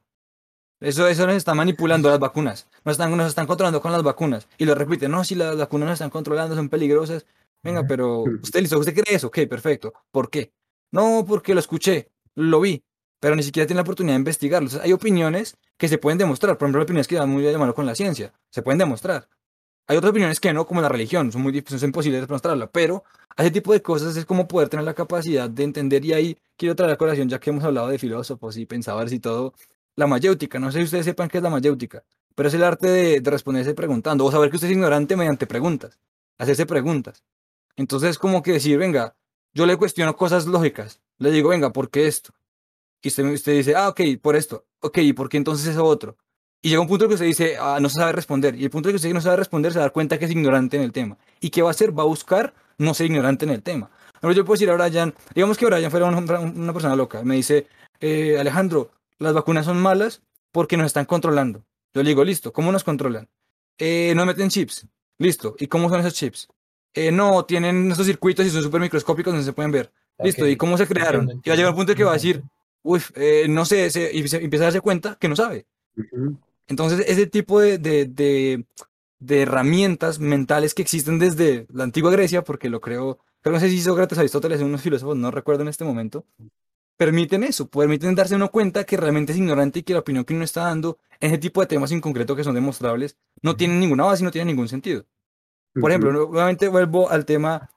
Eso, 0.80 1.06
eso 1.06 1.26
nos 1.26 1.36
está 1.36 1.54
manipulando 1.54 2.08
las 2.08 2.18
vacunas. 2.18 2.66
Nos 2.84 2.94
están, 2.94 3.14
nos 3.14 3.28
están 3.28 3.46
controlando 3.46 3.82
con 3.82 3.92
las 3.92 4.02
vacunas. 4.02 4.48
Y 4.56 4.64
lo 4.64 4.74
repiten, 4.74 5.10
no, 5.10 5.22
si 5.24 5.34
las 5.34 5.56
vacunas 5.58 5.88
nos 5.88 5.94
están 5.94 6.10
controlando, 6.10 6.56
son 6.56 6.70
peligrosas. 6.70 7.26
Venga, 7.62 7.86
pero 7.86 8.22
usted 8.42 8.60
listo, 8.60 8.78
¿usted 8.78 8.94
cree 8.94 9.16
eso? 9.16 9.26
Ok, 9.26 9.40
perfecto. 9.48 9.92
¿Por 10.10 10.30
qué? 10.30 10.52
No, 10.90 11.24
porque 11.28 11.52
lo 11.52 11.60
escuché, 11.60 12.10
lo 12.34 12.60
vi, 12.60 12.82
pero 13.20 13.36
ni 13.36 13.42
siquiera 13.42 13.66
tiene 13.66 13.78
la 13.78 13.82
oportunidad 13.82 14.14
de 14.14 14.20
investigarlo. 14.20 14.70
Hay 14.82 14.94
opiniones 14.94 15.56
que 15.80 15.88
se 15.88 15.96
pueden 15.96 16.18
demostrar. 16.18 16.58
Por 16.58 16.66
ejemplo, 16.66 16.82
opiniones 16.82 17.08
que 17.08 17.18
van 17.18 17.30
muy 17.30 17.42
de 17.42 17.56
mano 17.56 17.74
con 17.74 17.86
la 17.86 17.94
ciencia. 17.94 18.34
Se 18.50 18.60
pueden 18.60 18.78
demostrar. 18.78 19.26
Hay 19.86 19.96
otras 19.96 20.10
opiniones 20.10 20.38
que 20.38 20.52
no, 20.52 20.66
como 20.66 20.82
la 20.82 20.90
religión, 20.90 21.32
son 21.32 21.40
muy 21.40 21.52
difíciles, 21.52 21.80
son 21.80 21.88
imposibles 21.88 22.20
de 22.20 22.26
demostrarla, 22.26 22.70
pero 22.70 23.02
ese 23.36 23.50
tipo 23.50 23.72
de 23.72 23.80
cosas 23.80 24.14
es 24.14 24.26
como 24.26 24.46
poder 24.46 24.68
tener 24.68 24.84
la 24.84 24.92
capacidad 24.94 25.48
de 25.48 25.64
entender 25.64 26.04
y 26.04 26.12
ahí 26.12 26.38
quiero 26.56 26.76
traer 26.76 26.92
a 26.92 26.96
colación, 26.96 27.28
ya 27.28 27.40
que 27.40 27.50
hemos 27.50 27.64
hablado 27.64 27.88
de 27.88 27.98
filósofos 27.98 28.56
y 28.58 28.66
pensadores 28.66 29.12
y 29.12 29.18
todo, 29.18 29.54
la 29.96 30.06
mayéutica, 30.06 30.60
no 30.60 30.70
sé 30.70 30.78
si 30.78 30.84
ustedes 30.84 31.06
sepan 31.06 31.28
qué 31.28 31.38
es 31.38 31.42
la 31.42 31.50
mayéutica, 31.50 32.04
pero 32.36 32.48
es 32.48 32.54
el 32.54 32.62
arte 32.62 32.88
de, 32.88 33.20
de 33.20 33.30
responderse 33.30 33.74
preguntando, 33.74 34.26
o 34.26 34.30
saber 34.30 34.50
que 34.50 34.56
usted 34.56 34.68
es 34.68 34.74
ignorante 34.74 35.16
mediante 35.16 35.46
preguntas, 35.46 35.98
hacerse 36.38 36.66
preguntas. 36.66 37.24
Entonces, 37.74 38.16
como 38.18 38.42
que 38.42 38.52
decir, 38.52 38.78
venga, 38.78 39.16
yo 39.54 39.66
le 39.66 39.76
cuestiono 39.76 40.14
cosas 40.14 40.46
lógicas, 40.46 41.00
le 41.18 41.32
digo, 41.32 41.48
venga, 41.48 41.72
¿por 41.72 41.90
qué 41.90 42.06
esto? 42.06 42.32
Y 43.02 43.08
usted, 43.08 43.24
usted 43.24 43.52
dice, 43.56 43.74
ah, 43.74 43.88
ok, 43.88 44.00
por 44.20 44.36
esto, 44.36 44.66
ok, 44.80 44.98
¿y 44.98 45.12
por 45.12 45.28
qué 45.28 45.36
entonces 45.36 45.66
eso 45.66 45.84
otro? 45.84 46.16
Y 46.62 46.68
llega 46.68 46.80
un 46.82 46.88
punto 46.88 47.08
que 47.08 47.14
usted 47.14 47.26
dice, 47.26 47.56
ah, 47.58 47.78
no 47.80 47.88
se 47.88 47.96
sabe 47.96 48.12
responder. 48.12 48.54
Y 48.54 48.64
el 48.64 48.70
punto 48.70 48.88
de 48.88 48.92
que 48.92 48.96
usted 48.96 49.12
no 49.14 49.20
sabe 49.20 49.36
responder 49.36 49.72
se 49.72 49.78
da 49.78 49.90
cuenta 49.90 50.18
que 50.18 50.26
es 50.26 50.30
ignorante 50.30 50.76
en 50.76 50.82
el 50.82 50.92
tema. 50.92 51.16
¿Y 51.40 51.50
qué 51.50 51.62
va 51.62 51.68
a 51.68 51.70
hacer? 51.70 51.98
Va 51.98 52.02
a 52.02 52.06
buscar 52.06 52.52
no 52.76 52.92
ser 52.92 53.06
ignorante 53.06 53.46
en 53.46 53.52
el 53.52 53.62
tema. 53.62 53.90
Ahora 54.20 54.36
yo 54.36 54.44
puedo 54.44 54.56
decir 54.56 54.70
a 54.70 54.74
Brian, 54.76 55.14
digamos 55.34 55.56
que 55.56 55.64
Brian 55.64 55.90
fuera 55.90 56.06
una, 56.06 56.40
una 56.40 56.72
persona 56.74 56.94
loca, 56.94 57.22
me 57.22 57.36
dice, 57.36 57.66
eh, 58.00 58.38
Alejandro, 58.38 58.90
las 59.18 59.32
vacunas 59.32 59.64
son 59.64 59.80
malas 59.80 60.22
porque 60.52 60.76
nos 60.76 60.86
están 60.86 61.06
controlando. 61.06 61.64
Yo 61.94 62.02
le 62.02 62.10
digo, 62.10 62.24
listo, 62.24 62.52
¿cómo 62.52 62.70
nos 62.70 62.84
controlan? 62.84 63.28
Eh, 63.78 64.12
nos 64.14 64.26
meten 64.26 64.50
chips, 64.50 64.86
listo. 65.18 65.56
¿Y 65.58 65.66
cómo 65.66 65.88
son 65.88 66.00
esos 66.00 66.14
chips? 66.14 66.48
Eh, 66.92 67.10
no, 67.10 67.44
tienen 67.44 67.90
estos 67.90 68.06
circuitos 68.06 68.44
y 68.44 68.50
son 68.50 68.62
súper 68.62 68.80
microscópicos 68.80 69.32
donde 69.32 69.44
se 69.44 69.52
pueden 69.52 69.72
ver. 69.72 69.92
Listo, 70.18 70.44
Ok, 70.44 70.50
¿y 70.50 70.56
cómo 70.56 70.76
se 70.76 70.86
crearon? 70.86 71.40
Y 71.42 71.48
va 71.48 71.54
a 71.54 71.56
llegar 71.56 71.70
un 71.70 71.76
punto 71.76 71.94
que 71.94 72.04
va 72.04 72.10
a 72.10 72.14
decir, 72.14 72.42
uff, 72.82 73.10
eh, 73.14 73.46
no 73.48 73.64
sé, 73.64 73.90
se- 73.90 74.12
y 74.12 74.26
se- 74.28 74.42
empieza 74.42 74.64
a 74.64 74.66
darse 74.68 74.80
cuenta 74.80 75.16
que 75.20 75.28
no 75.28 75.36
sabe. 75.36 75.66
Ujú. 75.96 76.38
Entonces, 76.68 77.04
ese 77.08 77.26
tipo 77.26 77.60
de, 77.60 77.78
de, 77.78 78.06
de, 78.06 78.64
de 79.18 79.42
herramientas 79.42 80.18
mentales 80.20 80.74
que 80.74 80.82
existen 80.82 81.18
desde 81.18 81.66
la 81.72 81.84
antigua 81.84 82.10
Grecia, 82.12 82.42
porque 82.44 82.68
lo 82.70 82.80
creo, 82.80 83.18
creo 83.40 83.54
no 83.54 83.60
sé 83.60 83.68
si 83.68 83.80
Sócrates 83.80 84.18
Aristóteles, 84.18 84.60
unos 84.60 84.80
filósofos, 84.82 85.16
no 85.16 85.30
recuerdo 85.30 85.62
en 85.62 85.68
este 85.68 85.84
momento, 85.84 86.24
permiten 86.96 87.42
eso, 87.44 87.68
permiten 87.68 88.14
darse 88.14 88.34
uno 88.36 88.50
cuenta 88.50 88.84
que 88.84 88.96
realmente 88.96 89.32
es 89.32 89.38
ignorante 89.38 89.78
y 89.80 89.82
que 89.82 89.94
la 89.94 90.00
opinión 90.00 90.24
que 90.24 90.34
uno 90.34 90.44
está 90.44 90.64
dando 90.64 90.98
en 91.18 91.30
ese 91.30 91.38
tipo 91.38 91.60
de 91.60 91.66
temas 91.66 91.92
en 91.92 92.00
concreto 92.00 92.36
que 92.36 92.44
son 92.44 92.54
demostrables 92.54 93.16
no 93.42 93.56
tienen 93.56 93.80
ninguna 93.80 94.04
base 94.04 94.22
y 94.22 94.26
no 94.26 94.30
tienen 94.30 94.48
ningún 94.48 94.68
sentido. 94.68 95.04
Por 95.74 95.90
ejemplo, 95.90 96.12
nuevamente 96.12 96.68
vuelvo 96.68 97.10
al 97.10 97.24
tema 97.24 97.70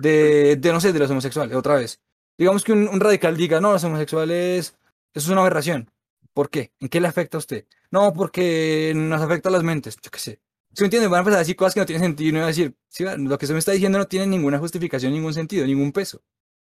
de, 0.00 0.56
de, 0.56 0.72
no 0.72 0.80
sé, 0.80 0.92
de 0.92 0.98
los 0.98 1.10
homosexuales, 1.10 1.56
otra 1.56 1.76
vez. 1.76 2.00
Digamos 2.38 2.64
que 2.64 2.72
un, 2.72 2.88
un 2.88 3.00
radical 3.00 3.36
diga, 3.36 3.60
no, 3.60 3.72
los 3.72 3.84
homosexuales, 3.84 4.76
eso 5.14 5.26
es 5.26 5.28
una 5.28 5.40
aberración. 5.40 5.90
¿Por 6.34 6.50
qué? 6.50 6.72
¿En 6.80 6.88
qué 6.88 7.00
le 7.00 7.08
afecta 7.08 7.36
a 7.36 7.40
usted? 7.40 7.64
No, 7.90 8.12
porque 8.12 8.92
nos 8.94 9.22
afecta 9.22 9.48
a 9.48 9.52
las 9.52 9.62
mentes, 9.62 9.96
yo 10.02 10.10
qué 10.10 10.18
sé. 10.18 10.40
¿Sí 10.74 10.82
me 10.82 10.86
entienden? 10.86 11.10
Van 11.10 11.18
a 11.18 11.20
empezar 11.20 11.36
a 11.36 11.40
decir 11.40 11.56
cosas 11.56 11.72
que 11.72 11.80
no 11.80 11.86
tienen 11.86 12.04
sentido 12.04 12.28
y 12.28 12.32
no 12.32 12.38
van 12.40 12.44
a 12.44 12.48
decir, 12.48 12.74
sí, 12.88 13.04
lo 13.04 13.38
que 13.38 13.46
usted 13.46 13.54
me 13.54 13.58
está 13.60 13.72
diciendo 13.72 13.96
no 13.98 14.04
tiene 14.06 14.26
ninguna 14.26 14.58
justificación, 14.58 15.12
ningún 15.14 15.32
sentido, 15.32 15.64
ningún 15.66 15.92
peso. 15.92 16.20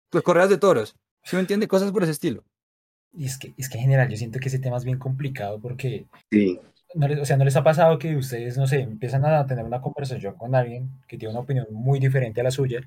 Pues 0.09 0.24
correas 0.24 0.49
de 0.49 0.57
toros, 0.57 0.95
¿sí 1.24 1.36
me 1.36 1.41
entiende? 1.41 1.68
Cosas 1.68 1.91
por 1.91 2.01
ese 2.01 2.14
estilo. 2.14 2.43
Y 3.14 3.26
es 3.26 3.38
que, 3.38 3.53
es 3.57 3.70
que 3.70 3.78
en 3.78 3.84
general 3.84 4.09
yo 4.09 4.18
siento 4.18 4.39
que 4.39 4.47
ese 4.47 4.57
tema 4.57 4.78
es 4.78 4.86
bien 4.86 4.97
complicado 4.97 5.59
porque, 5.59 6.05
Sí. 6.32 6.59
no 6.95 7.07
les, 7.07 7.20
o 7.20 7.26
sea, 7.26 7.38
¿no 7.38 7.45
les 7.45 7.55
ha 7.55 7.64
pasado 7.64 7.99
que 7.99 8.16
ustedes, 8.16 8.57
no 8.57 8.66
sé, 8.66 8.80
empiezan 8.80 9.24
a 9.26 9.45
tener 9.45 9.64
una 9.66 9.82
conversación 9.82 10.34
con 10.36 10.55
alguien 10.55 10.89
que 11.07 11.18
tiene 11.20 11.34
una 11.34 11.41
opinión 11.41 11.68
muy 11.70 11.99
diferente 11.99 12.41
a 12.41 12.45
la 12.45 12.51
suya? 12.51 12.82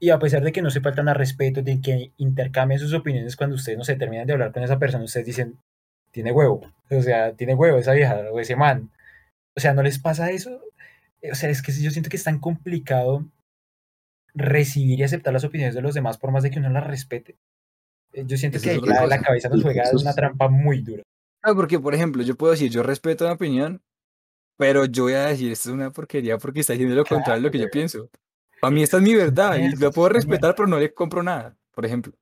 Y 0.00 0.10
a 0.10 0.18
pesar 0.18 0.42
de 0.42 0.52
que 0.52 0.62
no 0.62 0.70
se 0.70 0.80
faltan 0.80 1.08
a 1.08 1.14
respeto, 1.14 1.62
de 1.62 1.80
que 1.80 2.12
intercambien 2.18 2.78
sus 2.78 2.92
opiniones 2.94 3.36
cuando 3.36 3.56
ustedes, 3.56 3.76
no 3.78 3.84
sé, 3.84 3.96
terminan 3.96 4.26
de 4.26 4.32
hablar 4.32 4.52
con 4.52 4.62
esa 4.62 4.78
persona, 4.78 5.04
ustedes 5.04 5.26
dicen, 5.26 5.58
tiene 6.12 6.30
huevo, 6.32 6.60
o 6.90 7.02
sea, 7.02 7.32
tiene 7.34 7.54
huevo 7.54 7.78
esa 7.78 7.92
vieja 7.92 8.16
o 8.32 8.38
ese 8.40 8.54
man. 8.56 8.90
O 9.56 9.60
sea, 9.60 9.74
¿no 9.74 9.82
les 9.82 9.98
pasa 9.98 10.30
eso? 10.30 10.60
O 11.30 11.34
sea, 11.34 11.50
es 11.50 11.62
que 11.62 11.72
yo 11.72 11.90
siento 11.90 12.10
que 12.10 12.16
es 12.16 12.24
tan 12.24 12.38
complicado 12.38 13.24
recibir 14.34 15.00
y 15.00 15.02
aceptar 15.02 15.32
las 15.32 15.44
opiniones 15.44 15.74
de 15.74 15.82
los 15.82 15.94
demás 15.94 16.18
por 16.18 16.30
más 16.30 16.42
de 16.42 16.50
que 16.50 16.58
uno 16.60 16.70
las 16.70 16.86
respete. 16.86 17.36
Eh, 18.12 18.24
Yo 18.26 18.36
siento 18.36 18.60
que 18.60 18.74
es 18.74 18.82
la, 18.82 19.06
la 19.06 19.20
cabeza 19.20 19.48
nos 19.48 19.62
juega 19.62 19.82
Eso 19.82 19.98
una 19.98 20.10
es- 20.10 20.16
trampa 20.16 20.48
muy 20.48 20.80
dura. 20.82 21.02
Ah, 21.42 21.54
porque, 21.54 21.78
por 21.78 21.94
ejemplo, 21.94 22.22
yo 22.22 22.36
puedo 22.36 22.52
decir, 22.52 22.70
yo 22.70 22.82
respeto 22.82 23.24
la 23.24 23.32
opinión, 23.32 23.80
pero 24.56 24.84
yo 24.86 25.04
voy 25.04 25.12
a 25.14 25.26
decir, 25.26 25.52
esto 25.52 25.68
es 25.70 25.74
una 25.74 25.90
porquería 25.90 26.36
porque 26.38 26.60
está 26.60 26.72
diciendo 26.72 26.94
lo 26.96 27.04
Claro, 27.04 27.16
contrario 27.16 27.42
de 27.42 27.48
lo 27.48 27.52
que 27.52 27.58
yo 27.58 27.70
pienso. 27.70 28.10
Para 28.60 28.70
mí 28.70 28.82
esta 28.82 28.96
es 28.96 29.02
mi 29.02 29.14
verdad 29.14 29.56
y 29.56 29.76
lo 29.76 29.90
puedo 29.92 30.08
respetar, 30.10 30.54
pero 30.54 30.68
no 30.68 30.78
le 30.78 30.92
compro 30.92 31.22
nada, 31.22 31.56
por 31.72 31.86
ejemplo. 31.86 32.12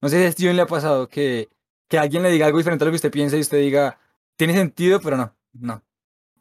No 0.00 0.08
sé 0.08 0.18
si 0.18 0.24
a 0.24 0.32
Steven 0.32 0.56
le 0.56 0.62
ha 0.62 0.66
pasado 0.66 1.08
que, 1.08 1.48
que 1.88 1.98
alguien 1.98 2.22
le 2.22 2.30
diga 2.30 2.46
algo 2.46 2.58
diferente 2.58 2.84
a 2.84 2.86
lo 2.86 2.92
que 2.92 2.96
usted 2.96 3.10
piensa 3.10 3.36
y 3.36 3.40
usted 3.40 3.60
diga, 3.60 3.98
tiene 4.36 4.52
sentido, 4.52 5.00
pero 5.00 5.16
no, 5.16 5.34
no. 5.52 5.82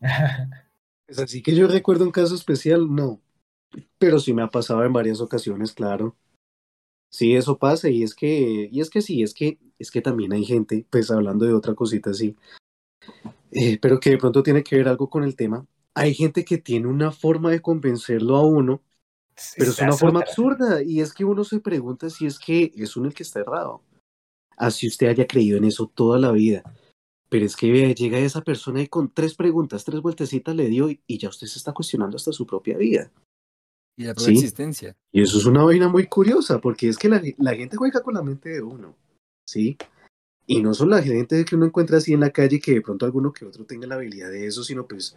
Pues 1.07 1.19
así 1.19 1.43
que 1.43 1.53
yo 1.53 1.67
recuerdo 1.67 2.03
un 2.03 2.11
caso 2.11 2.33
especial, 2.33 2.87
no. 2.93 3.21
Pero 3.99 4.19
sí 4.19 4.33
me 4.33 4.41
ha 4.41 4.47
pasado 4.47 4.83
en 4.83 4.91
varias 4.91 5.21
ocasiones, 5.21 5.71
claro. 5.71 6.15
Sí, 7.09 7.35
eso 7.35 7.57
pasa 7.59 7.89
y 7.89 8.03
es 8.03 8.15
que, 8.15 8.69
y 8.71 8.81
es 8.81 8.89
que 8.89 9.01
sí, 9.01 9.21
es 9.21 9.33
que, 9.33 9.59
es 9.77 9.91
que 9.91 10.01
también 10.01 10.33
hay 10.33 10.43
gente, 10.43 10.85
pues 10.89 11.11
hablando 11.11 11.45
de 11.45 11.53
otra 11.53 11.75
cosita 11.75 12.09
así, 12.09 12.35
eh, 13.51 13.79
pero 13.81 13.99
que 13.99 14.09
de 14.09 14.17
pronto 14.17 14.43
tiene 14.43 14.63
que 14.63 14.75
ver 14.75 14.87
algo 14.87 15.09
con 15.09 15.23
el 15.23 15.35
tema. 15.35 15.65
Hay 15.93 16.13
gente 16.13 16.43
que 16.43 16.57
tiene 16.57 16.87
una 16.87 17.11
forma 17.11 17.51
de 17.51 17.61
convencerlo 17.61 18.35
a 18.35 18.45
uno, 18.45 18.81
pero 19.57 19.71
es 19.71 19.79
una 19.79 19.93
forma 19.93 20.19
absurda 20.21 20.81
y 20.81 21.01
es 21.01 21.13
que 21.13 21.25
uno 21.25 21.43
se 21.43 21.59
pregunta 21.59 22.09
si 22.09 22.25
es 22.25 22.39
que 22.39 22.71
es 22.75 22.95
uno 22.95 23.07
el 23.07 23.13
que 23.13 23.23
está 23.23 23.39
errado. 23.39 23.81
Así 24.57 24.87
usted 24.87 25.07
haya 25.07 25.27
creído 25.27 25.57
en 25.57 25.65
eso 25.65 25.91
toda 25.93 26.17
la 26.17 26.31
vida. 26.31 26.63
Pero 27.27 27.45
es 27.45 27.55
que 27.55 27.71
vea, 27.71 27.93
llega 27.93 28.17
esa 28.19 28.41
persona 28.41 28.81
y 28.81 28.87
con 28.87 29.11
tres 29.11 29.35
preguntas, 29.35 29.83
tres 29.83 29.99
vueltecitas 30.01 30.55
le 30.55 30.67
dio 30.67 30.89
y, 30.89 31.01
y 31.07 31.17
ya 31.17 31.29
usted 31.29 31.47
se 31.47 31.57
está 31.57 31.73
cuestionando 31.73 32.15
hasta 32.15 32.31
su 32.31 32.45
propia 32.45 32.77
vida. 32.77 33.11
Y 33.97 34.03
la 34.03 34.13
propia 34.13 34.33
Sí. 34.33 34.37
existencia. 34.39 34.95
Y 35.11 35.21
eso 35.21 35.37
es 35.37 35.45
una 35.45 35.63
vaina 35.63 35.89
muy 35.89 36.05
curiosa, 36.07 36.61
porque 36.61 36.87
es 36.87 36.97
que 36.97 37.09
la, 37.09 37.21
la 37.37 37.55
gente 37.55 37.77
juega 37.77 38.01
con 38.01 38.13
la 38.13 38.21
mente 38.21 38.49
de 38.49 38.61
uno, 38.61 38.95
¿sí? 39.45 39.77
Y 40.47 40.61
no 40.61 40.73
solo 40.73 40.91
la 40.95 41.01
gente 41.01 41.43
que 41.43 41.55
uno 41.55 41.65
encuentra 41.65 41.97
así 41.97 42.13
en 42.13 42.19
la 42.19 42.29
calle, 42.29 42.59
que 42.59 42.75
de 42.75 42.81
pronto 42.81 43.05
alguno 43.05 43.33
que 43.33 43.45
otro 43.45 43.65
tenga 43.65 43.87
la 43.87 43.95
habilidad 43.95 44.29
de 44.29 44.45
eso, 44.45 44.63
sino 44.63 44.85
pues, 44.85 45.15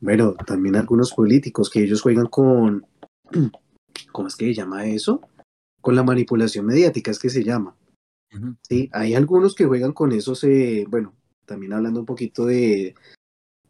bueno, 0.00 0.34
también 0.46 0.76
algunos 0.76 1.12
políticos 1.12 1.68
que 1.68 1.82
ellos 1.82 2.00
juegan 2.00 2.26
con, 2.26 2.86
¿cómo 4.12 4.28
es 4.28 4.36
que 4.36 4.46
se 4.46 4.54
llama 4.54 4.86
eso? 4.86 5.20
Con 5.80 5.94
la 5.94 6.02
manipulación 6.02 6.66
mediática, 6.66 7.10
es 7.10 7.18
que 7.18 7.30
se 7.30 7.44
llama. 7.44 7.76
Sí, 8.68 8.90
hay 8.92 9.14
algunos 9.14 9.54
que 9.54 9.64
juegan 9.64 9.92
con 9.92 10.12
eso, 10.12 10.34
bueno, 10.88 11.14
también 11.46 11.72
hablando 11.72 12.00
un 12.00 12.06
poquito 12.06 12.44
de, 12.44 12.94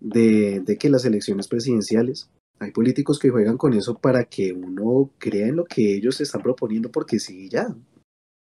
de, 0.00 0.60
de 0.60 0.78
que 0.78 0.90
las 0.90 1.04
elecciones 1.04 1.46
presidenciales, 1.46 2.28
hay 2.58 2.72
políticos 2.72 3.18
que 3.18 3.30
juegan 3.30 3.56
con 3.56 3.72
eso 3.72 3.98
para 3.98 4.24
que 4.24 4.52
uno 4.52 5.10
crea 5.18 5.46
en 5.46 5.56
lo 5.56 5.64
que 5.64 5.94
ellos 5.94 6.20
están 6.20 6.42
proponiendo, 6.42 6.90
porque 6.90 7.20
sí, 7.20 7.48
ya, 7.48 7.74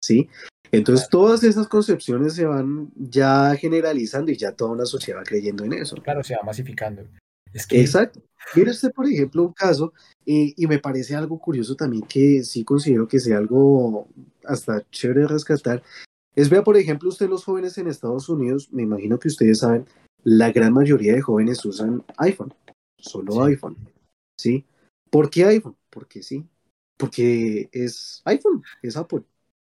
sí. 0.02 0.28
Entonces 0.72 1.08
todas 1.08 1.42
esas 1.44 1.68
concepciones 1.68 2.34
se 2.34 2.44
van 2.44 2.90
ya 2.96 3.54
generalizando 3.56 4.30
y 4.30 4.36
ya 4.36 4.52
toda 4.52 4.72
una 4.72 4.86
sociedad 4.86 5.20
va 5.20 5.24
creyendo 5.24 5.64
en 5.64 5.74
eso. 5.74 5.96
Claro, 5.96 6.22
se 6.22 6.34
va 6.34 6.42
masificando. 6.44 7.02
Es 7.52 7.66
que 7.66 7.80
Exacto. 7.80 8.20
Mire 8.56 8.70
usted, 8.70 8.90
por 8.92 9.06
ejemplo, 9.06 9.42
un 9.44 9.52
caso, 9.52 9.92
eh, 10.26 10.52
y 10.56 10.66
me 10.66 10.78
parece 10.78 11.14
algo 11.14 11.38
curioso 11.38 11.76
también 11.76 12.02
que 12.02 12.42
sí 12.42 12.64
considero 12.64 13.06
que 13.06 13.20
sea 13.20 13.36
algo 13.38 14.08
hasta 14.44 14.84
chévere 14.90 15.20
de 15.20 15.28
rescatar, 15.28 15.82
es 16.34 16.48
vea, 16.48 16.64
por 16.64 16.76
ejemplo, 16.76 17.08
usted 17.10 17.28
los 17.28 17.44
jóvenes 17.44 17.76
en 17.78 17.86
Estados 17.86 18.28
Unidos, 18.28 18.68
me 18.72 18.82
imagino 18.82 19.18
que 19.18 19.28
ustedes 19.28 19.58
saben, 19.58 19.86
la 20.24 20.50
gran 20.52 20.72
mayoría 20.72 21.14
de 21.14 21.20
jóvenes 21.20 21.64
usan 21.64 22.02
iPhone, 22.16 22.52
solo 22.98 23.32
Sí. 23.34 23.40
iPhone, 23.52 23.76
¿sí? 24.36 24.64
¿Por 25.10 25.28
qué 25.30 25.44
iPhone? 25.44 25.76
Porque 25.90 26.22
sí, 26.22 26.44
porque 26.96 27.68
es 27.72 28.22
iPhone, 28.24 28.62
es 28.82 28.96
Apple, 28.96 29.22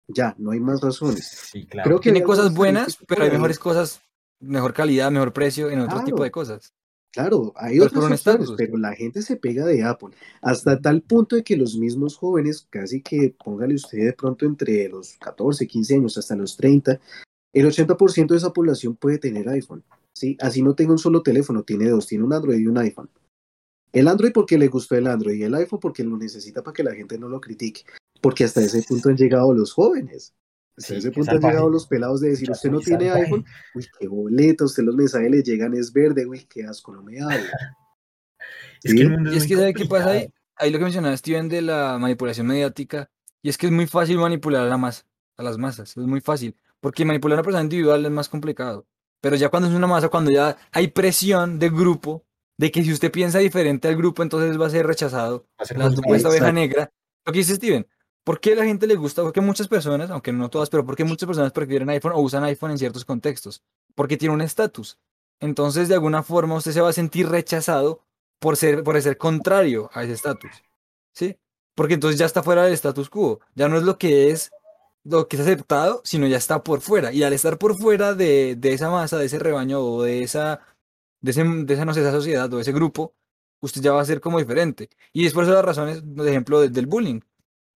ya, 0.07 0.35
no 0.37 0.51
hay 0.51 0.59
más 0.59 0.81
razones. 0.81 1.25
sí, 1.51 1.65
claro. 1.65 1.87
Creo 1.87 1.99
que 1.99 2.03
Tiene 2.11 2.19
hay 2.19 2.25
cosas 2.25 2.53
buenas, 2.53 2.97
pero 3.07 3.23
hay 3.23 3.31
mejores 3.31 3.59
cosas, 3.59 4.01
mejor 4.39 4.73
calidad, 4.73 5.11
mejor 5.11 5.33
precio 5.33 5.69
en 5.69 5.79
otro 5.79 5.93
Claro. 5.97 6.05
tipo 6.05 6.23
de 6.23 6.31
cosas. 6.31 6.73
Claro, 7.15 7.53
hay 7.55 7.75
Pero 7.75 7.85
es 7.85 7.87
otras 7.87 7.93
por 7.93 8.09
un 8.09 8.13
opciones, 8.13 8.41
estatus. 8.41 8.55
pero 8.57 8.77
la 8.77 8.93
gente 8.93 9.21
se 9.21 9.37
pega 9.37 9.65
de 9.65 9.83
Apple 9.85 10.09
hasta 10.41 10.81
tal 10.81 11.01
punto 11.01 11.37
de 11.37 11.45
que 11.45 11.55
los 11.55 11.77
mismos 11.77 12.17
jóvenes, 12.17 12.67
casi 12.69 13.01
que 13.01 13.33
póngale 13.41 13.75
usted 13.75 13.99
de 13.99 14.11
pronto 14.11 14.45
entre 14.45 14.89
los 14.89 15.15
14, 15.21 15.65
15 15.65 15.95
años 15.95 16.17
hasta 16.17 16.35
los 16.35 16.57
30, 16.57 16.99
el 17.53 17.65
80% 17.65 18.33
de 18.33 18.37
esa 18.37 18.51
población 18.51 18.97
puede 18.97 19.17
tener 19.17 19.47
iPhone, 19.47 19.81
¿sí? 20.13 20.35
Así 20.41 20.61
no 20.61 20.75
tenga 20.75 20.91
un 20.91 20.99
solo 20.99 21.23
teléfono, 21.23 21.63
tiene 21.63 21.87
dos, 21.87 22.05
tiene 22.05 22.25
un 22.25 22.33
Android 22.33 22.59
y 22.59 22.67
un 22.67 22.79
iPhone. 22.79 23.09
El 23.93 24.09
Android 24.09 24.33
porque 24.33 24.57
le 24.57 24.67
gustó 24.67 24.95
el 24.95 25.07
Android 25.07 25.35
y 25.35 25.43
el 25.43 25.55
iPhone 25.55 25.79
porque 25.79 26.03
lo 26.03 26.17
necesita 26.17 26.63
para 26.63 26.73
que 26.73 26.83
la 26.83 26.93
gente 26.93 27.17
no 27.17 27.29
lo 27.29 27.39
critique, 27.39 27.83
porque 28.19 28.43
hasta 28.43 28.61
ese 28.61 28.83
punto 28.83 29.07
han 29.07 29.15
llegado 29.15 29.53
los 29.53 29.71
jóvenes. 29.71 30.33
Hasta 30.77 30.93
Sí, 30.93 30.99
ese 30.99 31.11
punto 31.11 31.31
han 31.31 31.41
llegado 31.41 31.69
los 31.69 31.87
pelados 31.87 32.19
de 32.21 32.29
decir, 32.29 32.51
usted 32.51 32.69
no 32.69 32.79
tiene 32.81 33.05
salvaje. 33.05 33.23
iPhone, 33.23 33.45
uy, 33.75 33.87
qué 33.97 34.07
boleta, 34.07 34.65
usted 34.65 34.83
los 34.83 34.95
mensajes 34.95 35.31
le 35.31 35.41
llegan, 35.41 35.73
es 35.73 35.93
verde, 35.93 36.25
uy, 36.25 36.45
qué 36.49 36.65
asco, 36.65 36.93
no 36.93 37.01
me 37.01 37.21
hable. 37.21 37.45
Es 38.83 38.93
que 38.93 39.01
el 39.01 39.07
Sí. 39.07 39.09
mundo 39.09 39.29
es 39.29 39.35
Y 39.35 39.37
es 39.39 39.47
que, 39.47 39.55
¿sabe 39.55 39.73
qué 39.73 39.85
pasa 39.85 40.11
ahí? 40.11 40.33
Ahí 40.57 40.71
lo 40.71 40.77
que 40.77 40.83
mencionaba 40.83 41.15
Steven 41.17 41.49
de 41.49 41.61
la 41.61 41.97
manipulación 41.97 42.47
mediática, 42.47 43.09
y 43.41 43.49
es 43.49 43.57
que 43.57 43.67
es 43.67 43.71
muy 43.71 43.87
fácil 43.87 44.17
manipular 44.17 44.63
a 44.63 44.69
la 44.69 44.77
masa, 44.77 45.05
a 45.37 45.43
las 45.43 45.57
masas, 45.57 45.91
es 45.91 45.97
muy 45.97 46.21
fácil, 46.21 46.55
porque 46.79 47.05
manipular 47.05 47.37
a 47.37 47.39
una 47.41 47.43
persona 47.43 47.63
individual 47.63 48.05
es 48.05 48.11
más 48.11 48.29
complicado. 48.29 48.85
Pero 49.21 49.35
ya 49.37 49.49
cuando 49.49 49.69
es 49.69 49.75
una 49.75 49.87
masa, 49.87 50.09
cuando 50.09 50.29
ya 50.31 50.55
hay 50.71 50.89
presión 50.89 51.57
del 51.57 51.71
grupo, 51.71 52.25
de 52.57 52.71
que 52.71 52.83
si 52.83 52.91
usted 52.93 53.11
piensa 53.11 53.39
diferente 53.39 53.87
al 53.87 53.95
grupo, 53.97 54.23
entonces 54.23 54.59
va 54.59 54.67
a 54.67 54.69
ser 54.69 54.85
rechazado, 54.85 55.47
Va 55.59 55.63
a 55.63 55.65
ser 55.65 55.77
la 55.77 55.89
supuesta 55.89 56.29
oveja 56.29 56.51
negra. 56.51 56.91
Lo 57.25 57.33
que 57.33 57.39
dice 57.39 57.55
Steven, 57.55 57.85
¿por 58.25 58.41
qué 58.41 58.55
la 58.55 58.65
gente 58.65 58.87
le 58.87 58.95
gusta? 58.95 59.21
Porque 59.23 59.39
muchas 59.39 59.69
personas, 59.69 60.09
aunque 60.11 60.33
no 60.33 60.49
todas, 60.49 60.69
pero 60.69 60.85
porque 60.85 61.05
muchas 61.05 61.27
personas 61.27 61.53
prefieren 61.53 61.89
iPhone 61.89 62.11
o 62.13 62.19
usan 62.19 62.43
iPhone 62.43 62.71
en 62.71 62.77
ciertos 62.77 63.05
contextos, 63.05 63.63
porque 63.95 64.17
tiene 64.17 64.35
un 64.35 64.41
estatus. 64.41 64.97
Entonces, 65.39 65.87
de 65.87 65.93
alguna 65.95 66.23
forma, 66.23 66.55
usted 66.55 66.73
se 66.73 66.81
va 66.81 66.89
a 66.89 66.93
sentir 66.93 67.29
rechazado 67.29 68.01
por 68.39 68.57
ser, 68.57 68.83
por 68.83 69.01
ser 69.01 69.17
contrario 69.17 69.89
a 69.93 70.03
ese 70.03 70.13
estatus. 70.13 70.51
¿Sí? 71.13 71.37
Porque 71.75 71.93
entonces 71.95 72.19
ya 72.19 72.25
está 72.25 72.43
fuera 72.43 72.63
del 72.63 72.73
status 72.73 73.09
quo. 73.09 73.39
Ya 73.55 73.69
no 73.69 73.77
es 73.77 73.83
lo 73.83 73.97
que 73.97 74.29
es 74.31 74.51
lo 75.03 75.27
que 75.27 75.35
es 75.35 75.41
aceptado, 75.43 76.01
sino 76.03 76.25
ya 76.27 76.37
está 76.37 76.63
por 76.63 76.81
fuera. 76.81 77.13
Y 77.13 77.21
al 77.23 77.33
estar 77.33 77.57
por 77.59 77.77
fuera 77.77 78.15
de, 78.15 78.55
de 78.57 78.73
esa 78.73 78.89
masa, 78.89 79.17
de 79.19 79.25
ese 79.27 79.37
rebaño 79.39 79.79
o 79.81 80.01
de 80.03 80.23
esa, 80.23 80.61
de, 81.21 81.31
ese, 81.31 81.43
de 81.43 81.73
esa, 81.75 81.85
no 81.85 81.93
sé, 81.93 82.01
esa 82.01 82.11
sociedad 82.11 82.51
o 82.53 82.59
ese 82.59 82.71
grupo, 82.71 83.13
usted 83.61 83.81
ya 83.81 83.91
va 83.91 84.01
a 84.01 84.05
ser 84.05 84.19
como 84.19 84.39
diferente. 84.39 84.89
Y 85.13 85.27
es 85.27 85.33
por 85.33 85.43
eso 85.43 85.53
las 85.53 85.63
razones, 85.65 86.01
por 86.01 86.27
ejemplo, 86.27 86.59
de- 86.61 86.69
del 86.69 86.87
bullying. 86.87 87.19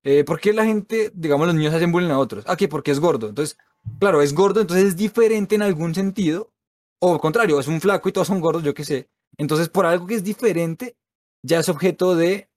Eh, 0.04 0.24
¿Por 0.24 0.40
qué 0.40 0.54
la 0.54 0.66
gente, 0.66 1.12
digamos, 1.14 1.48
los 1.48 1.56
niños 1.56 1.74
hacen 1.74 1.92
bullying 1.92 2.12
a 2.12 2.20
otros? 2.20 2.46
Ah, 2.48 2.56
que 2.56 2.68
porque 2.68 2.92
es 2.92 3.00
gordo. 3.00 3.30
Entonces, 3.30 3.58
claro, 4.00 4.22
es 4.22 4.34
gordo, 4.34 4.62
entonces 4.62 4.88
es 4.88 4.96
diferente 4.96 5.56
en 5.56 5.62
algún 5.62 5.94
sentido. 5.94 6.52
O 7.00 7.14
al 7.14 7.20
contrario, 7.20 7.60
es 7.60 7.68
un 7.68 7.82
flaco 7.82 8.10
y 8.10 8.12
todos 8.12 8.28
son 8.28 8.42
gordos, 8.42 8.64
yo 8.64 8.74
qué 8.74 8.86
sé. 8.86 9.10
Entonces, 9.38 9.70
por 9.70 9.86
algo 9.86 10.08
que 10.08 10.16
es 10.16 10.24
diferente, 10.24 10.98
ya 11.44 11.60
es 11.60 11.70
objeto 11.70 12.16
de, 12.16 12.50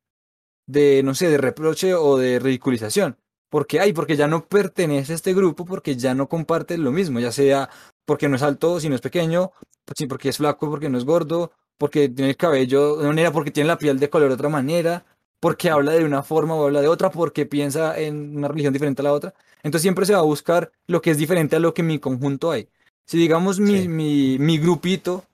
de, 0.66 1.02
no 1.02 1.14
sé, 1.14 1.28
de 1.30 1.38
reproche 1.38 1.94
o 1.94 2.16
de 2.18 2.38
ridiculización. 2.38 3.18
¿Por 3.50 3.66
qué? 3.66 3.80
Ay, 3.80 3.92
porque 3.92 4.16
ya 4.16 4.28
no 4.28 4.48
pertenece 4.48 5.12
a 5.12 5.16
este 5.16 5.34
grupo, 5.34 5.64
porque 5.64 5.96
ya 5.96 6.14
no 6.14 6.28
comparte 6.28 6.78
lo 6.78 6.90
mismo, 6.90 7.20
ya 7.20 7.30
sea 7.30 7.68
porque 8.06 8.28
no 8.28 8.36
es 8.36 8.42
alto, 8.42 8.80
si 8.80 8.88
no 8.88 8.94
es 8.94 9.00
pequeño, 9.00 9.52
sí, 9.94 10.06
porque 10.06 10.30
es 10.30 10.38
flaco, 10.38 10.70
porque 10.70 10.88
no 10.88 10.98
es 10.98 11.04
gordo, 11.04 11.52
porque 11.78 12.08
tiene 12.08 12.30
el 12.30 12.36
cabello 12.36 12.96
de 12.96 13.00
una 13.00 13.08
manera, 13.08 13.32
porque 13.32 13.50
tiene 13.50 13.68
la 13.68 13.78
piel 13.78 13.98
de 13.98 14.10
color 14.10 14.28
de 14.28 14.34
otra 14.34 14.48
manera, 14.48 15.04
porque 15.42 15.70
habla 15.70 15.90
de 15.90 16.04
una 16.04 16.22
forma 16.22 16.54
o 16.54 16.66
habla 16.66 16.80
de 16.80 16.86
otra, 16.86 17.10
porque 17.10 17.46
piensa 17.46 17.98
en 17.98 18.36
una 18.36 18.46
religión 18.46 18.72
diferente 18.72 19.02
a 19.02 19.04
la 19.04 19.12
otra. 19.12 19.34
Entonces 19.64 19.82
siempre 19.82 20.06
se 20.06 20.12
va 20.12 20.20
a 20.20 20.22
buscar 20.22 20.70
lo 20.86 21.02
que 21.02 21.10
es 21.10 21.18
diferente 21.18 21.56
a 21.56 21.58
lo 21.58 21.74
que 21.74 21.82
en 21.82 21.88
mi 21.88 21.98
conjunto 21.98 22.52
hay. 22.52 22.68
Si 23.08 23.18
digamos 23.18 23.58
mi, 23.58 23.82
Sí. 23.82 23.88
mi, 23.88 24.38
mi 24.38 24.58
grupito 24.58 25.24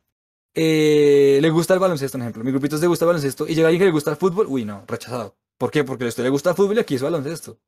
eh, 0.54 1.38
le 1.42 1.50
gusta 1.50 1.74
el 1.74 1.80
baloncesto, 1.80 2.16
por 2.16 2.22
ejemplo, 2.22 2.42
mi 2.42 2.50
grupito 2.52 2.78
le 2.78 2.86
gusta 2.86 3.04
el 3.04 3.08
baloncesto 3.08 3.46
y 3.46 3.54
llega 3.54 3.68
alguien 3.68 3.80
que 3.80 3.84
le 3.84 3.92
gusta 3.92 4.10
el 4.10 4.16
fútbol, 4.16 4.46
uy, 4.48 4.64
no, 4.64 4.82
rechazado. 4.88 5.34
¿Por 5.58 5.70
qué? 5.70 5.84
Porque 5.84 6.04
a 6.06 6.08
usted 6.08 6.22
le 6.22 6.30
gusta 6.30 6.50
el 6.50 6.56
fútbol 6.56 6.78
y 6.78 6.80
aquí 6.80 6.94
es 6.94 7.02
baloncesto. 7.02 7.58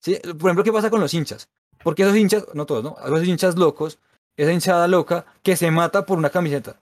¿Sí? 0.00 0.16
Por 0.22 0.48
ejemplo, 0.50 0.64
¿qué 0.64 0.72
pasa 0.72 0.88
con 0.88 1.00
los 1.00 1.12
hinchas? 1.12 1.48
Porque 1.82 2.02
esos 2.02 2.16
hinchas, 2.16 2.46
no 2.54 2.64
todos, 2.64 2.82
¿no? 2.82 2.96
Esos 3.04 3.24
hinchas 3.26 3.56
locos, 3.56 3.98
esa 4.38 4.52
hinchada 4.52 4.88
loca 4.88 5.26
que 5.42 5.54
se 5.54 5.70
mata 5.70 6.06
por 6.06 6.16
una 6.16 6.30
camiseta. 6.30 6.80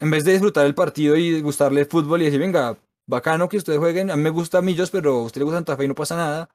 En 0.00 0.10
vez 0.10 0.24
de 0.24 0.32
disfrutar 0.32 0.66
el 0.66 0.74
partido 0.74 1.16
y 1.16 1.40
gustarle 1.40 1.80
el 1.80 1.86
fútbol 1.86 2.20
y 2.20 2.26
decir, 2.26 2.40
venga, 2.40 2.76
bacano 3.08 3.48
que 3.48 3.56
ustedes 3.56 3.80
jueguen, 3.80 4.10
a 4.12 4.16
mí 4.16 4.22
me 4.22 4.30
gusta 4.30 4.62
Millos, 4.62 4.90
pero 4.92 5.16
a 5.16 5.22
usted 5.24 5.40
le 5.40 5.44
gusta 5.44 5.58
Santa 5.58 5.76
Fe 5.76 5.84
y 5.84 5.88
no 5.88 5.94
pasa 5.96 6.16
nada. 6.16 6.48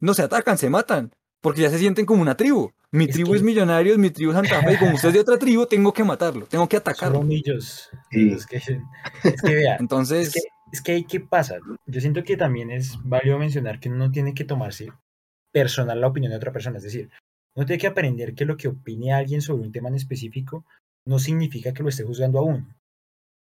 No 0.00 0.14
se 0.14 0.22
atacan, 0.22 0.56
se 0.58 0.70
matan, 0.70 1.10
porque 1.40 1.62
ya 1.62 1.70
se 1.70 1.78
sienten 1.78 2.06
como 2.06 2.22
una 2.22 2.36
tribu. 2.36 2.70
Mi 2.92 3.04
Es 3.06 3.10
tribu 3.14 3.32
que- 3.32 3.36
es 3.38 3.42
Millonarios, 3.42 3.98
mi 3.98 4.10
tribu 4.10 4.30
es 4.30 4.36
Santa 4.36 4.62
Fe, 4.62 4.74
y 4.74 4.76
como 4.76 4.94
usted 4.94 5.08
es 5.08 5.14
de 5.14 5.20
otra 5.20 5.38
tribu, 5.38 5.66
tengo 5.66 5.92
que 5.92 6.04
matarlo, 6.04 6.46
tengo 6.46 6.68
que 6.68 6.76
Solo 6.76 6.80
atacarlo. 6.90 7.22
millos. 7.22 7.90
Sí. 8.12 8.30
Es 8.32 8.46
que, 8.46 8.56
es 8.58 9.42
que 9.42 9.54
vea, 9.54 9.76
Entonces, 9.80 10.28
Es 10.28 10.34
que, 10.34 10.40
es 10.72 10.82
que 10.82 10.92
ahí 10.92 11.04
qué 11.04 11.18
pasa. 11.20 11.56
Yo 11.86 12.00
siento 12.00 12.22
que 12.22 12.36
también 12.36 12.70
es 12.70 12.96
válido 13.02 13.38
mencionar 13.38 13.80
que 13.80 13.88
uno 13.88 13.98
no 14.06 14.10
tiene 14.12 14.34
que 14.34 14.44
tomarse 14.44 14.92
personal 15.52 16.00
la 16.00 16.06
opinión 16.06 16.30
de 16.30 16.36
otra 16.36 16.52
persona. 16.52 16.76
Es 16.78 16.84
decir, 16.84 17.10
uno 17.56 17.66
tiene 17.66 17.80
que 17.80 17.86
aprender 17.88 18.34
que 18.34 18.44
lo 18.44 18.56
que 18.56 18.68
opine 18.68 19.12
alguien 19.12 19.40
sobre 19.42 19.62
un 19.62 19.72
tema 19.72 19.88
en 19.88 19.94
específico 19.96 20.64
no 21.06 21.18
significa 21.18 21.72
que 21.72 21.82
lo 21.82 21.88
esté 21.88 22.04
juzgando 22.04 22.38
a 22.38 22.42
uno. 22.42 22.68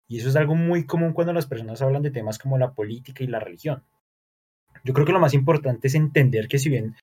Y 0.07 0.19
eso 0.19 0.29
es 0.29 0.35
algo 0.35 0.55
muy 0.55 0.85
común 0.85 1.13
cuando 1.13 1.33
las 1.33 1.47
personas 1.47 1.81
hablan 1.81 2.01
de 2.01 2.11
temas 2.11 2.39
como 2.39 2.57
la 2.57 2.73
política 2.73 3.23
y 3.23 3.27
la 3.27 3.39
religión. 3.39 3.83
Yo 4.83 4.93
creo 4.93 5.05
que 5.05 5.11
lo 5.11 5.19
más 5.19 5.33
importante 5.33 5.87
es 5.87 5.95
entender 5.95 6.47
que 6.47 6.59
si 6.59 6.69
bien 6.69 6.95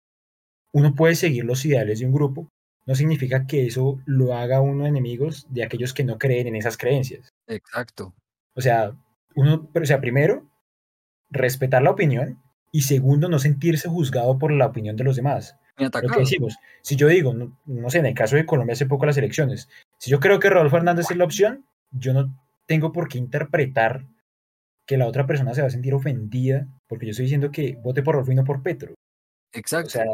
uno 0.72 0.94
puede 0.94 1.14
seguir 1.14 1.44
los 1.44 1.64
ideales 1.64 2.00
de 2.00 2.06
un 2.06 2.12
grupo, 2.12 2.48
no 2.86 2.94
significa 2.94 3.46
que 3.46 3.66
eso 3.66 4.00
lo 4.06 4.34
haga 4.34 4.60
uno 4.60 4.86
enemigos 4.86 5.46
de 5.50 5.64
aquellos 5.64 5.94
que 5.94 6.04
no 6.04 6.18
creen 6.18 6.48
en 6.48 6.56
esas 6.56 6.76
creencias. 6.76 7.32
exacto. 7.46 8.14
O 8.54 8.60
sea, 8.60 8.96
uno, 9.34 9.68
o 9.74 9.84
sea, 9.84 10.00
primero, 10.00 10.48
respetar 11.30 11.82
la 11.82 11.90
opinión 11.90 12.40
y 12.72 12.82
segundo, 12.82 13.28
no 13.28 13.38
sentirse 13.38 13.88
juzgado 13.88 14.38
por 14.38 14.52
la 14.52 14.66
opinión 14.66 14.96
de 14.96 15.04
los 15.04 15.16
demás. 15.16 15.56
Lo 15.76 15.90
que 15.90 16.20
decimos, 16.20 16.56
si 16.82 16.94
yo 16.94 17.08
digo, 17.08 17.34
no, 17.34 17.58
no 17.66 17.90
sé, 17.90 17.98
en 17.98 18.06
el 18.06 18.14
caso 18.14 18.36
de 18.36 18.46
Colombia 18.46 18.74
hace 18.74 18.86
poco 18.86 19.06
las 19.06 19.16
elecciones, 19.16 19.68
si 19.98 20.10
yo 20.10 20.20
creo 20.20 20.38
que 20.38 20.50
Rodolfo 20.50 20.76
Hernández 20.76 21.10
es 21.10 21.16
la 21.16 21.24
opción, 21.24 21.66
yo 21.90 22.12
no 22.12 22.32
tengo 22.66 22.92
por 22.92 23.08
qué 23.08 23.18
interpretar 23.18 24.06
que 24.86 24.96
la 24.98 25.06
otra 25.06 25.26
persona 25.26 25.54
se 25.54 25.62
va 25.62 25.68
a 25.68 25.70
sentir 25.70 25.94
ofendida 25.94 26.66
porque 26.88 27.06
yo 27.06 27.10
estoy 27.10 27.24
diciendo 27.24 27.50
que 27.50 27.76
vote 27.82 28.02
por 28.02 28.14
Rodolfo 28.14 28.32
y 28.32 28.34
no 28.34 28.44
por 28.44 28.62
Petro. 28.62 28.94
Exacto. 29.52 29.88
O 29.88 29.90
sea, 29.90 30.04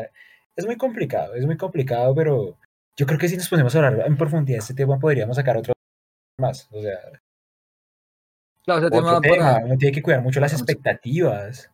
es 0.57 0.66
muy 0.66 0.76
complicado, 0.76 1.34
es 1.34 1.46
muy 1.46 1.57
complicado, 1.57 2.14
pero 2.14 2.59
yo 2.96 3.07
creo 3.07 3.18
que 3.18 3.28
si 3.28 3.36
nos 3.36 3.48
ponemos 3.48 3.74
a 3.74 3.78
hablar 3.86 4.07
en 4.07 4.16
profundidad 4.16 4.59
de 4.59 4.61
este 4.61 4.74
tema 4.74 4.98
podríamos 4.98 5.36
sacar 5.36 5.57
otro 5.57 5.72
más. 6.38 6.68
O 6.70 6.80
sea, 6.82 6.98
claro, 8.64 8.90
tema 8.90 9.20
tema, 9.20 9.36
para- 9.36 9.64
uno 9.64 9.76
tiene 9.76 9.94
que 9.94 10.03
cuidar 10.03 10.22
mucho 10.22 10.40
las 10.40 10.53
expectativas. 10.53 11.70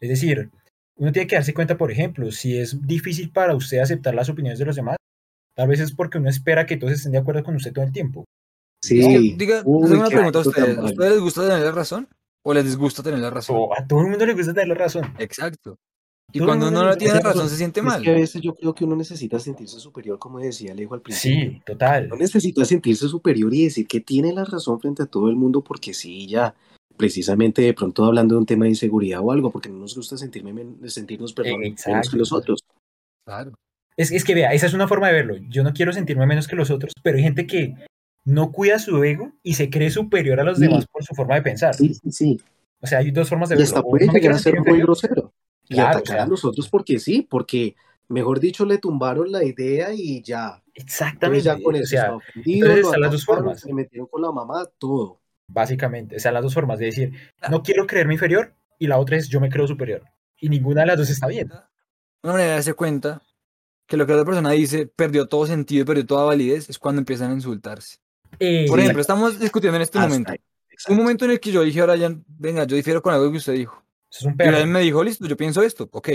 Es 0.00 0.08
decir, 0.08 0.50
uno 0.96 1.12
tiene 1.12 1.26
que 1.26 1.36
darse 1.36 1.54
cuenta, 1.54 1.76
por 1.76 1.90
ejemplo, 1.90 2.30
si 2.30 2.58
es 2.58 2.86
difícil 2.86 3.30
para 3.30 3.54
usted 3.54 3.78
aceptar 3.78 4.14
las 4.14 4.28
opiniones 4.28 4.58
de 4.58 4.66
los 4.66 4.76
demás, 4.76 4.96
tal 5.54 5.68
vez 5.68 5.80
es 5.80 5.92
porque 5.92 6.18
uno 6.18 6.28
espera 6.28 6.66
que 6.66 6.76
todos 6.76 6.92
estén 6.92 7.12
de 7.12 7.18
acuerdo 7.18 7.42
con 7.44 7.54
usted 7.56 7.72
todo 7.72 7.84
el 7.84 7.92
tiempo. 7.92 8.24
Sí. 8.86 9.00
Es 9.00 9.06
que, 9.06 9.18
diga, 9.36 9.62
Uy, 9.64 9.90
una 9.90 10.08
pregunta 10.08 10.38
a 10.38 10.42
ustedes. 10.42 10.78
¿A 10.78 10.84
ustedes 10.84 11.10
les 11.12 11.20
gusta 11.20 11.42
tener 11.42 11.60
la 11.64 11.72
razón 11.72 12.08
o 12.42 12.54
les 12.54 12.64
disgusta 12.64 13.02
tener 13.02 13.18
la 13.20 13.30
razón? 13.30 13.56
O 13.58 13.74
a 13.74 13.86
todo 13.86 14.00
el 14.02 14.08
mundo 14.08 14.24
le 14.26 14.34
gusta 14.34 14.52
tener 14.54 14.68
la 14.68 14.74
razón. 14.74 15.04
Exacto. 15.18 15.78
Y 16.32 16.38
Todo 16.38 16.48
cuando 16.48 16.68
uno 16.68 16.84
no 16.84 16.96
tiene 16.96 17.14
razón 17.14 17.32
razón. 17.34 17.48
se 17.50 17.56
siente 17.56 17.80
Es 17.80 17.86
mal. 17.86 18.02
que 18.02 18.10
a 18.10 18.14
veces 18.14 18.42
yo 18.42 18.54
creo 18.56 18.74
que 18.74 18.84
uno 18.84 18.96
necesita 18.96 19.38
sentirse 19.38 19.78
superior, 19.78 20.18
como 20.18 20.40
decía 20.40 20.72
Alejo 20.72 20.94
al 20.94 21.00
principio. 21.00 21.50
Sí, 21.52 21.62
total. 21.64 22.06
Uno 22.06 22.16
necesita 22.16 22.64
sentirse 22.64 23.08
superior 23.08 23.54
y 23.54 23.64
decir 23.64 23.86
que 23.86 24.00
tiene 24.00 24.32
la 24.32 24.44
razón 24.44 24.80
frente 24.80 25.04
a 25.04 25.06
todo 25.06 25.28
el 25.28 25.36
mundo 25.36 25.62
porque 25.62 25.94
sí, 25.94 26.26
ya, 26.26 26.54
precisamente 26.96 27.62
de 27.62 27.74
pronto 27.74 28.04
hablando 28.04 28.34
de 28.34 28.40
un 28.40 28.46
tema 28.46 28.64
de 28.64 28.70
inseguridad 28.70 29.20
o 29.22 29.30
algo, 29.30 29.50
porque 29.52 29.68
no 29.68 29.78
nos 29.78 29.94
gusta 29.94 30.16
sentirme 30.16 30.52
sentirnos 30.88 31.32
perdón, 31.32 31.60
menos 31.60 32.10
que 32.10 32.16
los 32.16 32.32
otros. 32.32 32.60
Claro. 33.24 33.52
Es, 33.96 34.10
es 34.10 34.24
que 34.24 34.34
vea, 34.34 34.52
esa 34.52 34.66
es 34.66 34.74
una 34.74 34.88
forma 34.88 35.06
de 35.08 35.14
verlo. 35.14 35.36
Yo 35.48 35.62
no 35.62 35.72
quiero 35.72 35.92
sentirme 35.92 36.26
menos 36.26 36.48
que 36.48 36.56
los 36.56 36.70
otros, 36.70 36.92
pero 37.02 37.16
hay 37.18 37.22
gente 37.22 37.46
que 37.46 37.74
no 38.26 38.52
cuida 38.52 38.78
su 38.78 39.02
ego 39.02 39.32
y 39.42 39.54
se 39.54 39.70
cree 39.70 39.90
superior 39.90 40.38
a 40.40 40.44
los 40.44 40.58
Sí. 40.58 40.64
demás 40.66 40.84
por 40.86 41.02
su 41.02 41.14
forma 41.14 41.36
de 41.36 41.42
pensar. 41.42 41.74
Sí, 41.74 41.94
sí, 41.94 42.12
sí. 42.12 42.40
O 42.80 42.86
sea, 42.86 42.98
hay 42.98 43.10
dos 43.10 43.28
formas 43.28 43.48
de 43.48 43.54
Y 43.54 43.58
verlo. 43.58 43.68
hasta 43.68 43.80
O 43.80 43.90
puede 43.90 44.04
llegar 44.06 44.20
quiero 44.20 44.34
a 44.36 44.38
ser 44.38 44.60
muy 44.60 44.80
grosero. 44.82 45.32
Y 45.68 45.74
Claro, 45.74 45.88
o 45.88 45.90
atacar 45.92 46.16
sea. 46.16 46.22
a 46.24 46.26
los 46.28 46.44
otros 46.44 46.68
porque 46.68 46.98
sí, 46.98 47.26
porque, 47.28 47.74
mejor 48.08 48.38
dicho, 48.40 48.66
le 48.66 48.78
tumbaron 48.78 49.32
la 49.32 49.42
idea 49.44 49.92
y 49.94 50.22
ya. 50.22 50.62
Entonces 50.66 50.84
Exactamente. 50.84 51.44
ya 51.44 51.58
con 51.62 51.74
o 51.74 51.78
eso 51.78 51.86
sea, 51.86 52.02
está 52.02 52.16
ofendido, 52.16 52.66
entonces 52.66 52.84
están 52.86 53.00
las 53.00 53.12
dos 53.12 53.24
formas. 53.24 53.60
se 53.60 53.72
metieron 53.72 54.06
con 54.08 54.20
la 54.22 54.30
mamá, 54.32 54.66
todo. 54.78 55.20
básicamente, 55.48 56.16
están 56.16 56.34
las 56.34 56.42
dos 56.42 56.52
formas 56.54 56.78
de 56.80 56.86
decir, 56.86 57.12
no 57.50 57.62
quiero 57.62 57.86
creerme 57.86 58.14
inferior 58.14 58.52
y 58.80 58.88
la 58.88 58.98
otra 58.98 59.16
es 59.16 59.28
yo 59.28 59.40
me 59.40 59.48
creo 59.48 59.66
superior. 59.68 60.02
Y 60.40 60.48
ninguna 60.48 60.80
de 60.82 60.88
las 60.88 60.98
dos 60.98 61.08
está 61.08 61.28
bien. 61.28 61.50
Una 62.22 62.32
manera 62.32 62.50
de 62.50 62.54
darse 62.56 62.74
cuenta 62.74 63.22
que 63.86 63.96
lo 63.96 64.04
que 64.06 64.12
la 64.12 64.18
otra 64.18 64.26
persona 64.26 64.50
dice 64.50 64.86
perdió 64.88 65.28
todo 65.28 65.46
sentido 65.46 65.82
y 65.82 65.86
perdió 65.86 66.04
toda 66.04 66.24
validez 66.24 66.68
es 66.68 66.78
cuando 66.80 66.98
empiezan 67.00 67.30
a 67.30 67.34
insultarse. 67.34 67.98
Eh, 68.38 68.66
Por 68.68 68.78
ejemplo, 68.80 69.00
estamos 69.00 69.38
discutiendo 69.38 69.76
en 69.76 69.82
este 69.82 69.98
momento. 69.98 70.32
ahí. 70.32 70.38
Un 70.88 70.96
momento 70.96 71.24
en 71.24 71.30
el 71.32 71.40
que 71.40 71.50
yo 71.52 71.62
dije 71.62 71.80
a 71.80 71.86
Brian, 71.86 72.24
venga, 72.28 72.64
yo 72.64 72.76
difiero 72.76 73.00
con 73.02 73.14
algo 73.14 73.30
que 73.30 73.38
usted 73.38 73.54
dijo. 73.54 73.82
es 74.10 74.22
un 74.22 74.32
Y 74.32 74.36
perro. 74.36 74.52
Brian 74.52 74.70
me 74.70 74.80
dijo, 74.80 75.02
listo, 75.02 75.26
yo 75.26 75.36
pienso 75.36 75.62
esto, 75.62 75.88
ok. 75.90 76.08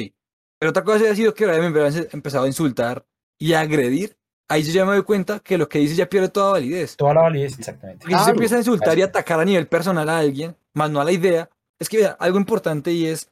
Pero 0.59 0.69
otra 0.69 0.83
cosa 0.83 1.09
ha 1.09 1.15
sido 1.15 1.33
que 1.33 1.45
Brian 1.45 1.61
me 1.61 1.69
hubiera 1.69 1.89
empezado 2.11 2.43
a 2.43 2.47
insultar 2.47 3.03
y 3.39 3.53
a 3.53 3.61
agredir. 3.61 4.15
Ahí 4.47 4.63
yo 4.63 4.71
ya 4.73 4.85
me 4.85 4.93
doy 4.93 5.03
cuenta 5.03 5.39
que 5.39 5.57
lo 5.57 5.67
que 5.69 5.79
dice 5.79 5.95
ya 5.95 6.07
pierde 6.09 6.27
toda 6.29 6.51
validez. 6.51 6.95
Toda 6.97 7.13
la 7.13 7.21
validez, 7.21 7.57
exactamente. 7.57 8.01
Porque 8.03 8.17
si 8.17 8.23
se 8.25 8.31
empieza 8.31 8.55
a 8.55 8.59
insultar 8.59 8.97
y 8.97 9.01
atacar 9.01 9.39
a 9.39 9.45
nivel 9.45 9.67
personal 9.67 10.07
a 10.09 10.19
alguien, 10.19 10.55
más 10.73 10.91
no 10.91 10.99
a 10.99 11.05
la 11.05 11.11
idea, 11.13 11.49
es 11.79 11.87
que 11.89 11.97
vea, 11.97 12.17
algo 12.19 12.37
importante 12.37 12.91
y 12.91 13.07
es 13.07 13.31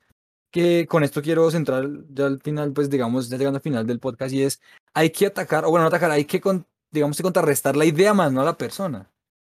que 0.51 0.87
con 0.87 1.03
esto 1.03 1.21
quiero 1.21 1.51
centrar 1.51 1.87
ya 2.11 2.25
al 2.25 2.41
final, 2.41 2.71
pues 2.71 2.89
digamos, 2.89 3.29
ya 3.29 3.37
llegando 3.37 3.57
al 3.57 3.61
final 3.61 3.85
del 3.85 3.99
podcast, 3.99 4.33
y 4.33 4.41
es, 4.43 4.61
hay 4.95 5.11
que 5.11 5.27
atacar, 5.27 5.65
o 5.65 5.69
bueno, 5.69 5.83
no 5.83 5.89
atacar, 5.89 6.09
hay 6.09 6.25
que, 6.25 6.41
con- 6.41 6.65
digamos, 6.91 7.17
que 7.17 7.23
contrarrestar 7.23 7.75
la 7.75 7.85
idea 7.85 8.13
más 8.13 8.31
no 8.31 8.41
a 8.41 8.45
la 8.45 8.57
persona. 8.57 9.09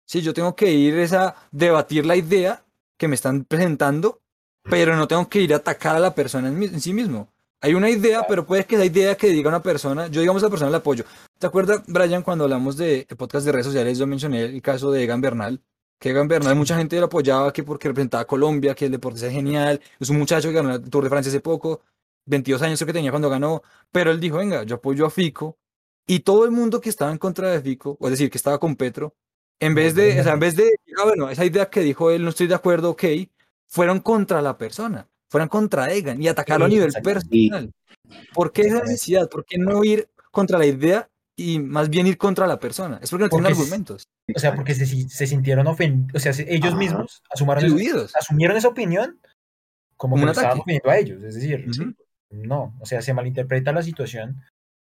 Sí, 0.07 0.21
yo 0.21 0.35
tengo 0.35 0.55
que 0.57 0.71
ir 0.73 0.99
es 0.99 1.13
a 1.13 1.35
debatir 1.51 2.05
la 2.07 2.17
idea 2.17 2.65
que 2.99 3.09
me 3.09 3.15
están 3.15 3.45
presentando, 3.45 4.21
pero 4.65 4.97
no 4.97 5.09
tengo 5.09 5.29
que 5.29 5.41
ir 5.41 5.53
a 5.55 5.57
atacar 5.59 5.97
a 5.97 6.01
la 6.01 6.15
persona 6.15 6.49
en, 6.49 6.59
mi- 6.59 6.67
en 6.67 6.81
sí 6.81 6.93
mismo. 6.93 7.29
Hay 7.61 7.75
una 7.75 7.89
idea, 7.89 8.25
pero 8.29 8.45
puede 8.45 8.65
que 8.67 8.75
esa 8.75 8.85
idea 8.85 9.17
que 9.17 9.29
diga 9.29 9.49
una 9.49 9.63
persona, 9.63 10.09
yo 10.09 10.21
digamos 10.21 10.43
a 10.43 10.47
la 10.47 10.51
persona 10.51 10.71
le 10.71 10.79
apoyo. 10.79 11.05
¿Te 11.39 11.47
acuerdas, 11.47 11.83
Brian, 11.87 12.23
cuando 12.23 12.45
hablamos 12.45 12.77
de 12.77 13.07
podcast 13.17 13.47
de 13.47 13.53
redes 13.53 13.67
sociales, 13.67 13.99
yo 13.99 14.07
mencioné 14.07 14.43
el 14.45 14.61
caso 14.63 14.91
de 14.91 15.03
Egan 15.05 15.21
Bernal? 15.21 15.61
Que 16.01 16.11
Egan 16.11 16.27
Bernal, 16.27 16.57
mucha 16.57 16.77
gente 16.77 16.99
lo 16.99 17.07
apoyaba 17.07 17.53
que 17.53 17.63
porque 17.63 17.87
representaba 17.89 18.23
a 18.23 18.27
Colombia, 18.27 18.75
que 18.75 18.87
el 18.87 18.91
deporte 18.93 19.25
es 19.25 19.33
genial, 19.33 19.81
es 20.01 20.11
un 20.11 20.19
muchacho 20.19 20.49
que 20.49 20.55
ganó 20.55 20.75
el 20.75 20.91
Tour 20.91 21.05
de 21.05 21.11
Francia 21.11 21.31
hace 21.31 21.41
poco, 21.41 21.81
22 22.27 22.61
años 22.63 22.79
creo 22.81 22.87
que 22.89 22.93
tenía 22.95 23.13
cuando 23.13 23.31
ganó, 23.31 23.63
pero 23.93 24.11
él 24.11 24.19
dijo, 24.19 24.39
venga, 24.39 24.65
yo 24.65 24.77
apoyo 24.77 25.07
a 25.07 25.11
Fico, 25.11 25.57
y 26.07 26.21
todo 26.21 26.45
el 26.45 26.51
mundo 26.51 26.81
que 26.81 26.89
estaba 26.89 27.13
en 27.13 27.19
contra 27.19 27.51
de 27.51 27.61
Fico, 27.61 27.97
o 28.01 28.07
es 28.07 28.13
decir, 28.13 28.31
que 28.31 28.39
estaba 28.39 28.59
con 28.59 28.77
Petro, 28.77 29.15
en 29.61 29.75
vez 29.75 29.95
de, 29.95 30.21
o 30.21 30.25
sea, 30.25 30.33
en 30.35 30.41
vez 30.41 30.57
de, 30.57 30.69
ah, 30.99 31.05
bueno, 31.05 31.31
esa 31.31 31.45
idea 31.45 31.71
que 31.71 31.81
dijo 31.81 32.11
él, 32.11 32.25
no 32.25 32.31
estoy 32.31 32.49
de 32.49 32.55
acuerdo, 32.55 32.91
ok, 32.91 33.05
fueron 33.69 34.01
contra 34.01 34.43
la 34.43 34.59
persona, 34.59 35.09
fueron 35.31 35.49
contra 35.49 35.93
Egan 35.93 36.21
y 36.21 36.29
atacarlo 36.29 36.67
a 36.67 36.69
nivel 36.69 36.93
personal. 36.93 37.73
¿Por 38.35 38.53
qué 38.53 38.63
esa 38.63 38.81
necesidad? 38.81 39.29
¿Por 39.29 39.45
qué 39.45 39.59
no 39.59 39.85
ir 39.85 40.09
contra 40.31 40.59
la 40.59 40.67
idea 40.67 41.09
y 41.37 41.61
más 41.61 41.89
bien 41.89 42.07
ir 42.07 42.19
contra 42.19 42.47
la 42.47 42.59
persona? 42.59 42.99
Es 43.01 43.11
porque 43.11 43.25
no 43.25 43.29
tienen 43.31 43.45
Porque 43.45 43.61
argumentos. 43.63 44.05
O 44.35 44.39
sea, 44.39 44.55
porque 44.55 44.75
se, 44.75 44.87
se 45.09 45.27
sintieron 45.27 45.67
ofendidos, 45.67 46.15
o 46.15 46.19
sea, 46.19 46.33
se- 46.33 46.53
ellos 46.53 46.71
Ajá. 46.71 46.79
mismos 46.79 47.23
asumaron 47.31 47.65
asumieron 48.19 48.57
esa 48.57 48.69
opinión 48.69 49.21
como 49.97 50.17
que 50.17 50.31
estaban 50.31 50.59
ofendiendo 50.59 50.91
a 50.91 50.99
ellos. 50.99 51.23
Es 51.23 51.35
decir, 51.37 51.67
no, 52.31 52.75
o 52.81 52.87
sea, 52.87 53.01
se 53.01 53.15
malinterpreta 53.15 53.73
la 53.73 53.83
situación 53.83 54.43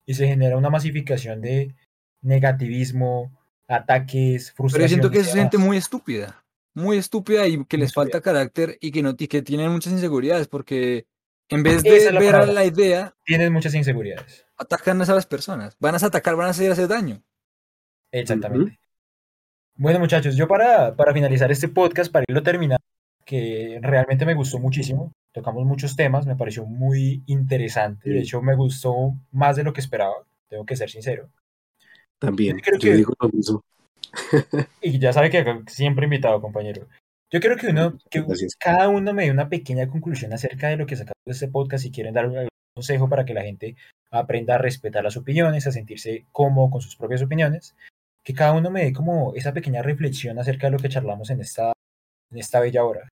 y 0.07 0.15
se 0.15 0.27
genera 0.27 0.57
una 0.57 0.71
masificación 0.71 1.41
de 1.41 1.75
negativismo, 2.23 3.33
ataques, 3.69 4.53
Pero 4.57 4.69
yo 4.69 4.89
frustración. 4.89 4.89
siento 4.89 5.11
que 5.11 5.19
es 5.19 5.33
gente 5.33 5.59
muy 5.59 5.77
estúpida, 5.77 6.45
muy 6.75 6.97
estúpida 6.99 7.47
y 7.47 7.65
que 7.67 7.77
Muy 7.77 7.87
les 7.87 7.93
falta 7.93 8.21
carácter 8.21 8.79
y 8.81 8.91
que, 8.93 9.03
no, 9.03 9.15
y 9.19 9.29
que 9.29 9.43
tienen 9.43 9.71
muchas 9.73 9.93
inseguridades 9.93 10.49
porque 10.49 11.07
en 11.49 11.63
vez 11.63 11.83
de 11.83 11.97
es 11.97 12.13
la 12.13 12.21
ver 12.21 12.35
a 12.35 12.47
la 12.47 12.65
idea, 12.65 13.15
Tienen 13.25 13.53
muchas 13.53 13.75
inseguridades. 13.75 14.47
atacan 14.57 15.01
a 15.03 15.15
las 15.15 15.27
personas. 15.27 15.77
Van 15.79 15.95
a 15.95 15.99
atacar, 16.07 16.37
van 16.37 16.47
a 16.47 16.51
hacer 16.51 16.71
hacer 16.71 16.89
daño. 16.89 17.23
Exactamente. 18.11 18.79
Bueno, 19.75 19.99
muchachos, 19.99 20.37
yo 20.37 20.47
para, 20.47 20.95
para 20.97 21.13
finalizar 21.13 21.51
este 21.51 21.69
podcast, 21.69 22.13
para 22.13 22.25
irlo 22.29 22.43
terminando, 22.43 22.85
que 23.25 23.79
realmente 23.83 24.27
me 24.27 24.35
gustó 24.35 24.59
muchísimo, 24.59 25.13
tocamos 25.33 25.65
muchos 25.65 25.97
temas, 25.97 26.27
me 26.27 26.37
pareció 26.37 26.65
muy 26.67 27.23
interesante, 27.27 28.11
de 28.11 28.21
hecho 28.21 28.43
me 28.43 28.55
gustó 28.55 29.15
más 29.31 29.57
de 29.57 29.65
lo 29.65 29.73
que 29.73 29.81
esperaba, 29.81 30.15
tengo 30.49 30.65
que 30.67 30.77
ser 30.77 30.91
sincero. 30.91 31.29
También, 32.19 32.57
Yo 32.59 32.63
creo 32.63 32.79
yo 32.79 32.91
que- 32.91 32.97
digo 32.97 33.15
lo 33.21 33.29
mismo. 33.31 33.63
Y 34.83 34.99
ya 34.99 35.13
sabe 35.13 35.31
que 35.31 35.45
siempre 35.69 36.05
invitado, 36.05 36.41
compañero. 36.41 36.87
Yo 37.31 37.41
creo 37.41 37.57
que 37.57 37.69
uno, 37.69 37.97
que 38.11 38.21
Gracias. 38.21 38.57
cada 38.57 38.89
uno 38.89 39.15
me 39.15 39.25
dé 39.25 39.31
una 39.31 39.49
pequeña 39.49 39.89
conclusión 39.89 40.33
acerca 40.35 40.69
de 40.69 40.77
lo 40.77 40.87
que 40.87 40.97
sacamos 40.97 41.17
de 41.25 41.33
este 41.33 41.49
podcast, 41.49 41.83
si 41.85 41.91
quieren 41.91 42.13
dar 42.13 42.25
algún 42.27 42.49
consejo 42.75 43.09
para 43.09 43.25
que 43.25 43.33
la 43.33 43.43
gente 43.43 43.75
aprenda 44.11 44.57
a 44.57 44.59
respetar 44.59 45.03
las 45.03 45.17
opiniones, 45.17 45.67
a 45.67 45.73
sentirse 45.73 46.27
cómodo 46.31 46.71
con 46.71 46.83
sus 46.83 46.97
propias 46.97 47.23
opiniones, 47.23 47.75
que 48.23 48.35
cada 48.35 48.53
uno 48.53 48.71
me 48.71 48.85
dé 48.85 48.93
como 48.93 49.35
esa 49.35 49.55
pequeña 49.55 49.81
reflexión 49.83 50.39
acerca 50.39 50.67
de 50.67 50.73
lo 50.73 50.79
que 50.79 50.91
charlamos 50.91 51.31
en 51.31 51.41
esta, 51.41 51.73
en 52.31 52.39
esta 52.39 52.61
bella 52.61 52.85
hora. 52.85 53.09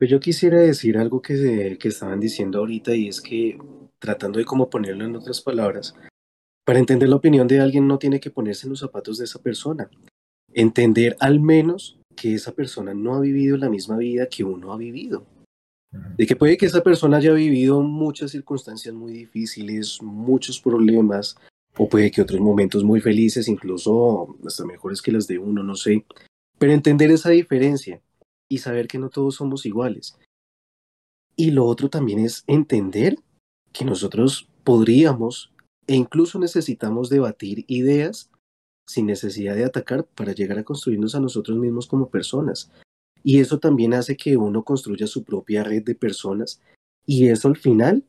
Pues 0.00 0.10
yo 0.10 0.18
quisiera 0.18 0.58
decir 0.58 0.96
algo 0.96 1.20
que, 1.20 1.36
se- 1.36 1.76
que 1.76 1.88
estaban 1.88 2.18
diciendo 2.20 2.58
ahorita 2.58 2.96
y 2.96 3.08
es 3.08 3.20
que 3.20 3.58
tratando 3.98 4.38
de 4.38 4.46
como 4.46 4.70
ponerlo 4.70 5.04
en 5.04 5.14
otras 5.14 5.42
palabras, 5.42 5.94
para 6.64 6.78
entender 6.78 7.10
la 7.10 7.16
opinión 7.16 7.46
de 7.46 7.60
alguien 7.60 7.86
no 7.86 7.98
tiene 7.98 8.18
que 8.18 8.30
ponerse 8.30 8.66
en 8.66 8.70
los 8.70 8.80
zapatos 8.80 9.18
de 9.18 9.26
esa 9.26 9.42
persona. 9.42 9.90
Entender 10.54 11.16
al 11.20 11.38
menos 11.38 11.98
que 12.16 12.32
esa 12.32 12.52
persona 12.52 12.94
no 12.94 13.14
ha 13.14 13.20
vivido 13.20 13.58
la 13.58 13.68
misma 13.68 13.98
vida 13.98 14.26
que 14.26 14.42
uno 14.42 14.72
ha 14.72 14.78
vivido. 14.78 15.26
De 16.16 16.26
que 16.26 16.34
puede 16.34 16.56
que 16.56 16.64
esa 16.64 16.82
persona 16.82 17.18
haya 17.18 17.34
vivido 17.34 17.82
muchas 17.82 18.30
circunstancias 18.30 18.94
muy 18.94 19.12
difíciles, 19.12 19.98
muchos 20.00 20.60
problemas, 20.60 21.36
o 21.76 21.90
puede 21.90 22.10
que 22.10 22.22
otros 22.22 22.40
momentos 22.40 22.84
muy 22.84 23.02
felices, 23.02 23.48
incluso 23.48 24.34
hasta 24.46 24.64
mejores 24.64 25.02
que 25.02 25.12
las 25.12 25.26
de 25.26 25.38
uno, 25.38 25.62
no 25.62 25.74
sé. 25.74 26.06
Pero 26.58 26.72
entender 26.72 27.10
esa 27.10 27.28
diferencia 27.28 28.00
y 28.50 28.58
saber 28.58 28.88
que 28.88 28.98
no 28.98 29.08
todos 29.08 29.36
somos 29.36 29.64
iguales. 29.64 30.18
Y 31.36 31.52
lo 31.52 31.64
otro 31.64 31.88
también 31.88 32.18
es 32.18 32.44
entender 32.46 33.16
que 33.72 33.86
nosotros 33.86 34.48
podríamos 34.64 35.52
e 35.86 35.94
incluso 35.94 36.38
necesitamos 36.38 37.08
debatir 37.08 37.64
ideas 37.68 38.30
sin 38.86 39.06
necesidad 39.06 39.54
de 39.54 39.64
atacar 39.64 40.04
para 40.04 40.32
llegar 40.32 40.58
a 40.58 40.64
construirnos 40.64 41.14
a 41.14 41.20
nosotros 41.20 41.56
mismos 41.58 41.86
como 41.86 42.10
personas. 42.10 42.70
Y 43.22 43.38
eso 43.40 43.58
también 43.58 43.94
hace 43.94 44.16
que 44.16 44.36
uno 44.36 44.64
construya 44.64 45.06
su 45.06 45.24
propia 45.24 45.62
red 45.62 45.84
de 45.84 45.94
personas 45.94 46.60
y 47.06 47.28
eso 47.28 47.48
al 47.48 47.56
final 47.56 48.04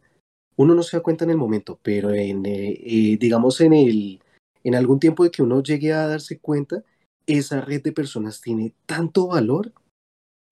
uno 0.56 0.76
no 0.76 0.84
se 0.84 0.98
da 0.98 1.04
cuenta 1.04 1.24
en 1.24 1.32
el 1.32 1.38
momento, 1.38 1.80
pero 1.82 2.12
en, 2.12 2.46
eh, 2.46 2.80
eh, 2.84 3.18
digamos 3.20 3.62
en 3.62 3.74
el 3.74 4.20
en 4.64 4.76
algún 4.76 5.00
tiempo 5.00 5.24
de 5.24 5.32
que 5.32 5.42
uno 5.42 5.64
llegue 5.64 5.92
a 5.92 6.08
darse 6.08 6.38
cuenta, 6.38 6.84
esa 7.26 7.62
red 7.62 7.82
de 7.82 7.92
personas 7.92 8.42
tiene 8.42 8.74
tanto 8.86 9.28
valor 9.28 9.74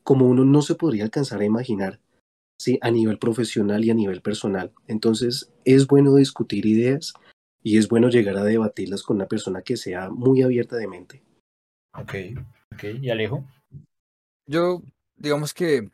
como 0.09 0.25
uno 0.25 0.43
no 0.43 0.63
se 0.63 0.73
podría 0.73 1.03
alcanzar 1.03 1.39
a 1.39 1.45
imaginar, 1.45 1.99
¿sí? 2.59 2.79
a 2.81 2.89
nivel 2.89 3.19
profesional 3.19 3.85
y 3.85 3.91
a 3.91 3.93
nivel 3.93 4.23
personal. 4.23 4.73
Entonces 4.87 5.53
es 5.65 5.85
bueno 5.85 6.15
discutir 6.15 6.65
ideas 6.65 7.13
y 7.61 7.77
es 7.77 7.87
bueno 7.87 8.09
llegar 8.09 8.35
a 8.37 8.43
debatirlas 8.43 9.03
con 9.03 9.17
una 9.17 9.27
persona 9.27 9.61
que 9.61 9.77
sea 9.77 10.09
muy 10.09 10.41
abierta 10.41 10.77
de 10.77 10.87
mente. 10.87 11.21
Ok, 11.93 12.15
ok. 12.73 12.83
¿Y 12.99 13.11
Alejo? 13.11 13.45
Yo, 14.47 14.81
digamos 15.15 15.53
que, 15.53 15.91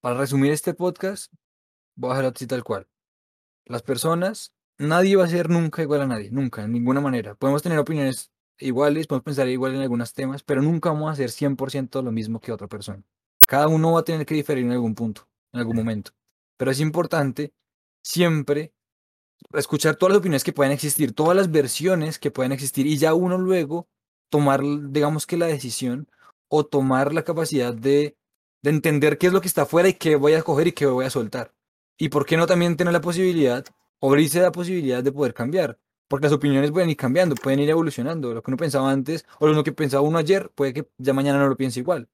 para 0.00 0.18
resumir 0.18 0.50
este 0.50 0.74
podcast, 0.74 1.32
voy 1.94 2.10
a 2.10 2.14
dejarlo 2.14 2.32
así 2.34 2.48
tal 2.48 2.64
cual. 2.64 2.88
las 3.66 3.82
personas, 3.82 4.52
nadie 4.78 5.14
va 5.14 5.26
a 5.26 5.28
ser 5.28 5.48
nunca 5.48 5.80
igual 5.80 6.00
a 6.00 6.08
nadie, 6.08 6.28
nunca, 6.32 6.64
en 6.64 6.72
ninguna 6.72 7.00
manera. 7.00 7.36
Podemos 7.36 7.62
tener 7.62 7.78
opiniones 7.78 8.32
iguales, 8.58 9.06
podemos 9.06 9.24
pensar 9.24 9.46
igual 9.48 9.76
en 9.76 9.82
algunos 9.82 10.12
temas, 10.12 10.42
pero 10.42 10.60
nunca 10.60 10.90
vamos 10.90 11.12
a 11.12 11.14
ser 11.14 11.30
100% 11.30 12.02
lo 12.02 12.10
mismo 12.10 12.40
que 12.40 12.50
otra 12.50 12.66
persona. 12.66 13.04
Cada 13.46 13.68
uno 13.68 13.92
va 13.92 14.00
a 14.00 14.04
tener 14.04 14.26
que 14.26 14.34
diferir 14.34 14.64
en 14.64 14.72
algún 14.72 14.94
punto, 14.94 15.28
en 15.52 15.60
algún 15.60 15.76
momento. 15.76 16.12
Pero 16.56 16.70
es 16.70 16.80
importante 16.80 17.52
siempre 18.02 18.72
escuchar 19.52 19.96
todas 19.96 20.12
las 20.12 20.18
opiniones 20.20 20.44
que 20.44 20.52
puedan 20.52 20.72
existir, 20.72 21.14
todas 21.14 21.36
las 21.36 21.50
versiones 21.50 22.18
que 22.18 22.30
puedan 22.30 22.52
existir 22.52 22.86
y 22.86 22.96
ya 22.96 23.14
uno 23.14 23.38
luego 23.38 23.88
tomar, 24.30 24.60
digamos 24.90 25.26
que 25.26 25.36
la 25.36 25.46
decisión 25.46 26.08
o 26.48 26.64
tomar 26.64 27.12
la 27.12 27.24
capacidad 27.24 27.74
de, 27.74 28.16
de 28.62 28.70
entender 28.70 29.18
qué 29.18 29.28
es 29.28 29.32
lo 29.32 29.40
que 29.40 29.48
está 29.48 29.62
afuera 29.62 29.88
y 29.88 29.94
qué 29.94 30.16
voy 30.16 30.34
a 30.34 30.42
coger 30.42 30.68
y 30.68 30.72
qué 30.72 30.86
voy 30.86 31.04
a 31.04 31.10
soltar. 31.10 31.54
Y 31.98 32.08
por 32.08 32.26
qué 32.26 32.36
no 32.36 32.46
también 32.46 32.76
tener 32.76 32.92
la 32.92 33.00
posibilidad, 33.00 33.64
o 34.04 34.08
abrirse 34.08 34.40
la 34.40 34.52
posibilidad 34.52 35.02
de 35.02 35.12
poder 35.12 35.32
cambiar. 35.32 35.78
Porque 36.08 36.26
las 36.26 36.32
opiniones 36.34 36.70
pueden 36.70 36.90
ir 36.90 36.96
cambiando, 36.96 37.34
pueden 37.36 37.60
ir 37.60 37.70
evolucionando. 37.70 38.34
Lo 38.34 38.42
que 38.42 38.50
uno 38.50 38.58
pensaba 38.58 38.90
antes 38.90 39.24
o 39.40 39.46
lo 39.46 39.64
que 39.64 39.72
pensaba 39.72 40.02
uno 40.02 40.18
ayer, 40.18 40.50
puede 40.54 40.74
que 40.74 40.88
ya 40.98 41.14
mañana 41.14 41.38
no 41.38 41.48
lo 41.48 41.56
piense 41.56 41.80
igual. 41.80 42.08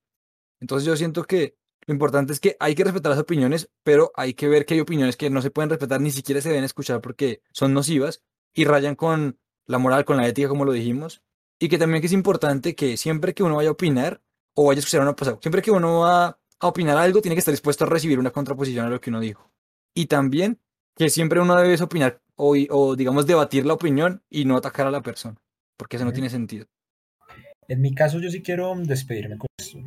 Entonces 0.61 0.87
yo 0.87 0.97
siento 0.97 1.24
que 1.24 1.57
lo 1.87 1.95
importante 1.95 2.32
es 2.32 2.41
que 2.41 2.57
hay 2.61 2.74
que 2.74 2.85
respetar 2.85 3.11
las 3.11 3.19
opiniones, 3.19 3.70
pero 3.82 4.12
hay 4.15 4.35
que 4.35 4.49
ver 4.49 4.66
que 4.66 4.74
hay 4.74 4.81
opiniones 4.81 5.16
que 5.16 5.31
no 5.31 5.43
se 5.43 5.51
pueden 5.51 5.70
respetar, 5.70 6.01
ni 6.01 6.11
siquiera 6.11 6.41
se 6.41 6.51
deben 6.51 6.65
escuchar 6.65 7.01
porque 7.01 7.43
son 7.53 7.73
nocivas 7.74 8.23
y 8.55 8.65
rayan 8.65 8.95
con 8.95 9.39
la 9.66 9.78
moral, 9.78 10.05
con 10.05 10.16
la 10.16 10.27
ética, 10.28 10.49
como 10.49 10.65
lo 10.65 10.73
dijimos. 10.73 11.23
Y 11.59 11.69
que 11.69 11.78
también 11.78 12.01
que 12.01 12.07
es 12.07 12.12
importante 12.12 12.74
que 12.74 12.97
siempre 12.97 13.35
que 13.35 13.43
uno 13.43 13.57
vaya 13.57 13.70
a 13.70 13.73
opinar 13.73 14.23
o 14.55 14.66
vaya 14.66 14.78
a 14.78 14.81
escuchar 14.81 15.03
una 15.03 15.15
cosa, 15.15 15.39
siempre 15.41 15.62
que 15.62 15.70
uno 15.70 16.01
va 16.01 16.39
a 16.61 16.66
opinar 16.66 16.97
algo, 16.97 17.20
tiene 17.20 17.35
que 17.35 17.41
estar 17.41 17.53
dispuesto 17.53 17.85
a 17.85 17.89
recibir 17.89 18.19
una 18.19 18.31
contraposición 18.31 18.87
a 18.87 18.91
lo 18.91 19.01
que 19.01 19.11
uno 19.11 19.20
dijo. 19.20 19.51
Y 19.95 20.07
también 20.07 20.61
que 20.97 21.09
siempre 21.09 21.41
uno 21.41 21.57
debe 21.57 21.82
opinar 21.82 22.20
o, 22.37 22.55
o 22.70 22.97
digamos 22.97 23.27
debatir 23.27 23.66
la 23.66 23.74
opinión 23.74 24.23
y 24.28 24.45
no 24.45 24.57
atacar 24.57 24.87
a 24.87 24.91
la 24.91 25.03
persona, 25.03 25.37
porque 25.77 25.97
eso 25.97 26.05
no 26.05 26.12
tiene 26.12 26.31
sentido. 26.31 26.66
En 27.69 27.81
mi 27.81 27.95
caso 27.95 28.19
yo 28.19 28.31
sí 28.31 28.43
quiero 28.43 28.74
despedirme 28.77 29.39
con 29.39 29.47
esto. 29.59 29.78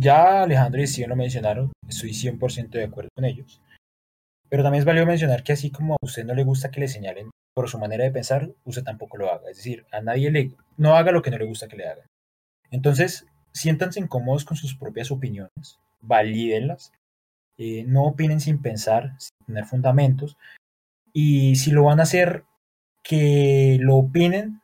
Ya 0.00 0.44
Alejandro 0.44 0.80
y 0.80 0.86
Steven 0.86 1.10
lo 1.10 1.16
mencionaron, 1.16 1.72
estoy 1.86 2.14
100% 2.14 2.70
de 2.70 2.84
acuerdo 2.84 3.10
con 3.14 3.26
ellos. 3.26 3.60
Pero 4.48 4.62
también 4.62 4.80
es 4.80 4.86
válido 4.86 5.04
mencionar 5.04 5.42
que 5.42 5.52
así 5.52 5.70
como 5.70 5.92
a 5.94 5.98
usted 6.00 6.24
no 6.24 6.32
le 6.34 6.42
gusta 6.42 6.70
que 6.70 6.80
le 6.80 6.88
señalen 6.88 7.30
por 7.54 7.68
su 7.68 7.78
manera 7.78 8.04
de 8.04 8.10
pensar, 8.10 8.50
usted 8.64 8.82
tampoco 8.82 9.18
lo 9.18 9.30
haga. 9.30 9.50
Es 9.50 9.58
decir, 9.58 9.84
a 9.92 10.00
nadie 10.00 10.30
le... 10.30 10.52
no 10.78 10.96
haga 10.96 11.12
lo 11.12 11.20
que 11.20 11.30
no 11.30 11.36
le 11.36 11.44
gusta 11.44 11.68
que 11.68 11.76
le 11.76 11.86
hagan. 11.86 12.06
Entonces, 12.70 13.26
siéntanse 13.52 14.00
incómodos 14.00 14.46
con 14.46 14.56
sus 14.56 14.74
propias 14.74 15.10
opiniones, 15.10 15.78
valídenlas, 16.00 16.92
eh, 17.58 17.84
no 17.86 18.04
opinen 18.04 18.40
sin 18.40 18.62
pensar, 18.62 19.12
sin 19.18 19.46
tener 19.46 19.66
fundamentos, 19.66 20.38
y 21.12 21.56
si 21.56 21.72
lo 21.72 21.84
van 21.84 22.00
a 22.00 22.04
hacer, 22.04 22.44
que 23.02 23.76
lo 23.80 23.96
opinen 23.96 24.62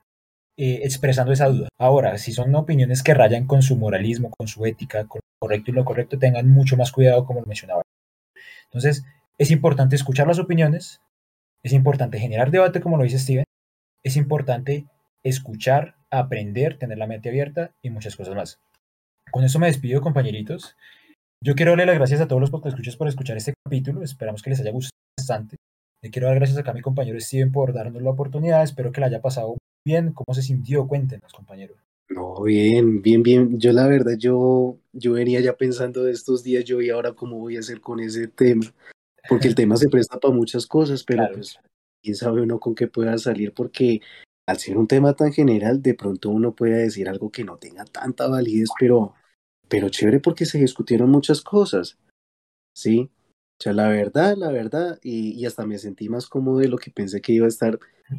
eh, 0.58 0.80
expresando 0.84 1.32
esa 1.32 1.48
duda. 1.48 1.68
Ahora, 1.78 2.16
si 2.18 2.32
son 2.32 2.54
opiniones 2.54 3.02
que 3.02 3.14
rayan 3.14 3.46
con 3.46 3.62
su 3.62 3.76
moralismo, 3.76 4.30
con 4.30 4.48
su 4.48 4.64
ética, 4.64 5.06
con 5.06 5.20
lo 5.20 5.46
correcto 5.46 5.70
y 5.70 5.74
lo 5.74 5.84
correcto, 5.84 6.18
tengan 6.18 6.48
mucho 6.48 6.76
más 6.76 6.92
cuidado, 6.92 7.26
como 7.26 7.40
lo 7.40 7.46
mencionaba. 7.46 7.82
Entonces, 8.64 9.04
es 9.38 9.50
importante 9.50 9.96
escuchar 9.96 10.26
las 10.26 10.38
opiniones, 10.38 11.00
es 11.62 11.72
importante 11.72 12.18
generar 12.18 12.50
debate, 12.50 12.80
como 12.80 12.96
lo 12.96 13.04
dice 13.04 13.18
Steven, 13.18 13.44
es 14.02 14.16
importante 14.16 14.86
escuchar, 15.24 15.96
aprender, 16.10 16.78
tener 16.78 16.98
la 16.98 17.06
mente 17.06 17.28
abierta 17.28 17.72
y 17.82 17.90
muchas 17.90 18.16
cosas 18.16 18.34
más. 18.34 18.58
Con 19.30 19.44
eso 19.44 19.58
me 19.58 19.66
despido, 19.66 20.00
compañeritos. 20.00 20.76
Yo 21.44 21.54
quiero 21.54 21.72
darle 21.72 21.86
las 21.86 21.96
gracias 21.96 22.20
a 22.20 22.28
todos 22.28 22.40
los 22.40 22.62
que 22.62 22.68
escuchas 22.68 22.96
por 22.96 23.08
escuchar 23.08 23.36
este 23.36 23.54
capítulo. 23.64 24.02
Esperamos 24.02 24.42
que 24.42 24.50
les 24.50 24.60
haya 24.60 24.70
gustado 24.70 24.96
bastante. 25.18 25.56
Le 26.02 26.10
quiero 26.10 26.28
dar 26.28 26.36
gracias 26.36 26.58
acá 26.58 26.70
a 26.70 26.74
mi 26.74 26.80
compañero 26.80 27.20
Steven 27.20 27.52
por 27.52 27.72
darnos 27.72 28.00
la 28.00 28.10
oportunidad. 28.10 28.62
Espero 28.62 28.92
que 28.92 29.00
la 29.00 29.08
haya 29.08 29.20
pasado 29.20 29.56
bien. 29.86 30.12
¿Cómo 30.12 30.34
se 30.34 30.42
sintió? 30.42 30.86
Cuéntenos, 30.86 31.32
compañero. 31.32 31.74
No, 32.08 32.42
bien, 32.42 33.00
bien, 33.00 33.22
bien. 33.22 33.58
Yo 33.58 33.72
la 33.72 33.86
verdad, 33.86 34.16
yo, 34.18 34.78
yo 34.92 35.12
venía 35.12 35.40
ya 35.40 35.56
pensando 35.56 36.02
de 36.02 36.12
estos 36.12 36.42
días, 36.42 36.64
yo 36.64 36.80
y 36.80 36.90
ahora 36.90 37.14
cómo 37.14 37.38
voy 37.38 37.56
a 37.56 37.60
hacer 37.60 37.80
con 37.80 38.00
ese 38.00 38.28
tema. 38.28 38.74
Porque 39.28 39.48
el 39.48 39.54
tema 39.54 39.76
se 39.76 39.88
presta 39.88 40.18
para 40.18 40.34
muchas 40.34 40.66
cosas, 40.66 41.04
pero 41.04 41.24
pues 41.32 41.58
quién 42.02 42.16
sabe 42.16 42.42
uno 42.42 42.60
con 42.60 42.74
qué 42.74 42.88
pueda 42.88 43.16
salir, 43.18 43.54
porque 43.54 44.00
al 44.46 44.58
ser 44.58 44.76
un 44.76 44.86
tema 44.86 45.14
tan 45.14 45.32
general, 45.32 45.82
de 45.82 45.94
pronto 45.94 46.30
uno 46.30 46.54
puede 46.54 46.78
decir 46.78 47.08
algo 47.08 47.30
que 47.30 47.44
no 47.44 47.56
tenga 47.56 47.84
tanta 47.84 48.28
validez, 48.28 48.68
pero, 48.78 49.14
pero 49.68 49.88
chévere 49.88 50.20
porque 50.20 50.46
se 50.46 50.58
discutieron 50.58 51.10
muchas 51.10 51.42
cosas. 51.42 51.96
Sí, 52.74 53.10
o 53.58 53.62
sea, 53.62 53.72
la 53.72 53.88
verdad, 53.88 54.36
la 54.36 54.50
verdad, 54.50 54.98
y, 55.02 55.30
y, 55.32 55.46
hasta 55.46 55.66
me 55.66 55.78
sentí 55.78 56.08
más 56.08 56.26
cómodo 56.26 56.58
de 56.58 56.68
lo 56.68 56.76
que 56.76 56.90
pensé 56.90 57.22
que 57.22 57.32
iba 57.32 57.46
a 57.46 57.48
estar 57.48 57.78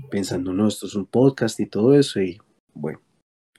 pensando, 0.10 0.52
no, 0.52 0.68
esto 0.68 0.88
es 0.88 0.96
un 0.96 1.06
podcast 1.06 1.60
y 1.60 1.68
todo 1.68 1.94
eso, 1.94 2.20
y 2.20 2.40
bueno, 2.74 3.02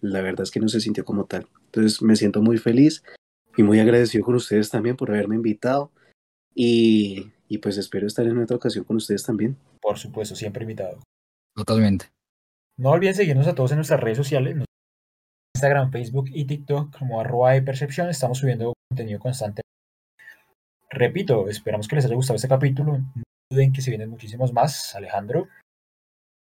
la 0.00 0.20
verdad 0.20 0.42
es 0.42 0.50
que 0.50 0.60
no 0.60 0.68
se 0.68 0.80
sintió 0.80 1.04
como 1.04 1.24
tal. 1.26 1.46
Entonces 1.66 2.02
me 2.02 2.16
siento 2.16 2.42
muy 2.42 2.58
feliz 2.58 3.02
y 3.56 3.62
muy 3.62 3.78
agradecido 3.80 4.24
con 4.24 4.34
ustedes 4.34 4.70
también 4.70 4.96
por 4.96 5.10
haberme 5.10 5.36
invitado 5.36 5.92
y, 6.54 7.30
y 7.48 7.58
pues 7.58 7.76
espero 7.78 8.06
estar 8.06 8.26
en 8.26 8.38
otra 8.38 8.56
ocasión 8.56 8.84
con 8.84 8.96
ustedes 8.96 9.22
también. 9.22 9.56
Por 9.80 9.98
supuesto, 9.98 10.34
siempre 10.34 10.62
invitado. 10.62 10.98
Totalmente. 11.54 12.06
No 12.76 12.90
olviden 12.90 13.14
seguirnos 13.14 13.46
a 13.46 13.54
todos 13.54 13.72
en 13.72 13.78
nuestras 13.78 14.00
redes 14.00 14.18
sociales, 14.18 14.56
Instagram, 15.56 15.90
Facebook 15.90 16.26
y 16.32 16.44
TikTok 16.44 16.96
como 16.96 17.20
arroba 17.20 17.52
de 17.52 17.62
percepción. 17.62 18.08
Estamos 18.08 18.38
subiendo 18.38 18.74
contenido 18.88 19.18
constante 19.18 19.62
repito, 20.90 21.48
esperamos 21.48 21.88
que 21.88 21.96
les 21.96 22.04
haya 22.04 22.14
gustado 22.14 22.36
este 22.36 22.48
capítulo. 22.48 22.98
No 22.98 23.22
duden 23.50 23.72
que 23.72 23.82
se 23.82 23.90
vienen 23.90 24.10
muchísimos 24.10 24.52
más. 24.52 24.94
Alejandro. 24.94 25.48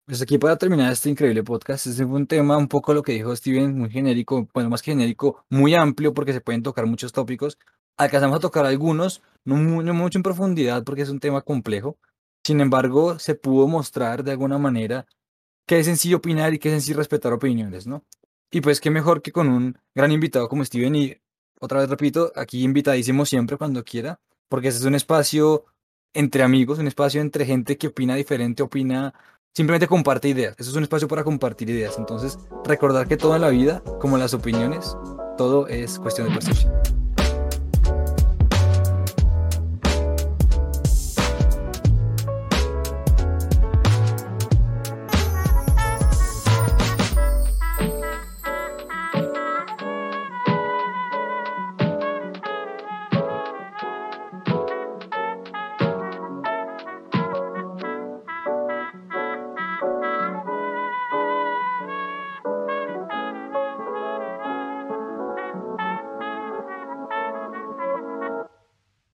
Pues 0.06 0.22
aquí 0.22 0.38
para 0.38 0.56
terminar 0.56 0.92
este 0.92 1.10
increíble 1.10 1.42
podcast, 1.42 1.86
este 1.88 2.06
fue 2.06 2.14
un 2.14 2.28
tema 2.28 2.56
un 2.56 2.68
poco 2.68 2.94
lo 2.94 3.02
que 3.02 3.12
dijo 3.12 3.34
Steven, 3.34 3.76
muy 3.76 3.90
genérico, 3.90 4.48
bueno, 4.54 4.70
más 4.70 4.80
que 4.80 4.92
genérico, 4.92 5.44
muy 5.50 5.74
amplio 5.74 6.14
porque 6.14 6.32
se 6.32 6.40
pueden 6.40 6.62
tocar 6.62 6.86
muchos 6.86 7.12
tópicos. 7.12 7.58
Alcanzamos 7.98 8.36
a 8.36 8.40
tocar 8.40 8.66
algunos, 8.66 9.22
no, 9.44 9.56
no 9.56 9.94
mucho 9.94 10.18
en 10.18 10.22
profundidad 10.22 10.84
porque 10.84 11.02
es 11.02 11.08
un 11.08 11.18
tema 11.18 11.40
complejo. 11.40 11.98
Sin 12.44 12.60
embargo, 12.60 13.18
se 13.18 13.34
pudo 13.34 13.66
mostrar 13.66 14.22
de 14.22 14.30
alguna 14.30 14.58
manera 14.58 15.06
que 15.66 15.80
es 15.80 15.86
sencillo 15.86 16.18
opinar 16.18 16.54
y 16.54 16.60
que 16.60 16.68
es 16.68 16.74
sencillo 16.74 16.98
respetar 16.98 17.32
opiniones, 17.32 17.88
¿no? 17.88 18.04
Y 18.52 18.60
pues 18.60 18.80
qué 18.80 18.90
mejor 18.90 19.22
que 19.22 19.32
con 19.32 19.48
un 19.48 19.76
gran 19.92 20.12
invitado 20.12 20.48
como 20.48 20.64
Steven 20.64 20.94
y 20.94 21.16
otra 21.60 21.80
vez 21.80 21.90
repito, 21.90 22.30
aquí 22.36 22.62
invitadísimo 22.62 23.26
siempre 23.26 23.56
cuando 23.56 23.82
quiera 23.82 24.20
porque 24.48 24.68
ese 24.68 24.78
es 24.78 24.84
un 24.84 24.94
espacio 24.94 25.64
entre 26.14 26.42
amigos, 26.42 26.78
un 26.78 26.86
espacio 26.86 27.20
entre 27.20 27.44
gente 27.44 27.76
que 27.76 27.88
opina 27.88 28.14
diferente, 28.14 28.62
opina, 28.62 29.12
simplemente 29.54 29.86
comparte 29.86 30.28
ideas. 30.28 30.56
Eso 30.58 30.70
es 30.70 30.76
un 30.76 30.82
espacio 30.82 31.08
para 31.08 31.24
compartir 31.24 31.68
ideas. 31.70 31.96
Entonces, 31.98 32.38
recordar 32.64 33.06
que 33.06 33.16
todo 33.16 33.34
en 33.36 33.42
la 33.42 33.50
vida, 33.50 33.82
como 34.00 34.16
las 34.16 34.34
opiniones, 34.34 34.96
todo 35.36 35.66
es 35.68 35.98
cuestión 35.98 36.28
de 36.28 36.34
percepción. 36.34 37.05